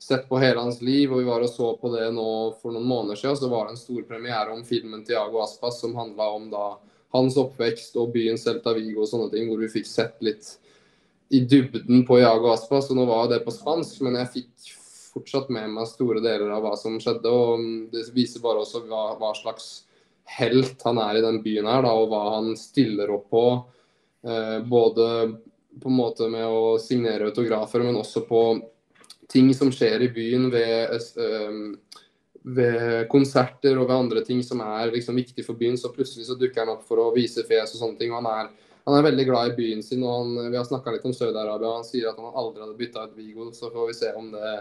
sett 0.00 0.26
på 0.28 0.40
hele 0.40 0.64
hans 0.64 0.80
liv. 0.80 1.12
Og 1.12 1.20
vi 1.20 1.28
var 1.28 1.44
og 1.44 1.52
så 1.52 1.74
på 1.76 1.92
det 1.92 2.08
nå 2.16 2.28
for 2.62 2.72
noen 2.72 2.88
måneder 2.88 3.20
siden. 3.20 3.36
Så 3.36 3.52
var 3.52 3.68
det 3.68 3.76
en 3.76 3.84
stor 3.84 4.08
premiere 4.08 4.56
om 4.56 4.64
filmen 4.64 5.04
til 5.04 5.18
Jago 5.18 5.44
Aspas 5.44 5.82
som 5.84 5.96
handla 6.00 6.32
om 6.38 6.48
da 6.52 6.66
hans 7.14 7.38
oppvekst 7.40 7.96
og 8.00 8.12
byen 8.14 8.38
Celta 8.40 8.74
Vigo 8.76 9.04
og 9.04 9.10
sånne 9.10 9.30
ting, 9.32 9.48
hvor 9.48 9.62
vi 9.62 9.70
fikk 9.72 9.88
sett 9.88 10.18
litt 10.24 10.56
i 11.34 11.40
dybden 11.46 12.04
på 12.06 12.18
Jago 12.20 12.52
Aspa. 12.52 12.80
Så 12.82 12.96
nå 12.96 13.06
var 13.08 13.30
det 13.30 13.44
på 13.46 13.54
spansk, 13.54 14.02
men 14.04 14.18
jeg 14.20 14.32
fikk 14.38 14.72
fortsatt 15.14 15.50
med 15.54 15.70
meg 15.72 15.88
store 15.88 16.22
deler 16.24 16.50
av 16.54 16.64
hva 16.66 16.74
som 16.78 16.98
skjedde. 17.02 17.30
Og 17.30 17.64
det 17.94 18.08
viser 18.16 18.42
bare 18.44 18.64
også 18.64 18.84
hva, 18.88 19.12
hva 19.20 19.32
slags 19.38 19.84
helt 20.38 20.82
han 20.86 20.98
er 21.02 21.18
i 21.18 21.24
den 21.24 21.40
byen 21.44 21.68
her, 21.68 21.84
da, 21.84 21.94
og 21.94 22.10
hva 22.12 22.22
han 22.38 22.54
stiller 22.58 23.12
opp 23.14 23.28
på. 23.32 23.46
Eh, 24.26 24.58
både 24.66 25.08
på 25.82 25.90
en 25.90 25.98
måte 25.98 26.28
med 26.32 26.46
å 26.46 26.78
signere 26.82 27.28
autografer, 27.28 27.82
men 27.84 27.98
også 27.98 28.24
på 28.28 28.44
ting 29.30 29.50
som 29.56 29.72
skjer 29.72 30.06
i 30.06 30.12
byen 30.14 30.48
ved 30.52 30.94
eh, 30.94 31.60
ved 32.44 33.08
konserter 33.08 33.78
og 33.78 33.88
ved 33.88 33.96
andre 33.96 34.22
ting 34.24 34.42
som 34.44 34.60
er 34.60 34.92
liksom 34.92 35.16
viktig 35.16 35.46
for 35.46 35.56
byen, 35.56 35.78
så 35.80 35.92
plutselig 35.92 36.28
så 36.28 36.36
dukker 36.36 36.60
han 36.60 36.74
opp 36.74 36.84
for 36.88 37.00
å 37.00 37.12
vise 37.14 37.44
fjes 37.48 37.72
og 37.72 37.80
sånne 37.80 38.00
ting. 38.00 38.12
og 38.12 38.20
han 38.20 38.28
er, 38.28 38.50
han 38.84 38.96
er 38.98 39.06
veldig 39.06 39.24
glad 39.30 39.52
i 39.52 39.56
byen 39.56 39.82
sin. 39.82 40.04
og 40.04 40.12
han, 40.18 40.50
Vi 40.52 40.58
har 40.58 40.66
snakka 40.68 40.92
litt 40.92 41.06
om 41.08 41.14
Saudi-Arabia, 41.16 41.76
han 41.78 41.88
sier 41.88 42.10
at 42.10 42.20
han 42.20 42.36
aldri 42.36 42.60
hadde 42.66 42.76
bytta 42.80 43.06
ut 43.06 43.16
Vigo. 43.16 43.48
Så 43.56 43.72
får 43.72 43.86
vi 43.88 43.94
se 43.96 44.12
om 44.12 44.28
det, 44.34 44.52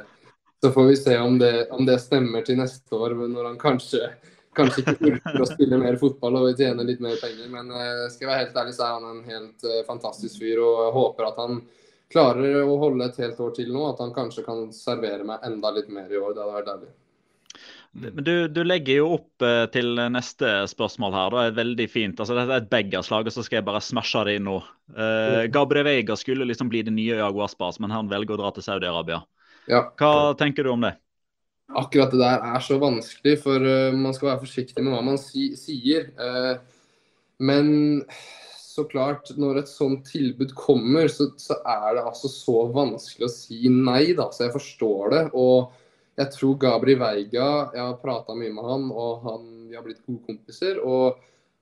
så 0.63 0.71
får 0.71 0.87
vi 0.87 0.95
se 1.01 1.17
om 1.19 1.39
det, 1.39 1.67
om 1.75 1.85
det 1.85 1.99
stemmer 1.99 2.47
til 2.47 2.61
neste 2.61 2.95
år, 2.95 3.17
når 3.19 3.51
han 3.51 3.59
kanskje, 3.59 4.13
kanskje 4.55 4.85
ikke 4.85 5.11
orker 5.11 5.43
å 5.43 5.51
spille 5.51 5.83
mer 5.83 5.99
fotball 5.99 6.39
og 6.39 6.55
tjene 6.55 6.87
litt 6.87 7.03
mer 7.03 7.19
penger. 7.19 7.51
Men 7.51 7.67
uh, 7.67 8.07
skal 8.07 8.29
jeg 8.29 8.31
være 8.31 8.45
helt 8.45 8.63
ærlig, 8.63 8.79
så 8.79 8.87
er 8.87 8.95
han 8.95 9.11
en 9.11 9.23
helt 9.27 9.67
uh, 9.67 9.81
fantastisk 9.91 10.39
fyr, 10.39 10.63
og 10.63 10.85
jeg 10.85 10.97
håper 11.01 11.31
at 11.33 11.43
han 11.43 11.63
klarer 12.13 12.61
å 12.63 12.79
holde 12.79 13.11
et 13.11 13.23
helt 13.25 13.43
år 13.43 13.55
til 13.59 13.75
nå. 13.75 13.89
At 13.91 13.99
han 13.99 14.15
kanskje 14.15 14.47
kan 14.47 14.69
servere 14.71 15.27
meg 15.27 15.43
enda 15.43 15.75
litt 15.75 15.91
mer 15.91 16.07
i 16.07 16.21
år. 16.21 16.31
Det 16.31 16.45
hadde 16.45 16.61
vært 16.61 16.71
deilig. 16.71 16.93
Men 17.93 18.23
du, 18.25 18.47
du, 18.47 18.63
legger 18.65 19.03
jo 19.03 19.09
opp 19.19 19.43
eh, 19.45 19.67
til 19.73 19.99
neste 20.09 20.49
spørsmål 20.71 21.13
her. 21.13 21.33
Det 21.33 21.43
er 21.43 21.57
veldig 21.59 21.85
fint. 21.91 22.17
Altså, 22.17 22.33
dette 22.39 22.55
er 22.55 22.63
et 22.63 22.71
beggerslag, 22.71 23.29
og 23.29 23.35
så 23.35 23.43
skal 23.45 23.59
jeg 23.59 23.67
bare 23.67 23.83
smashe 23.85 24.23
det 24.25 24.39
inn 24.39 24.47
nå. 24.49 24.57
Uh, 24.97 25.45
Gabriel 25.53 25.85
Veiga 25.85 26.17
skulle 26.17 26.47
liksom 26.49 26.71
bli 26.73 26.81
det 26.87 26.93
nye 26.95 27.19
Jago 27.19 27.43
Aspas, 27.45 27.77
men 27.83 27.93
han 27.93 28.09
velger 28.09 28.33
å 28.33 28.41
dra 28.41 28.53
til 28.55 28.65
Saudi-Arabia. 28.65 29.21
Ja. 29.69 29.85
Hva 29.99 30.33
tenker 30.39 30.65
du 30.65 30.73
om 30.73 30.87
det? 30.87 30.95
Akkurat 31.73 32.11
det 32.11 32.19
der 32.19 32.41
er 32.49 32.65
så 32.65 32.79
vanskelig, 32.81 33.37
for 33.45 33.61
uh, 33.61 33.93
man 33.93 34.17
skal 34.17 34.31
være 34.31 34.43
forsiktig 34.47 34.81
med 34.81 34.95
hva 34.95 35.03
man 35.05 35.21
si 35.21 35.51
sier. 35.59 36.09
Uh, 36.17 36.57
men 37.45 37.71
så 38.73 38.87
klart, 38.89 39.29
når 39.37 39.61
et 39.61 39.69
sånt 39.69 40.07
tilbud 40.09 40.57
kommer, 40.57 41.05
så, 41.13 41.29
så, 41.37 41.61
er 41.61 41.99
det 41.99 42.07
altså 42.09 42.31
så 42.31 42.57
vanskelig 42.73 43.29
å 43.29 43.33
si 43.37 43.69
nei, 43.69 44.15
da. 44.17 44.31
Så 44.33 44.47
jeg 44.47 44.57
forstår 44.57 45.13
det. 45.13 45.23
og 45.37 45.82
jeg 46.19 46.31
tror 46.35 46.57
Gabri 46.61 46.93
Veiga 46.99 47.47
Jeg 47.73 47.81
har 47.81 48.01
prata 48.01 48.35
mye 48.37 48.53
med 48.53 48.65
han, 48.67 48.89
og 48.91 49.23
han, 49.25 49.45
vi 49.69 49.77
har 49.77 49.85
blitt 49.85 50.03
gode 50.05 50.25
kompiser. 50.27 50.81
og 50.83 51.21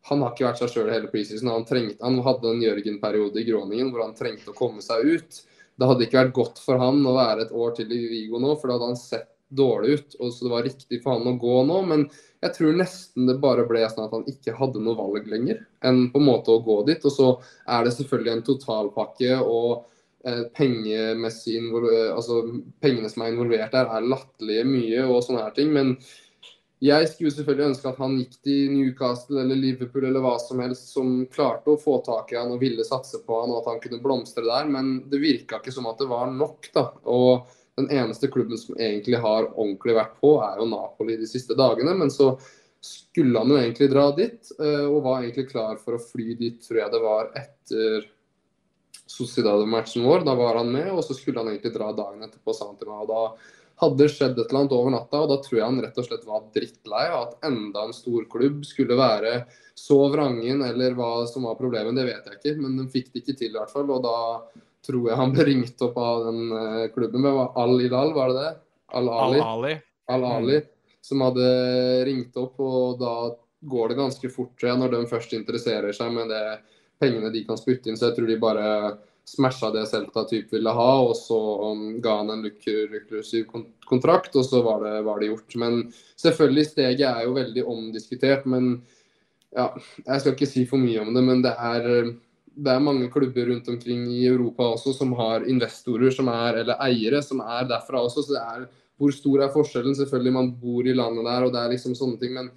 han 0.09 0.23
har 0.23 0.33
ikke 0.33 0.47
vært 0.47 0.61
seg 0.63 0.71
sjøl 0.73 0.89
hele 0.89 1.09
preseason. 1.11 1.51
Han, 1.53 1.65
trengte, 1.67 1.99
han 2.01 2.17
hadde 2.25 2.49
en 2.49 2.63
Jørgen-periode 2.63 3.37
i 3.37 3.45
Groningen 3.45 3.91
hvor 3.93 4.01
han 4.07 4.15
trengte 4.17 4.49
å 4.49 4.57
komme 4.57 4.81
seg 4.81 5.05
ut. 5.05 5.41
Det 5.77 5.87
hadde 5.87 6.07
ikke 6.07 6.19
vært 6.23 6.33
godt 6.37 6.61
for 6.63 6.81
han 6.81 7.03
å 7.05 7.13
være 7.15 7.45
et 7.45 7.53
år 7.53 7.75
til 7.77 7.93
i 7.93 7.99
Vigo 8.09 8.41
nå, 8.41 8.55
for 8.57 8.69
da 8.69 8.79
hadde 8.79 8.89
han 8.91 8.99
sett 8.99 9.29
dårlig 9.53 9.99
ut. 9.99 10.17
og 10.19 10.33
Så 10.33 10.47
det 10.47 10.53
var 10.55 10.65
riktig 10.65 11.01
for 11.03 11.13
han 11.15 11.29
å 11.29 11.37
gå 11.39 11.61
nå. 11.69 11.77
Men 11.91 12.07
jeg 12.41 12.55
tror 12.57 12.81
nesten 12.81 13.29
det 13.29 13.37
bare 13.43 13.67
ble 13.69 13.85
sånn 13.85 14.07
at 14.07 14.17
han 14.17 14.27
ikke 14.31 14.57
hadde 14.57 14.81
noe 14.81 14.97
valg 14.97 15.29
lenger 15.29 15.61
enn 15.85 16.07
på 16.13 16.21
en 16.21 16.27
måte 16.27 16.53
å 16.55 16.63
gå 16.65 16.81
dit. 16.89 17.05
Og 17.05 17.13
så 17.13 17.29
er 17.69 17.85
det 17.85 17.95
selvfølgelig 17.99 18.35
en 18.35 18.45
totalpakke. 18.49 19.37
og 19.45 19.85
altså 22.15 22.41
Pengene 22.81 23.09
som 23.09 23.23
er 23.23 23.31
involvert 23.33 23.73
der, 23.73 23.87
er 23.89 24.09
latterlige 24.09 24.65
mye 24.67 25.05
og 25.07 25.23
sånne 25.25 25.45
her 25.45 25.55
ting. 25.55 25.71
Men 25.73 25.95
jeg 26.81 27.09
skulle 27.11 27.33
selvfølgelig 27.33 27.67
ønske 27.71 27.89
at 27.91 27.99
han 28.01 28.17
gikk 28.17 28.37
til 28.41 28.71
Newcastle 28.73 29.43
eller 29.43 29.59
Liverpool 29.59 30.07
eller 30.07 30.23
hva 30.23 30.33
som 30.41 30.61
helst 30.63 30.95
som 30.95 31.11
klarte 31.29 31.69
å 31.73 31.81
få 31.81 31.99
tak 32.05 32.33
i 32.33 32.39
han 32.39 32.53
og 32.55 32.61
ville 32.63 32.85
satse 32.87 33.21
på 33.25 33.41
han 33.43 33.53
og 33.53 33.59
at 33.61 33.69
han 33.69 33.81
kunne 33.83 34.01
blomstre 34.01 34.45
der. 34.47 34.69
Men 34.69 34.95
det 35.11 35.21
virka 35.21 35.59
ikke 35.61 35.73
som 35.75 35.89
at 35.91 36.01
det 36.01 36.09
var 36.09 36.31
nok. 36.33 36.71
da. 36.73 36.87
Og 37.05 37.45
den 37.77 37.91
eneste 37.93 38.31
klubben 38.33 38.57
som 38.57 38.79
egentlig 38.79 39.21
har 39.21 39.51
ordentlig 39.51 39.93
vært 39.99 40.17
på, 40.21 40.39
er 40.41 40.57
jo 40.57 40.71
Napoli 40.71 41.19
de 41.21 41.29
siste 41.29 41.57
dagene. 41.57 41.93
Men 41.97 42.09
så 42.13 42.33
skulle 42.81 43.39
han 43.39 43.53
jo 43.53 43.59
egentlig 43.61 43.91
dra 43.91 44.07
dit, 44.17 44.51
eh, 44.57 44.85
og 44.87 45.03
var 45.05 45.21
egentlig 45.21 45.51
klar 45.51 45.77
for 45.77 45.97
å 45.97 46.01
fly 46.01 46.33
dit, 46.39 46.57
tror 46.65 46.81
jeg 46.81 46.93
det 46.95 47.01
var 47.03 47.29
etter 47.37 48.09
Sociedad-matchen 49.11 50.05
vår. 50.07 50.25
Da 50.27 50.35
var 50.39 50.61
han 50.61 50.71
med, 50.71 50.91
og 50.93 51.03
så 51.05 51.15
skulle 51.17 51.41
han 51.41 51.51
egentlig 51.51 51.73
dra 51.75 51.91
dagen 51.95 52.23
etterpå, 52.27 52.55
sa 52.55 52.69
han 52.69 52.79
til 52.79 52.91
meg. 52.91 53.03
og 53.03 53.11
da 53.11 53.57
hadde 53.81 53.97
det 53.97 54.11
skjedd 54.13 54.37
et 54.37 54.51
eller 54.51 54.59
annet 54.59 54.73
over 54.77 54.93
natta, 54.93 55.19
og 55.23 55.29
da 55.31 55.37
tror 55.41 55.57
jeg 55.57 55.65
han 55.65 55.79
rett 55.81 55.95
og 55.97 56.05
slett 56.05 56.25
var 56.29 56.43
drittlei 56.53 57.05
av 57.09 57.21
at 57.23 57.47
enda 57.49 57.85
en 57.87 57.95
stor 57.97 58.27
klubb 58.29 58.65
skulle 58.67 58.97
være 58.99 59.31
så 59.77 59.97
vrangen, 60.13 60.61
eller 60.67 60.93
hva 60.97 61.25
som 61.29 61.47
var 61.49 61.57
problemet, 61.57 61.97
det 61.97 62.05
vet 62.05 62.27
jeg 62.29 62.37
ikke. 62.37 62.57
Men 62.61 62.75
de 62.77 62.89
fikk 62.93 63.09
det 63.09 63.23
ikke 63.23 63.37
til, 63.39 63.55
i 63.55 63.57
hvert 63.57 63.73
fall. 63.73 63.89
Og 63.89 64.03
da 64.05 64.17
tror 64.85 65.07
jeg 65.09 65.17
han 65.17 65.33
ble 65.33 65.47
ringt 65.49 65.85
opp 65.85 65.97
av 66.01 66.27
den 66.27 66.43
klubben 66.93 67.25
det 67.25 67.33
var 67.33 67.55
Al-Ilal, 67.63 68.13
var 68.17 68.33
det 68.33 68.43
det? 68.43 68.51
Al-Ali. 68.99 69.41
Al-Ali. 69.41 69.73
Al-Ali. 70.13 70.59
Som 71.01 71.23
hadde 71.25 71.47
ringt 72.05 72.37
opp, 72.37 72.59
og 72.61 73.01
da 73.01 73.15
går 73.71 73.91
det 73.91 73.97
ganske 73.97 74.29
fort 74.33 74.53
tror 74.59 74.71
jeg, 74.71 74.81
når 74.81 74.93
de 74.93 75.01
først 75.09 75.33
interesserer 75.37 75.93
seg 75.95 76.13
med 76.13 76.29
det 76.29 76.45
pengene 77.01 77.31
de 77.33 77.43
kan 77.47 77.59
spytte 77.59 77.89
inn. 77.89 77.99
Så 77.99 78.09
jeg 78.09 78.17
tror 78.17 78.29
de 78.29 78.39
bare 78.41 78.67
smasha 79.27 79.69
det 79.73 79.85
Celta 79.89 80.23
typ 80.29 80.53
ville 80.53 80.73
ha, 80.75 80.89
og 81.05 81.13
så 81.17 81.37
um, 81.71 81.85
ga 82.03 82.17
han 82.21 82.33
en 82.33 82.43
luklusiv 82.45 83.45
kontrakt, 83.87 84.35
og 84.35 84.47
så 84.47 84.63
var 84.65 84.83
det, 84.85 84.95
var 85.07 85.21
det, 85.21 85.31
gjort. 85.31 85.55
Men 85.61 85.85
selvfølgelig, 86.19 86.67
steget 86.71 87.07
er 87.07 87.23
jo 87.27 87.37
veldig 87.37 87.67
omdiskutert. 87.75 88.47
Men 88.49 88.73
ja, 89.55 89.69
jeg 90.05 90.23
skal 90.23 90.35
ikke 90.35 90.49
si 90.49 90.65
for 90.69 90.81
mye 90.81 91.03
om 91.03 91.13
det, 91.15 91.23
men 91.27 91.45
det 91.45 91.53
er, 91.53 92.11
det 92.51 92.75
er 92.75 92.83
mange 92.83 93.09
klubber 93.13 93.49
rundt 93.51 93.69
omkring 93.71 94.05
i 94.11 94.25
Europa 94.27 94.71
også 94.75 94.95
som 94.97 95.15
har 95.19 95.47
investorer 95.49 96.13
som 96.15 96.29
er, 96.31 96.63
eller 96.63 96.79
eiere 96.87 97.23
som 97.25 97.43
er 97.45 97.67
derfra 97.69 98.03
også. 98.03 98.25
så 98.25 98.37
det 98.37 98.45
er 98.45 98.69
hvor 99.01 99.13
stor 99.15 99.41
er 99.41 99.53
forskjellen? 99.53 99.95
Selvfølgelig, 99.97 100.33
man 100.35 100.51
bor 100.61 100.85
i 100.85 100.93
landet 100.93 101.25
der, 101.25 101.45
og 101.47 101.53
det 101.53 101.61
er 101.61 101.71
liksom 101.73 101.95
sånne 101.97 102.19
ting. 102.21 102.35
Men 102.37 102.51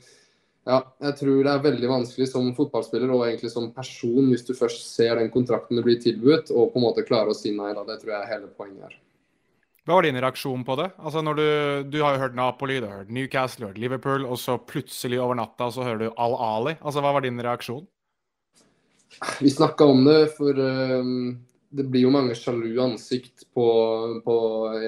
ja, 0.65 0.79
jeg 1.05 1.17
tror 1.19 1.41
det 1.45 1.53
er 1.53 1.65
veldig 1.67 1.89
vanskelig 1.91 2.27
som 2.31 2.47
fotballspiller 2.57 3.11
og 3.12 3.27
egentlig 3.27 3.51
som 3.53 3.69
person, 3.77 4.31
hvis 4.31 4.47
du 4.49 4.55
først 4.57 4.87
ser 4.95 5.19
den 5.21 5.29
kontrakten 5.33 5.77
du 5.77 5.85
blir 5.85 5.99
tilbudt, 6.01 6.53
og 6.55 6.73
på 6.73 6.81
en 6.81 6.87
måte 6.87 7.05
klarer 7.05 7.33
å 7.33 7.37
si 7.37 7.53
nei. 7.53 7.75
da, 7.77 7.85
Det 7.85 7.99
tror 8.01 8.15
jeg 8.15 8.21
er 8.23 8.31
hele 8.33 8.53
poenget 8.57 8.89
her. 8.89 9.01
Hva 9.85 9.99
var 9.99 10.07
din 10.07 10.17
reaksjon 10.17 10.62
på 10.65 10.77
det? 10.81 10.87
Altså 10.97 11.21
når 11.21 11.37
Du, 11.37 11.49
du 11.93 11.99
har 12.01 12.15
jo 12.15 12.23
hørt 12.23 12.37
Napoli, 12.39 12.79
du 12.81 12.87
har 12.89 13.03
hørt 13.03 13.12
Newcastle, 13.12 13.61
du 13.61 13.67
har 13.67 13.75
hørt 13.75 13.83
Liverpool, 13.83 14.25
og 14.25 14.39
så 14.41 14.57
plutselig 14.57 15.21
over 15.21 15.37
natta 15.37 15.69
så 15.69 15.85
hører 15.85 16.07
du 16.07 16.15
Al-Ali. 16.17 16.79
Altså, 16.81 17.05
Hva 17.05 17.12
var 17.12 17.27
din 17.27 17.43
reaksjon? 17.45 17.85
Vi 19.45 19.53
snakka 19.53 19.85
om 19.85 20.01
det, 20.09 20.33
for 20.39 20.57
um, 20.57 21.37
det 21.69 21.85
blir 21.91 22.07
jo 22.07 22.15
mange 22.15 22.35
sjalu 22.39 22.73
ansikt 22.83 23.45
på, 23.55 23.67
på, 24.25 24.39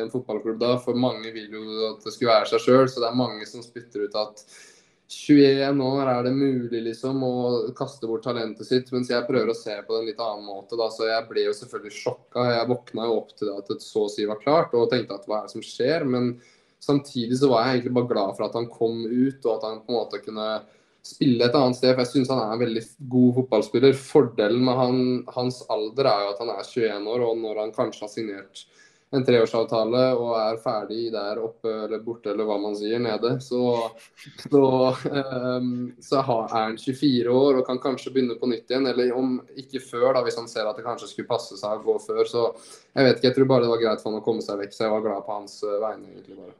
en 0.00 0.10
fotballklubb 0.10 0.56
da. 0.64 0.72
For 0.80 0.96
mange 0.96 1.28
vil 1.34 1.52
jo 1.52 1.90
at 1.90 2.06
det 2.06 2.14
skulle 2.14 2.32
være 2.32 2.48
seg 2.54 2.64
sjøl, 2.64 2.88
så 2.88 3.04
det 3.04 3.10
er 3.10 3.20
mange 3.20 3.44
som 3.50 3.64
spytter 3.64 4.08
ut 4.08 4.16
at 4.16 4.42
21 5.06 5.80
år 5.86 6.08
er 6.10 6.24
det 6.26 6.32
mulig 6.34 6.80
liksom 6.82 7.20
å 7.22 7.34
kaste 7.78 8.08
bort 8.10 8.24
talentet 8.26 8.66
sitt, 8.66 8.88
mens 8.90 9.10
jeg 9.12 9.26
prøver 9.28 9.52
å 9.52 9.54
se 9.54 9.76
på 9.86 9.94
det 9.94 10.00
en 10.00 10.08
litt 10.08 10.22
annen 10.22 10.46
måte. 10.48 10.74
da, 10.78 10.88
Så 10.90 11.06
jeg 11.06 11.28
ble 11.28 11.44
jo 11.46 11.54
selvfølgelig 11.54 11.94
sjokka. 11.94 12.46
Jeg 12.50 12.70
våkna 12.72 13.06
jo 13.06 13.18
opp 13.20 13.30
til 13.36 13.46
det 13.50 13.58
at 13.60 13.70
det 13.70 13.84
så 13.84 14.06
å 14.06 14.10
si 14.10 14.26
var 14.26 14.40
klart, 14.42 14.74
og 14.74 14.90
tenkte 14.90 15.14
at 15.14 15.28
hva 15.30 15.38
er 15.38 15.46
det 15.46 15.54
som 15.54 15.62
skjer? 15.62 16.06
Men 16.10 16.32
samtidig 16.82 17.38
så 17.38 17.52
var 17.52 17.68
jeg 17.68 17.78
egentlig 17.78 17.94
bare 18.00 18.10
glad 18.10 18.34
for 18.34 18.48
at 18.48 18.58
han 18.58 18.66
kom 18.72 19.04
ut, 19.06 19.38
og 19.46 19.52
at 19.54 19.68
han 19.68 19.84
på 19.84 19.94
en 19.94 20.00
måte 20.00 20.22
kunne 20.24 20.48
spille 21.06 21.46
et 21.46 21.54
annet 21.54 21.78
sted. 21.78 21.94
For 21.94 22.02
jeg 22.02 22.12
syns 22.12 22.32
han 22.34 22.42
er 22.42 22.56
en 22.56 22.64
veldig 22.64 22.82
god 23.12 23.30
fotballspiller. 23.38 23.94
Fordelen 24.00 24.66
med 24.66 24.80
han, 24.80 24.98
hans 25.36 25.62
alder 25.70 26.10
er 26.10 26.24
jo 26.24 26.34
at 26.34 26.42
han 26.42 26.50
er 26.56 26.66
21 26.66 27.12
år, 27.14 27.28
og 27.28 27.38
når 27.44 27.62
han 27.62 27.76
kanskje 27.78 28.08
har 28.08 28.10
signert 28.10 28.66
en 29.14 29.24
treårsavtale 29.24 30.02
og 30.18 30.32
er 30.40 30.58
ferdig 30.62 31.06
der 31.14 31.38
oppe 31.38 31.70
eller 31.84 32.02
borte 32.02 32.32
eller 32.32 32.48
hva 32.48 32.56
man 32.58 32.74
sier, 32.78 32.98
nede, 33.02 33.36
så, 33.44 33.62
så, 34.42 34.64
um, 35.06 35.70
så 36.02 36.24
er 36.24 36.50
han 36.52 36.78
24 36.80 37.30
år 37.30 37.60
og 37.60 37.64
kan 37.68 37.80
kanskje 37.82 38.12
begynne 38.16 38.38
på 38.40 38.50
nytt 38.50 38.70
igjen. 38.72 38.90
Eller 38.90 39.14
om 39.16 39.38
ikke 39.54 39.82
før, 39.84 40.10
da, 40.16 40.24
hvis 40.26 40.40
han 40.40 40.50
ser 40.50 40.66
at 40.66 40.78
det 40.78 40.86
kanskje 40.86 41.12
skulle 41.12 41.30
passe 41.30 41.58
seg 41.60 41.78
å 41.78 41.86
gå 41.86 41.98
før. 42.02 42.24
Så 42.26 42.46
jeg 42.50 43.06
vet 43.06 43.18
ikke, 43.18 43.30
jeg 43.30 43.38
tror 43.38 43.50
bare 43.54 43.66
det 43.66 43.74
var 43.76 43.84
greit 43.84 44.02
for 44.02 44.10
han 44.10 44.22
å 44.22 44.26
komme 44.26 44.44
seg 44.44 44.58
vekk. 44.64 44.74
Så 44.74 44.86
jeg 44.86 44.96
var 44.96 45.06
glad 45.06 45.26
på 45.26 45.38
hans 45.38 45.60
uh, 45.62 45.78
vegne, 45.86 46.10
egentlig 46.16 46.40
bare. 46.42 46.56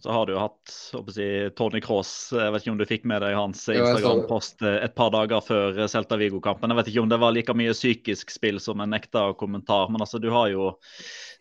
Så 0.00 0.12
har 0.14 0.26
du 0.26 0.32
jo 0.32 0.40
hatt 0.40 0.72
si, 1.12 1.26
Tony 1.58 1.80
Cross, 1.84 2.32
jeg 2.32 2.52
vet 2.54 2.62
ikke 2.62 2.72
om 2.72 2.78
du 2.80 2.86
fikk 2.88 3.08
med 3.10 3.20
deg 3.24 3.34
hans 3.36 3.66
Instagram-post 3.68 4.64
eh, 4.64 4.78
et 4.86 4.94
par 4.96 5.12
dager 5.12 5.42
før 5.44 5.80
Celta 5.92 6.16
Vigo-kampen. 6.20 6.72
Jeg 6.72 6.80
vet 6.80 6.92
ikke 6.92 7.04
om 7.04 7.10
det 7.10 7.20
var 7.20 7.34
like 7.36 7.56
mye 7.58 7.74
psykisk 7.76 8.32
spill 8.32 8.60
som 8.64 8.80
en 8.80 8.94
nekta 8.94 9.26
kommentar, 9.40 9.90
men 9.92 10.00
altså 10.00 10.22
du 10.22 10.30
har 10.32 10.48
jo 10.54 10.70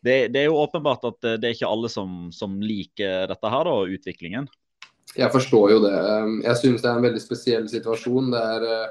det, 0.03 0.31
det, 0.33 0.41
er 0.41 0.49
jo 0.49 0.59
åpenbart 0.59 1.07
at 1.07 1.29
det 1.39 1.47
er 1.47 1.55
ikke 1.55 1.71
alle 1.71 1.91
som, 1.91 2.29
som 2.35 2.59
liker 2.63 3.27
dette 3.31 3.53
her, 3.53 3.67
da, 3.67 3.95
utviklingen. 3.95 4.51
Jeg 5.17 5.31
forstår 5.33 5.71
jo 5.73 5.79
det. 5.83 5.95
Jeg 6.45 6.57
synes 6.59 6.83
det 6.83 6.89
er 6.89 6.97
en 6.99 7.05
veldig 7.05 7.21
spesiell 7.21 7.69
situasjon. 7.71 8.29
Det 8.33 8.41
er 8.55 8.65
eh, 8.67 8.89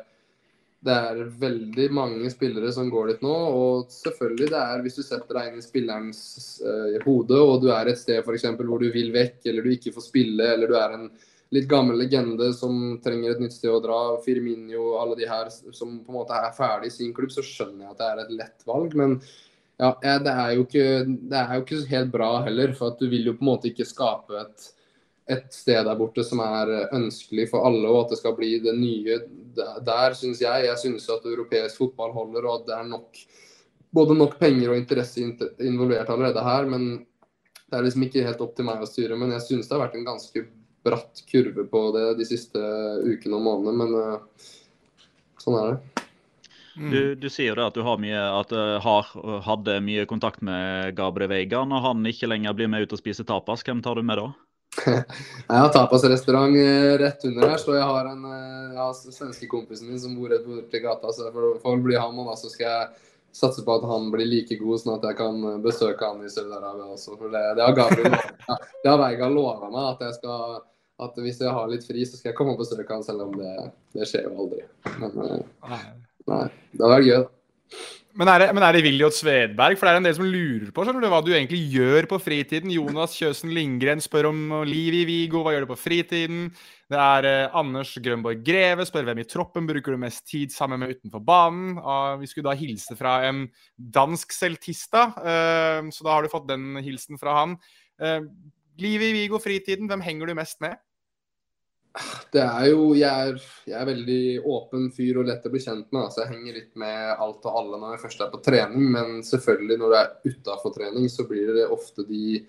det 0.86 0.94
er 0.94 1.22
veldig 1.40 1.86
mange 1.90 2.28
spillere 2.30 2.70
som 2.74 2.90
går 2.90 3.12
dit 3.12 3.24
nå. 3.26 3.34
Og 3.60 3.88
selvfølgelig, 3.92 4.50
det 4.52 4.60
er 4.60 4.84
hvis 4.84 4.98
du 5.00 5.02
setter 5.06 5.40
deg 5.40 5.48
inn 5.50 5.62
i 5.62 5.64
spillerens 5.64 6.20
uh, 6.62 6.94
hode, 7.06 7.40
og 7.40 7.64
du 7.64 7.72
er 7.74 7.90
et 7.90 7.98
sted 7.98 8.22
for 8.26 8.38
eksempel, 8.38 8.68
hvor 8.70 8.82
du 8.82 8.92
vil 8.94 9.10
vekk, 9.14 9.40
eller 9.50 9.66
du 9.66 9.74
ikke 9.74 9.94
får 9.96 10.06
spille, 10.06 10.52
eller 10.54 10.70
du 10.70 10.78
er 10.78 10.94
en 10.94 11.10
litt 11.56 11.68
gammel 11.68 11.96
legende 11.96 12.50
som 12.54 12.98
trenger 13.02 13.34
et 13.34 13.42
nytt 13.42 13.56
sted 13.56 13.72
å 13.72 13.82
dra, 13.82 13.98
Firminio, 14.22 14.94
alle 15.00 15.16
de 15.18 15.28
her 15.28 15.50
som 15.50 15.98
på 16.04 16.12
en 16.12 16.18
måte 16.20 16.36
er 16.36 16.54
ferdig 16.56 16.92
i 16.92 16.96
sin 16.98 17.14
klubb, 17.16 17.32
så 17.32 17.44
skjønner 17.44 17.86
jeg 17.86 17.94
at 17.94 18.00
det 18.02 18.08
er 18.08 18.24
et 18.24 18.34
lett 18.42 18.66
valg. 18.68 18.96
Men 19.00 19.16
ja, 19.80 19.94
det, 19.98 20.34
er 20.34 20.58
ikke, 20.60 20.88
det 21.06 21.40
er 21.40 21.54
jo 21.56 21.64
ikke 21.64 21.84
helt 21.90 22.12
bra 22.14 22.32
heller, 22.46 22.74
for 22.76 22.92
at 22.92 23.00
du 23.00 23.08
vil 23.10 23.30
jo 23.30 23.38
på 23.38 23.46
en 23.46 23.50
måte 23.54 23.72
ikke 23.72 23.88
skape 23.88 24.42
et 24.44 24.68
et 25.28 25.50
sted 25.52 25.84
der 25.84 25.98
borte 25.98 26.24
som 26.24 26.40
er 26.40 26.88
ønskelig 26.96 27.50
for 27.50 27.66
alle, 27.68 27.84
og 27.88 28.06
at 28.06 28.14
det 28.14 28.20
skal 28.22 28.36
bli 28.38 28.54
det 28.64 28.72
nye 28.78 29.18
der, 29.56 30.16
syns 30.16 30.40
jeg. 30.40 30.64
Jeg 30.68 30.80
syns 30.80 31.08
at 31.12 31.26
europeisk 31.28 31.82
fotball 31.82 32.14
holder, 32.16 32.46
og 32.46 32.60
at 32.60 32.70
det 32.70 32.78
er 32.78 32.88
nok 32.88 33.20
både 33.94 34.16
nok 34.16 34.38
penger 34.40 34.72
og 34.72 34.80
interesse 34.80 35.24
involvert 35.24 36.10
allerede 36.12 36.44
her. 36.44 36.68
Men 36.70 36.88
det 37.68 37.76
er 37.76 37.84
liksom 37.84 38.06
ikke 38.06 38.24
helt 38.24 38.42
opp 38.44 38.56
til 38.56 38.68
meg 38.68 38.82
å 38.82 38.88
styre. 38.88 39.18
Men 39.20 39.34
jeg 39.36 39.46
syns 39.46 39.68
det 39.68 39.76
har 39.76 39.84
vært 39.86 39.98
en 39.98 40.08
ganske 40.08 40.44
bratt 40.86 41.22
kurve 41.28 41.66
på 41.68 41.84
det 41.96 42.06
de 42.20 42.26
siste 42.28 42.60
ukene 43.04 43.38
og 43.38 43.44
månedene. 43.44 43.76
Men 43.82 43.96
uh, 43.96 44.52
sånn 45.42 45.58
er 45.60 45.72
det. 45.74 46.04
Mm. 46.78 46.90
Du, 46.92 47.00
du, 47.18 47.26
sier 47.26 47.50
jo 47.50 47.56
det 47.58 47.64
at 47.72 47.76
du 47.76 47.82
har, 47.82 47.98
mye, 47.98 48.18
at, 48.38 48.52
uh, 48.54 48.76
har 48.84 49.08
hadde 49.44 49.80
mye 49.82 50.04
kontakt 50.10 50.44
med 50.46 50.94
Gabriel 50.98 51.32
Veiga. 51.32 51.64
Når 51.66 51.84
han 51.88 52.06
ikke 52.06 52.30
lenger 52.30 52.54
blir 52.56 52.70
med 52.70 52.86
ut 52.86 52.94
og 52.94 53.02
spiser 53.02 53.26
tapas, 53.28 53.66
hvem 53.66 53.82
tar 53.84 53.98
du 53.98 54.06
med 54.06 54.20
da? 54.20 54.28
Jeg 55.48 55.58
har 55.58 55.72
tapasrestaurant 55.72 56.56
eh, 56.56 56.94
rett 57.00 57.24
under 57.24 57.48
her, 57.50 57.60
så 57.60 57.74
jeg 57.74 57.86
har 57.88 58.08
en 58.12 58.24
eh, 58.28 58.72
jeg 58.74 58.80
har 58.80 58.96
svenske 59.16 59.48
kompisen 59.50 59.90
min 59.90 60.00
som 60.00 60.14
bor 60.18 60.30
rett 60.32 60.46
borti 60.46 60.80
gata. 60.84 61.12
Så 61.14 61.28
å 61.32 61.76
bli 61.82 61.96
han, 61.98 62.18
og 62.18 62.30
da, 62.30 62.36
så 62.38 62.50
skal 62.52 62.66
jeg 62.66 62.88
satse 63.38 63.64
på 63.64 63.76
at 63.78 63.86
han 63.88 64.08
blir 64.12 64.28
like 64.28 64.58
god, 64.60 64.80
sånn 64.82 64.96
at 64.96 65.06
jeg 65.10 65.18
kan 65.20 65.40
eh, 65.50 65.60
besøke 65.64 66.06
han 66.06 66.24
i 66.24 66.32
Sør-Arabia 66.32 66.90
også. 66.94 67.16
For 67.18 67.34
det, 67.34 67.44
det 67.58 67.66
har 67.66 67.76
Gabriel 67.76 68.18
det 68.82 68.90
har 68.92 69.00
Veiga 69.02 69.30
lova 69.32 69.70
meg, 69.72 69.94
at 69.94 70.04
jeg 70.08 70.18
skal 70.20 70.60
at 70.98 71.18
hvis 71.22 71.38
jeg 71.38 71.54
har 71.54 71.68
litt 71.70 71.84
fri, 71.86 72.02
så 72.02 72.18
skal 72.18 72.32
jeg 72.32 72.36
komme 72.40 72.56
og 72.56 72.62
besøke 72.64 72.90
han, 72.90 73.04
selv 73.06 73.28
om 73.28 73.36
det, 73.38 73.52
det 73.94 74.08
skjer 74.10 74.24
jo 74.26 74.32
aldri. 74.42 74.64
Men 74.98 75.12
nei, 75.22 75.82
det 76.26 76.82
hadde 76.82 76.88
vært 76.90 77.06
gøy, 77.06 77.20
da. 77.20 77.84
Men 78.18 78.26
er, 78.32 78.42
det, 78.42 78.46
men 78.50 78.64
er 78.66 78.74
det 78.74 78.80
Viljot 78.82 79.14
Svedberg? 79.14 79.78
For 79.78 79.86
det 79.86 79.92
er 79.92 80.00
en 80.00 80.06
del 80.08 80.14
som 80.16 80.26
lurer 80.26 80.72
på 80.74 80.82
du, 80.82 81.04
hva 81.06 81.20
du 81.22 81.28
egentlig 81.30 81.60
gjør 81.70 82.08
på 82.10 82.16
fritiden. 82.18 82.72
Jonas 82.74 83.12
Kjøsen 83.14 83.52
Lindgren 83.54 84.02
spør 84.02 84.32
om 84.32 84.40
liv 84.66 84.96
i 84.98 85.04
Vigo, 85.06 85.44
hva 85.44 85.52
gjør 85.54 85.68
du 85.68 85.70
på 85.70 85.76
fritiden? 85.78 86.48
Det 86.90 86.98
er 86.98 87.28
eh, 87.30 87.54
Anders 87.60 87.92
Grønborg 88.02 88.42
Greve 88.42 88.88
spør 88.88 89.06
hvem 89.06 89.22
i 89.22 89.26
troppen 89.28 89.68
bruker 89.70 89.94
du 89.94 90.02
mest 90.02 90.24
tid 90.26 90.50
sammen 90.50 90.82
med 90.82 90.96
utenfor 90.96 91.22
banen. 91.22 91.78
Ah, 91.78 92.16
vi 92.18 92.26
skulle 92.26 92.50
da 92.50 92.58
hilse 92.58 92.98
fra 92.98 93.20
en 93.28 93.44
dansk 93.78 94.34
celtista, 94.34 95.12
eh, 95.22 95.80
så 95.94 96.08
da 96.08 96.16
har 96.16 96.26
du 96.26 96.34
fått 96.34 96.50
den 96.50 96.82
hilsen 96.82 97.22
fra 97.22 97.38
han. 97.38 97.54
Eh, 98.02 98.24
liv 98.82 99.06
i 99.12 99.14
Vigo, 99.14 99.38
fritiden, 99.38 99.86
hvem 99.86 100.02
henger 100.02 100.26
du 100.26 100.34
mest 100.40 100.58
med? 100.64 100.74
Det 102.34 102.42
er 102.42 102.66
jo 102.68 102.90
jeg 102.98 103.30
er, 103.30 103.38
jeg 103.68 103.76
er, 103.78 103.88
veldig 103.88 104.22
åpen 104.52 104.88
fyr 104.94 105.20
og 105.20 105.28
lett 105.30 105.46
å 105.48 105.52
bli 105.52 105.62
kjent 105.64 105.86
med. 105.94 106.02
Altså 106.04 106.24
jeg 106.24 106.32
henger 106.34 106.58
litt 106.58 106.72
med 106.80 107.22
alt 107.24 107.46
og 107.48 107.58
alle 107.62 107.80
når 107.80 107.94
jeg 107.94 108.02
først 108.04 108.24
er 108.24 108.32
på 108.32 108.42
trening, 108.44 108.90
men 108.94 109.18
selvfølgelig 109.26 109.78
når 109.80 109.94
du 109.94 109.98
er 110.00 110.34
utafor 110.34 110.74
trening, 110.76 111.08
så 111.12 111.26
blir 111.28 111.54
det 111.56 111.68
ofte 111.72 112.06
de 112.08 112.42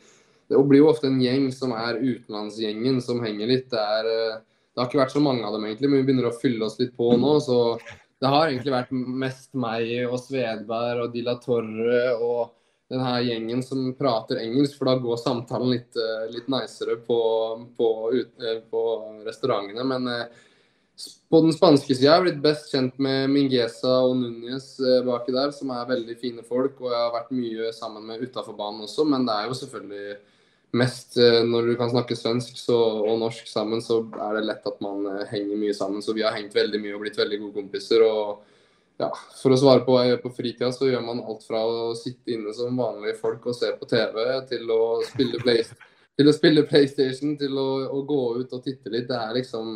Det 0.49 0.59
blir 0.65 0.81
jo 0.81 0.89
ofte 0.89 1.05
en 1.05 1.19
gjeng 1.21 1.51
som 1.53 1.75
er 1.77 2.01
utenlandsgjengen 2.01 3.01
som 3.05 3.19
henger 3.21 3.51
litt. 3.51 3.67
Det, 3.69 3.79
er, 3.79 4.39
det 4.41 4.81
har 4.81 4.87
ikke 4.89 5.03
vært 5.03 5.13
så 5.13 5.21
mange 5.21 5.45
av 5.45 5.53
dem 5.53 5.67
egentlig, 5.67 5.91
men 5.91 6.01
vi 6.01 6.07
begynner 6.07 6.31
å 6.31 6.39
fylle 6.41 6.65
oss 6.65 6.79
litt 6.81 6.95
på 6.97 7.11
nå. 7.21 7.35
så 7.45 7.59
det 8.19 8.27
har 8.27 8.49
egentlig 8.49 8.73
vært 8.73 8.89
mest 8.91 9.53
meg 9.55 9.91
og 10.09 10.17
Svedberg 10.19 11.05
og 11.05 11.13
Dilla 11.13 11.37
Torre 11.39 12.01
og 12.17 12.49
den 12.89 13.01
her 13.05 13.21
gjengen 13.21 13.61
som 13.63 13.91
prater 13.97 14.41
engelsk, 14.41 14.77
for 14.79 14.89
da 14.89 14.95
går 15.01 15.19
samtalen 15.21 15.73
litt, 15.75 15.97
uh, 15.97 16.25
litt 16.33 16.47
nicere 16.49 16.97
på, 17.05 17.19
på, 17.77 17.89
ut, 18.15 18.31
uh, 18.41 18.61
på, 18.71 18.83
restaurantene. 19.27 19.85
Men 19.85 20.09
uh, 20.09 20.47
på 21.29 21.41
den 21.45 21.53
spanske 21.53 21.93
sida 21.93 22.15
har 22.15 22.23
jeg 22.23 22.25
blitt 22.27 22.41
best 22.43 22.73
kjent 22.73 22.97
med 22.99 23.29
Mingueza 23.31 23.99
og 24.07 24.17
Núñez 24.19 24.73
baki 25.05 25.35
der, 25.35 25.53
som 25.55 25.69
er 25.71 25.87
veldig 25.87 26.17
fine 26.19 26.43
folk. 26.43 26.81
Og 26.81 26.89
jeg 26.89 27.03
har 27.05 27.13
vært 27.13 27.31
mye 27.37 27.69
sammen 27.77 28.09
med 28.09 28.25
utafor 28.25 28.57
banen 28.57 28.83
også, 28.87 29.05
men 29.07 29.27
det 29.29 29.37
er 29.37 29.47
jo 29.47 29.59
selvfølgelig 29.61 30.17
mest 30.79 31.15
når 31.49 31.65
du 31.65 31.71
kan 31.79 31.89
snakke 31.89 32.17
svensk 32.17 32.59
så, 32.61 32.75
og 33.01 33.15
norsk 33.21 33.47
sammen, 33.49 33.79
så 33.81 34.03
er 34.21 34.35
det 34.37 34.43
lett 34.49 34.67
at 34.69 34.83
man 34.83 35.07
henger 35.31 35.61
mye 35.61 35.77
sammen. 35.77 36.03
Så 36.03 36.13
vi 36.17 36.25
har 36.25 36.35
hengt 36.35 36.57
veldig 36.57 36.81
mye 36.83 36.97
og 36.97 37.05
blitt 37.05 37.17
veldig 37.21 37.39
gode 37.45 37.61
kompiser. 37.61 38.03
og 38.05 38.58
ja, 38.99 39.09
For 39.39 39.55
å 39.55 39.59
svare 39.59 39.85
på 39.85 39.93
hva 39.95 40.03
jeg 40.03 40.13
gjør 40.13 40.23
på 40.25 40.33
fritida, 40.35 40.71
så 40.75 40.89
gjør 40.89 41.05
man 41.05 41.21
alt 41.23 41.45
fra 41.47 41.61
å 41.63 41.93
sitte 41.95 42.33
inne 42.35 42.51
som 42.55 42.75
vanlige 42.75 43.15
folk 43.21 43.47
og 43.47 43.55
se 43.55 43.71
på 43.79 43.87
TV, 43.87 44.19
til 44.49 44.73
å 44.75 44.81
spille, 45.07 45.39
play, 45.39 45.63
til 46.19 46.27
å 46.27 46.35
spille 46.35 46.65
PlayStation, 46.67 47.37
til 47.39 47.55
å, 47.55 47.69
å, 47.95 48.01
gå 48.07 48.21
ut 48.41 48.57
og 48.57 48.65
titte 48.65 48.91
litt. 48.91 49.07
Det 49.11 49.17
er 49.17 49.33
liksom 49.39 49.73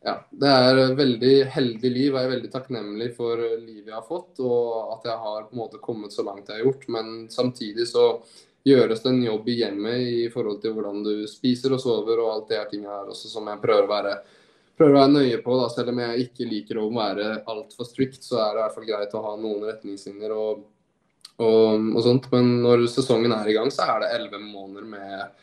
Ja. 0.00 0.14
Det 0.32 0.48
er 0.48 0.78
et 0.86 0.94
veldig 0.96 1.34
heldig 1.52 1.88
liv. 1.92 2.14
Jeg 2.14 2.24
er 2.24 2.30
veldig 2.30 2.50
takknemlig 2.54 3.10
for 3.18 3.36
livet 3.36 3.90
jeg 3.90 3.98
har 3.98 4.06
fått, 4.06 4.40
og 4.40 4.94
at 4.94 5.10
jeg 5.10 5.18
har 5.26 5.42
på 5.44 5.52
en 5.52 5.60
måte 5.60 5.82
kommet 5.84 6.14
så 6.14 6.24
langt 6.24 6.48
jeg 6.48 6.56
har 6.56 6.64
gjort. 6.64 6.86
Men 6.88 7.28
samtidig 7.28 7.84
så 7.90 8.06
gjøres 8.64 9.04
det 9.04 9.12
en 9.12 9.22
jobb 9.26 9.48
i 9.52 9.58
hjemmet 9.58 10.00
i 10.00 10.24
forhold 10.32 10.62
til 10.64 10.72
hvordan 10.72 11.04
du 11.04 11.26
spiser 11.28 11.76
og 11.76 11.84
sover 11.84 12.24
og 12.24 12.32
alt 12.32 12.48
det 12.48 12.62
her 12.62 12.72
tinget 12.72 12.88
her 12.88 13.12
også, 13.12 13.28
som 13.28 13.52
jeg 13.52 13.60
prøver 13.60 13.84
å 13.84 13.92
være 13.92 14.16
prøver 14.80 14.96
å 14.96 15.00
være 15.02 15.12
nøye 15.12 15.38
på, 15.44 15.56
da, 15.60 15.68
selv 15.72 15.92
om 15.92 15.98
jeg 16.00 16.26
ikke 16.26 16.48
liker 16.48 16.80
å 16.80 16.88
være 16.94 17.28
altfor 17.52 17.88
strict, 17.88 18.22
så 18.24 18.38
er 18.40 18.54
det 18.54 18.60
i 18.60 18.64
hvert 18.64 18.76
fall 18.78 18.88
greit 18.88 19.16
å 19.16 19.24
ha 19.26 19.34
noen 19.36 19.66
retningslinjer 19.68 20.32
og, 20.32 20.62
og, 21.36 21.90
og 21.92 22.00
sånt. 22.06 22.30
Men 22.32 22.54
når 22.64 22.86
sesongen 22.92 23.36
er 23.36 23.50
i 23.50 23.56
gang, 23.58 23.68
så 23.74 23.84
er 23.92 24.04
det 24.04 24.14
elleve 24.16 24.40
måneder 24.40 24.86
med, 24.88 25.42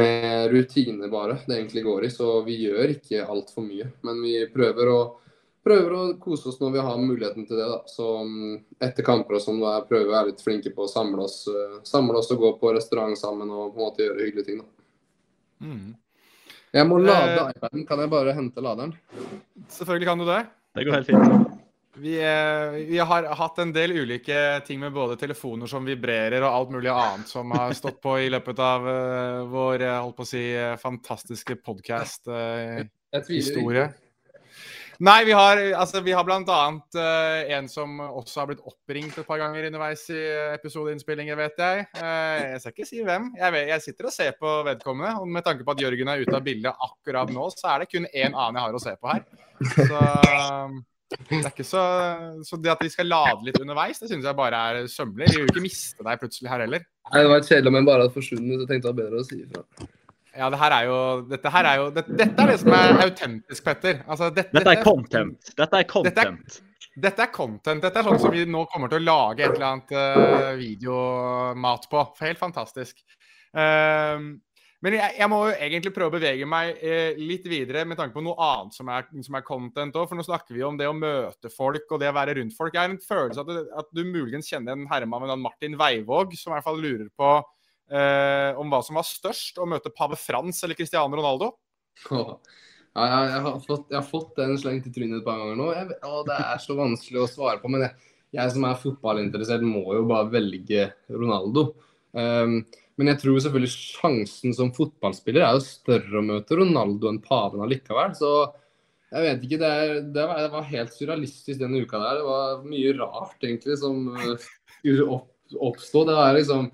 med 0.00 0.48
rutine 0.54 1.10
bare 1.12 1.42
det 1.44 1.58
egentlig 1.58 1.84
går 1.84 2.08
i. 2.08 2.14
Så 2.14 2.38
vi 2.48 2.56
gjør 2.62 2.96
ikke 2.96 3.26
altfor 3.28 3.66
mye. 3.68 3.90
Men 4.08 4.24
vi 4.24 4.38
prøver 4.54 4.92
å 4.94 5.02
prøver 5.64 5.94
å 5.96 6.02
kose 6.20 6.50
oss 6.50 6.58
når 6.60 6.74
vi 6.74 6.82
har 6.84 7.00
muligheten 7.00 7.46
til 7.48 7.56
det. 7.56 7.66
da. 7.68 7.78
Så 7.88 8.08
um, 8.20 8.56
etter 8.76 9.06
kamper 9.06 9.38
og 9.38 9.44
sånn, 9.44 9.62
prøver 9.88 10.04
vi 10.04 10.12
å 10.12 10.16
være 10.16 10.30
litt 10.32 10.44
flinke 10.44 10.72
på 10.76 10.84
å 10.84 10.90
samle 10.90 11.24
oss, 11.24 11.38
uh, 11.48 11.78
samle 11.88 12.20
oss 12.20 12.28
og 12.34 12.42
gå 12.42 12.50
på 12.60 12.72
restaurant 12.76 13.16
sammen 13.18 13.48
og 13.48 13.72
på 13.72 13.80
en 13.80 13.86
måte 13.86 14.04
gjøre 14.04 14.26
hyggelige 14.26 14.50
ting. 14.50 14.60
da. 14.60 14.88
Mm. 15.64 15.94
Jeg 16.74 16.86
må 16.90 16.98
lade 16.98 17.38
Eh. 17.38 17.50
iPaden. 17.54 17.86
Kan 17.86 17.98
jeg 18.02 18.10
bare 18.10 18.32
hente 18.34 18.58
laderen? 18.60 18.90
Selvfølgelig 19.70 20.06
kan 20.08 20.18
du 20.18 20.24
det. 20.26 20.42
Det 20.74 20.84
går 20.86 20.92
helt 20.92 21.06
fint. 21.06 21.46
Vi, 21.96 22.16
eh, 22.18 22.70
vi 22.90 22.98
har 22.98 23.22
hatt 23.38 23.58
en 23.62 23.70
del 23.72 23.92
ulike 23.92 24.60
ting 24.66 24.80
med 24.80 24.92
både 24.92 25.16
telefoner 25.16 25.66
som 25.70 25.84
vibrerer 25.86 26.42
og 26.42 26.50
alt 26.52 26.70
mulig 26.74 26.90
annet 26.90 27.28
som 27.30 27.50
har 27.54 27.70
stått 27.78 28.00
på 28.02 28.16
i 28.18 28.26
løpet 28.34 28.58
av 28.58 28.88
eh, 28.90 29.44
vår 29.46 29.78
eh, 29.80 30.00
holdt 30.02 30.16
på 30.16 30.22
å 30.26 30.28
si, 30.32 30.42
fantastiske 30.82 31.54
podkast-historie. 31.62 33.94
Jeg. 34.94 35.04
Nei, 35.08 35.18
vi 35.26 35.34
har, 35.36 35.60
altså, 35.80 36.00
vi 36.04 36.14
har 36.14 36.26
bl.a. 36.26 36.60
Uh, 36.94 37.52
en 37.56 37.68
som 37.70 37.98
også 38.04 38.40
har 38.42 38.48
blitt 38.50 38.64
oppringt 38.64 39.18
et 39.18 39.28
par 39.28 39.42
ganger 39.42 39.68
underveis 39.68 40.06
i 40.14 40.22
episodeinnspillinger, 40.54 41.38
vet 41.40 41.60
jeg. 41.60 41.84
Uh, 41.98 42.54
jeg 42.54 42.62
skal 42.62 42.74
ikke 42.76 42.88
si 42.88 43.02
hvem. 43.04 43.28
Jeg, 43.40 43.56
vet, 43.56 43.68
jeg 43.74 43.86
sitter 43.88 44.10
og 44.10 44.16
ser 44.16 44.32
på 44.38 44.56
vedkommende. 44.70 45.14
Og 45.20 45.36
med 45.36 45.46
tanke 45.46 45.66
på 45.66 45.74
at 45.74 45.84
Jørgen 45.84 46.14
er 46.14 46.24
ute 46.24 46.38
av 46.38 46.46
bildet 46.46 46.88
akkurat 46.88 47.34
nå, 47.34 47.50
så 47.54 47.74
er 47.74 47.84
det 47.84 47.92
kun 47.92 48.08
én 48.10 48.32
annen 48.32 48.60
jeg 48.60 48.66
har 48.68 48.80
å 48.80 48.84
se 48.86 48.96
på 48.98 49.12
her. 49.12 49.24
Så 49.64 50.02
det 51.14 51.40
er 51.40 51.50
ikke 51.50 51.66
så, 51.66 51.82
så 52.46 52.58
det 52.58 52.72
at 52.72 52.82
vi 52.82 52.90
skal 52.92 53.08
lade 53.10 53.46
litt 53.46 53.58
underveis, 53.60 54.00
det 54.02 54.10
syns 54.10 54.26
jeg 54.26 54.38
bare 54.38 54.60
er 54.70 54.88
sømmelig. 54.90 55.30
Vi 55.30 55.38
vil 55.38 55.46
jo 55.46 55.52
ikke 55.52 55.64
miste 55.64 56.06
deg 56.06 56.22
plutselig 56.22 56.50
her 56.50 56.64
heller. 56.64 56.86
Nei, 57.10 57.20
Det 57.22 57.30
var 57.30 57.44
kjedelig 57.46 57.70
om 57.70 57.78
jeg 57.78 57.88
bare 57.90 58.06
hadde 58.06 58.16
forsvunnet. 58.16 58.54
så 58.54 58.64
Jeg 58.64 58.70
tenkte 58.72 58.90
var 58.90 58.98
bedre 59.02 59.20
å 59.20 59.28
si 59.28 59.38
ifra. 59.42 59.64
Ja, 60.34 60.50
det 60.50 60.58
her 60.58 60.74
er 60.74 60.86
jo, 60.88 60.98
dette 61.30 61.50
her 61.54 61.66
er 61.70 61.80
jo 61.80 61.90
det, 61.94 62.04
Dette 62.18 62.42
er 62.42 62.50
det 62.50 62.60
som 62.62 62.74
er 62.74 63.02
autentisk, 63.04 63.64
Petter. 63.66 64.00
Altså, 64.10 64.30
dette, 64.34 64.50
Dette 64.56 64.72
er 64.74 64.80
content. 64.82 65.52
Dette 65.58 65.82
er 65.82 65.90
content. 65.90 66.56
Dette 66.94 67.22
er 67.22 67.30
content. 67.34 67.82
Dette 67.82 68.00
er 68.00 68.06
sånn 68.06 68.22
som 68.22 68.34
vi 68.34 68.44
nå 68.46 68.64
kommer 68.70 68.90
til 68.90 69.02
å 69.02 69.06
lage 69.06 69.46
et 69.46 69.54
eller 69.54 69.68
annet 69.70 69.94
uh, 69.94 70.50
videomat 70.58 71.86
på. 71.90 72.02
Helt 72.22 72.42
fantastisk. 72.42 72.98
Uh, 73.54 74.34
men 74.84 74.98
jeg, 74.98 75.14
jeg, 75.16 75.28
må 75.32 75.38
jo 75.46 75.54
egentlig 75.64 75.94
prøve 75.96 76.12
å 76.12 76.18
bevege 76.18 76.46
meg 76.50 76.82
eh, 76.84 77.16
litt 77.16 77.46
videre 77.48 77.86
med 77.88 77.96
tanke 77.96 78.12
på 78.12 78.20
noe 78.20 78.34
annet 78.44 78.76
som 78.76 78.90
er, 78.92 79.06
som 79.24 79.38
er 79.38 79.44
content 79.46 79.96
òg. 79.96 80.10
For 80.10 80.18
nå 80.18 80.26
snakker 80.26 80.52
vi 80.52 80.60
om 80.66 80.76
det 80.76 80.90
å 80.90 80.96
møte 80.96 81.48
folk 81.48 81.88
og 81.88 82.02
det 82.02 82.10
å 82.10 82.16
være 82.18 82.34
rundt 82.36 82.52
folk. 82.58 82.74
Jeg 82.76 82.82
har 82.82 82.92
en 82.92 83.00
følelse 83.00 83.46
at, 83.46 83.70
at 83.80 83.88
du 83.96 84.02
muligens 84.04 84.50
kjenner 84.52 84.76
en 84.76 84.84
herremann 84.90 85.24
ved 85.24 85.32
navn 85.32 85.46
Martin 85.46 85.78
Veivåg, 85.80 86.36
som 86.36 86.52
i 86.52 86.58
hvert 86.58 86.68
fall 86.68 86.84
lurer 86.84 87.08
på 87.16 87.30
Eh, 87.90 88.58
om 88.60 88.70
hva 88.72 88.80
som 88.84 88.96
var 88.96 89.06
størst, 89.08 89.58
å 89.60 89.68
møte 89.68 89.92
pave 89.92 90.16
Frans 90.16 90.62
eller 90.64 90.78
Cristiano 90.78 91.18
Ronaldo? 91.18 91.50
Oh. 92.10 92.36
Ja, 92.94 93.06
jeg, 93.26 93.40
har 93.42 93.56
fått, 93.58 93.88
jeg, 93.90 93.98
har 93.98 94.06
fått, 94.06 94.34
den 94.38 94.54
slengt 94.60 94.86
i 94.86 94.92
trynet 94.94 95.18
et 95.18 95.26
par 95.26 95.40
ganger 95.40 95.58
nå. 95.58 95.70
Jeg, 95.74 95.96
å, 96.06 96.22
det 96.28 96.36
er 96.38 96.60
så 96.62 96.76
vanskelig 96.78 97.24
å 97.24 97.30
svare 97.30 97.58
på. 97.58 97.70
Men 97.74 97.88
jeg, 97.88 98.12
jeg, 98.38 98.52
som 98.54 98.66
er 98.68 98.78
fotballinteressert, 98.78 99.64
må 99.66 99.82
jo 99.96 100.04
bare 100.06 100.30
velge 100.30 100.86
Ronaldo. 101.10 101.72
Um, 102.14 102.60
men 102.94 103.10
jeg 103.10 103.18
tror 103.24 103.40
selvfølgelig 103.42 103.72
sjansen 103.74 104.54
som 104.54 104.70
fotballspiller 104.76 105.42
er 105.42 105.56
jo 105.56 105.64
større 105.66 106.20
å 106.20 106.26
møte 106.28 106.60
Ronaldo 106.60 107.10
enn 107.10 107.18
paven 107.24 107.64
allikevel. 107.66 108.14
Så 108.14 108.30
jeg 109.10 109.26
vet 109.26 109.42
ikke. 109.48 109.58
Det, 109.64 109.72
er, 109.74 109.96
det, 110.14 110.28
var, 110.30 110.40
det, 110.44 110.52
var, 110.54 110.70
helt 110.70 110.94
surrealistisk 110.94 111.58
denne 111.64 111.82
uka 111.82 111.98
der. 111.98 112.20
Det 112.20 112.28
var 112.30 112.64
mye 112.70 112.94
rart 113.00 113.42
egentlig 113.42 113.80
som 113.82 114.06
uh, 114.14 114.48
skulle 114.78 115.10
opp, 115.18 115.28
oppstå. 115.72 116.06
Det 116.06 116.18
var 116.20 116.38
liksom 116.38 116.70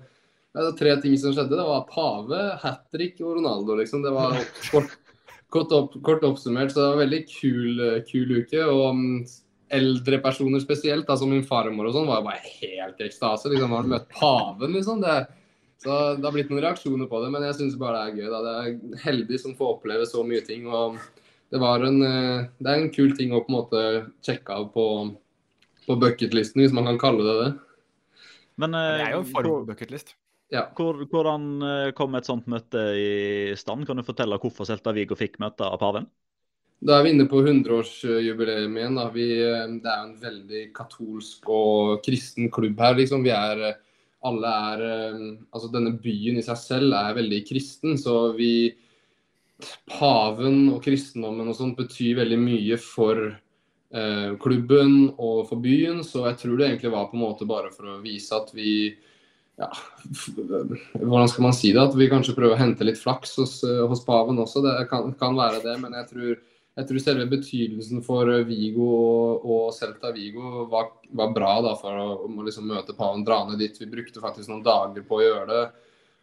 det 0.53 0.63
var 0.65 0.73
tre 0.75 0.95
ting 1.01 1.13
som 1.19 1.31
skjedde. 1.31 1.55
Det 1.55 1.67
var 1.67 1.85
pave, 1.87 2.39
hat 2.59 2.83
trick 2.91 3.21
og 3.23 3.37
Ronaldo, 3.37 3.77
liksom. 3.79 4.01
Det 4.03 4.11
var 4.11 4.35
kort, 4.71 4.97
kort, 5.53 5.71
opp, 5.77 5.95
kort 6.03 6.25
oppsummert, 6.27 6.73
så 6.73 6.81
det 6.81 6.87
var 6.89 6.97
en 6.97 7.03
veldig 7.05 7.21
kul, 7.31 7.85
kul 8.09 8.33
uke. 8.41 8.65
Og 8.65 8.83
um, 8.91 9.05
eldre 9.71 10.19
personer 10.23 10.59
spesielt, 10.63 11.07
da, 11.07 11.15
som 11.15 11.31
min 11.31 11.47
farmor 11.47 11.87
og 11.87 11.95
sånn, 11.95 12.09
var 12.09 12.19
jo 12.19 12.27
bare 12.27 12.51
helt 12.59 12.99
i 12.99 13.07
ekstase. 13.07 13.51
Liksom, 13.53 13.71
har 13.71 13.87
du 13.87 13.93
møtt 13.93 14.11
paven, 14.11 14.75
liksom? 14.75 14.99
Det, 15.05 15.15
så 15.85 16.01
det 16.19 16.27
har 16.27 16.35
blitt 16.35 16.51
noen 16.51 16.65
reaksjoner 16.67 17.07
på 17.07 17.23
det, 17.23 17.31
men 17.31 17.47
jeg 17.47 17.59
syns 17.61 17.79
bare 17.79 18.03
det 18.03 18.11
er 18.11 18.19
gøy. 18.19 18.29
Da. 18.35 18.43
Det 18.43 18.55
er 18.59 19.03
heldig 19.07 19.41
som 19.45 19.55
får 19.55 19.75
oppleve 19.77 20.09
så 20.09 20.27
mye 20.27 20.43
ting. 20.45 20.67
og 20.67 20.99
det, 21.51 21.63
var 21.63 21.87
en, 21.87 21.99
det 22.03 22.67
er 22.67 22.75
en 22.75 22.91
kul 22.91 23.15
ting 23.15 23.31
å 23.31 23.45
på 23.45 23.53
en 23.53 23.61
måte 23.61 23.85
sjekke 24.27 24.59
av 24.59 24.67
på, 24.75 24.87
på 25.87 26.01
bucketlisten, 26.03 26.59
hvis 26.59 26.75
man 26.75 26.91
kan 26.91 26.99
kalle 26.99 27.27
det 27.27 27.37
det. 27.39 27.51
Men, 28.59 28.75
det 28.75 29.07
er 29.07 29.15
jo 29.15 29.23
en 29.23 29.31
form 29.31 29.47
for 29.47 29.71
bucketlist. 29.71 30.13
Ja. 30.51 30.65
Hvor, 30.75 30.99
hvordan 31.07 31.45
eh, 31.63 31.91
kom 31.95 32.17
et 32.19 32.27
sånt 32.27 32.49
møte 32.51 32.81
i 32.99 33.11
stand? 33.59 33.85
Kan 33.87 34.01
du 34.01 34.03
fortelle 34.03 34.39
hvorfor 34.41 34.67
Selta-Viggo 34.67 35.15
fikk 35.15 35.39
møte 35.43 35.63
av 35.63 35.79
paven? 35.79 36.09
Da 36.81 36.97
er 36.97 37.05
vi 37.05 37.13
inne 37.13 37.27
på 37.29 37.39
100-årsjubileum 37.43 38.75
igjen. 38.75 38.97
Da. 38.97 39.05
Vi, 39.13 39.27
det 39.37 39.91
er 39.91 40.01
en 40.01 40.15
veldig 40.19 40.63
katolsk 40.75 41.47
og 41.53 42.01
kristen 42.03 42.49
klubb 42.51 42.81
her. 42.81 42.97
Liksom. 42.97 43.23
Vi 43.23 43.31
er, 43.35 43.61
alle 44.27 44.53
er, 44.73 44.83
altså 45.53 45.69
Denne 45.71 45.93
byen 46.01 46.41
i 46.41 46.45
seg 46.45 46.57
selv 46.59 46.97
er 46.97 47.19
veldig 47.19 47.43
kristen. 47.47 47.99
Så 48.01 48.33
vi 48.35 48.51
Paven 49.91 50.71
og 50.73 50.81
kristendommen 50.81 51.51
og 51.51 51.57
sånt 51.57 51.77
betyr 51.77 52.17
veldig 52.23 52.39
mye 52.41 52.77
for 52.81 53.27
eh, 53.29 54.33
klubben 54.41 55.11
og 55.13 55.45
for 55.51 55.61
byen. 55.61 56.01
Så 56.03 56.25
jeg 56.27 56.39
tror 56.41 56.57
det 56.57 56.67
egentlig 56.71 56.93
var 56.95 57.11
på 57.11 57.19
en 57.19 57.25
måte 57.27 57.47
bare 57.49 57.69
for 57.75 57.93
å 57.93 58.01
vise 58.03 58.35
at 58.35 58.49
vi 58.57 58.73
ja, 59.61 59.69
hvordan 60.97 61.29
skal 61.29 61.45
man 61.45 61.53
si 61.55 61.71
det? 61.73 61.81
At 61.83 61.97
vi 61.97 62.09
kanskje 62.11 62.35
prøver 62.37 62.55
å 62.55 62.61
hente 62.61 62.87
litt 62.87 63.01
flaks 63.01 63.35
hos, 63.41 63.59
hos 63.89 64.01
paven 64.07 64.41
også. 64.41 64.63
Det 64.65 64.77
kan, 64.89 65.11
kan, 65.19 65.37
være 65.37 65.61
det, 65.65 65.75
men 65.83 65.93
jeg 65.99 66.07
tror, 66.09 66.31
jeg 66.79 66.89
tror 66.89 67.03
selve 67.03 67.27
betydelsen 67.35 68.01
for 68.05 68.31
Vigo 68.47 68.87
og, 68.95 69.45
og 69.45 69.69
Celta 69.75 70.13
Vigo 70.15 70.65
var, 70.71 70.91
var, 71.11 71.35
bra 71.35 71.53
da, 71.67 71.75
for 71.79 72.01
å, 72.01 72.09
å 72.25 72.47
liksom 72.47 72.67
møte 72.71 72.97
paven, 72.97 73.25
dra 73.27 73.43
ned 73.49 73.61
dit. 73.61 73.77
Vi 73.83 73.91
brukte 73.91 74.23
faktisk 74.23 74.51
noen 74.51 74.65
dager 74.65 75.05
på 75.05 75.19
å 75.19 75.23
gjøre 75.25 75.47
det. 75.53 75.63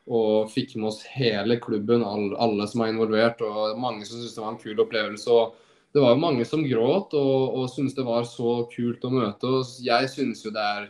Og 0.08 0.48
fikk 0.48 0.78
med 0.78 0.88
oss 0.88 1.02
hele 1.12 1.58
klubben, 1.60 2.02
alle, 2.06 2.32
alle 2.40 2.66
som 2.70 2.82
er 2.82 2.94
involvert. 2.94 3.42
og 3.44 3.78
Mange 3.80 4.06
som 4.08 4.16
syntes 4.16 4.36
det 4.38 4.44
var 4.44 4.54
en 4.54 4.62
kul 4.62 4.78
opplevelse. 4.82 5.30
og 5.30 5.58
Det 5.92 6.00
var 6.00 6.14
jo 6.16 6.22
mange 6.24 6.46
som 6.48 6.64
gråt 6.64 7.12
og, 7.18 7.58
og 7.60 7.68
syntes 7.70 7.96
det 7.98 8.06
var 8.08 8.24
så 8.26 8.62
kult 8.72 9.04
å 9.04 9.12
møte 9.12 9.58
oss. 9.60 9.76
Jeg 9.84 10.08
synes 10.10 10.40
jo 10.46 10.54
det 10.54 10.64
er 10.64 10.88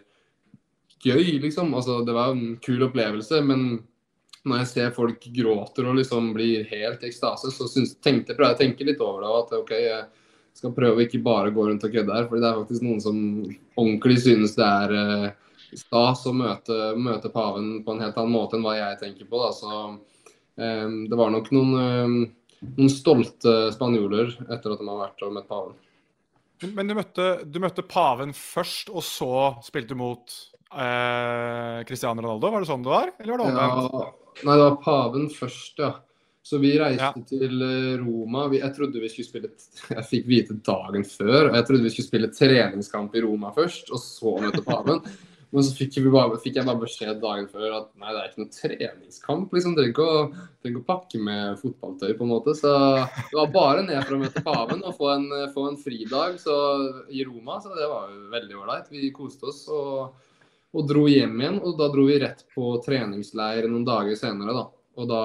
gøy, 1.04 1.38
liksom. 1.42 1.74
Altså, 1.74 2.00
det 2.06 2.14
var 2.16 2.34
en 2.34 2.56
kul 2.64 2.82
opplevelse, 2.88 3.40
men 3.46 3.68
når 4.48 4.62
jeg 4.62 4.70
ser 4.70 4.94
folk 4.96 5.24
gråter 5.34 5.88
og 5.88 5.98
liksom 5.98 6.32
blir 6.36 6.66
helt 6.70 7.02
i 7.02 7.10
ekstase, 7.10 7.50
så 7.54 7.66
synes, 7.70 7.96
tenkte, 8.04 8.34
jeg 8.34 8.44
jeg 8.44 8.56
å 8.56 8.60
tenke 8.62 8.86
litt 8.86 9.02
over 9.04 9.24
det. 9.24 9.34
At 9.42 9.56
ok, 9.58 9.72
jeg 9.74 10.58
skal 10.58 10.74
prøve 10.76 11.00
å 11.00 11.04
ikke 11.04 11.22
bare 11.24 11.52
gå 11.54 11.66
rundt 11.68 11.84
og 11.86 11.94
kødde 11.94 12.14
her. 12.14 12.28
fordi 12.28 12.42
det 12.42 12.50
er 12.50 12.60
faktisk 12.62 12.86
noen 12.86 13.02
som 13.02 13.18
ordentlig 13.78 14.18
synes 14.24 14.56
det 14.58 14.68
er 14.68 14.94
eh, 14.98 15.28
stas 15.76 16.24
å 16.26 16.34
møte, 16.34 16.78
møte, 16.96 17.32
paven 17.34 17.82
på 17.84 17.94
en 17.94 18.06
helt 18.06 18.16
annen 18.16 18.34
måte 18.34 18.58
enn 18.58 18.66
hva 18.66 18.76
jeg 18.78 19.00
tenker 19.02 19.28
på. 19.28 19.42
Da. 19.42 19.50
Så 19.54 19.74
eh, 20.62 20.86
det 21.10 21.18
var 21.20 21.34
nok 21.34 21.50
noen, 21.54 21.74
eh, 21.82 22.64
noen 22.70 22.94
stolte 22.94 23.58
spanjoler 23.74 24.34
etter 24.48 24.74
at 24.74 24.80
de 24.80 24.88
har 24.88 25.04
vært 25.04 25.26
og 25.26 25.36
møtt 25.36 25.50
paven. 25.50 25.76
Men 26.74 26.88
du 26.90 26.96
møtte, 26.98 27.26
du 27.46 27.60
møtte 27.62 27.84
paven 27.86 28.32
først, 28.34 28.88
og 28.90 29.04
så 29.06 29.32
spilte 29.62 29.94
du 29.94 30.00
mot 30.00 30.32
eh, 30.72 31.78
Cristiano 31.88 32.24
Ronaldo? 32.24 32.50
Var 32.52 32.64
det 32.64 32.70
sånn 32.70 32.84
det 32.84 32.92
var, 32.92 33.14
eller 33.18 33.34
var 33.34 33.40
det 33.40 33.48
omvendt? 33.48 33.96
Ja, 33.96 34.44
nei, 34.44 34.58
det 34.58 34.66
var 34.66 34.78
paven 34.84 35.30
først, 35.32 35.82
ja. 35.82 35.94
Så 36.48 36.56
vi 36.62 36.70
reiste 36.80 37.04
ja. 37.04 37.24
til 37.28 37.62
Roma. 38.00 38.46
Jeg 38.54 38.72
trodde 38.76 39.02
vi 39.02 39.10
skulle 39.12 39.28
spille 39.28 39.50
Jeg 39.98 40.04
fikk 40.08 40.28
vite 40.30 40.60
dagen 40.64 41.04
før. 41.04 41.50
Jeg 41.52 41.66
trodde 41.68 41.84
vi 41.84 41.92
skulle 41.92 42.08
spille 42.08 42.30
treningskamp 42.32 43.16
i 43.18 43.24
Roma 43.24 43.52
først, 43.56 43.92
og 43.92 44.00
så 44.00 44.38
møte 44.40 44.64
paven. 44.64 45.02
Men 45.48 45.64
så 45.64 45.72
fikk, 45.72 45.94
bare, 46.12 46.36
fikk, 46.42 46.58
jeg 46.58 46.68
bare 46.68 46.80
beskjed 46.82 47.20
dagen 47.22 47.46
før 47.48 47.78
at 47.78 47.86
nei, 47.96 48.10
det 48.12 48.20
er 48.20 48.26
ikke 48.28 48.42
noe 48.42 48.52
treningskamp. 48.52 49.54
liksom, 49.56 49.76
Trenger 49.78 49.94
ikke 49.94 50.04
å, 50.08 50.24
trenger 50.60 50.82
å 50.82 50.88
pakke 50.90 51.20
med 51.24 51.60
fotballtøy, 51.62 52.10
på 52.18 52.26
en 52.26 52.32
måte. 52.34 52.52
Så 52.58 52.72
det 53.16 53.38
var 53.38 53.54
bare 53.54 53.84
ned 53.86 54.02
for 54.02 54.16
å 54.16 54.20
møte 54.20 54.44
paven 54.44 54.84
og 54.84 54.96
få 54.98 55.08
en, 55.14 55.28
få 55.54 55.64
en 55.70 55.78
fridag 55.80 56.36
så, 56.42 56.56
i 57.08 57.24
Roma. 57.24 57.56
Så 57.64 57.72
det 57.72 57.88
var 57.88 58.12
jo 58.12 58.26
veldig 58.34 58.60
ålreit. 58.60 58.92
Vi 58.92 59.08
koste 59.16 59.48
oss. 59.48 59.62
og 59.72 60.27
og 60.78 60.86
dro 60.88 61.06
hjem 61.10 61.40
igjen. 61.40 61.58
Og 61.64 61.78
da 61.78 61.88
dro 61.92 62.06
vi 62.08 62.20
rett 62.22 62.44
på 62.54 62.76
treningsleir 62.84 63.68
noen 63.70 63.86
dager 63.88 64.18
senere. 64.18 64.54
da. 64.56 64.64
Og 64.98 65.10
da, 65.10 65.22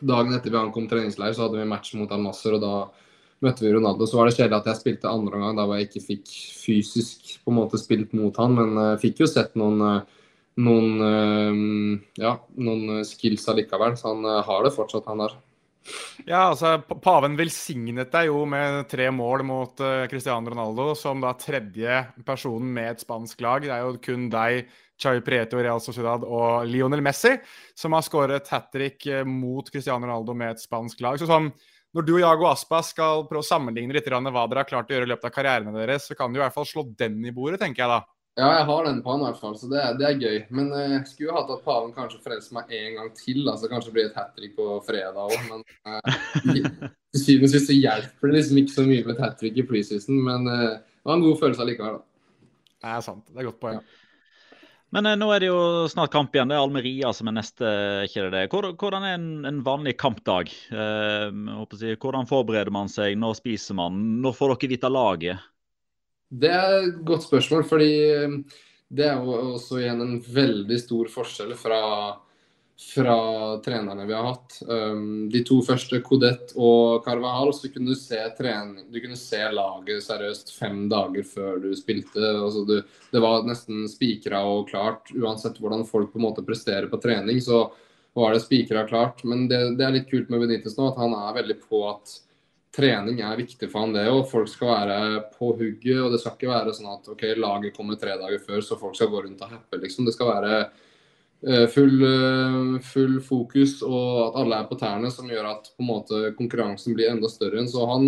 dagen 0.00 0.34
etter 0.36 0.52
vi 0.52 0.60
ankom 0.60 0.88
treningsleir, 0.90 1.34
så 1.36 1.46
hadde 1.46 1.60
vi 1.60 1.68
match 1.70 1.94
mot 1.98 2.10
Al 2.12 2.22
Nasser, 2.24 2.56
og 2.58 2.64
da 2.64 2.74
møtte 3.44 3.64
vi 3.64 3.74
Ronaldo. 3.74 4.06
Så 4.06 4.18
var 4.18 4.28
det 4.28 4.36
kjedelig 4.36 4.60
at 4.60 4.70
jeg 4.70 4.80
spilte 4.80 5.10
andre 5.10 5.38
omgang, 5.38 5.58
da 5.58 5.66
jeg 5.78 5.88
ikke 5.88 6.06
fikk 6.06 6.32
fysisk 6.60 7.36
på 7.44 7.52
en 7.52 7.60
måte 7.62 7.80
spilt 7.80 8.14
mot 8.16 8.36
han, 8.40 8.56
men 8.56 8.74
uh, 8.78 8.98
fikk 9.00 9.22
jo 9.24 9.30
sett 9.30 9.56
noen, 9.58 9.80
uh, 9.80 10.26
noen, 10.60 10.90
uh, 11.00 12.20
ja, 12.20 12.34
noen 12.60 13.04
skills 13.08 13.48
allikevel. 13.50 13.96
Så 13.98 14.12
han 14.12 14.44
har 14.50 14.66
det 14.66 14.74
fortsatt, 14.76 15.08
han 15.10 15.24
der. 15.24 15.38
Ja, 16.28 16.50
altså, 16.50 16.76
Paven 17.02 17.36
velsignet 17.38 18.12
deg 18.12 18.28
jo 18.28 18.44
med 18.48 18.84
tre 18.90 19.08
mål 19.14 19.44
mot 19.48 19.80
uh, 19.82 20.04
Cristiano 20.10 20.52
Ronaldo, 20.52 20.92
som 20.98 21.22
da 21.22 21.32
tredje 21.38 22.02
personen 22.26 22.70
med 22.76 22.92
et 22.92 23.04
spansk 23.04 23.40
lag. 23.44 23.64
Det 23.64 23.72
er 23.74 23.86
jo 23.86 23.96
kun 24.04 24.28
deg, 24.32 24.68
Chai 25.00 25.16
Prieto, 25.24 25.56
Real 25.56 25.80
Sociedad 25.80 26.26
og 26.28 26.66
Lionel 26.68 27.00
Messi 27.00 27.32
som 27.78 27.94
har 27.96 28.04
skåret 28.04 28.50
hat 28.52 28.68
trick 28.74 29.08
uh, 29.08 29.24
mot 29.24 29.66
Cristiano 29.72 30.04
Ronaldo 30.04 30.36
med 30.36 30.54
et 30.56 30.64
spansk 30.64 31.00
lag. 31.04 31.20
Så 31.20 31.28
sånn, 31.30 31.50
Når 31.96 32.06
du 32.06 32.12
og 32.14 32.22
Jago 32.22 32.46
Aspas 32.46 32.92
skal 32.92 33.24
prøve 33.26 33.42
å 33.42 33.46
sammenligne 33.48 33.96
litt 33.96 34.06
hva 34.06 34.20
dere 34.22 34.60
har 34.62 34.68
klart 34.68 34.92
å 34.92 34.94
gjøre 34.94 35.08
i 35.08 35.10
løpet 35.10 35.26
av 35.26 35.34
karrierene 35.34 35.74
deres, 35.74 36.06
så 36.06 36.14
kan 36.14 36.30
du 36.30 36.38
i 36.38 36.44
hvert 36.44 36.54
fall 36.54 36.68
slå 36.68 36.84
den 36.94 37.18
i 37.24 37.32
bordet, 37.34 37.58
tenker 37.64 37.82
jeg 37.82 37.90
da. 37.90 38.04
Ja, 38.40 38.48
jeg 38.56 38.66
har 38.70 38.86
den 38.86 39.00
på 39.04 39.12
han 39.12 39.20
i 39.20 39.26
hvert 39.26 39.40
fall, 39.40 39.56
så 39.60 39.68
det, 39.68 39.82
det 40.00 40.06
er 40.08 40.20
gøy. 40.20 40.36
Men 40.56 40.70
jeg 40.72 41.00
skulle 41.10 41.28
jo 41.28 41.36
hatt 41.36 41.50
at 41.52 41.64
paven 41.66 41.92
kanskje 41.92 42.22
frelser 42.24 42.56
meg 42.56 42.70
en 42.72 42.96
gang 42.96 43.10
til. 43.18 43.42
altså 43.44 43.68
Kanskje 43.68 43.90
det 43.90 43.96
blir 43.98 44.08
et 44.08 44.16
hat 44.16 44.30
trick 44.36 44.54
på 44.56 44.68
fredag 44.86 45.18
òg. 45.20 45.34
Men 45.50 45.64
uh, 45.84 46.20
til 47.12 47.24
syvende 47.24 47.50
og 47.50 47.52
sist 47.52 47.68
så 47.68 47.76
hjelper 47.76 48.30
det 48.30 48.38
liksom 48.38 48.62
ikke 48.62 48.76
så 48.78 48.84
mye 48.86 49.04
med 49.04 49.16
et 49.16 49.24
hat 49.26 49.36
trick 49.40 49.60
i 49.60 49.66
preseason. 49.68 50.22
Men 50.24 50.48
uh, 50.48 50.78
det 50.80 51.10
var 51.10 51.18
en 51.18 51.26
god 51.26 51.42
følelse 51.42 51.66
allikevel, 51.66 51.98
da. 52.00 52.06
Det 52.80 52.94
er 52.94 53.04
sant. 53.04 53.26
Det 53.28 53.42
er 53.42 53.50
godt 53.50 53.60
poeng. 53.60 53.82
Ja. 53.82 53.98
Men 54.90 55.06
nå 55.20 55.28
er 55.30 55.44
det 55.44 55.50
jo 55.52 55.60
snart 55.92 56.10
kamp 56.10 56.32
igjen. 56.34 56.48
Det 56.50 56.56
er 56.56 56.64
Almeria 56.64 57.12
som 57.14 57.28
er 57.30 57.36
neste. 57.36 57.68
ikke 58.08 58.24
det? 58.32 58.46
Hvordan 58.50 59.04
er 59.06 59.12
en, 59.18 59.28
en 59.46 59.60
vanlig 59.62 59.94
kampdag? 60.00 60.50
hvordan 60.72 62.26
forbereder 62.26 62.72
man 62.74 62.90
seg? 62.90 63.14
Når 63.20 63.36
spiser 63.38 63.78
man? 63.78 64.00
Når 64.24 64.34
får 64.34 64.56
dere 64.56 64.72
vite 64.72 64.90
laget? 64.90 65.44
Det 66.30 66.50
er 66.54 66.74
et 66.78 66.98
godt 67.06 67.26
spørsmål, 67.26 67.64
fordi 67.66 67.92
um, 68.24 68.40
det 68.90 69.06
er 69.06 69.18
jo 69.18 69.54
også 69.56 69.80
igjen 69.80 70.02
en 70.04 70.18
veldig 70.22 70.78
stor 70.78 71.10
forskjell 71.10 71.56
fra, 71.58 71.80
fra 72.78 73.16
trenerne 73.64 74.06
vi 74.06 74.14
har 74.14 74.28
hatt. 74.28 74.60
Um, 74.62 75.26
de 75.32 75.42
to 75.46 75.58
første, 75.66 75.98
Codet 76.06 76.54
og 76.54 77.02
Carvahal, 77.06 77.50
så 77.56 77.72
kunne 77.74 77.90
du 77.90 77.98
se, 77.98 78.20
trening, 78.38 78.86
du 78.94 79.00
kunne 79.02 79.18
se 79.18 79.42
laget 79.50 80.06
seriøst 80.06 80.54
fem 80.54 80.84
dager 80.92 81.26
før 81.26 81.58
du 81.66 81.70
spilte. 81.78 82.22
Altså 82.22 82.64
du, 82.68 82.76
det 83.10 83.26
var 83.26 83.46
nesten 83.48 83.90
spikra 83.90 84.44
og 84.46 84.70
klart. 84.70 85.10
Uansett 85.10 85.58
hvordan 85.58 85.86
folk 85.88 86.14
på 86.14 86.22
en 86.22 86.28
måte 86.28 86.46
presterer 86.46 86.86
på 86.90 87.02
trening, 87.02 87.42
så 87.42 87.66
var 88.14 88.34
det 88.34 88.46
spikra 88.46 88.86
klart. 88.86 89.26
Men 89.26 89.48
det, 89.50 89.64
det, 89.78 89.86
er 89.86 89.98
litt 89.98 90.10
kult 90.10 90.30
med 90.30 90.46
Benitez 90.46 90.78
nå, 90.78 90.90
at 90.92 90.98
han 91.02 91.14
er 91.18 91.38
veldig 91.42 91.62
på 91.66 91.88
at 91.90 92.20
trening 92.74 93.18
er 93.24 93.40
viktig 93.40 93.68
for 93.70 93.84
han 93.84 93.94
det. 93.94 94.06
òg. 94.10 94.28
folk 94.30 94.48
skal 94.48 94.70
være 94.70 94.98
på 95.34 95.54
hugget. 95.58 96.02
Og 96.04 96.12
det 96.12 96.20
skal 96.22 96.36
ikke 96.36 96.52
være 96.52 96.74
sånn 96.76 96.92
at 96.92 97.10
ok, 97.14 97.26
laget 97.38 97.76
kommer 97.76 97.98
tre 97.98 98.16
dager 98.20 98.44
før, 98.44 98.60
så 98.64 98.78
folk 98.78 98.96
skal 98.98 99.10
gå 99.12 99.24
rundt 99.26 99.42
og 99.42 99.56
happe. 99.56 99.80
Liksom. 99.82 100.06
Det 100.06 100.14
skal 100.14 100.30
være 100.30 100.60
uh, 101.48 101.66
full, 101.74 101.96
uh, 102.04 102.78
full, 102.92 103.18
fokus 103.24 103.80
og 103.86 104.28
at 104.28 104.38
alle 104.44 104.60
er 104.60 104.70
på 104.70 104.78
tærne, 104.78 105.10
som 105.14 105.30
gjør 105.30 105.50
at 105.54 105.72
på 105.74 105.84
en 105.84 105.90
måte 105.90 106.22
konkurransen 106.38 106.94
blir 106.94 107.10
enda 107.10 107.30
større. 107.32 107.66
Så 107.68 107.88
han, 107.90 108.06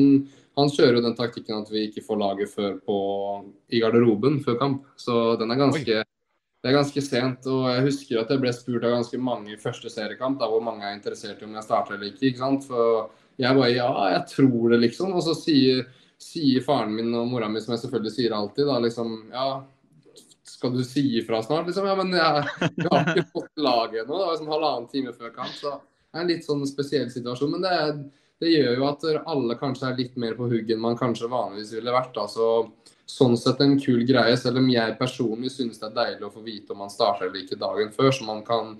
han 0.59 0.73
kjører 0.73 1.01
jo 1.01 1.05
den 1.09 1.19
taktikken 1.19 1.59
at 1.59 1.73
vi 1.73 1.89
ikke 1.89 2.07
får 2.07 2.23
laget 2.23 2.55
før 2.55 2.79
på, 2.87 2.97
i 3.73 3.83
garderoben 3.83 4.41
før 4.47 4.61
kamp. 4.63 4.89
Så 4.97 5.37
den 5.41 5.51
er 5.51 5.63
ganske 5.67 6.03
det 6.63 6.71
er 6.71 6.77
ganske 6.77 7.03
sent. 7.03 7.47
og 7.51 7.65
Jeg 7.73 7.83
husker 7.89 8.21
at 8.21 8.29
jeg 8.31 8.39
ble 8.39 8.53
spurt 8.55 8.85
av 8.87 8.93
ganske 8.95 9.19
mange 9.19 9.51
i 9.51 9.59
første 9.59 9.91
seriekamp, 9.91 10.39
da, 10.39 10.47
hvor 10.47 10.63
mange 10.63 10.87
er 10.87 10.95
interessert 10.95 11.41
i 11.43 11.47
om 11.49 11.57
jeg 11.59 11.67
starter 11.67 11.97
eller 11.97 12.13
ikke. 12.13 12.29
ikke 12.29 12.39
sant? 12.39 12.69
For 12.69 13.09
jeg 13.41 13.59
bare 13.59 13.74
ja, 13.74 13.91
jeg 14.16 14.24
tror 14.33 14.72
det, 14.72 14.80
liksom. 14.87 15.12
Og 15.16 15.24
så 15.24 15.35
sier, 15.39 15.85
sier 16.20 16.64
faren 16.64 16.95
min 16.97 17.12
og 17.16 17.30
mora 17.30 17.49
mi, 17.51 17.62
som 17.62 17.74
jeg 17.74 17.85
selvfølgelig 17.85 18.16
sier 18.16 18.35
alltid, 18.37 18.68
da 18.68 18.80
liksom 18.83 19.14
ja, 19.33 19.47
skal 20.62 20.76
du 20.76 20.83
si 20.85 21.05
ifra 21.18 21.43
snart? 21.43 21.66
Liksom, 21.66 21.87
ja, 21.87 21.95
men 21.99 22.12
jeg, 22.14 22.43
jeg 22.76 22.91
har 22.91 23.09
ikke 23.12 23.30
fått 23.33 23.62
laget 23.62 24.03
ennå. 24.05 24.18
Det 24.18 24.26
var 24.26 24.35
liksom 24.37 24.53
halvannen 24.53 24.91
time 24.93 25.14
før 25.16 25.33
kamp. 25.35 25.55
Så 25.59 25.72
det 25.74 26.18
er 26.18 26.22
en 26.22 26.30
litt 26.30 26.47
sånn 26.47 26.62
spesiell 26.68 27.09
situasjon. 27.11 27.57
Men 27.57 27.64
det, 27.66 27.78
det, 28.43 28.53
gjør 28.53 28.78
jo 28.78 28.87
at 28.91 29.07
alle 29.33 29.57
kanskje 29.59 29.89
er 29.89 29.99
litt 29.99 30.18
mer 30.20 30.37
på 30.39 30.47
hugg 30.53 30.70
enn 30.70 30.83
man 30.85 30.99
kanskje 30.99 31.30
vanligvis 31.33 31.74
ville 31.78 31.95
vært. 31.95 32.14
da, 32.18 32.28
så 32.30 32.53
Sånn 33.12 33.35
sett 33.37 33.59
en 33.61 33.74
kul 33.83 34.07
greie, 34.09 34.37
selv 34.41 34.61
om 34.61 34.68
jeg 34.70 34.95
personlig 34.97 35.51
synes 35.53 35.80
det 35.80 35.89
er 35.89 35.97
deilig 35.97 36.24
å 36.24 36.30
få 36.33 36.41
vite 36.47 36.72
om 36.72 36.78
man 36.80 36.93
starter 36.93 37.26
eller 37.26 37.43
ikke 37.43 37.59
dagen 37.61 37.91
før, 37.93 38.12
så 38.14 38.24
man 38.24 38.39
kan 38.47 38.70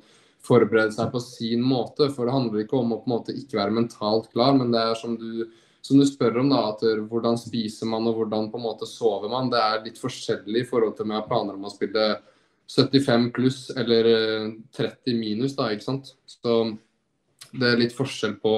forberede 0.47 0.95
seg 0.95 1.11
på 1.13 1.21
sin 1.23 1.63
måte. 1.65 2.09
For 2.13 2.27
det 2.27 2.37
handler 2.37 2.65
ikke 2.65 2.81
om 2.81 2.95
å 2.95 3.01
på 3.03 3.11
en 3.11 3.15
måte 3.17 3.37
ikke 3.37 3.61
være 3.61 3.77
mentalt 3.77 4.31
klar, 4.35 4.57
men 4.59 4.75
det 4.75 4.83
er 4.83 4.99
som 4.99 5.17
du, 5.19 5.47
som 5.83 6.01
du 6.01 6.07
spør 6.09 6.43
om, 6.43 6.53
da, 6.53 6.65
at 6.73 6.85
hvordan 7.11 7.39
spiser 7.41 7.91
man 7.91 8.07
og 8.11 8.21
hvordan 8.21 8.51
på 8.53 8.61
en 8.61 8.67
måte 8.67 8.89
sover 8.91 9.33
man. 9.33 9.51
Det 9.53 9.63
er 9.63 9.83
litt 9.87 10.03
forskjellig 10.03 10.65
i 10.65 10.69
forhold 10.69 10.97
til 10.97 11.07
om 11.07 11.15
jeg 11.15 11.23
har 11.23 11.31
planer 11.31 11.59
om 11.59 11.69
å 11.69 11.75
spille 11.75 12.07
75 12.73 13.33
pluss 13.35 13.71
eller 13.77 14.09
30 14.77 15.13
eh, 15.13 15.17
minus, 15.19 15.57
da, 15.59 15.71
ikke 15.73 15.89
sant. 15.89 16.15
Så 16.29 16.59
det 17.53 17.69
er 17.69 17.81
litt 17.81 17.95
forskjell 17.97 18.39
på 18.41 18.55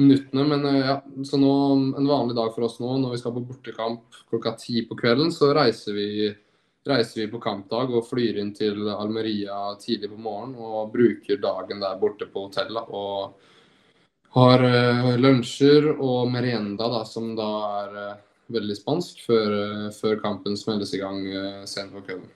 minuttene. 0.00 0.46
Men 0.50 0.66
eh, 0.70 0.80
ja, 0.88 0.96
så 1.26 1.38
nå, 1.40 1.52
en 1.98 2.08
vanlig 2.08 2.36
dag 2.38 2.50
for 2.54 2.66
oss 2.66 2.80
nå, 2.82 2.96
når 2.98 3.14
vi 3.14 3.20
skal 3.22 3.36
på 3.36 3.44
bortekamp 3.46 4.22
klokka 4.32 4.56
ti 4.60 4.82
på 4.88 4.98
kvelden, 4.98 5.32
så 5.34 5.52
reiser 5.56 5.96
vi 5.96 6.08
reiser 6.88 7.22
vi 7.22 7.30
på 7.32 7.40
kampdag 7.40 7.94
og 7.96 8.06
flyr 8.08 8.38
inn 8.42 8.52
til 8.56 8.88
Almeria 8.92 9.72
tidlig 9.80 10.10
på 10.12 10.20
morgenen 10.20 10.60
og 10.60 10.92
bruker 10.92 11.40
dagen 11.40 11.80
der 11.80 11.98
borte 12.00 12.28
på 12.30 12.46
hotellet. 12.48 12.92
Og 12.92 13.34
har 14.34 14.64
uh, 14.66 15.10
lunsjer 15.20 15.92
og 15.94 16.30
merienda, 16.32 16.88
da, 16.90 17.02
som 17.06 17.34
da 17.38 17.50
er 17.84 17.98
uh, 17.98 18.22
veldig 18.54 18.76
spansk, 18.76 19.22
før, 19.28 19.54
uh, 19.54 19.90
før, 19.94 20.18
kampen 20.22 20.58
smelles 20.58 20.94
i 20.96 21.02
gang 21.02 21.22
sent 21.70 21.94
på 21.94 22.02
kvelden. 22.08 22.32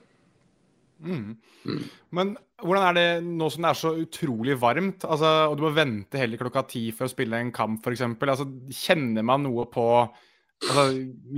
Mm. 0.99 1.35
Mm. 1.67 1.83
Men 2.15 2.31
hvordan 2.59 2.85
er 2.89 2.95
det 2.97 3.27
nå 3.27 3.47
som 3.51 3.63
det 3.63 3.69
er 3.69 3.79
så 3.81 3.91
utrolig 4.01 4.55
varmt, 4.59 5.05
altså, 5.07 5.29
og 5.51 5.59
du 5.59 5.65
må 5.67 5.75
vente 5.75 6.19
heller 6.19 6.39
klokka 6.39 6.65
ti 6.71 6.89
for 6.95 7.07
å 7.07 7.11
spille 7.11 7.39
en 7.39 7.53
kamp 7.55 7.83
f.eks.? 7.83 8.03
Altså, 8.15 8.47
kjenner 8.71 9.27
man 9.27 9.45
noe 9.47 9.67
på 9.71 9.85
Altså, 10.59 10.83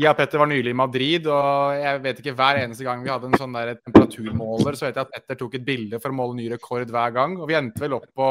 jeg 0.01 0.09
og 0.09 0.17
Petter 0.17 0.41
var 0.41 0.49
nylig 0.49 0.71
i 0.73 0.77
Madrid, 0.77 1.27
og 1.29 1.75
jeg 1.77 1.99
vet 2.01 2.21
ikke 2.23 2.33
hver 2.39 2.59
eneste 2.63 2.85
gang 2.87 3.03
vi 3.05 3.11
hadde 3.13 3.29
en 3.29 3.37
sånn 3.37 3.53
der 3.53 3.75
temperaturmåler, 3.77 4.77
så 4.77 4.87
vet 4.87 4.97
jeg 4.97 5.05
at 5.05 5.11
Petter 5.13 5.37
tok 5.37 5.59
et 5.59 5.67
bilde 5.67 5.99
for 6.01 6.09
å 6.09 6.17
måle 6.17 6.39
ny 6.39 6.47
rekord 6.53 6.89
hver 6.89 7.13
gang. 7.13 7.35
Og 7.37 7.49
vi 7.49 7.57
endte 7.59 7.83
vel 7.83 7.99
opp 7.99 8.09
på 8.17 8.29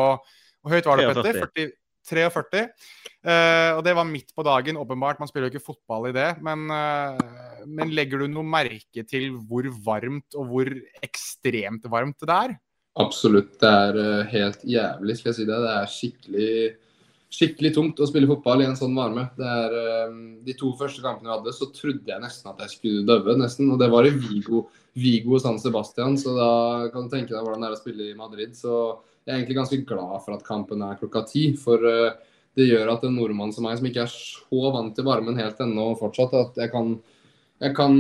Hvor 0.61 0.75
høyt 0.75 0.89
var 0.91 1.01
det, 1.01 1.07
Petter? 1.15 1.39
40, 1.47 1.71
43. 2.11 2.65
Uh, 3.21 3.77
og 3.77 3.85
det 3.87 3.95
var 3.97 4.09
midt 4.09 4.35
på 4.37 4.45
dagen, 4.45 4.81
åpenbart. 4.81 5.21
Man 5.23 5.31
spiller 5.31 5.49
jo 5.49 5.55
ikke 5.55 5.71
fotball 5.71 6.11
i 6.11 6.15
det. 6.17 6.29
Men, 6.45 6.67
uh, 6.73 7.65
men 7.69 7.95
legger 7.97 8.25
du 8.25 8.31
noe 8.33 8.47
merke 8.47 9.05
til 9.07 9.31
hvor 9.49 9.69
varmt 9.87 10.37
og 10.37 10.51
hvor 10.51 10.73
ekstremt 11.07 11.87
varmt 11.93 12.19
det 12.27 12.37
er? 12.37 12.55
Absolutt. 13.01 13.55
Det 13.63 13.73
er 13.87 14.01
uh, 14.01 14.29
helt 14.35 14.65
jævlig, 14.67 15.19
skal 15.19 15.31
jeg 15.31 15.39
si 15.39 15.49
det. 15.49 15.61
Det 15.65 15.75
er 15.77 15.93
skikkelig 15.95 16.55
skikkelig 17.31 17.71
tungt 17.77 18.01
å 18.03 18.09
spille 18.11 18.29
fotball 18.29 18.65
i 18.65 18.67
en 18.69 18.79
sånn 18.79 18.97
varme. 18.99 19.29
Er, 19.39 19.75
um, 20.11 20.23
de 20.45 20.55
to 20.59 20.73
første 20.79 21.03
kampene 21.05 21.31
vi 21.31 21.35
hadde, 21.37 21.55
så 21.55 21.69
trodde 21.75 22.11
jeg 22.11 22.23
nesten 22.23 22.51
at 22.51 22.65
jeg 22.65 22.75
skulle 22.75 23.07
døve. 23.07 23.37
nesten, 23.39 23.71
Og 23.71 23.79
det 23.79 23.91
var 23.93 24.09
i 24.09 24.15
Vigo, 24.17 24.65
Vigo 24.99 25.37
og 25.39 25.45
San 25.45 25.61
Sebastian, 25.63 26.19
så 26.19 26.35
da 26.35 26.51
kan 26.91 27.07
du 27.07 27.15
tenke 27.15 27.35
deg 27.35 27.45
hvordan 27.45 27.63
det 27.63 27.71
er 27.71 27.79
å 27.79 27.81
spille 27.81 28.09
i 28.11 28.19
Madrid. 28.19 28.57
Så 28.59 28.75
jeg 29.23 29.31
er 29.31 29.39
egentlig 29.39 29.61
ganske 29.61 29.81
glad 29.87 30.19
for 30.25 30.35
at 30.35 30.45
kampen 30.47 30.83
er 30.83 30.99
klokka 30.99 31.23
ti. 31.31 31.47
For 31.61 31.87
uh, 31.87 32.19
det 32.59 32.67
gjør 32.67 32.97
at 32.97 33.07
en 33.07 33.15
nordmann 33.15 33.55
som 33.55 33.69
meg, 33.69 33.79
som 33.79 33.87
ikke 33.87 34.05
er 34.09 34.11
så 34.11 34.75
vant 34.75 34.95
til 34.97 35.07
varmen 35.07 35.39
helt 35.39 35.63
ennå 35.63 35.93
fortsatt, 36.01 36.35
at 36.35 36.63
jeg 36.65 36.75
kan 36.75 36.97
jeg 37.61 37.75
kan 37.77 37.95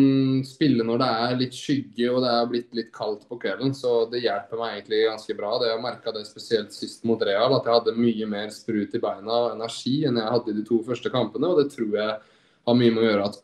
spille 0.48 0.84
når 0.88 1.02
det 1.02 1.06
er 1.22 1.34
litt 1.36 1.56
skygge 1.56 2.06
og 2.08 2.22
det 2.24 2.30
er 2.32 2.46
blitt 2.48 2.76
litt 2.78 2.88
kaldt 2.96 3.26
på 3.28 3.36
kvelden. 3.42 3.74
Så 3.76 4.06
det 4.08 4.22
hjelper 4.22 4.56
meg 4.56 4.78
egentlig 4.78 5.02
ganske 5.04 5.36
bra. 5.36 5.50
Det 5.60 5.68
Jeg 5.68 5.82
merka 5.84 6.14
det 6.16 6.24
spesielt 6.28 6.72
sist 6.72 7.04
mot 7.04 7.20
Real, 7.20 7.52
at 7.52 7.68
jeg 7.68 7.76
hadde 7.76 8.00
mye 8.00 8.28
mer 8.30 8.48
sprut 8.56 8.96
i 8.96 9.02
beina 9.02 9.36
og 9.36 9.52
energi 9.58 9.98
enn 10.08 10.16
jeg 10.16 10.32
hadde 10.32 10.54
i 10.54 10.56
de 10.56 10.64
to 10.64 10.80
første 10.86 11.12
kampene. 11.12 11.52
Og 11.52 11.60
det 11.60 11.74
tror 11.74 11.92
jeg 11.92 12.16
har 12.16 12.78
mye 12.80 12.94
med 12.96 13.04
å 13.04 13.06
gjøre 13.10 13.28
at 13.28 13.38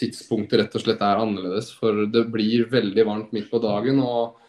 tidspunktet 0.00 0.62
rett 0.62 0.78
og 0.78 0.86
slett 0.86 1.04
er 1.04 1.20
annerledes. 1.20 1.68
For 1.76 2.06
det 2.16 2.24
blir 2.32 2.64
veldig 2.72 3.04
varmt 3.10 3.36
midt 3.36 3.52
på 3.52 3.60
dagen. 3.60 4.00
og 4.00 4.40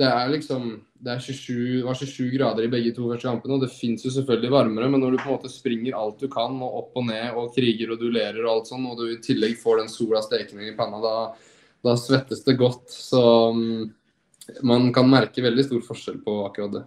det 0.00 0.08
er 0.08 0.30
liksom 0.32 0.66
det, 1.02 1.14
er 1.16 1.22
27, 1.22 1.82
var 1.84 1.98
27 1.98 2.30
grader 2.36 2.64
i 2.64 2.70
begge 2.72 2.92
to 2.96 3.08
første 3.10 3.28
kampene, 3.28 3.56
og 3.56 3.64
det 3.64 3.72
fins 3.74 4.04
jo 4.06 4.12
selvfølgelig 4.14 4.52
varmere, 4.54 4.90
men 4.92 5.02
når 5.02 5.14
du 5.14 5.18
på 5.20 5.28
en 5.28 5.36
måte 5.36 5.50
springer 5.52 5.96
alt 5.98 6.22
du 6.22 6.28
kan, 6.32 6.54
og 6.62 6.78
opp 6.78 7.00
og 7.00 7.08
ned, 7.08 7.34
og 7.36 7.50
kriger 7.56 7.92
og 7.92 8.00
duellerer 8.00 8.40
og 8.44 8.52
alt 8.52 8.70
sånn, 8.70 8.86
og 8.88 9.00
du 9.00 9.08
i 9.10 9.18
tillegg 9.24 9.58
får 9.60 9.82
den 9.82 9.90
sola 9.92 10.22
stekende 10.24 10.68
i 10.70 10.76
panna, 10.78 11.02
da, 11.02 11.16
da 11.84 11.96
svettes 11.98 12.44
det 12.46 12.56
godt. 12.60 12.86
Så 12.94 13.22
um, 13.52 13.90
man 14.62 14.88
kan 14.94 15.10
merke 15.10 15.44
veldig 15.44 15.66
stor 15.66 15.84
forskjell 15.90 16.22
på 16.24 16.38
akkurat 16.46 16.78
det. 16.78 16.84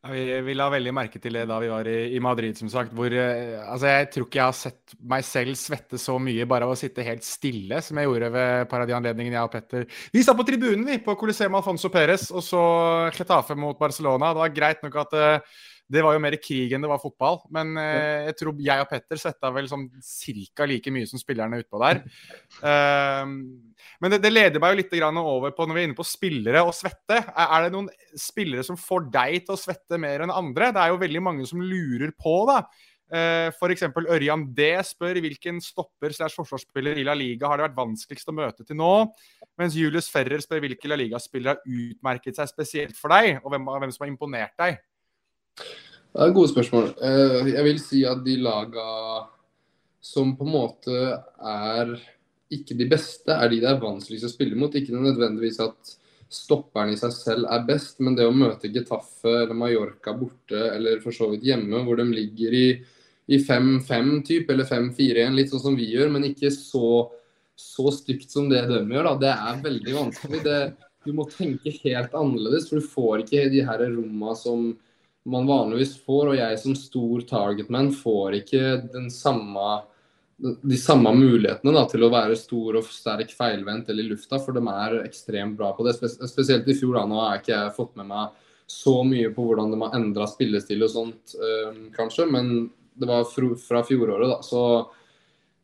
Ja, 0.00 0.14
vi, 0.14 0.20
vi, 0.46 0.54
la 0.56 0.70
veldig 0.72 0.92
merke 0.96 1.20
til 1.20 1.34
det 1.36 1.42
da 1.44 1.58
vi 1.60 1.68
var 1.68 1.88
i, 1.90 2.14
i 2.16 2.20
Madrid, 2.24 2.56
som 2.56 2.70
sagt. 2.72 2.94
Hvor 2.96 3.12
eh, 3.12 3.58
altså 3.60 3.90
jeg 3.90 4.06
tror 4.14 4.26
ikke 4.26 4.38
jeg 4.38 4.46
har 4.46 4.56
sett 4.56 4.94
meg 5.12 5.26
selv 5.28 5.58
svette 5.60 6.00
så 6.00 6.14
mye 6.16 6.46
bare 6.48 6.64
av 6.64 6.72
å 6.72 6.78
sitte 6.80 7.04
helt 7.04 7.26
stille 7.26 7.82
som 7.84 8.00
jeg 8.00 8.08
gjorde 8.08 8.30
ved 8.32 8.52
et 8.62 8.70
par 8.70 8.80
av 8.80 8.88
de 8.88 8.96
anledningene 8.96 9.36
jeg 9.36 9.50
og 9.50 9.52
Petter 9.52 9.84
Vi 10.14 10.22
satt 10.24 10.38
på 10.38 10.46
tribunen 10.48 10.86
vi, 10.88 10.96
på 11.04 11.16
Coliseum 11.20 11.58
Alfonso 11.60 11.92
Perez 11.92 12.30
og 12.32 12.46
så 12.46 12.62
Chetafe 13.12 13.58
mot 13.60 13.76
Barcelona. 13.76 14.32
Det 14.32 14.44
var 14.46 14.56
greit 14.56 14.86
nok 14.86 14.96
at 15.04 15.18
uh, 15.20 15.60
Det 15.90 16.04
var 16.06 16.14
jo 16.14 16.22
mer 16.22 16.36
krig 16.38 16.70
enn 16.72 16.84
det 16.84 16.90
var 16.90 17.00
fotball. 17.02 17.40
Men 17.54 17.72
eh, 17.80 18.28
jeg 18.28 18.36
tror 18.38 18.60
jeg 18.62 18.84
og 18.84 18.90
Petter 18.90 19.18
svetta 19.20 19.50
vel 19.54 19.70
sånn 19.70 19.88
cirka 20.04 20.68
like 20.70 20.92
mye 20.94 21.08
som 21.10 21.20
spillerne 21.20 21.58
utpå 21.64 21.80
der. 21.82 22.02
Um, 22.62 23.34
men 24.02 24.14
det, 24.14 24.20
det, 24.22 24.30
leder 24.30 24.62
meg 24.62 24.76
jo 24.76 24.80
litt 24.82 24.94
over 25.20 25.54
på 25.56 25.66
når 25.66 25.76
vi 25.76 25.82
er 25.82 25.90
inne 25.90 25.98
på 25.98 26.06
spillere 26.06 26.62
og 26.62 26.76
svette. 26.76 27.18
Er, 27.18 27.46
er, 27.46 27.66
det 27.66 27.74
noen 27.74 27.90
spillere 28.14 28.66
som 28.66 28.78
får 28.78 29.10
deg 29.10 29.42
til 29.48 29.56
å 29.56 29.60
svette 29.60 29.98
mer 29.98 30.22
enn 30.24 30.34
andre? 30.34 30.70
Det 30.70 30.84
er 30.84 30.94
jo 30.94 31.02
veldig 31.02 31.26
mange 31.26 31.50
som 31.50 31.64
lurer 31.64 32.14
på, 32.14 32.38
da. 32.50 32.62
Eh, 33.10 33.50
F.eks. 33.50 33.88
Ørjan 33.90 34.44
D 34.54 34.68
spør 34.86 35.18
hvilken 35.24 35.58
stopper 35.64 36.14
slash 36.14 36.38
forsvarsspiller 36.38 37.00
i 37.00 37.06
La 37.06 37.16
Liga 37.18 37.48
har 37.50 37.58
det 37.58 37.66
vært 37.66 37.80
vanskeligst 37.80 38.30
å 38.30 38.36
møte 38.36 38.66
til 38.66 38.78
nå. 38.78 38.92
Mens 39.58 39.74
Julius 39.78 40.10
Ferrer 40.12 40.42
spør 40.44 40.62
hvilke 40.62 40.90
La 40.90 40.98
Liga-spillere 41.00 41.58
har 41.58 41.80
utmerket 41.90 42.38
seg 42.38 42.52
spesielt 42.52 42.98
for 42.98 43.10
deg, 43.10 43.40
og 43.42 43.50
hvem, 43.50 43.66
hvem 43.66 43.94
som 43.94 44.06
har 44.06 44.12
imponert 44.12 44.54
deg. 44.62 44.78
Det 45.58 46.24
er 46.24 46.34
gode 46.34 46.50
spørsmål. 46.50 46.92
Eh, 47.06 47.50
jeg 47.54 47.66
vil 47.66 47.82
si 47.82 48.04
at 48.08 48.22
de 48.26 48.36
laga 48.42 48.86
som 50.00 50.34
på 50.36 50.46
en 50.46 50.54
måte 50.54 51.00
er 51.38 51.94
ikke 52.50 52.74
de 52.78 52.86
beste, 52.90 53.30
er 53.30 53.50
de 53.50 53.60
det 53.62 53.70
er 53.70 53.82
vanskeligst 53.82 54.26
å 54.26 54.32
spille 54.32 54.58
mot. 54.58 54.74
Ikke 54.74 54.96
nødvendigvis 54.96 55.60
at 55.62 55.96
stopperen 56.30 56.94
i 56.94 56.98
seg 56.98 57.12
selv 57.14 57.50
er 57.50 57.66
best, 57.66 57.98
men 58.02 58.16
det 58.18 58.26
å 58.26 58.34
møte 58.34 58.70
Getafe 58.70 59.42
eller 59.44 59.58
Mallorca 59.58 60.14
borte, 60.16 60.58
eller 60.74 61.02
for 61.02 61.14
så 61.14 61.30
vidt 61.30 61.46
hjemme, 61.46 61.82
hvor 61.86 61.98
de 62.00 62.06
ligger 62.10 62.56
i 62.58 62.66
i 63.30 63.38
5-5 63.38 64.22
type, 64.26 64.50
eller 64.52 64.66
5-4-1, 64.66 65.36
litt 65.38 65.52
sånn 65.52 65.62
som 65.62 65.76
vi 65.78 65.86
gjør, 65.92 66.08
men 66.10 66.26
ikke 66.32 66.50
så, 66.50 67.06
så 67.54 67.92
stygt 67.94 68.32
som 68.32 68.48
det 68.50 68.64
de 68.66 68.80
gjør. 68.80 69.06
Da. 69.06 69.12
Det 69.22 69.34
er 69.34 69.60
veldig 69.66 69.94
vanskelig. 69.94 70.40
Det, 70.46 70.56
du 71.06 71.12
må 71.14 71.28
tenke 71.30 71.74
helt 71.84 72.16
annerledes, 72.18 72.66
for 72.66 72.80
du 72.80 72.88
får 72.90 73.22
ikke 73.24 73.46
de 73.52 73.62
her 73.68 73.84
romma 73.92 74.34
som 74.38 74.72
man 75.28 75.48
vanligvis 75.48 75.96
får. 76.04 76.32
Og 76.32 76.38
jeg 76.38 76.58
som 76.62 76.76
stor 76.78 77.24
targetman 77.28 77.92
får 77.96 78.40
ikke 78.40 78.64
samme 79.12 79.80
de 80.40 80.76
samme 80.80 81.10
mulighetene 81.12 81.72
da, 81.74 81.82
til 81.88 82.04
å 82.06 82.12
være 82.12 82.36
stor 82.38 82.78
og 82.80 82.86
sterk 82.88 83.32
feilvendt 83.36 83.90
eller 83.90 84.06
i 84.06 84.12
lufta, 84.14 84.38
for 84.40 84.56
de 84.56 84.62
er 84.72 85.02
ekstremt 85.02 85.58
bra 85.58 85.74
på 85.76 85.84
det. 85.84 85.98
Spesielt 86.00 86.68
i 86.68 86.76
fjor. 86.78 86.96
da, 86.96 87.04
Nå 87.08 87.18
har 87.20 87.34
jeg 87.34 87.42
ikke 87.42 87.58
fått 87.76 87.98
med 88.00 88.08
meg 88.08 88.38
så 88.70 89.00
mye 89.04 89.32
på 89.34 89.44
hvordan 89.44 89.74
de 89.74 89.80
har 89.82 89.98
endra 89.98 90.28
spillestil 90.30 90.86
og 90.86 90.92
sånt, 90.94 91.34
øh, 91.36 91.90
kanskje. 91.96 92.28
Men 92.30 92.70
det 92.96 93.08
var 93.10 93.26
fra 93.28 93.82
fjoråret, 93.84 94.30
da. 94.30 94.40
Så 94.46 94.62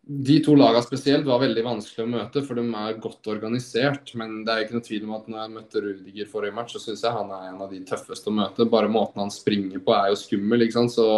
de 0.09 0.37
to 0.45 0.53
lagene 0.55 0.85
spesielt 0.87 1.25
var 1.27 1.41
veldig 1.43 1.63
vanskelig 1.67 2.05
å 2.05 2.11
møte, 2.13 2.41
for 2.47 2.55
de 2.55 2.63
er 2.79 2.99
godt 3.03 3.27
organisert. 3.33 4.13
Men 4.15 4.45
det 4.47 4.53
er 4.53 4.63
ikke 4.63 4.77
noe 4.77 4.87
tvil 4.87 5.07
om 5.09 5.17
at 5.17 5.27
når 5.27 5.41
jeg 5.41 5.53
møtte 5.57 5.83
Rudiger 5.83 6.29
forrige 6.31 6.55
match, 6.55 6.77
så 6.77 6.83
syns 6.85 7.03
jeg 7.03 7.17
han 7.17 7.33
er 7.35 7.49
en 7.49 7.65
av 7.65 7.73
de 7.75 7.81
tøffeste 7.89 8.31
å 8.31 8.37
møte. 8.37 8.69
Bare 8.71 8.93
måten 8.93 9.25
han 9.25 9.35
springer 9.35 9.83
på 9.83 9.97
er 9.97 10.13
jo 10.13 10.21
skummel, 10.21 10.63
ikke 10.63 10.79
sant. 10.79 10.95
Så 10.95 11.09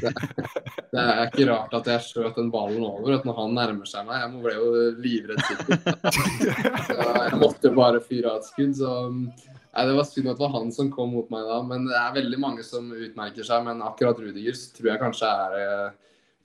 det, 0.00 0.14
det 0.88 1.04
er 1.04 1.22
ikke 1.26 1.50
rart 1.52 1.76
at 1.82 1.92
jeg 1.92 2.06
skjøt 2.08 2.40
den 2.40 2.50
ballen 2.54 2.88
over. 2.88 3.18
At 3.18 3.28
når 3.28 3.40
han 3.42 3.56
nærmer 3.60 3.92
seg 3.92 4.08
meg 4.08 4.24
Jeg 4.24 4.42
ble 4.48 4.56
jo 4.56 4.74
livredd 5.04 5.46
sikkert. 5.50 6.12
Jeg 7.20 7.44
måtte 7.44 7.76
bare 7.76 8.04
fyre 8.08 8.32
av 8.32 8.40
et 8.40 8.52
skudd. 8.54 8.76
så 8.80 8.98
Nei, 9.70 9.84
Det 9.86 9.98
var 10.00 10.06
synd 10.08 10.32
at 10.32 10.38
det 10.40 10.48
var 10.48 10.56
han 10.56 10.72
som 10.74 10.88
kom 10.90 11.12
mot 11.12 11.28
meg 11.28 11.44
da. 11.44 11.60
Men 11.68 11.90
det 11.92 11.98
er 12.00 12.16
veldig 12.22 12.40
mange 12.40 12.64
som 12.64 12.88
utmerker 12.88 13.44
seg. 13.44 13.68
Men 13.68 13.84
akkurat 13.84 14.16
Rudiger 14.16 14.56
tror 14.78 14.94
jeg 14.94 15.02
kanskje 15.04 15.40
er 15.44 15.60
eh, 15.60 15.98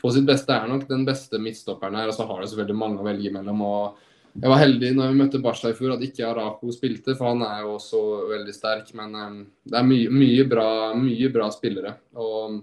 på 0.05 0.11
sitt 0.13 0.27
beste 0.27 0.53
er 0.53 0.67
nok 0.69 0.83
den 0.89 1.05
beste 1.07 1.39
midtstopperen 1.41 1.97
her. 1.97 2.11
Og 2.11 2.17
så 2.17 2.27
har 2.29 2.41
det 2.41 2.51
selvfølgelig 2.51 2.77
mange 2.77 3.01
å 3.01 3.07
velge 3.07 3.31
mellom. 3.33 3.63
og 3.65 4.03
jeg 4.35 4.51
var 4.51 4.59
heldig 4.59 4.89
når 4.97 5.11
vi 5.11 5.19
møtte 5.21 5.39
Barca 5.39 5.69
i 5.71 5.75
fjor 5.77 5.93
at 5.93 6.01
ikke 6.03 6.25
Arako 6.27 6.73
spilte, 6.75 7.13
for 7.15 7.31
han 7.31 7.43
er 7.47 7.61
jo 7.63 7.77
også 7.77 7.99
veldig 8.33 8.55
sterk. 8.55 8.89
Men 8.99 9.15
um, 9.15 9.37
det 9.63 9.79
er 9.79 9.87
mye, 9.87 10.09
mye, 10.11 10.47
bra, 10.51 10.69
mye, 10.99 11.29
bra, 11.33 11.47
spillere. 11.55 11.95
Og 12.19 12.59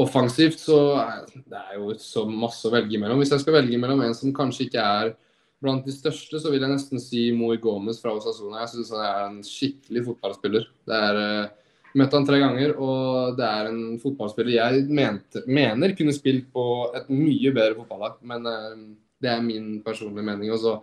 offensivt 0.00 0.62
så 0.62 0.78
er 1.02 1.26
det 1.34 1.64
jo 1.74 1.90
så 2.00 2.22
masse 2.30 2.68
å 2.68 2.72
velge 2.72 3.02
mellom. 3.02 3.18
Hvis 3.20 3.34
jeg 3.34 3.42
skal 3.42 3.58
velge 3.58 3.80
mellom 3.82 4.04
en 4.06 4.16
som 4.16 4.34
kanskje 4.36 4.68
ikke 4.68 4.86
er 5.02 5.16
Blant 5.60 5.84
de 5.84 5.92
største 5.92 6.38
så 6.40 6.48
vil 6.48 6.62
jeg 6.64 6.72
nesten 6.72 7.02
si 7.04 7.26
Moi 7.36 7.58
Gomez 7.60 7.98
fra 8.00 8.14
Osasona. 8.16 8.62
Jeg 8.62 8.70
syns 8.70 8.94
han 8.94 9.02
er 9.04 9.18
en 9.26 9.34
skikkelig 9.44 10.06
fotballspiller. 10.06 10.62
Det 10.88 11.00
er 11.10 11.18
uh, 11.20 11.50
Møtt 11.98 12.14
han 12.14 12.26
tre 12.26 12.38
ganger, 12.42 12.74
og 12.78 13.36
det 13.38 13.46
er 13.46 13.70
en 13.70 13.84
fotballspiller 14.02 14.56
jeg 14.56 14.82
mente, 14.94 15.44
mener 15.50 15.96
kunne 15.98 16.14
spilt 16.14 16.50
på 16.54 16.64
et 16.94 17.08
mye 17.10 17.54
bedre 17.56 17.78
fotballag. 17.78 18.18
Men 18.30 18.46
uh, 18.46 18.74
det 19.20 19.32
er 19.32 19.46
min 19.46 19.78
personlige 19.86 20.26
mening. 20.26 20.52
Og 20.54 20.60
så 20.62 20.76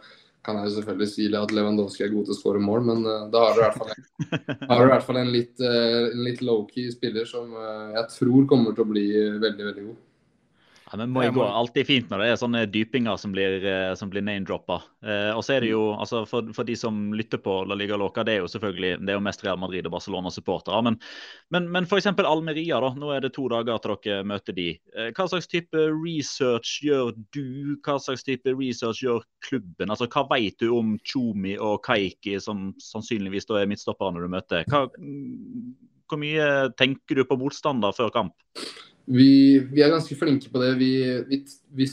kan 0.44 0.60
jeg 0.60 0.70
jo 0.70 0.76
selvfølgelig 0.78 1.10
si 1.12 1.28
at 1.36 1.54
Lewandowski 1.56 2.06
er 2.06 2.12
god 2.14 2.28
til 2.28 2.36
å 2.36 2.40
skåre 2.40 2.64
mål, 2.64 2.84
men 2.90 3.06
uh, 3.08 3.28
da 3.32 3.46
har 3.46 3.56
du 3.56 3.62
i 3.62 3.66
hvert 3.66 3.80
fall 3.80 3.94
en, 3.94 4.04
i 4.78 4.92
hvert 4.94 5.08
fall 5.08 5.22
en 5.22 5.32
litt, 5.34 5.64
litt 6.28 6.44
low-key 6.46 6.92
spiller 6.94 7.28
som 7.30 7.56
jeg 7.96 8.06
tror 8.16 8.52
kommer 8.52 8.76
til 8.76 8.86
å 8.86 8.92
bli 8.92 9.08
veldig, 9.16 9.72
veldig 9.72 9.88
god. 9.88 10.04
Ja, 10.92 10.98
men 10.98 11.12
må 11.12 11.24
gå 11.36 11.44
alltid 11.44 11.88
fint 11.88 12.12
når 12.12 12.22
det 12.22 12.28
er 12.32 12.38
sånne 12.40 12.62
dypinger 12.72 13.18
som 13.20 13.34
blir, 13.36 13.60
eh, 13.68 13.94
som 14.00 14.12
blir 14.12 14.24
name-droppa. 14.24 14.78
Eh, 15.04 15.32
og 15.36 15.42
så 15.44 15.58
er 15.58 15.66
det 15.66 15.72
jo, 15.74 15.82
mm. 15.92 16.04
altså 16.06 16.22
for, 16.30 16.48
for, 16.56 16.68
de 16.68 16.78
som 16.80 17.10
lytter 17.18 17.42
på 17.44 17.58
La 17.68 17.76
Liga 17.76 17.98
Loca, 18.00 18.24
det 18.24 18.38
er 18.38 18.46
jo 18.46 18.52
selvfølgelig 18.54 18.94
det 19.02 19.12
er 19.12 19.18
jo 19.18 19.26
mest 19.26 19.44
Real 19.44 19.60
Madrid 19.60 19.90
og 19.90 19.98
Barcelona-supportere. 19.98 20.80
Men, 20.88 21.00
men, 21.52 21.68
men 21.76 21.90
f.eks. 21.90 22.08
Almeria, 22.16 22.80
da. 22.84 22.94
Nå 22.96 23.12
er 23.12 23.26
det 23.26 23.34
to 23.36 23.50
dager 23.52 23.84
til 23.84 23.98
dere 24.06 24.30
møter 24.32 24.56
de. 24.56 24.70
Eh, 24.96 25.12
hva 25.12 25.28
slags 25.28 25.52
type 25.52 25.84
research 25.98 26.80
gjør 26.88 27.12
du? 27.36 27.76
Hva 27.84 28.00
slags 28.04 28.24
type 28.28 28.56
research 28.56 29.04
gjør 29.04 29.28
klubben? 29.44 29.92
Altså, 29.92 30.08
Hva 30.08 30.24
vet 30.32 30.56
du 30.64 30.72
om 30.78 30.96
Tjumi 31.04 31.58
og 31.60 31.82
Kaiki, 31.88 32.40
som 32.44 32.70
sannsynligvis 32.80 33.50
da 33.52 33.60
er 33.60 33.72
midtstoppere 33.72 34.16
når 34.16 34.28
du 34.28 34.36
møter? 34.40 34.68
Hva, 34.72 34.86
hvor 36.08 36.22
mye 36.22 36.52
tenker 36.80 37.20
du 37.20 37.28
på 37.28 37.36
motstander 37.44 37.96
før 37.96 38.14
kamp? 38.16 38.38
Vi, 39.08 39.60
vi, 39.72 39.82
er 39.82 39.92
ganske 39.94 40.16
flinke 40.20 40.50
på 40.52 40.60
det. 40.60 40.74
Vi, 40.82 40.92
vi, 41.80 41.86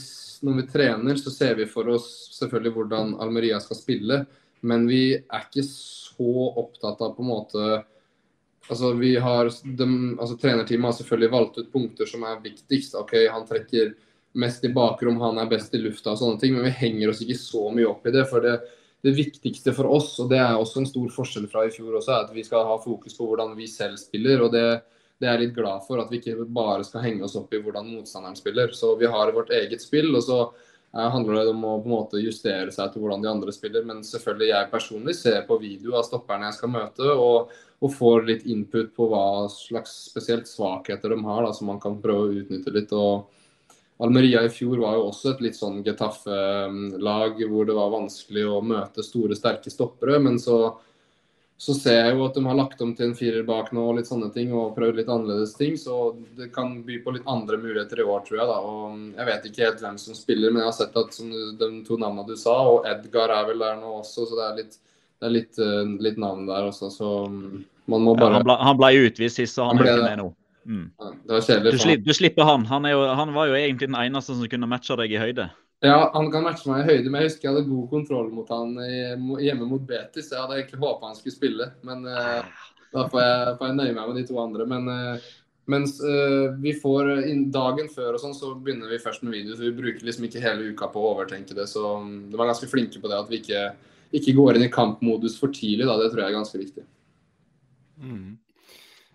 når 0.43 0.57
vi 0.59 0.67
trener, 0.67 1.15
så 1.15 1.31
ser 1.31 1.55
vi 1.55 1.67
for 1.69 1.87
oss 1.93 2.09
selvfølgelig 2.35 2.73
hvordan 2.75 3.13
Almeria 3.23 3.59
skal 3.63 3.79
spille. 3.79 4.23
Men 4.65 4.83
vi 4.89 5.03
er 5.15 5.45
ikke 5.45 5.63
så 5.67 6.49
opptatt 6.59 7.03
av 7.05 7.15
på 7.15 7.25
en 7.25 7.33
måte 7.33 7.67
Altså, 8.65 8.95
vi 8.97 9.11
har, 9.21 9.45
de, 9.77 9.85
altså 10.17 10.35
Trenerteamet 10.41 10.87
har 10.87 10.93
selvfølgelig 10.97 11.27
valgt 11.29 11.57
ut 11.59 11.67
punkter 11.69 12.07
som 12.09 12.23
er 12.25 12.39
viktigst. 12.41 12.95
ok, 12.97 13.11
Han 13.29 13.45
trekker 13.45 13.91
mest 14.41 14.65
i 14.65 14.71
bakrom, 14.73 15.19
han 15.21 15.37
er 15.37 15.51
best 15.51 15.75
i 15.77 15.81
lufta 15.83 16.15
og 16.15 16.17
sånne 16.17 16.41
ting. 16.41 16.55
Men 16.55 16.65
vi 16.65 16.71
henger 16.79 17.11
oss 17.11 17.21
ikke 17.21 17.37
så 17.37 17.67
mye 17.69 17.91
opp 17.91 18.07
i 18.09 18.13
det. 18.15 18.23
For 18.31 18.41
det, 18.41 18.55
det 19.05 19.13
viktigste 19.13 19.69
for 19.77 19.91
oss, 19.93 20.15
og 20.23 20.31
det 20.33 20.39
er 20.41 20.57
også 20.57 20.81
en 20.81 20.89
stor 20.89 21.13
forskjell 21.13 21.45
fra 21.51 21.67
i 21.67 21.71
fjor 21.75 21.99
også, 21.99 22.15
er 22.15 22.25
at 22.25 22.33
vi 22.33 22.45
skal 22.47 22.65
ha 22.65 22.79
fokus 22.81 23.13
på 23.13 23.29
hvordan 23.29 23.53
vi 23.59 23.69
selv 23.69 24.01
spiller. 24.01 24.41
og 24.47 24.57
det 24.57 24.65
det 25.19 25.27
er 25.27 25.37
jeg 25.37 25.47
litt 25.47 25.57
glad 25.57 25.83
for. 25.87 26.01
At 26.01 26.11
vi 26.11 26.19
ikke 26.19 26.47
bare 26.51 26.85
skal 26.87 27.05
henge 27.05 27.25
oss 27.27 27.37
opp 27.39 27.53
i 27.53 27.61
hvordan 27.63 27.91
motstanderen 27.93 28.37
spiller. 28.39 28.73
Så 28.75 28.93
vi 28.99 29.09
har 29.11 29.33
vårt 29.35 29.53
eget 29.55 29.83
spill, 29.83 30.11
og 30.15 30.23
så 30.25 30.39
eh, 30.43 31.07
handler 31.13 31.39
det 31.39 31.53
om 31.53 31.63
å 31.63 31.77
på 31.79 31.89
en 31.89 31.95
måte 31.95 32.23
justere 32.23 32.73
seg 32.75 32.91
til 32.91 33.03
hvordan 33.03 33.23
de 33.23 33.31
andre 33.31 33.55
spiller. 33.55 33.85
Men 33.87 34.03
selvfølgelig 34.07 34.51
jeg 34.51 34.73
personlig 34.73 35.15
ser 35.19 35.39
på 35.47 35.59
video 35.61 35.95
av 35.99 36.07
stopperne 36.07 36.49
jeg 36.49 36.59
skal 36.59 36.73
møte, 36.75 37.13
og, 37.13 37.55
og 37.79 37.95
får 37.95 38.27
litt 38.27 38.45
input 38.51 38.91
på 38.97 39.07
hva 39.11 39.25
slags 39.51 39.95
spesielt 40.09 40.51
svakheter 40.51 41.15
de 41.15 41.21
har, 41.23 41.47
da, 41.47 41.55
som 41.55 41.71
man 41.71 41.81
kan 41.83 42.01
prøve 42.03 42.27
å 42.27 42.37
utnytte 42.43 42.75
litt. 42.75 42.93
og 42.95 43.31
Almeria 44.03 44.41
i 44.43 44.51
fjor 44.51 44.81
var 44.81 44.97
jo 44.97 45.05
også 45.07 45.31
et 45.31 45.45
litt 45.45 45.55
sånn 45.55 45.77
Getafe-lag 45.85 47.37
hvor 47.47 47.67
det 47.67 47.77
var 47.77 47.93
vanskelig 47.93 48.43
å 48.51 48.57
møte 48.59 49.05
store, 49.05 49.37
sterke 49.39 49.71
stoppere. 49.71 50.19
Men 50.19 50.35
så 50.41 50.75
så 51.57 51.73
ser 51.73 52.01
jeg 52.01 52.15
jo 52.17 52.25
at 52.25 52.35
de 52.35 52.41
har 52.43 52.57
lagt 52.57 52.81
om 52.83 52.89
til 52.95 53.09
en 53.09 53.15
firer 53.15 53.45
bak 53.47 53.69
nå 53.75 53.83
og 53.87 53.99
litt 53.99 54.09
sånne 54.09 54.27
ting, 54.35 54.51
og 54.51 54.73
prøvd 54.75 54.97
litt 54.99 55.11
annerledes 55.11 55.53
ting. 55.55 55.77
Så 55.79 56.11
det 56.35 56.49
kan 56.55 56.81
by 56.83 56.97
på 57.03 57.13
litt 57.15 57.29
andre 57.31 57.59
muligheter 57.61 58.01
i 58.03 58.07
år, 58.07 58.25
tror 58.25 58.41
jeg. 58.41 58.47
da, 58.49 58.57
og 58.59 58.97
Jeg 59.15 59.29
vet 59.29 59.47
ikke 59.47 59.63
helt 59.63 59.85
hvem 59.85 59.99
som 60.01 60.17
spiller, 60.17 60.51
men 60.51 60.63
jeg 60.63 60.71
har 60.71 60.77
sett 60.81 60.99
at 60.99 61.15
som 61.15 61.31
de 61.31 61.69
to 61.87 61.99
navnene 62.01 62.27
du 62.27 62.35
sa, 62.39 62.57
og 62.73 62.89
Edgar 62.91 63.31
er 63.37 63.47
vel 63.47 63.63
der 63.63 63.79
nå 63.79 63.93
også, 64.01 64.27
så 64.27 64.41
det 64.41 64.47
er 64.49 64.59
litt, 64.59 64.79
det 65.15 65.29
er 65.29 65.35
litt, 65.37 65.61
uh, 65.61 65.95
litt 66.09 66.19
navn 66.19 66.43
der 66.49 66.67
også. 66.73 66.91
Så 66.91 67.11
mm, 67.31 67.63
man 67.93 68.03
må 68.03 68.17
bare 68.19 68.35
ja, 68.35 68.41
Han 68.41 68.49
ble, 68.49 68.57
han 68.69 68.81
ble 68.81 68.91
utvist 69.07 69.39
sist, 69.39 69.55
så 69.55 69.69
han, 69.69 69.79
han 69.79 69.87
er 69.87 69.93
ikke 69.93 70.09
med 70.11 70.23
nå. 70.25 70.31
Mm. 70.65 70.85
Ja, 70.99 71.13
det 71.13 71.37
var 71.37 71.45
kjedelig. 71.45 71.71
Du, 71.71 71.83
slipper, 71.85 72.05
du 72.09 72.19
slipper 72.19 72.51
han. 72.51 72.67
Han, 72.67 72.89
jo, 72.89 73.05
han 73.15 73.31
var 73.37 73.47
jo 73.47 73.55
egentlig 73.55 73.93
den 73.93 74.01
eneste 74.01 74.35
som 74.35 74.51
kunne 74.51 74.67
matche 74.67 74.97
deg 74.99 75.13
i 75.13 75.21
høyde. 75.21 75.47
Ja, 75.83 76.11
han 76.13 76.29
kan 76.31 76.45
matche 76.45 76.69
meg 76.69 76.83
i 76.83 76.87
høyde, 76.87 77.09
men 77.11 77.21
jeg 77.21 77.29
husker 77.29 77.49
jeg 77.49 77.55
hadde 77.55 77.69
god 77.69 77.89
kontroll 77.91 78.29
mot 78.33 78.49
han 78.49 78.77
hjemme 79.43 79.67
mot 79.67 79.83
Betis. 79.85 80.31
Jeg 80.31 80.39
hadde 80.39 80.55
egentlig 80.61 80.79
håpa 80.81 81.09
han 81.09 81.17
skulle 81.17 81.35
spille, 81.35 81.67
men 81.85 82.05
uh, 82.07 82.47
da 82.95 83.07
får 83.11 83.21
jeg, 83.21 83.57
får 83.57 83.67
jeg, 83.67 83.77
nøye 83.79 83.95
meg 83.97 84.07
med 84.07 84.19
de 84.21 84.23
to 84.29 84.39
andre. 84.41 84.67
Men 84.71 84.87
uh, 84.87 85.27
mens 85.71 85.97
uh, 85.99 86.53
vi 86.61 86.75
får 86.79 87.11
dagen 87.53 87.89
før 87.91 88.15
og 88.15 88.23
sånn, 88.23 88.37
så 88.37 88.53
begynner 88.55 88.91
vi 88.91 89.01
først 89.03 89.25
med 89.25 89.35
video. 89.35 89.57
Så 89.57 89.67
vi 89.67 89.75
bruker 89.75 90.07
liksom 90.07 90.27
ikke 90.29 90.43
hele 90.43 90.71
uka 90.71 90.89
på 90.93 91.01
å 91.01 91.11
overtenke 91.15 91.57
det. 91.57 91.67
Så 91.71 91.83
um, 91.99 92.15
de 92.31 92.39
var 92.39 92.49
ganske 92.51 92.69
flinke 92.71 93.01
på 93.01 93.11
det 93.11 93.19
at 93.19 93.31
vi 93.31 93.41
ikke, 93.43 93.67
ikke 94.21 94.35
går 94.39 94.57
inn 94.57 94.67
i 94.69 94.73
kampmodus 94.73 95.37
for 95.41 95.53
tidlig. 95.53 95.89
Da. 95.89 95.99
Det 96.01 96.11
tror 96.13 96.23
jeg 96.23 96.31
er 96.31 96.39
ganske 96.39 96.61
viktig. 96.61 96.87
Mm. 97.99 98.35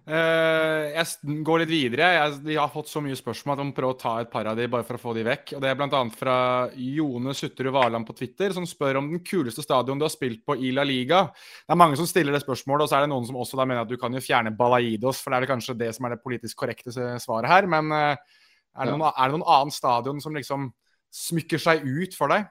Eh, 0.09 0.86
jeg 0.94 1.40
går 1.44 1.62
litt 1.62 1.70
videre. 1.70 2.09
Jeg, 2.16 2.57
har 2.57 2.70
fått 2.72 2.88
så 2.90 3.03
mye 3.05 3.18
spørsmål 3.18 3.55
at 3.55 3.62
jeg 3.62 3.68
må 3.68 3.76
prøve 3.76 3.94
å 3.94 3.98
ta 4.01 4.14
et 4.22 4.30
par 4.32 4.48
av 4.48 4.57
de 4.59 4.66
bare 4.72 4.86
for 4.88 4.96
å 4.96 5.03
få 5.03 5.12
de 5.16 5.24
vekk. 5.26 5.55
Og 5.57 5.62
Det 5.62 5.70
er 5.70 5.78
bl.a. 5.78 6.03
fra 6.16 6.36
Jone 6.74 7.34
Sutterud 7.36 7.74
Varland 7.76 8.09
på 8.09 8.16
Twitter, 8.18 8.55
som 8.57 8.66
spør 8.68 9.01
om 9.03 9.11
den 9.12 9.22
kuleste 9.26 9.64
stadion 9.64 10.01
du 10.01 10.07
har 10.07 10.14
spilt 10.14 10.42
på 10.46 10.57
i 10.57 10.72
La 10.76 10.86
Liga. 10.88 11.26
Det 11.30 11.76
er 11.76 11.82
mange 11.82 12.01
som 12.01 12.09
stiller 12.09 12.34
det 12.34 12.42
spørsmålet, 12.44 12.86
og 12.86 12.92
så 12.92 12.98
er 12.98 13.07
det 13.07 13.12
noen 13.12 13.28
som 13.28 13.38
også 13.40 13.61
da 13.61 13.68
mener 13.68 13.84
at 13.84 13.92
du 13.92 13.98
kan 14.01 14.16
jo 14.16 14.24
fjerne 14.24 14.55
Balaidos, 14.57 15.20
for 15.20 15.30
det 15.30 15.40
er 15.40 15.46
det 15.46 15.53
kanskje 15.53 15.78
det 15.84 15.92
som 15.96 16.09
er 16.09 16.16
det 16.16 16.24
politisk 16.24 16.64
korrekte 16.64 16.94
svaret 16.94 17.53
her. 17.53 17.70
Men 17.70 17.92
eh, 17.94 18.38
er 18.74 18.88
det, 18.88 18.96
noen, 18.96 19.11
er 19.11 19.28
det 19.28 19.36
noen 19.36 19.51
annen 19.59 19.74
stadion 19.74 20.22
som 20.24 20.36
liksom 20.38 20.70
smykker 21.11 21.61
seg 21.61 21.84
ut 21.86 22.16
for 22.16 22.32
deg? 22.32 22.48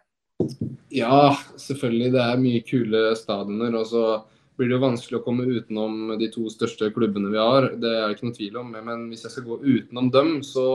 Ja, 0.96 1.36
selvfølgelig. 1.60 2.12
Det 2.16 2.22
er 2.24 2.42
mye 2.42 2.62
kule 2.66 3.08
stadioner. 3.20 3.76
Og 3.82 3.88
så 3.90 4.04
blir 4.60 4.68
det 4.68 4.76
jo 4.76 4.84
vanskelig 4.84 5.20
å 5.22 5.24
komme 5.24 5.46
utenom 5.48 6.18
de 6.20 6.28
to 6.34 6.50
største 6.52 6.90
klubbene 6.92 7.32
vi 7.32 7.40
har. 7.40 7.70
Det 7.80 7.94
er 7.96 8.10
det 8.10 8.18
ikke 8.18 8.28
noe 8.28 8.36
tvil 8.36 8.58
om. 8.60 8.74
Men 8.76 9.06
hvis 9.08 9.24
jeg 9.24 9.38
skal 9.38 9.48
gå 9.48 9.60
utenom 9.64 10.10
dem, 10.12 10.34
så 10.44 10.66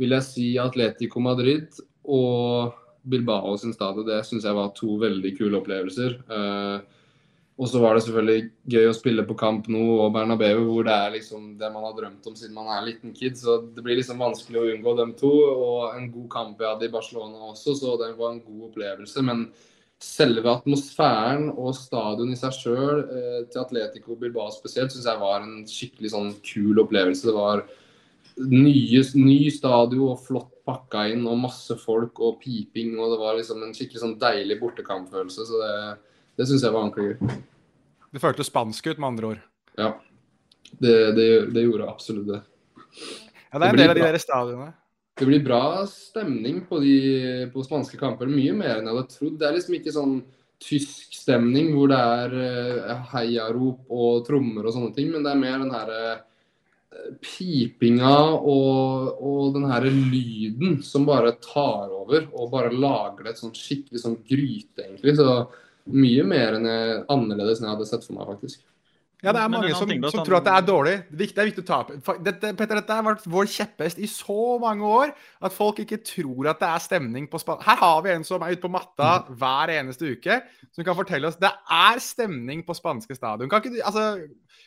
vil 0.00 0.16
jeg 0.16 0.26
si 0.26 0.46
Atletico 0.58 1.22
Madrid 1.22 1.78
og 2.02 2.74
Bilbao 3.06 3.54
sin 3.62 3.74
stadion. 3.76 4.08
Det 4.08 4.18
syns 4.26 4.46
jeg 4.48 4.58
var 4.58 4.74
to 4.74 4.98
veldig 4.98 5.32
kule 5.38 5.60
opplevelser. 5.60 6.16
Eh, 6.26 6.96
og 7.56 7.70
så 7.70 7.80
var 7.80 7.94
det 7.96 8.02
selvfølgelig 8.04 8.48
gøy 8.74 8.88
å 8.90 8.96
spille 8.96 9.24
på 9.24 9.36
Camp 9.38 9.70
Nou 9.72 10.00
og 10.02 10.10
Bernabeu, 10.12 10.58
hvor 10.66 10.84
det 10.84 10.92
er 10.92 11.14
liksom 11.14 11.54
det 11.60 11.70
man 11.72 11.86
har 11.86 11.94
drømt 11.96 12.26
om 12.28 12.34
siden 12.36 12.58
man 12.58 12.68
er 12.74 12.84
liten 12.90 13.14
kid. 13.16 13.38
Så 13.38 13.60
det 13.72 13.86
blir 13.86 13.96
liksom 13.96 14.20
vanskelig 14.20 14.60
å 14.60 14.66
unngå 14.74 14.96
dem 14.98 15.14
to. 15.16 15.30
Og 15.54 15.94
en 15.94 16.10
god 16.12 16.28
kamp 16.34 16.60
jeg 16.60 16.74
hadde 16.74 16.90
i 16.90 16.92
Barcelona 16.98 17.52
også, 17.54 17.78
så 17.78 17.94
det 18.02 18.10
var 18.18 18.34
en 18.34 18.42
god 18.44 18.66
opplevelse. 18.72 19.24
Men 19.24 19.46
selve 20.02 20.50
atmosfæren 20.52 21.48
og 21.54 21.74
stadion 21.76 22.32
i 22.32 22.36
seg 22.36 22.52
sjøl, 22.52 23.00
eh, 23.06 23.40
til 23.48 23.62
Atletico 23.62 24.16
Bilbao 24.20 24.50
spesielt, 24.52 24.92
syns 24.92 25.08
jeg 25.08 25.22
var 25.22 25.42
en 25.44 25.64
skikkelig 25.68 26.12
sånn 26.12 26.30
kul 26.44 26.82
opplevelse. 26.82 27.26
Det 27.28 27.36
var 27.36 27.64
nye, 28.44 29.02
ny 29.16 29.38
stadion 29.52 30.12
og 30.12 30.20
flott 30.26 30.52
pakka 30.66 31.06
inn 31.12 31.24
og 31.30 31.38
masse 31.40 31.76
folk 31.80 32.20
og 32.20 32.40
piping. 32.42 32.96
Og 33.00 33.14
det 33.14 33.20
var 33.22 33.38
liksom 33.38 33.62
en 33.64 33.74
skikkelig 33.76 34.02
sånn 34.02 34.16
deilig 34.20 34.58
bortekampfølelse. 34.60 35.46
Så 35.48 35.60
det, 35.62 35.76
det 36.40 36.48
syns 36.50 36.66
jeg 36.66 36.74
var 36.74 36.88
ordentlig 36.88 37.14
gøy. 37.14 37.38
Det 38.16 38.22
føltes 38.22 38.50
spansk 38.50 38.90
ut, 38.90 38.98
med 38.98 39.08
andre 39.12 39.30
ord. 39.32 39.44
Ja. 39.78 39.92
Det, 40.76 40.96
det, 41.16 41.28
det 41.54 41.62
gjorde 41.62 41.88
absolutt 41.88 42.28
det. 42.28 42.42
Ja, 43.52 43.60
det 43.60 43.68
er 43.68 43.70
en 43.70 43.80
del 43.80 43.92
av 43.92 43.98
de 43.98 44.04
der 44.04 44.20
stadionene. 44.20 44.72
Det 45.16 45.24
blir 45.24 45.44
bra 45.44 45.86
stemning 45.88 46.60
på, 46.68 46.78
de, 46.82 46.96
på 47.52 47.64
spanske 47.64 47.96
kamper. 48.00 48.28
Mye 48.28 48.52
mer 48.56 48.76
enn 48.76 48.88
jeg 48.90 48.96
hadde 48.96 49.12
trodd. 49.14 49.38
Det 49.40 49.48
er 49.48 49.56
liksom 49.56 49.76
ikke 49.78 49.94
sånn 49.94 50.16
tysk 50.62 51.16
stemning 51.16 51.72
hvor 51.76 51.90
det 51.92 51.98
er 52.00 52.34
eh, 52.40 53.04
heiarop 53.12 53.92
og 53.92 54.22
trommer 54.26 54.66
og 54.66 54.74
sånne 54.76 54.94
ting, 54.96 55.10
men 55.12 55.24
det 55.24 55.32
er 55.32 55.40
mer 55.40 55.58
den 55.60 55.72
her 55.74 55.92
eh, 55.96 56.22
pipinga 57.20 58.14
og, 58.36 59.18
og 59.20 59.56
den 59.56 59.66
her 59.68 59.88
lyden 59.88 60.80
som 60.84 61.04
bare 61.08 61.34
tar 61.44 61.92
over 61.92 62.28
og 62.32 62.52
bare 62.52 62.72
lager 62.72 63.24
det 63.24 63.34
et 63.34 63.42
sånn 63.42 63.56
skikkelig 63.56 64.02
sånn 64.02 64.20
gryte, 64.24 64.86
egentlig. 64.86 65.16
Så 65.18 65.28
mye 65.92 66.24
mer 66.26 66.56
enn 66.58 66.70
jeg, 66.70 67.02
annerledes 67.12 67.60
enn 67.60 67.68
jeg 67.68 67.76
hadde 67.76 67.90
sett 67.92 68.06
for 68.08 68.18
meg, 68.18 68.32
faktisk. 68.34 68.64
Ja, 69.24 69.32
det 69.32 69.40
er 69.40 69.48
mange 69.48 69.70
som, 69.72 69.88
som 70.12 70.24
tror 70.26 70.36
at 70.38 70.44
det 70.44 70.52
er 70.52 70.64
dårlig. 70.66 70.92
Det 71.08 71.14
er 71.14 71.20
viktig, 71.22 71.36
det 71.36 71.40
er 71.42 71.48
viktig 71.48 71.62
å 71.64 71.68
ta 71.70 71.78
opp. 71.82 72.18
Dette, 72.20 72.50
Petter, 72.58 72.76
dette 72.82 72.98
har 72.98 73.06
vært 73.06 73.24
vår 73.32 73.48
kjepphest 73.48 74.02
i 74.04 74.08
så 74.12 74.58
mange 74.60 74.84
år 74.84 75.14
at 75.16 75.56
folk 75.56 75.80
ikke 75.80 76.02
tror 76.04 76.50
at 76.52 76.60
det 76.60 76.68
er 76.68 76.84
stemning 76.84 77.24
på 77.32 77.40
Spania. 77.40 77.64
Her 77.64 77.80
har 77.80 78.04
vi 78.04 78.12
en 78.12 78.26
som 78.28 78.44
er 78.44 78.52
ute 78.52 78.64
på 78.66 78.72
matta 78.74 79.14
hver 79.40 79.72
eneste 79.78 80.12
uke, 80.12 80.36
som 80.68 80.84
kan 80.84 80.98
fortelle 80.98 81.30
oss 81.30 81.40
det 81.40 81.48
er 81.48 82.02
stemning 82.04 82.60
på 82.68 82.76
spanske 82.76 83.16
stadion. 83.16 83.48
Kan 83.48 83.64
ikke 83.64 83.78
du 83.78 83.80
altså, 83.88 84.06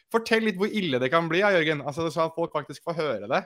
Fortell 0.10 0.48
litt 0.48 0.58
hvor 0.58 0.72
ille 0.74 0.98
det 0.98 1.12
kan 1.14 1.28
bli, 1.30 1.44
ja, 1.44 1.52
Jørgen. 1.54 1.84
Altså, 1.86 2.08
så 2.10 2.26
at 2.26 2.38
folk 2.38 2.56
faktisk 2.56 2.82
får 2.90 2.98
høre 2.98 3.30
det. 3.30 3.44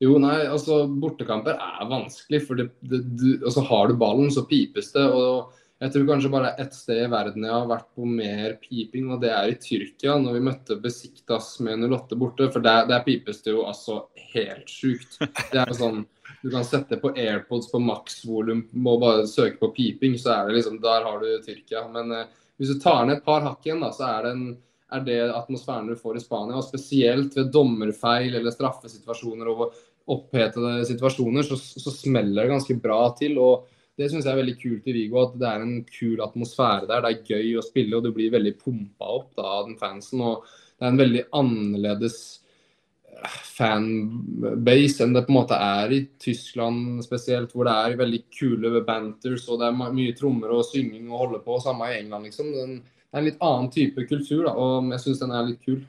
Jo, 0.00 0.14
nei, 0.16 0.38
altså 0.48 0.86
bortekamper 0.88 1.58
er 1.60 1.88
vanskelig, 1.90 2.40
for 2.48 2.56
det, 2.56 2.70
det, 2.80 3.02
du, 3.20 3.26
altså, 3.44 3.60
har 3.68 3.90
du 3.90 3.98
ballen, 4.00 4.32
så 4.32 4.46
pipes 4.48 4.88
det. 4.94 5.04
og 5.04 5.52
jeg 5.80 5.92
tror 5.94 6.08
kanskje 6.10 6.28
bare 6.32 6.50
ett 6.60 6.74
sted 6.76 6.98
i 7.06 7.08
verden 7.08 7.44
jeg 7.46 7.54
har 7.54 7.68
vært 7.68 7.86
på 7.96 8.04
mer 8.04 8.58
piping, 8.60 9.06
og 9.14 9.22
det 9.22 9.30
er 9.32 9.48
i 9.48 9.56
Tyrkia, 9.56 10.18
når 10.20 10.36
vi 10.36 10.42
møtte 10.50 10.76
Besiktas 10.82 11.54
med 11.64 11.86
08 11.86 12.18
borte. 12.20 12.48
For 12.52 12.60
der, 12.64 12.84
der 12.90 13.00
pipes 13.06 13.40
det 13.46 13.54
jo 13.54 13.64
altså 13.64 14.02
helt 14.34 14.68
sjukt. 14.68 15.16
Det 15.22 15.62
er 15.62 15.72
jo 15.72 15.78
sånn 15.78 16.02
Du 16.40 16.50
kan 16.52 16.64
sette 16.64 16.96
på 17.00 17.14
AirPods 17.16 17.70
på 17.72 17.80
maksvolum, 17.84 18.62
må 18.72 18.94
bare 19.00 19.26
søke 19.28 19.58
på 19.60 19.72
piping, 19.76 20.14
så 20.20 20.34
er 20.34 20.48
det 20.48 20.58
liksom 20.58 20.78
Der 20.84 21.08
har 21.08 21.24
du 21.24 21.32
Tyrkia. 21.46 21.86
Men 21.92 22.12
eh, 22.16 22.28
hvis 22.60 22.74
du 22.74 22.80
tar 22.80 23.06
ned 23.08 23.18
et 23.18 23.24
par 23.24 23.40
hakk 23.48 23.64
igjen, 23.64 23.80
da, 23.80 23.90
så 23.96 24.04
er 24.08 24.28
det, 24.28 24.36
en, 24.36 24.46
er 24.92 25.04
det 25.08 25.18
atmosfæren 25.32 25.88
du 25.88 25.96
får 25.96 26.20
i 26.20 26.24
Spania. 26.26 26.60
Og 26.60 26.68
spesielt 26.68 27.40
ved 27.40 27.52
dommerfeil 27.56 28.36
eller 28.36 28.52
straffesituasjoner 28.52 29.52
og 29.52 29.68
opphetede 30.12 30.84
situasjoner, 30.92 31.44
så, 31.48 31.56
så 31.56 31.92
smeller 31.92 32.44
det 32.44 32.52
ganske 32.58 32.82
bra 32.84 33.06
til. 33.16 33.40
og 33.40 33.68
det 34.00 34.08
syns 34.08 34.24
jeg 34.24 34.32
er 34.32 34.40
veldig 34.40 34.56
kult 34.56 34.86
i 34.88 34.94
Vigo, 34.96 35.20
at 35.20 35.38
det 35.40 35.48
er 35.50 35.64
en 35.64 35.78
kul 35.84 36.20
atmosfære 36.24 36.88
der. 36.88 37.02
Det 37.04 37.10
er 37.10 37.32
gøy 37.34 37.56
å 37.60 37.64
spille, 37.64 37.98
og 37.98 38.06
du 38.06 38.14
blir 38.16 38.32
veldig 38.32 38.54
pumpa 38.56 39.08
opp 39.18 39.34
da, 39.36 39.44
av 39.58 39.66
den 39.68 39.76
fansen. 39.80 40.22
Og 40.24 40.46
det 40.46 40.86
er 40.86 40.94
en 40.94 41.00
veldig 41.00 41.24
annerledes 41.36 42.16
eh, 43.12 43.36
fanbase 43.58 45.04
enn 45.04 45.12
det 45.16 45.26
på 45.26 45.34
en 45.34 45.36
måte 45.36 45.60
er 45.60 45.92
i 45.92 46.00
Tyskland 46.22 47.04
spesielt, 47.04 47.52
hvor 47.52 47.68
det 47.68 47.76
er 47.76 48.00
veldig 48.00 48.22
kule 48.32 48.80
banters 48.88 49.44
og 49.50 49.60
det 49.60 49.68
er 49.68 49.96
mye 50.00 50.16
trommer 50.16 50.56
og 50.56 50.64
synging 50.70 51.12
å 51.12 51.20
holde 51.26 51.42
på. 51.44 51.60
Samme 51.60 51.92
i 51.92 51.98
England, 52.00 52.30
liksom. 52.30 52.54
Det 52.56 52.64
er 52.64 53.20
en 53.20 53.28
litt 53.28 53.44
annen 53.44 53.72
type 53.74 54.08
kultur, 54.08 54.46
da, 54.48 54.56
og 54.56 54.88
jeg 54.96 55.04
syns 55.04 55.24
den 55.26 55.36
er 55.36 55.50
litt 55.50 55.60
kul. 55.66 55.82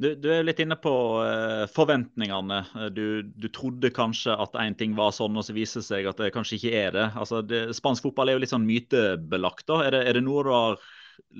Du, 0.00 0.08
du 0.16 0.28
er 0.32 0.46
litt 0.46 0.60
inne 0.62 0.76
på 0.80 0.92
uh, 1.20 1.66
forventningene. 1.74 2.60
Du, 2.96 3.22
du 3.22 3.48
trodde 3.52 3.92
kanskje 3.94 4.36
at 4.40 4.56
én 4.62 4.76
ting 4.78 4.94
var 4.98 5.12
sånn, 5.16 5.36
og 5.36 5.46
så 5.46 5.56
viser 5.56 5.82
det 5.82 5.88
seg 5.88 6.08
at 6.10 6.22
det 6.22 6.32
kanskje 6.36 6.58
ikke 6.60 6.74
er 6.80 6.96
det. 6.96 7.06
Altså, 7.20 7.42
det 7.44 7.66
spansk 7.76 8.08
fotball 8.08 8.32
er 8.32 8.38
jo 8.38 8.44
litt 8.44 8.54
sånn 8.54 8.68
mytebelagt. 8.68 9.66
da. 9.68 9.82
Er 9.86 9.96
det, 9.96 10.04
er 10.08 10.18
det 10.18 10.24
noe 10.26 10.46
du 10.46 10.52
har 10.54 10.80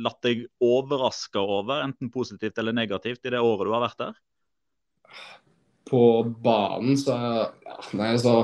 latt 0.09 0.21
deg 0.27 0.45
overraske 0.63 1.41
over, 1.41 1.81
enten 1.87 2.13
positivt 2.13 2.59
eller 2.61 2.77
negativt, 2.77 3.25
i 3.25 3.33
det 3.33 3.41
året 3.41 3.67
du 3.67 3.75
har 3.75 3.89
vært 3.89 4.03
der? 4.05 4.19
på 5.91 6.23
banen, 6.43 6.97
så 6.99 7.17
ja, 7.65 7.77
Nei, 7.99 8.13
altså 8.15 8.35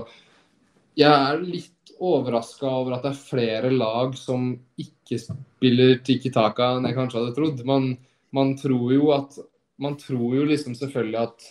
Jeg 0.98 1.12
er 1.12 1.42
litt 1.44 1.92
overraska 2.02 2.68
over 2.68 2.96
at 2.96 3.04
det 3.06 3.12
er 3.12 3.20
flere 3.20 3.70
lag 3.72 4.16
som 4.18 4.50
ikke 4.80 5.18
spiller 5.20 6.00
Tiki 6.04 6.32
Taka 6.32 6.74
enn 6.76 6.88
jeg 6.88 6.96
kanskje 6.96 7.20
hadde 7.20 7.36
trodd. 7.36 7.62
Man, 7.68 7.92
man 8.36 8.54
tror 8.60 8.90
jo 8.92 9.12
at 9.14 9.36
Man 9.82 9.98
tror 10.00 10.38
jo 10.38 10.46
liksom 10.48 10.76
selvfølgelig 10.78 11.22
at 11.22 11.50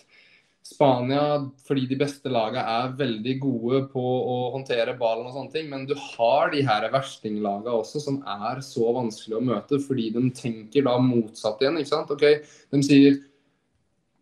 Spania, 0.66 1.44
fordi 1.62 1.84
de 1.86 1.98
beste 2.00 2.30
lagene 2.32 2.64
er 2.66 2.94
veldig 2.98 3.34
gode 3.38 3.80
på 3.92 4.02
å 4.02 4.36
håndtere 4.56 4.96
ballen 4.98 5.28
og 5.28 5.36
sånne 5.36 5.52
ting, 5.52 5.68
men 5.70 5.84
du 5.86 5.94
har 5.94 6.50
de 6.50 6.64
her 6.66 6.88
verstinglagene 6.90 7.70
også 7.70 8.02
som 8.02 8.18
er 8.26 8.58
så 8.66 8.88
vanskelig 8.96 9.38
å 9.38 9.44
møte, 9.46 9.78
fordi 9.84 10.08
de 10.16 10.24
tenker 10.34 10.88
da 10.88 10.96
motsatt 10.98 11.62
igjen. 11.62 11.78
ikke 11.78 11.92
sant? 11.92 12.10
Ok, 12.10 12.26
De 12.74 12.82
sier 12.82 13.20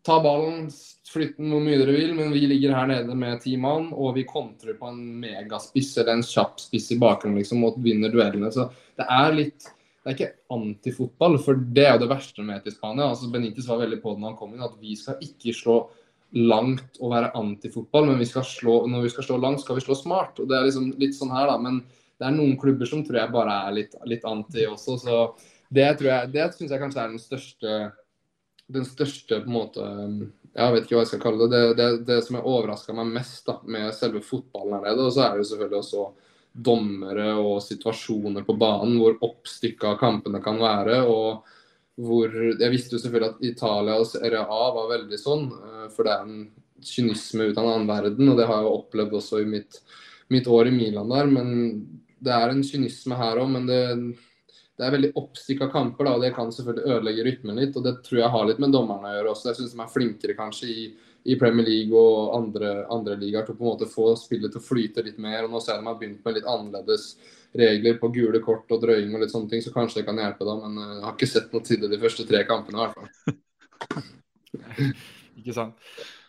ta 0.05 0.19
ballen, 0.21 0.69
flytt 1.09 1.39
den 1.39 1.55
hvor 1.55 1.63
mye 1.65 1.79
dere 1.81 1.95
vil, 1.97 2.13
men 2.19 2.35
vi 2.35 2.45
ligger 2.51 2.77
her 2.77 2.91
nede 2.91 3.17
med 3.17 3.41
ti 3.41 3.55
mann, 3.61 3.89
og 3.97 4.19
vi 4.19 4.27
kontrer 4.29 4.77
på 4.77 4.91
en 4.91 5.01
megaspiss 5.23 5.95
eller 5.97 6.19
en 6.19 6.27
kjapp 6.29 6.61
spiss 6.61 6.91
i 6.93 7.01
bakgrunnen 7.01 7.41
liksom, 7.41 7.65
og 7.65 7.81
vinner 7.85 8.13
duellene. 8.13 8.53
Så 8.53 8.69
det 9.01 9.09
er 9.09 9.39
litt 9.39 9.71
Det 10.05 10.11
er 10.11 10.17
ikke 10.19 10.55
antifotball, 10.55 11.39
for 11.41 11.57
det 11.57 11.85
er 11.87 11.95
jo 11.95 12.03
det 12.03 12.11
verste 12.11 12.45
med 12.45 12.67
Spania. 12.69 13.09
Altså, 13.09 13.31
Benitez 13.33 13.69
var 13.71 13.81
veldig 13.81 14.03
på 14.03 14.13
det 14.13 14.21
når 14.21 14.35
han 14.35 14.37
kom 14.37 14.53
inn, 14.53 14.65
at 14.67 14.77
vi 14.81 14.97
skal 15.01 15.17
ikke 15.25 15.55
slå 15.57 15.79
langt 16.35 16.99
og 17.01 17.13
være 17.15 17.31
antifotball, 17.39 18.11
men 18.11 18.21
vi 18.21 18.27
slå, 18.29 18.83
når 18.91 19.07
vi 19.07 19.13
skal 19.15 19.29
slå 19.29 19.39
langt, 19.41 19.63
skal 19.63 19.79
vi 19.79 19.85
slå 19.87 19.97
smart. 19.97 20.39
og 20.43 20.51
Det 20.51 20.59
er 20.59 20.67
liksom 20.67 20.93
litt 21.01 21.17
sånn 21.17 21.33
her, 21.33 21.49
da. 21.49 21.57
Men 21.63 21.81
det 22.21 22.29
er 22.29 22.37
noen 22.37 22.59
klubber 22.61 22.91
som 22.91 23.05
tror 23.07 23.23
jeg 23.23 23.33
bare 23.33 23.59
er 23.65 23.77
litt, 23.79 23.97
litt 24.11 24.27
anti 24.29 24.67
også. 24.69 24.99
Så 25.01 25.21
det 25.75 25.89
tror 25.99 26.11
jeg, 26.11 26.33
det 26.35 26.49
syns 26.53 26.75
jeg 26.75 26.83
kanskje 26.83 27.05
er 27.05 27.15
den 27.15 27.23
største 27.23 27.77
den 28.67 28.85
største 28.89 29.43
på 29.45 29.51
en 29.51 29.57
måte 29.59 29.87
Jeg 30.55 30.73
vet 30.73 30.85
ikke 30.87 30.97
hva 30.97 31.03
jeg 31.03 31.11
skal 31.11 31.23
kalle 31.25 31.49
det. 31.51 31.51
Det, 31.51 31.73
det, 31.81 31.89
det 32.09 32.21
som 32.25 32.39
har 32.39 32.47
overraska 32.47 32.95
meg 32.97 33.11
mest 33.17 33.49
da, 33.49 33.59
med 33.67 33.91
selve 33.97 34.23
fotballen 34.25 34.77
her 34.77 34.85
nede. 34.87 35.09
Og 35.09 35.17
så 35.17 35.25
er 35.25 35.35
det 35.35 35.43
jo 35.43 35.49
selvfølgelig 35.51 35.81
også 35.81 36.05
dommere 36.55 37.33
og 37.35 37.59
situasjoner 37.65 38.45
på 38.47 38.55
banen 38.59 38.99
hvor 39.01 39.19
oppstykka 39.27 39.97
kampene 40.01 40.41
kan 40.43 40.61
være. 40.63 41.03
og 41.03 41.45
hvor 41.95 42.31
Jeg 42.31 42.71
visste 42.73 42.97
jo 42.97 43.03
selvfølgelig 43.03 43.35
at 43.35 43.45
Italias 43.47 44.15
RA 44.19 44.61
var 44.75 44.91
veldig 44.91 45.19
sånn, 45.19 45.49
eh, 45.51 45.89
for 45.95 46.07
det 46.07 46.15
er 46.15 46.23
en 46.27 46.45
kynisme 46.85 47.51
ut 47.51 47.59
av 47.59 47.65
en 47.65 47.73
annen 47.73 47.91
verden. 47.91 48.29
og 48.29 48.37
Det 48.39 48.47
har 48.47 48.63
jeg 48.63 48.79
opplevd 48.79 49.19
også 49.21 49.43
i 49.43 49.51
mitt, 49.51 49.81
mitt 50.29 50.47
år 50.47 50.69
i 50.69 50.75
Milan 50.75 51.11
der. 51.11 51.27
Men 51.27 51.49
det 52.19 52.33
er 52.33 52.51
en 52.51 52.63
kynisme 52.63 53.19
her 53.19 53.41
òg. 53.43 53.51
Men 53.55 53.67
det, 53.67 53.81
det 54.79 54.87
er 54.87 54.95
veldig 54.95 55.13
oppstykka 55.21 55.71
kamper, 55.73 56.07
da, 56.07 56.17
og 56.17 56.23
det 56.25 56.35
kan 56.35 56.53
selvfølgelig 56.53 56.97
ødelegge 56.97 57.27
rytmen 57.29 57.63
litt. 57.63 57.77
og 57.77 57.87
Det 57.87 57.97
tror 58.07 58.21
jeg 58.21 58.35
har 58.37 58.47
litt 58.51 58.63
med 58.63 58.75
dommerne 58.75 59.11
å 59.11 59.17
gjøre 59.19 59.35
også. 59.35 59.51
Jeg 59.51 59.61
syns 59.61 59.75
de 59.75 59.83
er 59.85 59.95
flinkere 59.95 60.39
kanskje 60.39 60.71
i, 60.71 60.87
i 61.25 61.37
Premier 61.41 61.67
League 61.67 61.97
og 61.97 62.35
andre, 62.37 62.73
andre 62.93 63.17
ligaer 63.21 63.47
til 63.47 63.55
å 63.55 63.59
på 63.59 63.65
en 63.65 63.71
måte 63.71 63.89
få 63.89 64.11
spillet 64.21 64.53
til 64.53 64.61
å 64.61 64.65
flyte 64.65 65.05
litt 65.07 65.21
mer. 65.23 65.47
og 65.47 65.55
Nå 65.55 65.63
ser 65.63 65.79
jeg 65.79 65.85
de 65.85 65.89
har 65.89 65.99
begynt 66.01 66.27
med 66.27 66.37
litt 66.37 66.51
annerledes 66.51 67.07
regler 67.55 67.99
på 68.01 68.11
gule 68.13 68.43
kort 68.45 68.71
og 68.75 68.83
drøying 68.83 69.15
og 69.15 69.23
litt 69.23 69.33
sånne 69.33 69.49
ting, 69.53 69.63
så 69.65 69.73
kanskje 69.73 70.03
det 70.03 70.09
kan 70.09 70.21
hjelpe 70.21 70.47
da. 70.47 70.57
Men 70.61 70.81
eh, 70.83 70.93
jeg 70.99 71.07
har 71.07 71.17
ikke 71.17 71.31
sett 71.31 71.55
noe 71.55 71.65
til 71.65 71.81
det 71.85 71.93
de 71.95 72.03
første 72.03 72.27
tre 72.29 72.43
kampene 72.49 72.77
i 72.77 72.85
hvert 72.85 72.99
fall. 72.99 73.37
Ikke 75.35 75.55
sant. 75.57 75.75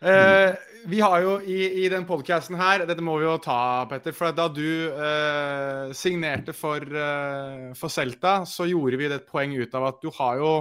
Eh, 0.02 0.56
vi 0.90 1.00
har 1.02 1.22
jo 1.24 1.36
i, 1.42 1.86
i 1.86 1.90
den 1.90 2.04
podkasten 2.06 2.58
her 2.60 2.84
Dette 2.86 3.04
må 3.06 3.16
vi 3.22 3.28
jo 3.28 3.38
ta, 3.42 3.86
Petter. 3.90 4.16
For 4.18 4.36
da 4.36 4.48
du 4.52 4.66
eh, 4.92 5.94
signerte 5.98 6.56
for, 6.58 6.82
eh, 6.84 7.70
for 7.78 7.94
Celta, 7.94 8.40
så 8.50 8.68
gjorde 8.70 9.00
vi 9.00 9.10
det 9.10 9.22
et 9.22 9.30
poeng 9.30 9.56
ut 9.56 9.78
av 9.78 9.90
at 9.92 10.02
du 10.04 10.12
har 10.18 10.42
jo 10.42 10.52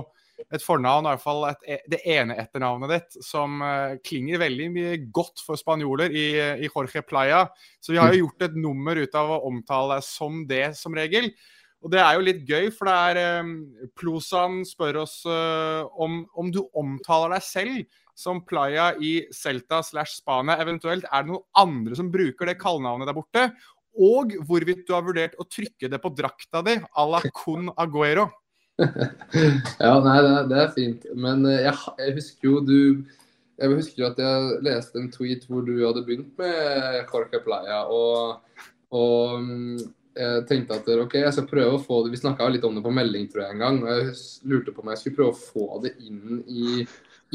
et 0.51 0.63
fornavn, 0.63 1.07
i 1.07 1.15
hvert 1.15 1.23
fall 1.23 1.45
et, 1.49 1.67
e, 1.67 1.79
det 1.91 2.01
ene 2.11 2.37
etternavnet 2.43 2.93
ditt, 2.93 3.19
som 3.25 3.63
uh, 3.63 3.97
klinger 4.05 4.43
veldig 4.43 4.69
mye 4.75 4.95
godt 5.15 5.43
for 5.45 5.61
spanjoler 5.61 6.15
i, 6.15 6.29
i, 6.65 6.71
Jorge 6.71 7.05
Playa. 7.07 7.45
Så 7.83 7.95
vi 7.95 8.01
har 8.03 8.13
jo 8.13 8.25
gjort 8.25 8.49
et 8.49 8.57
nummer 8.59 8.99
ut 8.99 9.19
av 9.19 9.37
å 9.37 9.43
omtale 9.49 9.99
deg 9.99 10.07
som 10.07 10.43
det, 10.51 10.65
som 10.79 10.97
regel. 10.97 11.31
Og 11.85 11.93
det 11.93 12.01
er 12.01 12.17
jo 12.17 12.25
litt 12.25 12.47
gøy, 12.49 12.71
for 12.73 12.89
det 12.89 12.95
er 13.11 13.43
um, 13.45 13.53
Plosan 13.99 14.63
spør 14.67 15.03
oss 15.03 15.19
uh, 15.29 15.85
om, 16.01 16.23
om, 16.33 16.49
du 16.53 16.63
omtaler 16.73 17.37
deg 17.37 17.45
selv 17.45 18.01
som 18.17 18.41
Playa 18.47 18.93
i 19.03 19.19
Celta 19.35 19.83
slash 19.85 20.21
Spania. 20.21 20.57
Eventuelt 20.63 21.05
er 21.11 21.27
det 21.27 21.33
noen 21.33 21.45
andre 21.61 21.99
som 21.99 22.09
bruker 22.15 22.49
det 22.49 22.57
kallenavnet 22.63 23.11
der 23.11 23.19
borte. 23.19 23.49
Og 23.95 24.33
hvorvidt 24.49 24.87
du 24.89 24.95
har 24.97 25.05
vurdert 25.07 25.37
å 25.39 25.47
trykke 25.47 25.91
det 25.91 26.01
på 26.03 26.11
drakta 26.15 26.65
di 26.67 26.79
à 26.81 27.05
la 27.07 27.21
Con 27.31 27.69
Aguero. 27.77 28.31
ja, 29.85 29.93
nei, 30.03 30.17
det, 30.25 30.33
det, 30.51 30.63
er 30.63 30.73
fint. 30.75 31.07
Men 31.15 31.45
uh, 31.47 31.55
jeg, 31.55 31.77
jeg 32.01 32.17
husker 32.21 32.51
jo 32.51 32.63
du 32.65 32.79
jeg 33.55 33.71
husker 33.71 34.03
jo 34.03 34.09
at 34.09 34.19
jeg 34.19 34.63
leste 34.67 34.99
en 34.99 35.11
tweet 35.15 35.45
hvor 35.47 35.63
du 35.63 35.77
hadde 35.79 36.03
begynt 36.07 36.33
med 36.41 37.05
Jorge 37.07 37.39
Playa. 37.45 37.85
Og, 37.87 38.65
og 38.95 39.45
mm, 39.45 39.77
jeg 40.15 40.45
tenkte 40.51 40.79
at 40.79 40.91
ok, 41.05 41.17
jeg 41.21 41.35
skal 41.35 41.49
prøve 41.51 41.77
å 41.77 41.83
få 41.83 42.05
det 42.05 42.13
Vi 42.15 42.21
snakka 42.21 42.47
litt 42.51 42.67
om 42.67 42.77
det 42.77 42.85
på 42.85 42.93
melding 42.95 43.27
tror 43.31 43.45
jeg 43.45 43.57
en 43.57 43.65
gang. 43.65 43.81
og 43.83 43.91
Jeg 43.91 44.15
lurte 44.51 44.75
på 44.75 44.85
om 44.85 44.93
jeg 44.93 45.03
skulle 45.03 45.19
prøve 45.21 45.35
å 45.35 45.41
få 45.41 45.81
det 45.85 45.95
inn 46.07 46.43
i, 46.47 46.85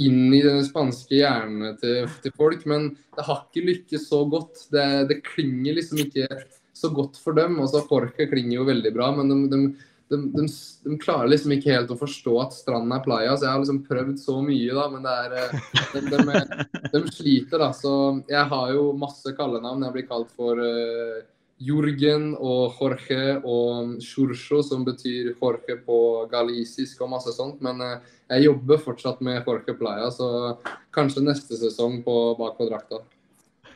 inn 0.06 0.36
i 0.36 0.44
den 0.46 0.64
spanske 0.68 1.22
hjernen 1.22 1.76
til, 1.82 2.08
til, 2.24 2.36
folk. 2.36 2.66
Men 2.70 2.92
det 3.16 3.28
har 3.28 3.46
ikke 3.46 3.68
lykkes 3.72 4.08
så 4.12 4.24
godt. 4.32 4.66
Det, 4.76 4.88
det, 5.12 5.22
klinger 5.28 5.80
liksom 5.80 6.04
ikke 6.04 6.28
så 6.76 6.92
godt 6.96 7.20
for 7.20 7.36
dem. 7.40 7.62
Altså 7.64 7.86
Jorge 7.88 8.28
klinger 8.32 8.60
jo 8.60 8.68
veldig 8.68 8.94
bra, 8.96 9.12
men 9.16 9.32
de, 9.32 9.40
de, 9.52 9.89
de, 10.10 10.46
de, 10.86 10.98
klarer 11.02 11.30
liksom 11.30 11.54
ikke 11.54 11.74
helt 11.76 11.92
å 11.94 11.98
forstå 12.00 12.36
at 12.42 12.56
stranden 12.58 12.94
er 12.96 13.04
playa. 13.06 13.36
Så 13.38 13.46
jeg 13.46 13.54
har 13.54 13.62
liksom 13.62 13.82
prøvd 13.86 14.16
så 14.22 14.38
mye, 14.42 14.70
da, 14.74 14.86
men 14.90 15.06
det 15.06 15.18
er 15.26 15.36
De, 16.94 17.02
sliter, 17.14 17.62
da. 17.62 17.70
Så 17.76 17.92
jeg 18.30 18.46
har 18.54 18.72
jo 18.74 18.88
masse 18.98 19.36
kallenavn. 19.38 19.86
Jeg 19.86 19.96
blir 19.98 20.08
kalt 20.10 20.32
for 20.38 20.58
uh, 20.58 21.20
Jorgen 21.62 22.32
og 22.40 22.80
Jorge 22.80 23.38
og 23.44 24.00
Sjurjo, 24.04 24.64
som 24.66 24.88
betyr 24.88 25.36
Jorge 25.36 25.78
på 25.86 26.00
galisisk 26.32 27.06
og 27.06 27.14
masse 27.14 27.36
sånt. 27.38 27.62
Men 27.66 27.86
uh, 27.86 28.18
jeg 28.32 28.48
jobber 28.50 28.82
fortsatt 28.82 29.22
med 29.26 29.44
Jorge 29.46 29.78
Playa, 29.78 30.10
så 30.14 30.58
kanskje 30.96 31.28
neste 31.28 31.60
sesong 31.60 32.02
på 32.06 32.20
bak 32.40 32.58
på 32.58 32.70
drakta. 32.72 33.04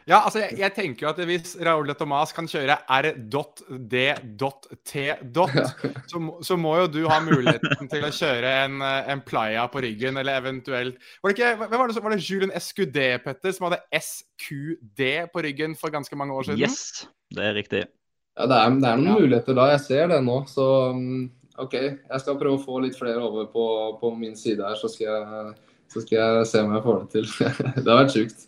Ja, 0.10 0.20
altså 0.20 0.41
jeg, 0.41 0.58
jeg, 0.60 0.74
tenker 0.76 1.06
jo 1.06 1.12
at 1.14 1.20
hvis 1.28 1.54
Raúl 1.64 1.88
de 1.88 1.95
Tomàs 1.95 2.34
kan 2.36 2.47
kjøre 2.49 2.76
R.D.T. 2.91 4.93
Så, 6.12 6.22
så, 6.43 6.58
må 6.60 6.74
jo 6.82 6.89
du 6.91 6.99
ha 7.08 7.22
muligheten 7.24 7.88
til 7.91 8.04
å 8.04 8.12
kjøre 8.12 8.51
en, 8.66 8.84
en 8.84 9.24
playa 9.24 9.64
på 9.72 9.84
ryggen, 9.86 10.20
eller 10.20 10.41
eventuelt 10.41 10.99
Var 11.24 11.32
det 11.32 11.38
ikke, 11.38 11.70
var 11.72 11.88
det, 11.88 12.04
var 12.04 12.16
det 12.16 12.24
Julian 12.24 12.56
SQD, 12.60 12.99
Petter, 13.24 13.56
som 13.56 13.70
hadde 13.70 13.84
SQD 13.95 15.04
på 15.34 15.47
ryggen 15.47 15.78
for 15.80 15.93
ganske 15.93 16.20
mange 16.20 16.36
år 16.36 16.49
siden? 16.49 16.66
Yes, 16.66 17.06
det 17.34 17.51
er 17.51 17.56
riktig. 17.58 17.86
Ja, 18.38 18.47
det 18.49 18.58
er, 18.58 18.78
det 18.82 18.89
er 18.89 18.99
noen 18.99 19.12
ja. 19.12 19.20
muligheter 19.22 19.58
da. 19.58 19.68
Jeg 19.76 19.84
ser 19.86 20.08
det 20.12 20.20
nå. 20.26 20.39
Så 20.49 20.66
mm, 20.97 21.20
OK, 21.64 21.76
jeg 21.78 22.24
skal 22.24 22.39
prøve 22.39 22.58
å 22.58 22.64
få 22.64 22.80
litt 22.84 22.97
flere 22.97 23.22
over 23.22 23.45
på, 23.54 23.68
på 23.99 24.14
min 24.18 24.34
side 24.39 24.66
her, 24.66 24.80
så 24.80 24.89
skal, 24.91 25.12
jeg, 25.12 25.54
så 25.93 26.04
skal 26.04 26.18
jeg 26.18 26.49
se 26.49 26.64
om 26.66 26.74
jeg 26.74 26.86
får 26.88 26.99
det 26.99 27.14
til. 27.14 27.30
det 27.84 27.88
har 27.88 28.01
vært 28.01 28.18
sjukt. 28.18 28.47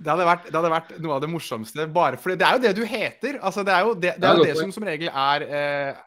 Det 0.00 0.08
hadde, 0.08 0.24
vært, 0.24 0.46
det 0.48 0.56
hadde, 0.56 0.72
vært, 0.72 0.92
noe 1.04 1.16
av 1.18 1.24
det 1.24 1.28
morsomste. 1.28 1.84
bare 1.92 2.16
fordi 2.20 2.38
Det 2.40 2.46
er 2.46 2.56
jo 2.56 2.62
det 2.64 2.76
du 2.78 2.84
heter. 2.88 3.40
altså 3.40 3.64
Det 3.66 3.74
er 3.74 3.82
jo 3.84 3.94
det, 3.94 4.14
det, 4.16 4.28
er 4.28 4.38
jo 4.38 4.46
det 4.48 4.56
som 4.56 4.72
som 4.72 4.86
regel 4.88 5.10
er 5.12 5.44
eh, 5.44 5.98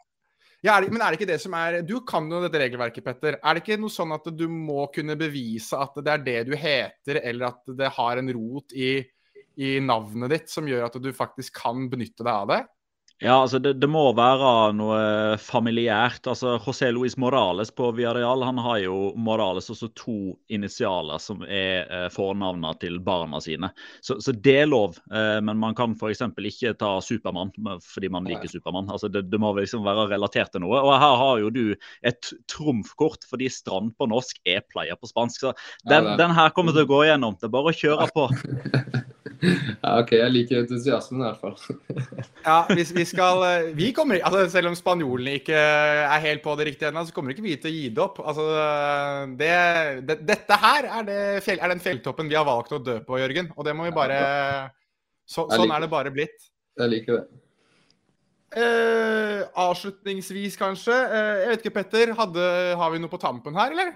ja, 0.64 0.78
er 0.78 0.86
det, 0.86 0.92
Men 0.94 1.02
er 1.04 1.12
det 1.12 1.20
ikke 1.20 1.28
det 1.28 1.40
som 1.42 1.54
er 1.58 1.80
Du 1.86 1.98
kan 2.08 2.26
jo 2.30 2.40
dette 2.42 2.60
regelverket, 2.62 3.04
Petter. 3.04 3.38
Er 3.38 3.54
det 3.54 3.62
ikke 3.62 3.78
noe 3.80 3.92
sånn 3.92 4.14
at 4.16 4.26
du 4.32 4.46
må 4.48 4.86
kunne 4.94 5.16
bevise 5.20 5.78
at 5.78 5.98
det 6.00 6.14
er 6.14 6.24
det 6.24 6.38
du 6.48 6.54
heter, 6.56 7.20
eller 7.20 7.52
at 7.52 7.74
det 7.78 7.90
har 7.98 8.20
en 8.20 8.32
rot 8.34 8.72
i, 8.72 8.96
i 9.60 9.76
navnet 9.84 10.32
ditt 10.32 10.50
som 10.50 10.66
gjør 10.68 10.88
at 10.88 10.96
du 10.98 11.10
faktisk 11.14 11.60
kan 11.62 11.86
benytte 11.92 12.24
deg 12.24 12.32
av 12.32 12.50
det? 12.50 12.60
Ja, 13.24 13.40
altså 13.40 13.58
det, 13.58 13.72
det, 13.80 13.88
må 13.88 14.02
være 14.12 14.48
noe 14.76 15.36
familiært. 15.40 16.26
Altså 16.28 16.58
José 16.60 16.90
Luis 16.92 17.14
Morales 17.16 17.70
på 17.72 17.86
Villarreal 17.96 18.44
han 18.44 18.60
har 18.60 18.82
jo 18.82 18.98
Morales 19.16 19.70
også 19.72 19.88
to 19.96 20.16
initialer 20.52 21.22
som 21.24 21.40
er 21.48 21.88
eh, 21.88 22.04
fornavna 22.12 22.74
til 22.82 22.98
barna 23.06 23.40
sine. 23.40 23.70
Så, 24.04 24.18
så, 24.20 24.34
det 24.44 24.58
er 24.66 24.68
lov. 24.68 25.00
Eh, 25.08 25.38
men 25.40 25.56
man 25.62 25.72
kan 25.78 25.96
f.eks. 25.96 26.20
ikke 26.36 26.74
ta 26.84 26.92
Supermann 27.00 27.54
fordi 27.80 28.12
man 28.12 28.28
liker 28.28 28.52
Supermann. 28.52 28.92
Altså 28.92 29.08
det, 29.08 29.24
det, 29.32 29.40
må 29.40 29.54
liksom 29.56 29.88
være 29.88 30.10
relatert 30.12 30.52
til 30.52 30.66
noe. 30.66 30.84
Og 30.84 30.92
her 30.92 31.18
har 31.24 31.40
jo 31.46 31.50
du 31.54 31.64
et 32.04 32.32
trumfkort 32.52 33.24
fordi 33.30 33.48
Strand 33.48 33.96
på 33.96 34.12
norsk 34.12 34.44
er 34.44 34.68
player 34.68 35.00
på 35.00 35.08
spansk. 35.08 35.48
Så 35.48 35.56
den, 35.88 36.12
ja, 36.12 36.20
den 36.20 36.36
her 36.36 36.52
kommer 36.52 36.76
til 36.76 36.84
å 36.84 36.92
gå 36.92 37.06
igjennom. 37.08 37.40
Det 37.40 37.48
er 37.48 37.56
bare 37.56 37.72
å 37.72 37.78
kjøre 37.80 38.12
på. 38.12 38.28
Ja, 39.44 39.90
OK, 40.00 40.14
jeg 40.16 40.32
liker 40.32 40.62
entusiasmen 40.62 41.22
i 41.22 41.26
hvert 41.26 41.42
fall. 41.42 41.78
ja, 42.48 42.56
hvis 42.72 42.92
vi 42.96 43.04
skal 43.08 43.42
eh, 43.48 43.68
vi 43.76 43.90
kommer, 43.96 44.20
altså 44.24 44.44
Selv 44.52 44.70
om 44.70 44.78
spanjolene 44.78 45.36
ikke 45.40 45.58
er 45.58 46.24
helt 46.24 46.44
på 46.44 46.56
det 46.58 46.68
riktige 46.70 46.90
ennå, 46.92 47.04
så 47.04 47.14
kommer 47.16 47.34
ikke 47.34 47.46
vi 47.46 47.56
til 47.60 47.70
å 47.70 47.74
gi 47.74 47.84
det 47.94 48.04
opp. 48.04 48.22
Altså, 48.24 48.48
det, 49.40 49.52
det, 50.08 50.18
dette 50.32 50.60
her 50.64 50.90
er, 50.90 51.06
det, 51.08 51.20
er, 51.56 51.68
den 51.74 51.84
fjelltoppen 51.84 52.30
vi 52.30 52.38
har 52.38 52.48
valgt 52.48 52.74
å 52.76 52.82
dø 52.82 52.98
på, 53.06 53.20
Jørgen. 53.22 53.52
Og 53.56 53.68
det 53.68 53.76
må 53.76 53.88
vi 53.88 53.96
bare 53.96 54.20
så, 55.24 55.46
Sånn 55.48 55.72
er 55.72 55.84
det 55.84 55.92
bare 55.92 56.12
blitt. 56.14 56.52
Jeg 56.78 56.90
liker 56.90 57.20
det. 57.20 57.24
Eh, 58.54 59.40
avslutningsvis, 59.58 60.56
kanskje. 60.58 60.94
Eh, 60.94 61.36
jeg 61.42 61.50
vet 61.50 61.64
ikke, 61.64 61.76
Petter. 61.80 62.12
Hadde, 62.18 62.48
har 62.78 62.92
vi 62.92 63.00
noe 63.02 63.10
på 63.10 63.20
tampen 63.22 63.56
her, 63.58 63.74
eller? 63.74 63.94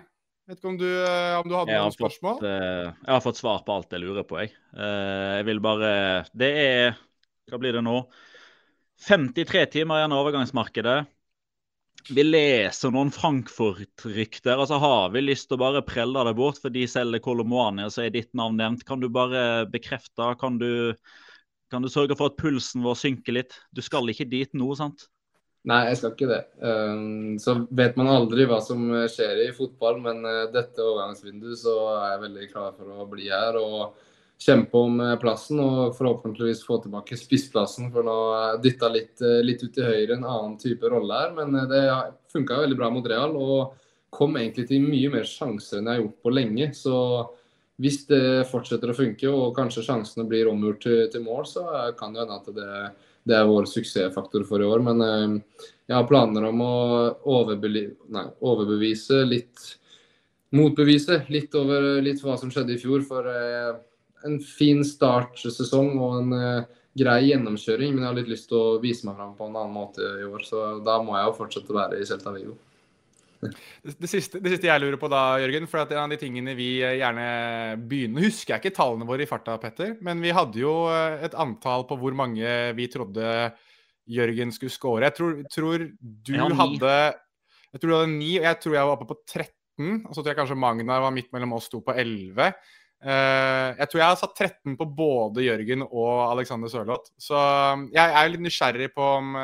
Vet 0.48 0.62
ikke 0.62 0.70
om 0.70 0.78
du, 0.80 0.88
eh, 0.88 1.34
om 1.36 1.44
du 1.44 1.52
hadde 1.58 1.76
noen 1.76 1.92
spørsmål? 1.92 2.38
Fått, 2.38 2.48
uh, 2.48 2.88
jeg 2.88 3.12
har 3.12 3.20
fått 3.20 3.36
svar 3.36 3.60
på 3.66 3.74
alt 3.74 3.90
jeg 3.92 4.00
lurer 4.00 4.24
på, 4.24 4.38
jeg. 4.40 4.54
Uh, 4.72 5.36
jeg 5.36 5.44
vil 5.50 5.60
bare 5.60 5.90
Det 6.32 6.48
er 6.62 6.96
Hva 7.52 7.60
blir 7.60 7.76
det 7.76 7.82
nå? 7.84 7.98
53 9.04 9.66
timer 9.76 10.00
igjen 10.00 10.14
av 10.16 10.22
overgangsmarkedet. 10.22 10.96
Vi 12.08 12.24
leser 12.24 12.94
noen 12.94 13.12
Frankfurt-rykter. 13.12 14.56
altså 14.56 14.78
Har 14.80 15.12
vi 15.12 15.22
lyst 15.26 15.50
til 15.50 15.58
å 15.58 15.62
bare 15.66 15.84
prelle 15.84 16.24
det 16.24 16.34
bort 16.38 16.58
for 16.62 16.72
de 16.72 16.86
selger 16.88 17.22
Kolomoani, 17.22 17.84
så 17.92 18.06
er 18.06 18.14
ditt 18.14 18.32
navn 18.38 18.56
nevnt? 18.58 18.86
Kan 18.88 19.04
du 19.04 19.10
bare 19.12 19.68
bekrefte? 19.70 20.32
Kan 20.40 20.56
du, 20.58 20.96
kan 21.70 21.84
du 21.84 21.92
sørge 21.92 22.16
for 22.16 22.32
at 22.32 22.40
pulsen 22.40 22.82
vår 22.86 22.96
synker 22.98 23.36
litt? 23.36 23.60
Du 23.76 23.84
skal 23.84 24.08
ikke 24.08 24.28
dit 24.32 24.56
nå, 24.56 24.72
sant? 24.80 25.06
Nei, 25.66 25.80
jeg 25.90 25.98
skal 25.98 26.12
ikke 26.14 26.28
det. 26.30 26.42
Um, 26.62 27.38
så 27.42 27.56
vet 27.74 27.96
man 27.98 28.10
aldri 28.12 28.46
hva 28.48 28.60
som 28.64 28.84
skjer 29.10 29.42
i 29.48 29.54
fotball, 29.56 29.98
men 30.04 30.22
uh, 30.24 30.44
dette 30.54 30.84
overgangsvinduet 30.84 31.58
så 31.60 31.74
er 31.96 32.12
jeg 32.12 32.22
veldig 32.22 32.46
klar 32.52 32.76
for 32.76 32.92
å 32.94 33.08
bli 33.10 33.26
her 33.32 33.58
og 33.58 33.98
kjempe 34.38 34.78
om 34.78 35.02
uh, 35.02 35.16
plassen. 35.20 35.58
Og 35.60 35.96
forhåpentligvis 35.98 36.62
få 36.64 36.78
tilbake 36.84 37.18
spissplassen, 37.18 37.90
for 37.92 38.06
nå 38.06 38.16
er 38.38 38.62
dytta 38.64 38.92
litt, 38.94 39.18
litt 39.44 39.66
ut 39.66 39.74
til 39.74 39.90
høyre, 39.90 40.14
en 40.14 40.28
annen 40.30 40.54
type 40.62 40.88
rolle 40.88 41.20
her. 41.24 41.34
Men 41.36 41.58
det 41.68 41.82
funka 42.32 42.62
veldig 42.62 42.78
bra 42.78 42.92
mot 42.94 43.10
Real 43.10 43.36
og 43.36 43.74
kom 44.14 44.38
egentlig 44.40 44.70
til 44.70 44.86
mye 44.86 45.10
mer 45.12 45.26
sjanser 45.28 45.82
enn 45.82 45.90
jeg 45.90 45.98
har 45.98 46.04
gjort 46.06 46.22
på 46.24 46.32
lenge. 46.32 46.70
Så 46.78 46.96
hvis 47.82 48.00
det 48.08 48.46
fortsetter 48.48 48.94
å 48.94 48.96
funke 48.96 49.28
og 49.28 49.52
kanskje 49.58 49.84
sjansene 49.86 50.24
blir 50.30 50.48
omgjort 50.50 50.80
til, 50.86 51.04
til 51.12 51.26
mål, 51.26 51.44
så 51.50 51.66
kan 51.98 52.14
det 52.14 52.24
hende 52.24 52.38
at 52.40 52.48
det 52.56 52.72
det 53.28 53.36
er 53.36 53.48
vår 53.48 53.68
suksessfaktor 53.70 54.46
for 54.48 54.62
i 54.62 54.68
år. 54.68 54.84
Men 54.84 55.04
eh, 55.04 55.66
jeg 55.88 55.96
har 55.96 56.08
planer 56.08 56.48
om 56.48 56.62
å 56.64 56.72
nei, 57.16 58.26
overbevise 58.40 59.24
litt 59.28 59.74
Motbevise 60.48 61.26
litt 61.28 61.52
over 61.60 61.98
litt 62.00 62.22
hva 62.24 62.38
som 62.40 62.48
skjedde 62.48 62.72
i 62.72 62.80
fjor. 62.80 63.02
For 63.04 63.26
eh, 63.28 63.74
en 64.24 64.38
fin 64.40 64.80
startsesong 64.86 65.90
og 66.00 66.14
en 66.22 66.36
eh, 66.38 66.78
grei 66.98 67.18
gjennomkjøring. 67.28 67.92
Men 67.92 68.06
jeg 68.06 68.10
har 68.10 68.16
litt 68.22 68.32
lyst 68.32 68.48
til 68.48 68.60
å 68.60 68.78
vise 68.80 69.04
meg 69.08 69.18
fram 69.18 69.34
på 69.36 69.48
en 69.48 69.58
annen 69.58 69.76
måte 69.76 70.14
i 70.22 70.24
år. 70.28 70.46
Så 70.48 70.64
da 70.86 70.96
må 71.04 71.18
jeg 71.18 71.28
jo 71.28 71.36
fortsette 71.42 71.74
å 71.74 71.78
være 71.82 72.00
i 72.00 72.08
Celta 72.08 72.32
Vigo. 72.32 72.56
Det 73.38 74.08
siste, 74.10 74.40
det 74.42 74.50
siste, 74.50 74.66
jeg 74.66 74.82
lurer 74.82 74.98
på 74.98 75.10
da, 75.12 75.38
Jørgen, 75.38 75.68
for 75.70 75.84
at 75.84 75.92
en 75.94 76.00
av 76.06 76.12
de 76.12 76.18
tingene 76.18 76.56
vi 76.58 76.80
gjerne 76.80 77.26
begynner 77.86 78.18
Nå 78.18 78.26
husker 78.26 78.56
jeg 78.56 78.64
ikke 78.64 78.78
tallene 78.80 79.06
våre 79.06 79.22
i 79.22 79.30
farta, 79.30 79.54
Petter, 79.62 79.94
men 80.04 80.22
vi 80.24 80.34
hadde 80.34 80.58
jo 80.58 80.72
eh, 80.90 81.22
et 81.28 81.36
antall 81.38 81.86
på 81.86 81.98
hvor 82.00 82.16
mange 82.18 82.56
vi 82.78 82.88
trodde 82.90 83.52
Jørgen 84.08 84.50
skulle 84.54 84.74
score. 84.74 85.04
Jeg 85.06 85.16
tror, 85.18 85.38
tror 85.52 85.86
du 86.00 86.34
hadde 86.58 86.92
Jeg 87.74 87.80
tror 87.80 87.90
du 87.90 87.96
hadde 87.98 88.12
ni, 88.16 88.32
og 88.40 88.48
jeg 88.48 88.60
tror 88.64 88.76
jeg 88.78 88.88
var 88.88 88.96
oppe 88.96 89.08
på 89.10 89.18
13. 89.28 90.02
Og 90.08 90.12
så 90.14 90.22
tror 90.22 90.32
jeg 90.32 90.38
kanskje 90.40 90.58
Magna 90.58 90.98
var 91.04 91.14
midt 91.14 91.28
mellom 91.36 91.52
oss 91.58 91.68
to 91.70 91.82
på 91.84 91.94
11. 91.94 92.54
Uh, 92.98 93.76
jeg 93.78 93.90
tror 93.90 94.00
jeg 94.00 94.08
har 94.08 94.16
satt 94.18 94.40
13 94.48 94.78
på 94.80 94.86
både 94.96 95.44
Jørgen 95.44 95.84
og 95.86 96.32
Alexander 96.32 96.72
Sørloth. 96.72 97.12
Så 97.20 97.36
um, 97.36 97.84
jeg 97.94 98.16
er 98.16 98.32
litt 98.32 98.42
nysgjerrig 98.42 98.88
på 98.96 99.12
om 99.20 99.36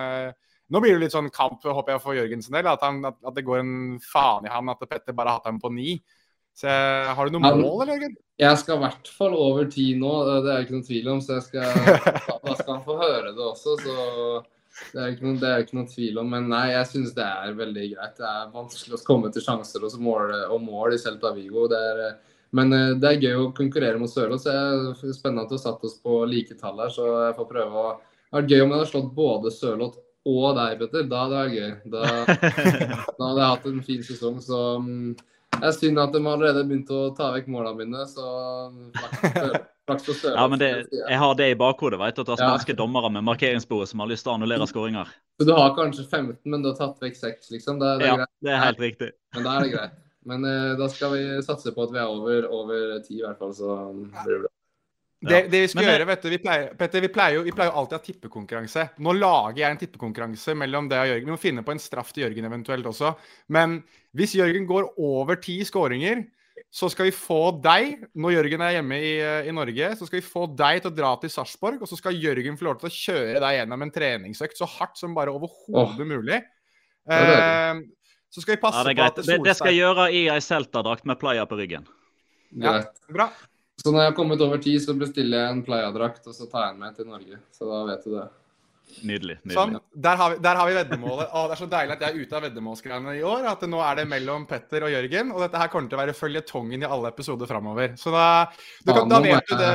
Nå 0.73 0.81
blir 0.81 0.97
det 0.97 1.05
litt 1.05 1.15
sånn 1.15 1.33
kamp 1.33 1.65
håper 1.65 1.95
jeg, 1.95 2.03
for 2.03 2.17
Jørgensen 2.17 2.57
del. 2.57 2.69
At, 2.71 2.85
han, 2.87 3.03
at, 3.05 3.19
at, 3.21 3.35
det 3.37 3.45
går 3.47 3.61
en 3.61 3.75
faen 4.03 4.49
i 4.49 4.53
ham 4.53 4.73
at 4.73 4.85
Petter 4.89 5.17
bare 5.17 5.35
har 5.35 5.43
hatt 5.43 5.51
ham 5.51 5.61
på 5.63 5.73
ni. 5.75 5.99
Så 6.55 6.71
Har 6.71 7.27
du 7.27 7.35
noe 7.35 7.53
mål, 7.59 7.83
eller, 7.83 7.97
Jørgen? 7.99 8.17
Jeg 8.41 8.59
skal 8.59 8.79
i 8.79 8.83
hvert 8.83 9.11
fall 9.15 9.35
over 9.39 9.69
ti 9.71 9.93
nå, 9.99 10.11
det 10.43 10.51
er 10.51 10.65
ikke 10.65 10.77
noen 10.77 10.89
tvil 10.89 11.13
om. 11.13 11.23
Så 11.23 11.39
jeg 11.39 11.47
skal, 11.51 12.03
da 12.47 12.57
skal 12.57 12.77
han 12.77 12.85
få 12.87 12.99
høre 13.03 13.31
det 13.37 13.49
også. 13.53 13.79
så... 13.85 14.43
Det 14.75 14.99
er, 14.99 15.13
ikke 15.13 15.23
noe, 15.23 15.39
det 15.39 15.47
er 15.47 15.61
ikke 15.63 15.77
noen 15.79 15.87
tvil 15.87 16.17
om, 16.19 16.33
men 16.35 16.49
nei, 16.51 16.65
jeg 16.73 16.87
synes 16.91 17.13
det 17.15 17.23
er 17.23 17.53
veldig 17.55 17.83
greit. 17.93 18.17
Det 18.19 18.25
er 18.27 18.49
vanskelig 18.51 18.97
å 18.97 19.05
komme 19.07 19.29
til 19.31 19.45
sjanser 19.45 19.85
og 19.87 19.93
mål, 20.03 20.33
og 20.51 20.65
mål 20.65 20.97
i 20.97 20.99
Celta 20.99 21.31
Vigo. 21.37 21.69
Det 21.71 21.79
er, 21.79 22.01
men 22.59 22.75
eh, 22.75 22.97
det 22.99 23.13
er 23.13 23.23
gøy 23.23 23.37
å 23.39 23.53
konkurrere 23.55 24.01
mot 24.03 24.11
Sørloth. 24.11 24.43
så 24.43 24.51
Det 24.51 25.13
er 25.13 25.15
spennende 25.15 25.45
at 25.45 25.53
du 25.53 25.55
har 25.55 25.63
satt 25.63 25.87
oss 25.87 25.95
på 26.03 26.19
like 26.27 26.59
tall 26.59 26.83
her. 26.83 26.91
så 26.91 27.07
jeg 27.29 27.37
får 27.39 27.49
prøve 27.53 27.85
å... 27.85 27.93
Det 27.95 28.35
hadde 28.35 28.43
vært 28.43 28.51
gøy 28.51 28.65
om 28.65 28.73
jeg 28.73 28.81
hadde 28.81 28.91
slått 28.91 29.15
både 29.15 29.55
Sørloth 29.55 30.04
og 30.25 30.57
deg, 30.57 30.81
Petter. 30.81 31.07
Da 31.11 31.23
hadde 31.25 31.37
det 31.37 31.45
vært 31.45 31.55
gøy. 31.59 31.71
Da, 31.93 32.03
da 33.19 33.29
hadde 33.29 33.41
jeg 33.41 33.53
hatt 33.53 33.71
en 33.71 33.87
fin 33.87 34.05
sesong. 34.07 34.41
Så 34.45 34.61
mm, 34.81 35.15
det 35.55 35.69
er 35.69 35.77
synd 35.77 36.01
at 36.03 36.15
de 36.15 36.23
allerede 36.23 36.65
begynt 36.69 36.93
å 36.95 37.07
ta 37.17 37.31
vekk 37.35 37.51
målene 37.53 37.85
mine. 37.85 38.07
så 38.11 38.29
flaks 39.85 40.07
for 40.09 40.17
Støre. 40.17 40.37
Ja, 40.41 40.47
men 40.49 40.63
det, 40.63 40.71
jeg 40.93 41.19
har 41.21 41.35
det 41.39 41.51
i 41.53 41.59
bakhodet. 41.61 42.01
vet 42.01 42.17
du, 42.17 42.23
At 42.25 42.31
det 42.31 42.37
er 42.39 42.43
spanske 42.43 42.75
ja. 42.75 42.79
dommere 42.81 43.13
med 43.13 43.27
markeringsbordet 43.29 43.91
som 43.93 44.05
har 44.05 44.11
lyst 44.13 44.27
til 44.27 44.33
å 44.33 44.39
annullere 44.39 44.69
skåringer. 44.71 45.13
Så 45.41 45.49
du 45.49 45.53
har 45.57 45.77
kanskje 45.77 46.07
15, 46.07 46.41
men 46.49 46.65
du 46.65 46.71
har 46.73 46.79
tatt 46.81 47.05
vekk 47.05 47.21
6, 47.21 47.53
liksom? 47.57 47.83
Det, 47.83 47.93
det 48.01 48.11
ja, 48.11 48.17
greit. 48.23 48.35
det 48.47 48.57
er 48.57 48.65
helt 48.65 48.83
riktig. 48.87 49.13
Men 49.37 49.47
da 49.49 49.59
er 49.59 49.67
det 49.67 49.77
greit. 49.77 50.01
Men 50.25 50.45
eh, 50.49 50.73
da 50.81 50.89
skal 50.89 51.13
vi 51.13 51.25
satse 51.45 51.75
på 51.77 51.85
at 51.85 51.93
vi 51.93 52.01
er 52.01 52.09
over, 52.09 52.47
over 52.49 52.99
10 53.03 53.19
i 53.19 53.25
hvert 53.27 53.41
fall, 53.43 53.53
så 53.57 53.77
blir 53.93 54.39
det 54.39 54.45
bra. 54.47 54.54
Det, 55.25 55.41
det, 55.49 55.61
vi 55.65 55.71
skal 55.73 55.87
det... 55.87 55.91
gjøre, 55.93 56.07
vet 56.11 56.23
du, 56.25 56.29
vi 56.33 56.39
pleier, 56.43 56.71
Petter, 56.79 57.03
vi 57.05 57.11
pleier, 57.13 57.39
jo, 57.39 57.43
vi 57.47 57.55
pleier 57.55 57.71
jo 57.71 57.81
alltid 57.81 57.97
å 57.97 58.01
ha 58.01 58.05
tippekonkurranse. 58.05 58.87
Nå 59.05 59.15
lager 59.17 59.63
jeg 59.63 59.75
en 59.75 59.81
tippekonkurranse 59.81 60.57
mellom 60.61 60.91
deg 60.91 61.01
og 61.01 61.13
Jørgen. 61.13 61.31
Vi 61.31 61.35
må 61.35 61.41
finne 61.41 61.65
på 61.67 61.75
en 61.75 61.83
straff 61.83 62.13
til 62.13 62.27
Jørgen 62.27 62.49
eventuelt 62.51 62.89
også. 62.91 63.15
Men 63.57 63.79
hvis 64.17 64.37
Jørgen 64.37 64.69
går 64.69 64.91
over 65.01 65.41
ti 65.43 65.57
skåringer, 65.67 66.27
så 66.75 66.89
skal 66.91 67.09
vi 67.09 67.15
få 67.15 67.39
deg, 67.63 68.05
når 68.19 68.37
Jørgen 68.37 68.63
er 68.67 68.77
hjemme 68.77 68.99
i, 68.99 69.13
i, 69.47 69.55
Norge, 69.55 69.91
så 69.99 70.09
skal 70.09 70.19
vi 70.19 70.27
få 70.27 70.47
deg 70.59 70.83
til 70.83 70.91
å 70.91 70.95
dra 70.95 71.13
til 71.23 71.31
Sarpsborg. 71.31 71.83
Og 71.83 71.91
så 71.91 71.99
skal 71.99 72.19
Jørgen 72.19 72.59
få 72.59 72.69
lov 72.69 72.81
til 72.83 72.91
å 72.91 72.95
kjøre 72.95 73.43
deg 73.43 73.59
gjennom 73.61 73.87
en 73.87 73.95
treningsøkt 73.95 74.59
så 74.59 74.69
hardt 74.77 74.99
som 74.99 75.15
bare 75.17 75.35
overhodet 75.35 76.03
oh. 76.03 76.09
mulig. 76.11 76.41
Eh, 77.11 77.83
så 78.35 78.43
skal 78.43 78.57
vi 78.57 78.63
passe 78.63 78.83
ja, 78.83 78.95
på 78.99 79.07
at 79.07 79.23
det, 79.23 79.39
det, 79.47 79.55
skal 79.55 79.71
jeg 79.71 79.85
gjøre 79.85 80.09
i 80.11 80.25
ei 80.35 80.41
Celta-drakt 80.43 81.07
med 81.07 81.21
playa 81.21 81.47
på 81.47 81.59
ryggen. 81.61 81.87
Ja, 82.59 82.81
bra. 83.11 83.29
Så 83.83 83.91
når 83.91 84.01
jeg 84.01 84.13
har 84.13 84.17
kommet 84.17 84.43
over 84.45 84.61
ti, 84.63 84.77
så 84.81 84.95
bestiller 84.97 85.41
jeg 85.41 85.57
en 85.57 85.65
Playa-drakt, 85.67 86.25
og 86.31 86.37
så 86.37 86.47
tar 86.51 86.69
jeg 86.69 86.75
den 86.75 86.83
med 86.85 86.97
til 86.97 87.09
Norge. 87.11 87.41
Så 87.53 87.69
da 87.69 87.83
vet 87.89 88.07
du 88.07 88.15
det. 88.15 88.27
Nydelig. 89.03 89.37
nydelig. 89.43 89.57
Sånn, 89.57 89.75
der 90.07 90.19
har, 90.21 90.35
vi, 90.35 90.39
der 90.45 90.61
har 90.61 90.69
vi 90.69 90.77
veddemålet. 90.77 91.33
Å, 91.33 91.43
det 91.49 91.57
er 91.57 91.61
så 91.61 91.69
deilig 91.73 91.97
at 91.97 92.05
jeg 92.05 92.13
er 92.13 92.23
ute 92.23 92.39
av 92.39 92.45
veddemålsgreiene 92.47 93.17
i 93.19 93.25
år. 93.27 93.49
At 93.51 93.65
nå 93.69 93.81
er 93.83 93.99
det 93.99 94.07
mellom 94.13 94.47
Petter 94.51 94.87
og 94.87 94.95
Jørgen. 94.95 95.33
Og 95.35 95.43
dette 95.43 95.61
her 95.61 95.73
kommer 95.73 95.91
til 95.91 95.99
å 95.99 96.03
være 96.05 96.17
føljetongen 96.17 96.85
i 96.85 96.89
alle 96.97 97.11
episoder 97.11 97.51
framover. 97.51 97.97
Så 98.01 98.15
da, 98.15 98.27
du 98.85 98.93
kan, 98.93 99.03
ja, 99.03 99.11
da 99.11 99.21
vet 99.25 99.51
du 99.51 99.57
det. 99.59 99.75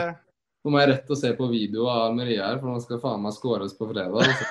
Nå 0.60 0.74
må 0.74 0.82
jeg 0.82 0.92
rett 0.92 1.12
og 1.12 1.20
se 1.20 1.32
på 1.36 1.48
video 1.52 1.88
av 1.92 2.16
Maria 2.16 2.50
her, 2.50 2.58
for 2.60 2.72
nå 2.72 2.82
skal 2.84 3.00
faen 3.00 3.22
meg 3.24 3.36
skåres 3.36 3.76
på 3.80 3.88
fredag. 3.92 4.18
Altså. 4.20 4.46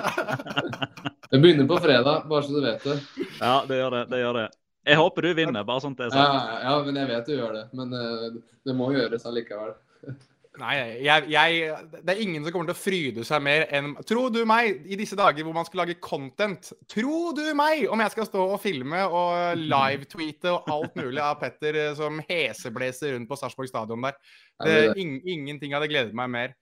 det 1.32 1.40
begynner 1.40 1.68
på 1.68 1.78
fredag, 1.80 2.26
bare 2.28 2.44
så 2.44 2.56
du 2.56 2.60
vet 2.64 2.84
det. 2.84 2.98
Ja, 3.38 3.54
det 3.68 3.80
gjør 3.80 3.96
det. 3.96 4.02
det 4.12 4.20
gjør 4.20 4.40
det. 4.42 4.48
Jeg 4.86 4.96
håper 4.96 5.26
du 5.26 5.34
vinner, 5.36 5.64
bare 5.66 5.84
sånn 5.84 5.94
det 5.98 6.08
er 6.08 6.14
sagt. 6.14 6.36
Ja, 6.40 6.58
ja, 6.64 6.74
men 6.86 6.96
jeg 6.96 7.10
vet 7.10 7.28
du 7.28 7.36
gjør 7.36 7.56
det. 7.58 7.64
Men 7.76 7.94
uh, 7.94 8.42
det 8.66 8.76
må 8.76 8.90
gjøres 8.94 9.26
allikevel. 9.28 9.74
Nei, 10.60 10.74
jeg, 11.06 11.26
jeg, 11.30 11.74
det 12.02 12.10
er 12.10 12.20
ingen 12.20 12.42
som 12.42 12.52
kommer 12.52 12.72
til 12.72 12.74
å 12.74 12.80
fryde 12.80 13.24
seg 13.24 13.42
mer 13.44 13.68
enn 13.76 13.92
Tro 14.08 14.24
du 14.34 14.40
meg, 14.48 14.80
i 14.90 14.98
disse 14.98 15.14
dager 15.16 15.46
hvor 15.46 15.54
man 15.54 15.66
skal 15.68 15.84
lage 15.84 15.94
content 16.02 16.72
Tro 16.90 17.30
du 17.36 17.44
meg 17.56 17.84
om 17.86 18.02
jeg 18.02 18.12
skal 18.16 18.26
stå 18.26 18.46
og 18.56 18.58
filme 18.60 19.04
og 19.06 19.60
live-tweete 19.60 20.50
og 20.50 20.72
alt 20.74 20.98
mulig 20.98 21.22
av 21.22 21.38
Petter 21.40 21.78
eh, 21.78 21.92
som 21.96 22.18
hesebleser 22.26 23.14
rundt 23.14 23.30
på 23.30 23.38
Sarpsborg 23.38 23.70
stadion 23.70 24.02
der. 24.08 24.18
Det, 24.66 24.80
ing, 25.00 25.20
ingenting 25.22 25.76
hadde 25.76 25.88
gledet 25.92 26.18
meg 26.18 26.34
mer. 26.34 26.58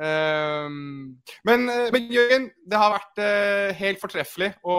Ehm, 0.00 1.18
men, 1.44 1.68
eh, 1.68 1.90
men 1.92 2.06
Jørgen, 2.08 2.46
det 2.64 2.78
har 2.80 2.94
vært 2.94 3.18
uh, 3.20 3.72
helt 3.76 3.98
fortreffelig 4.00 4.48
å 4.64 4.76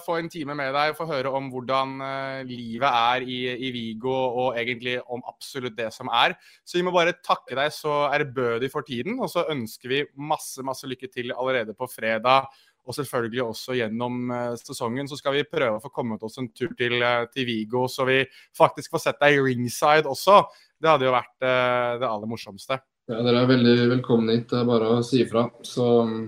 få 0.00 0.16
en 0.16 0.30
time 0.32 0.56
med 0.56 0.70
deg 0.72 0.94
og 0.94 1.00
få 1.02 1.06
høre 1.10 1.32
om 1.36 1.50
hvordan 1.52 1.92
uh, 2.00 2.40
livet 2.48 2.88
er 2.88 3.26
i, 3.28 3.40
i, 3.52 3.72
Vigo, 3.74 4.14
og 4.14 4.56
egentlig 4.60 4.96
om 5.04 5.20
absolutt 5.28 5.76
det 5.76 5.90
som 5.92 6.08
er. 6.08 6.36
Så 6.64 6.78
vi 6.78 6.84
må 6.86 6.94
bare 6.94 7.16
takke 7.20 7.58
deg 7.58 7.74
så 7.76 8.06
ærbødig 8.08 8.70
for 8.72 8.86
tiden, 8.88 9.18
og 9.20 9.28
så 9.32 9.44
ønsker 9.52 9.92
vi 9.92 10.00
masse, 10.16 10.64
masse 10.64 10.88
lykke 10.88 11.12
til 11.12 11.34
allerede 11.36 11.76
på 11.76 11.90
fredag. 11.90 12.48
Og 12.84 12.96
selvfølgelig 12.96 13.40
også 13.40 13.76
gjennom 13.78 14.32
sesongen 14.60 15.08
så 15.08 15.16
skal 15.16 15.38
vi 15.38 15.46
prøve 15.48 15.78
å 15.78 15.80
få 15.80 15.88
kommet 15.88 16.24
oss 16.24 16.36
en 16.40 16.50
tur 16.52 16.74
til, 16.76 17.00
til 17.32 17.48
Vigo, 17.48 17.86
så 17.88 18.04
vi 18.04 18.18
faktisk 18.56 18.92
får 18.92 19.06
sett 19.06 19.22
deg 19.24 19.38
i 19.38 19.44
ringside 19.44 20.04
også. 20.08 20.42
Det 20.76 20.92
hadde 20.92 21.08
jo 21.08 21.14
vært 21.16 21.32
det 21.40 22.10
aller 22.10 22.28
morsomste. 22.28 22.76
Ja, 23.04 23.18
Dere 23.20 23.42
er 23.42 23.48
veldig 23.50 23.72
velkomne 23.90 24.38
hit. 24.38 24.48
Det 24.48 24.62
er 24.62 24.68
bare 24.68 24.88
å 24.94 25.00
si 25.04 25.18
ifra. 25.26 25.42
Så 25.66 25.84
mm, 26.08 26.20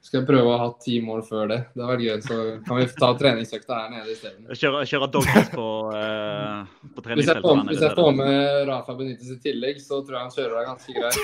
skal 0.00 0.22
jeg 0.22 0.28
prøve 0.30 0.54
å 0.54 0.60
ha 0.62 0.68
ti 0.80 0.96
mål 1.04 1.20
før 1.26 1.50
det. 1.50 1.58
Det 1.74 1.82
hadde 1.82 1.88
vært 1.90 2.04
gøy. 2.06 2.20
Så 2.24 2.36
kan 2.64 2.78
vi 2.78 2.86
ta 3.02 3.10
treningsøkta 3.20 3.80
her 3.82 3.90
nede 3.92 4.14
isteden. 4.14 4.46
Kjøre, 4.48 4.84
kjøre 4.88 5.08
doggies 5.12 5.50
på, 5.52 5.66
uh, 5.92 6.86
på 6.96 7.04
treningsfeltet? 7.04 7.44
Hvis, 7.44 7.68
hvis 7.68 7.84
jeg 7.84 7.98
får 7.98 8.16
med 8.16 8.56
Rafa 8.70 8.96
Benitez 8.96 9.34
i 9.34 9.36
tillegg, 9.44 9.82
så 9.84 9.98
tror 10.06 10.16
jeg 10.16 10.22
han 10.22 10.32
kjører 10.38 10.54
deg 10.56 10.70
ganske 10.70 10.94
greit. 10.96 11.18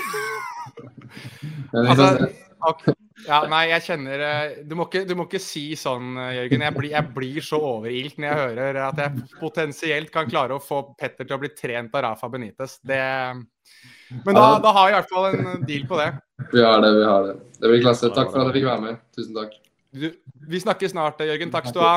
altså, 1.81 2.93
ja, 3.25 3.39
nei, 3.49 3.63
jeg 3.71 3.85
kjenner 3.87 4.23
eh, 4.25 4.59
du 4.65 4.75
må, 4.77 4.85
ikke, 4.89 5.01
du 5.09 5.15
må 5.17 5.25
ikke 5.25 5.41
si 5.41 5.63
sånn, 5.77 6.13
eh, 6.21 6.35
Jørgen. 6.37 6.65
Jeg 6.67 6.75
blir, 6.75 6.91
jeg 6.93 7.15
blir, 7.15 7.39
så 7.45 7.61
overilt 7.71 8.21
når 8.21 8.29
jeg 8.29 8.43
hører 8.43 8.79
at 8.85 9.01
jeg 9.01 9.25
potensielt 9.41 10.13
kan 10.13 10.29
klare 10.29 10.57
å 10.57 10.61
få 10.61 10.83
Petter 10.93 11.25
til 11.25 11.39
å 11.39 11.41
bli 11.41 11.49
trent 11.57 11.97
av 11.97 12.05
Rafa 12.05 12.29
Benitez. 12.29 12.77
Det 12.85 13.01
men 14.25 14.35
da, 14.35 14.45
da, 14.63 14.71
har 14.75 14.87
vi 14.87 14.93
i 14.93 14.95
hvert 14.97 15.11
fall 15.11 15.27
en 15.31 15.65
deal 15.67 15.85
på 15.89 15.99
det. 15.99 16.09
Vi 16.51 16.63
har 16.63 16.81
det, 16.83 16.91
vi 16.97 17.03
har 17.07 17.27
det. 17.27 17.35
Det 17.61 17.69
blir 17.71 17.83
klasse. 17.83 18.09
Takk 18.15 18.31
for 18.33 18.41
at 18.41 18.49
jeg 18.49 18.59
fikk 18.59 18.67
være 18.69 18.83
med. 18.85 19.03
Tusen 19.15 19.37
takk. 19.37 19.53
Du, 19.91 20.07
vi 20.51 20.61
snakkes 20.63 20.93
snart, 20.95 21.21
Jørgen. 21.27 21.53
Takk 21.53 21.69
skal 21.69 21.79
du 21.79 21.85
ha. 21.85 21.95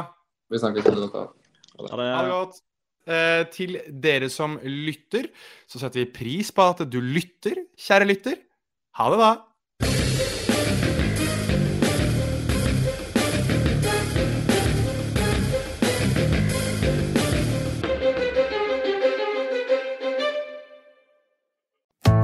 Vi 0.52 0.60
snakkes. 0.62 0.86
Ha 0.86 1.24
det. 1.98 2.08
Ha 2.10 2.22
det 2.26 2.30
godt. 2.32 2.62
Eh, 3.04 3.42
til 3.52 3.76
dere 4.00 4.30
som 4.32 4.56
lytter, 4.64 5.28
så 5.68 5.80
setter 5.82 6.04
vi 6.04 6.12
pris 6.14 6.48
på 6.54 6.64
at 6.72 6.84
du 6.88 7.00
lytter, 7.04 7.66
kjære 7.76 8.08
lytter. 8.08 8.38
Ha 9.00 9.08
det, 9.12 9.18
da. 9.20 9.32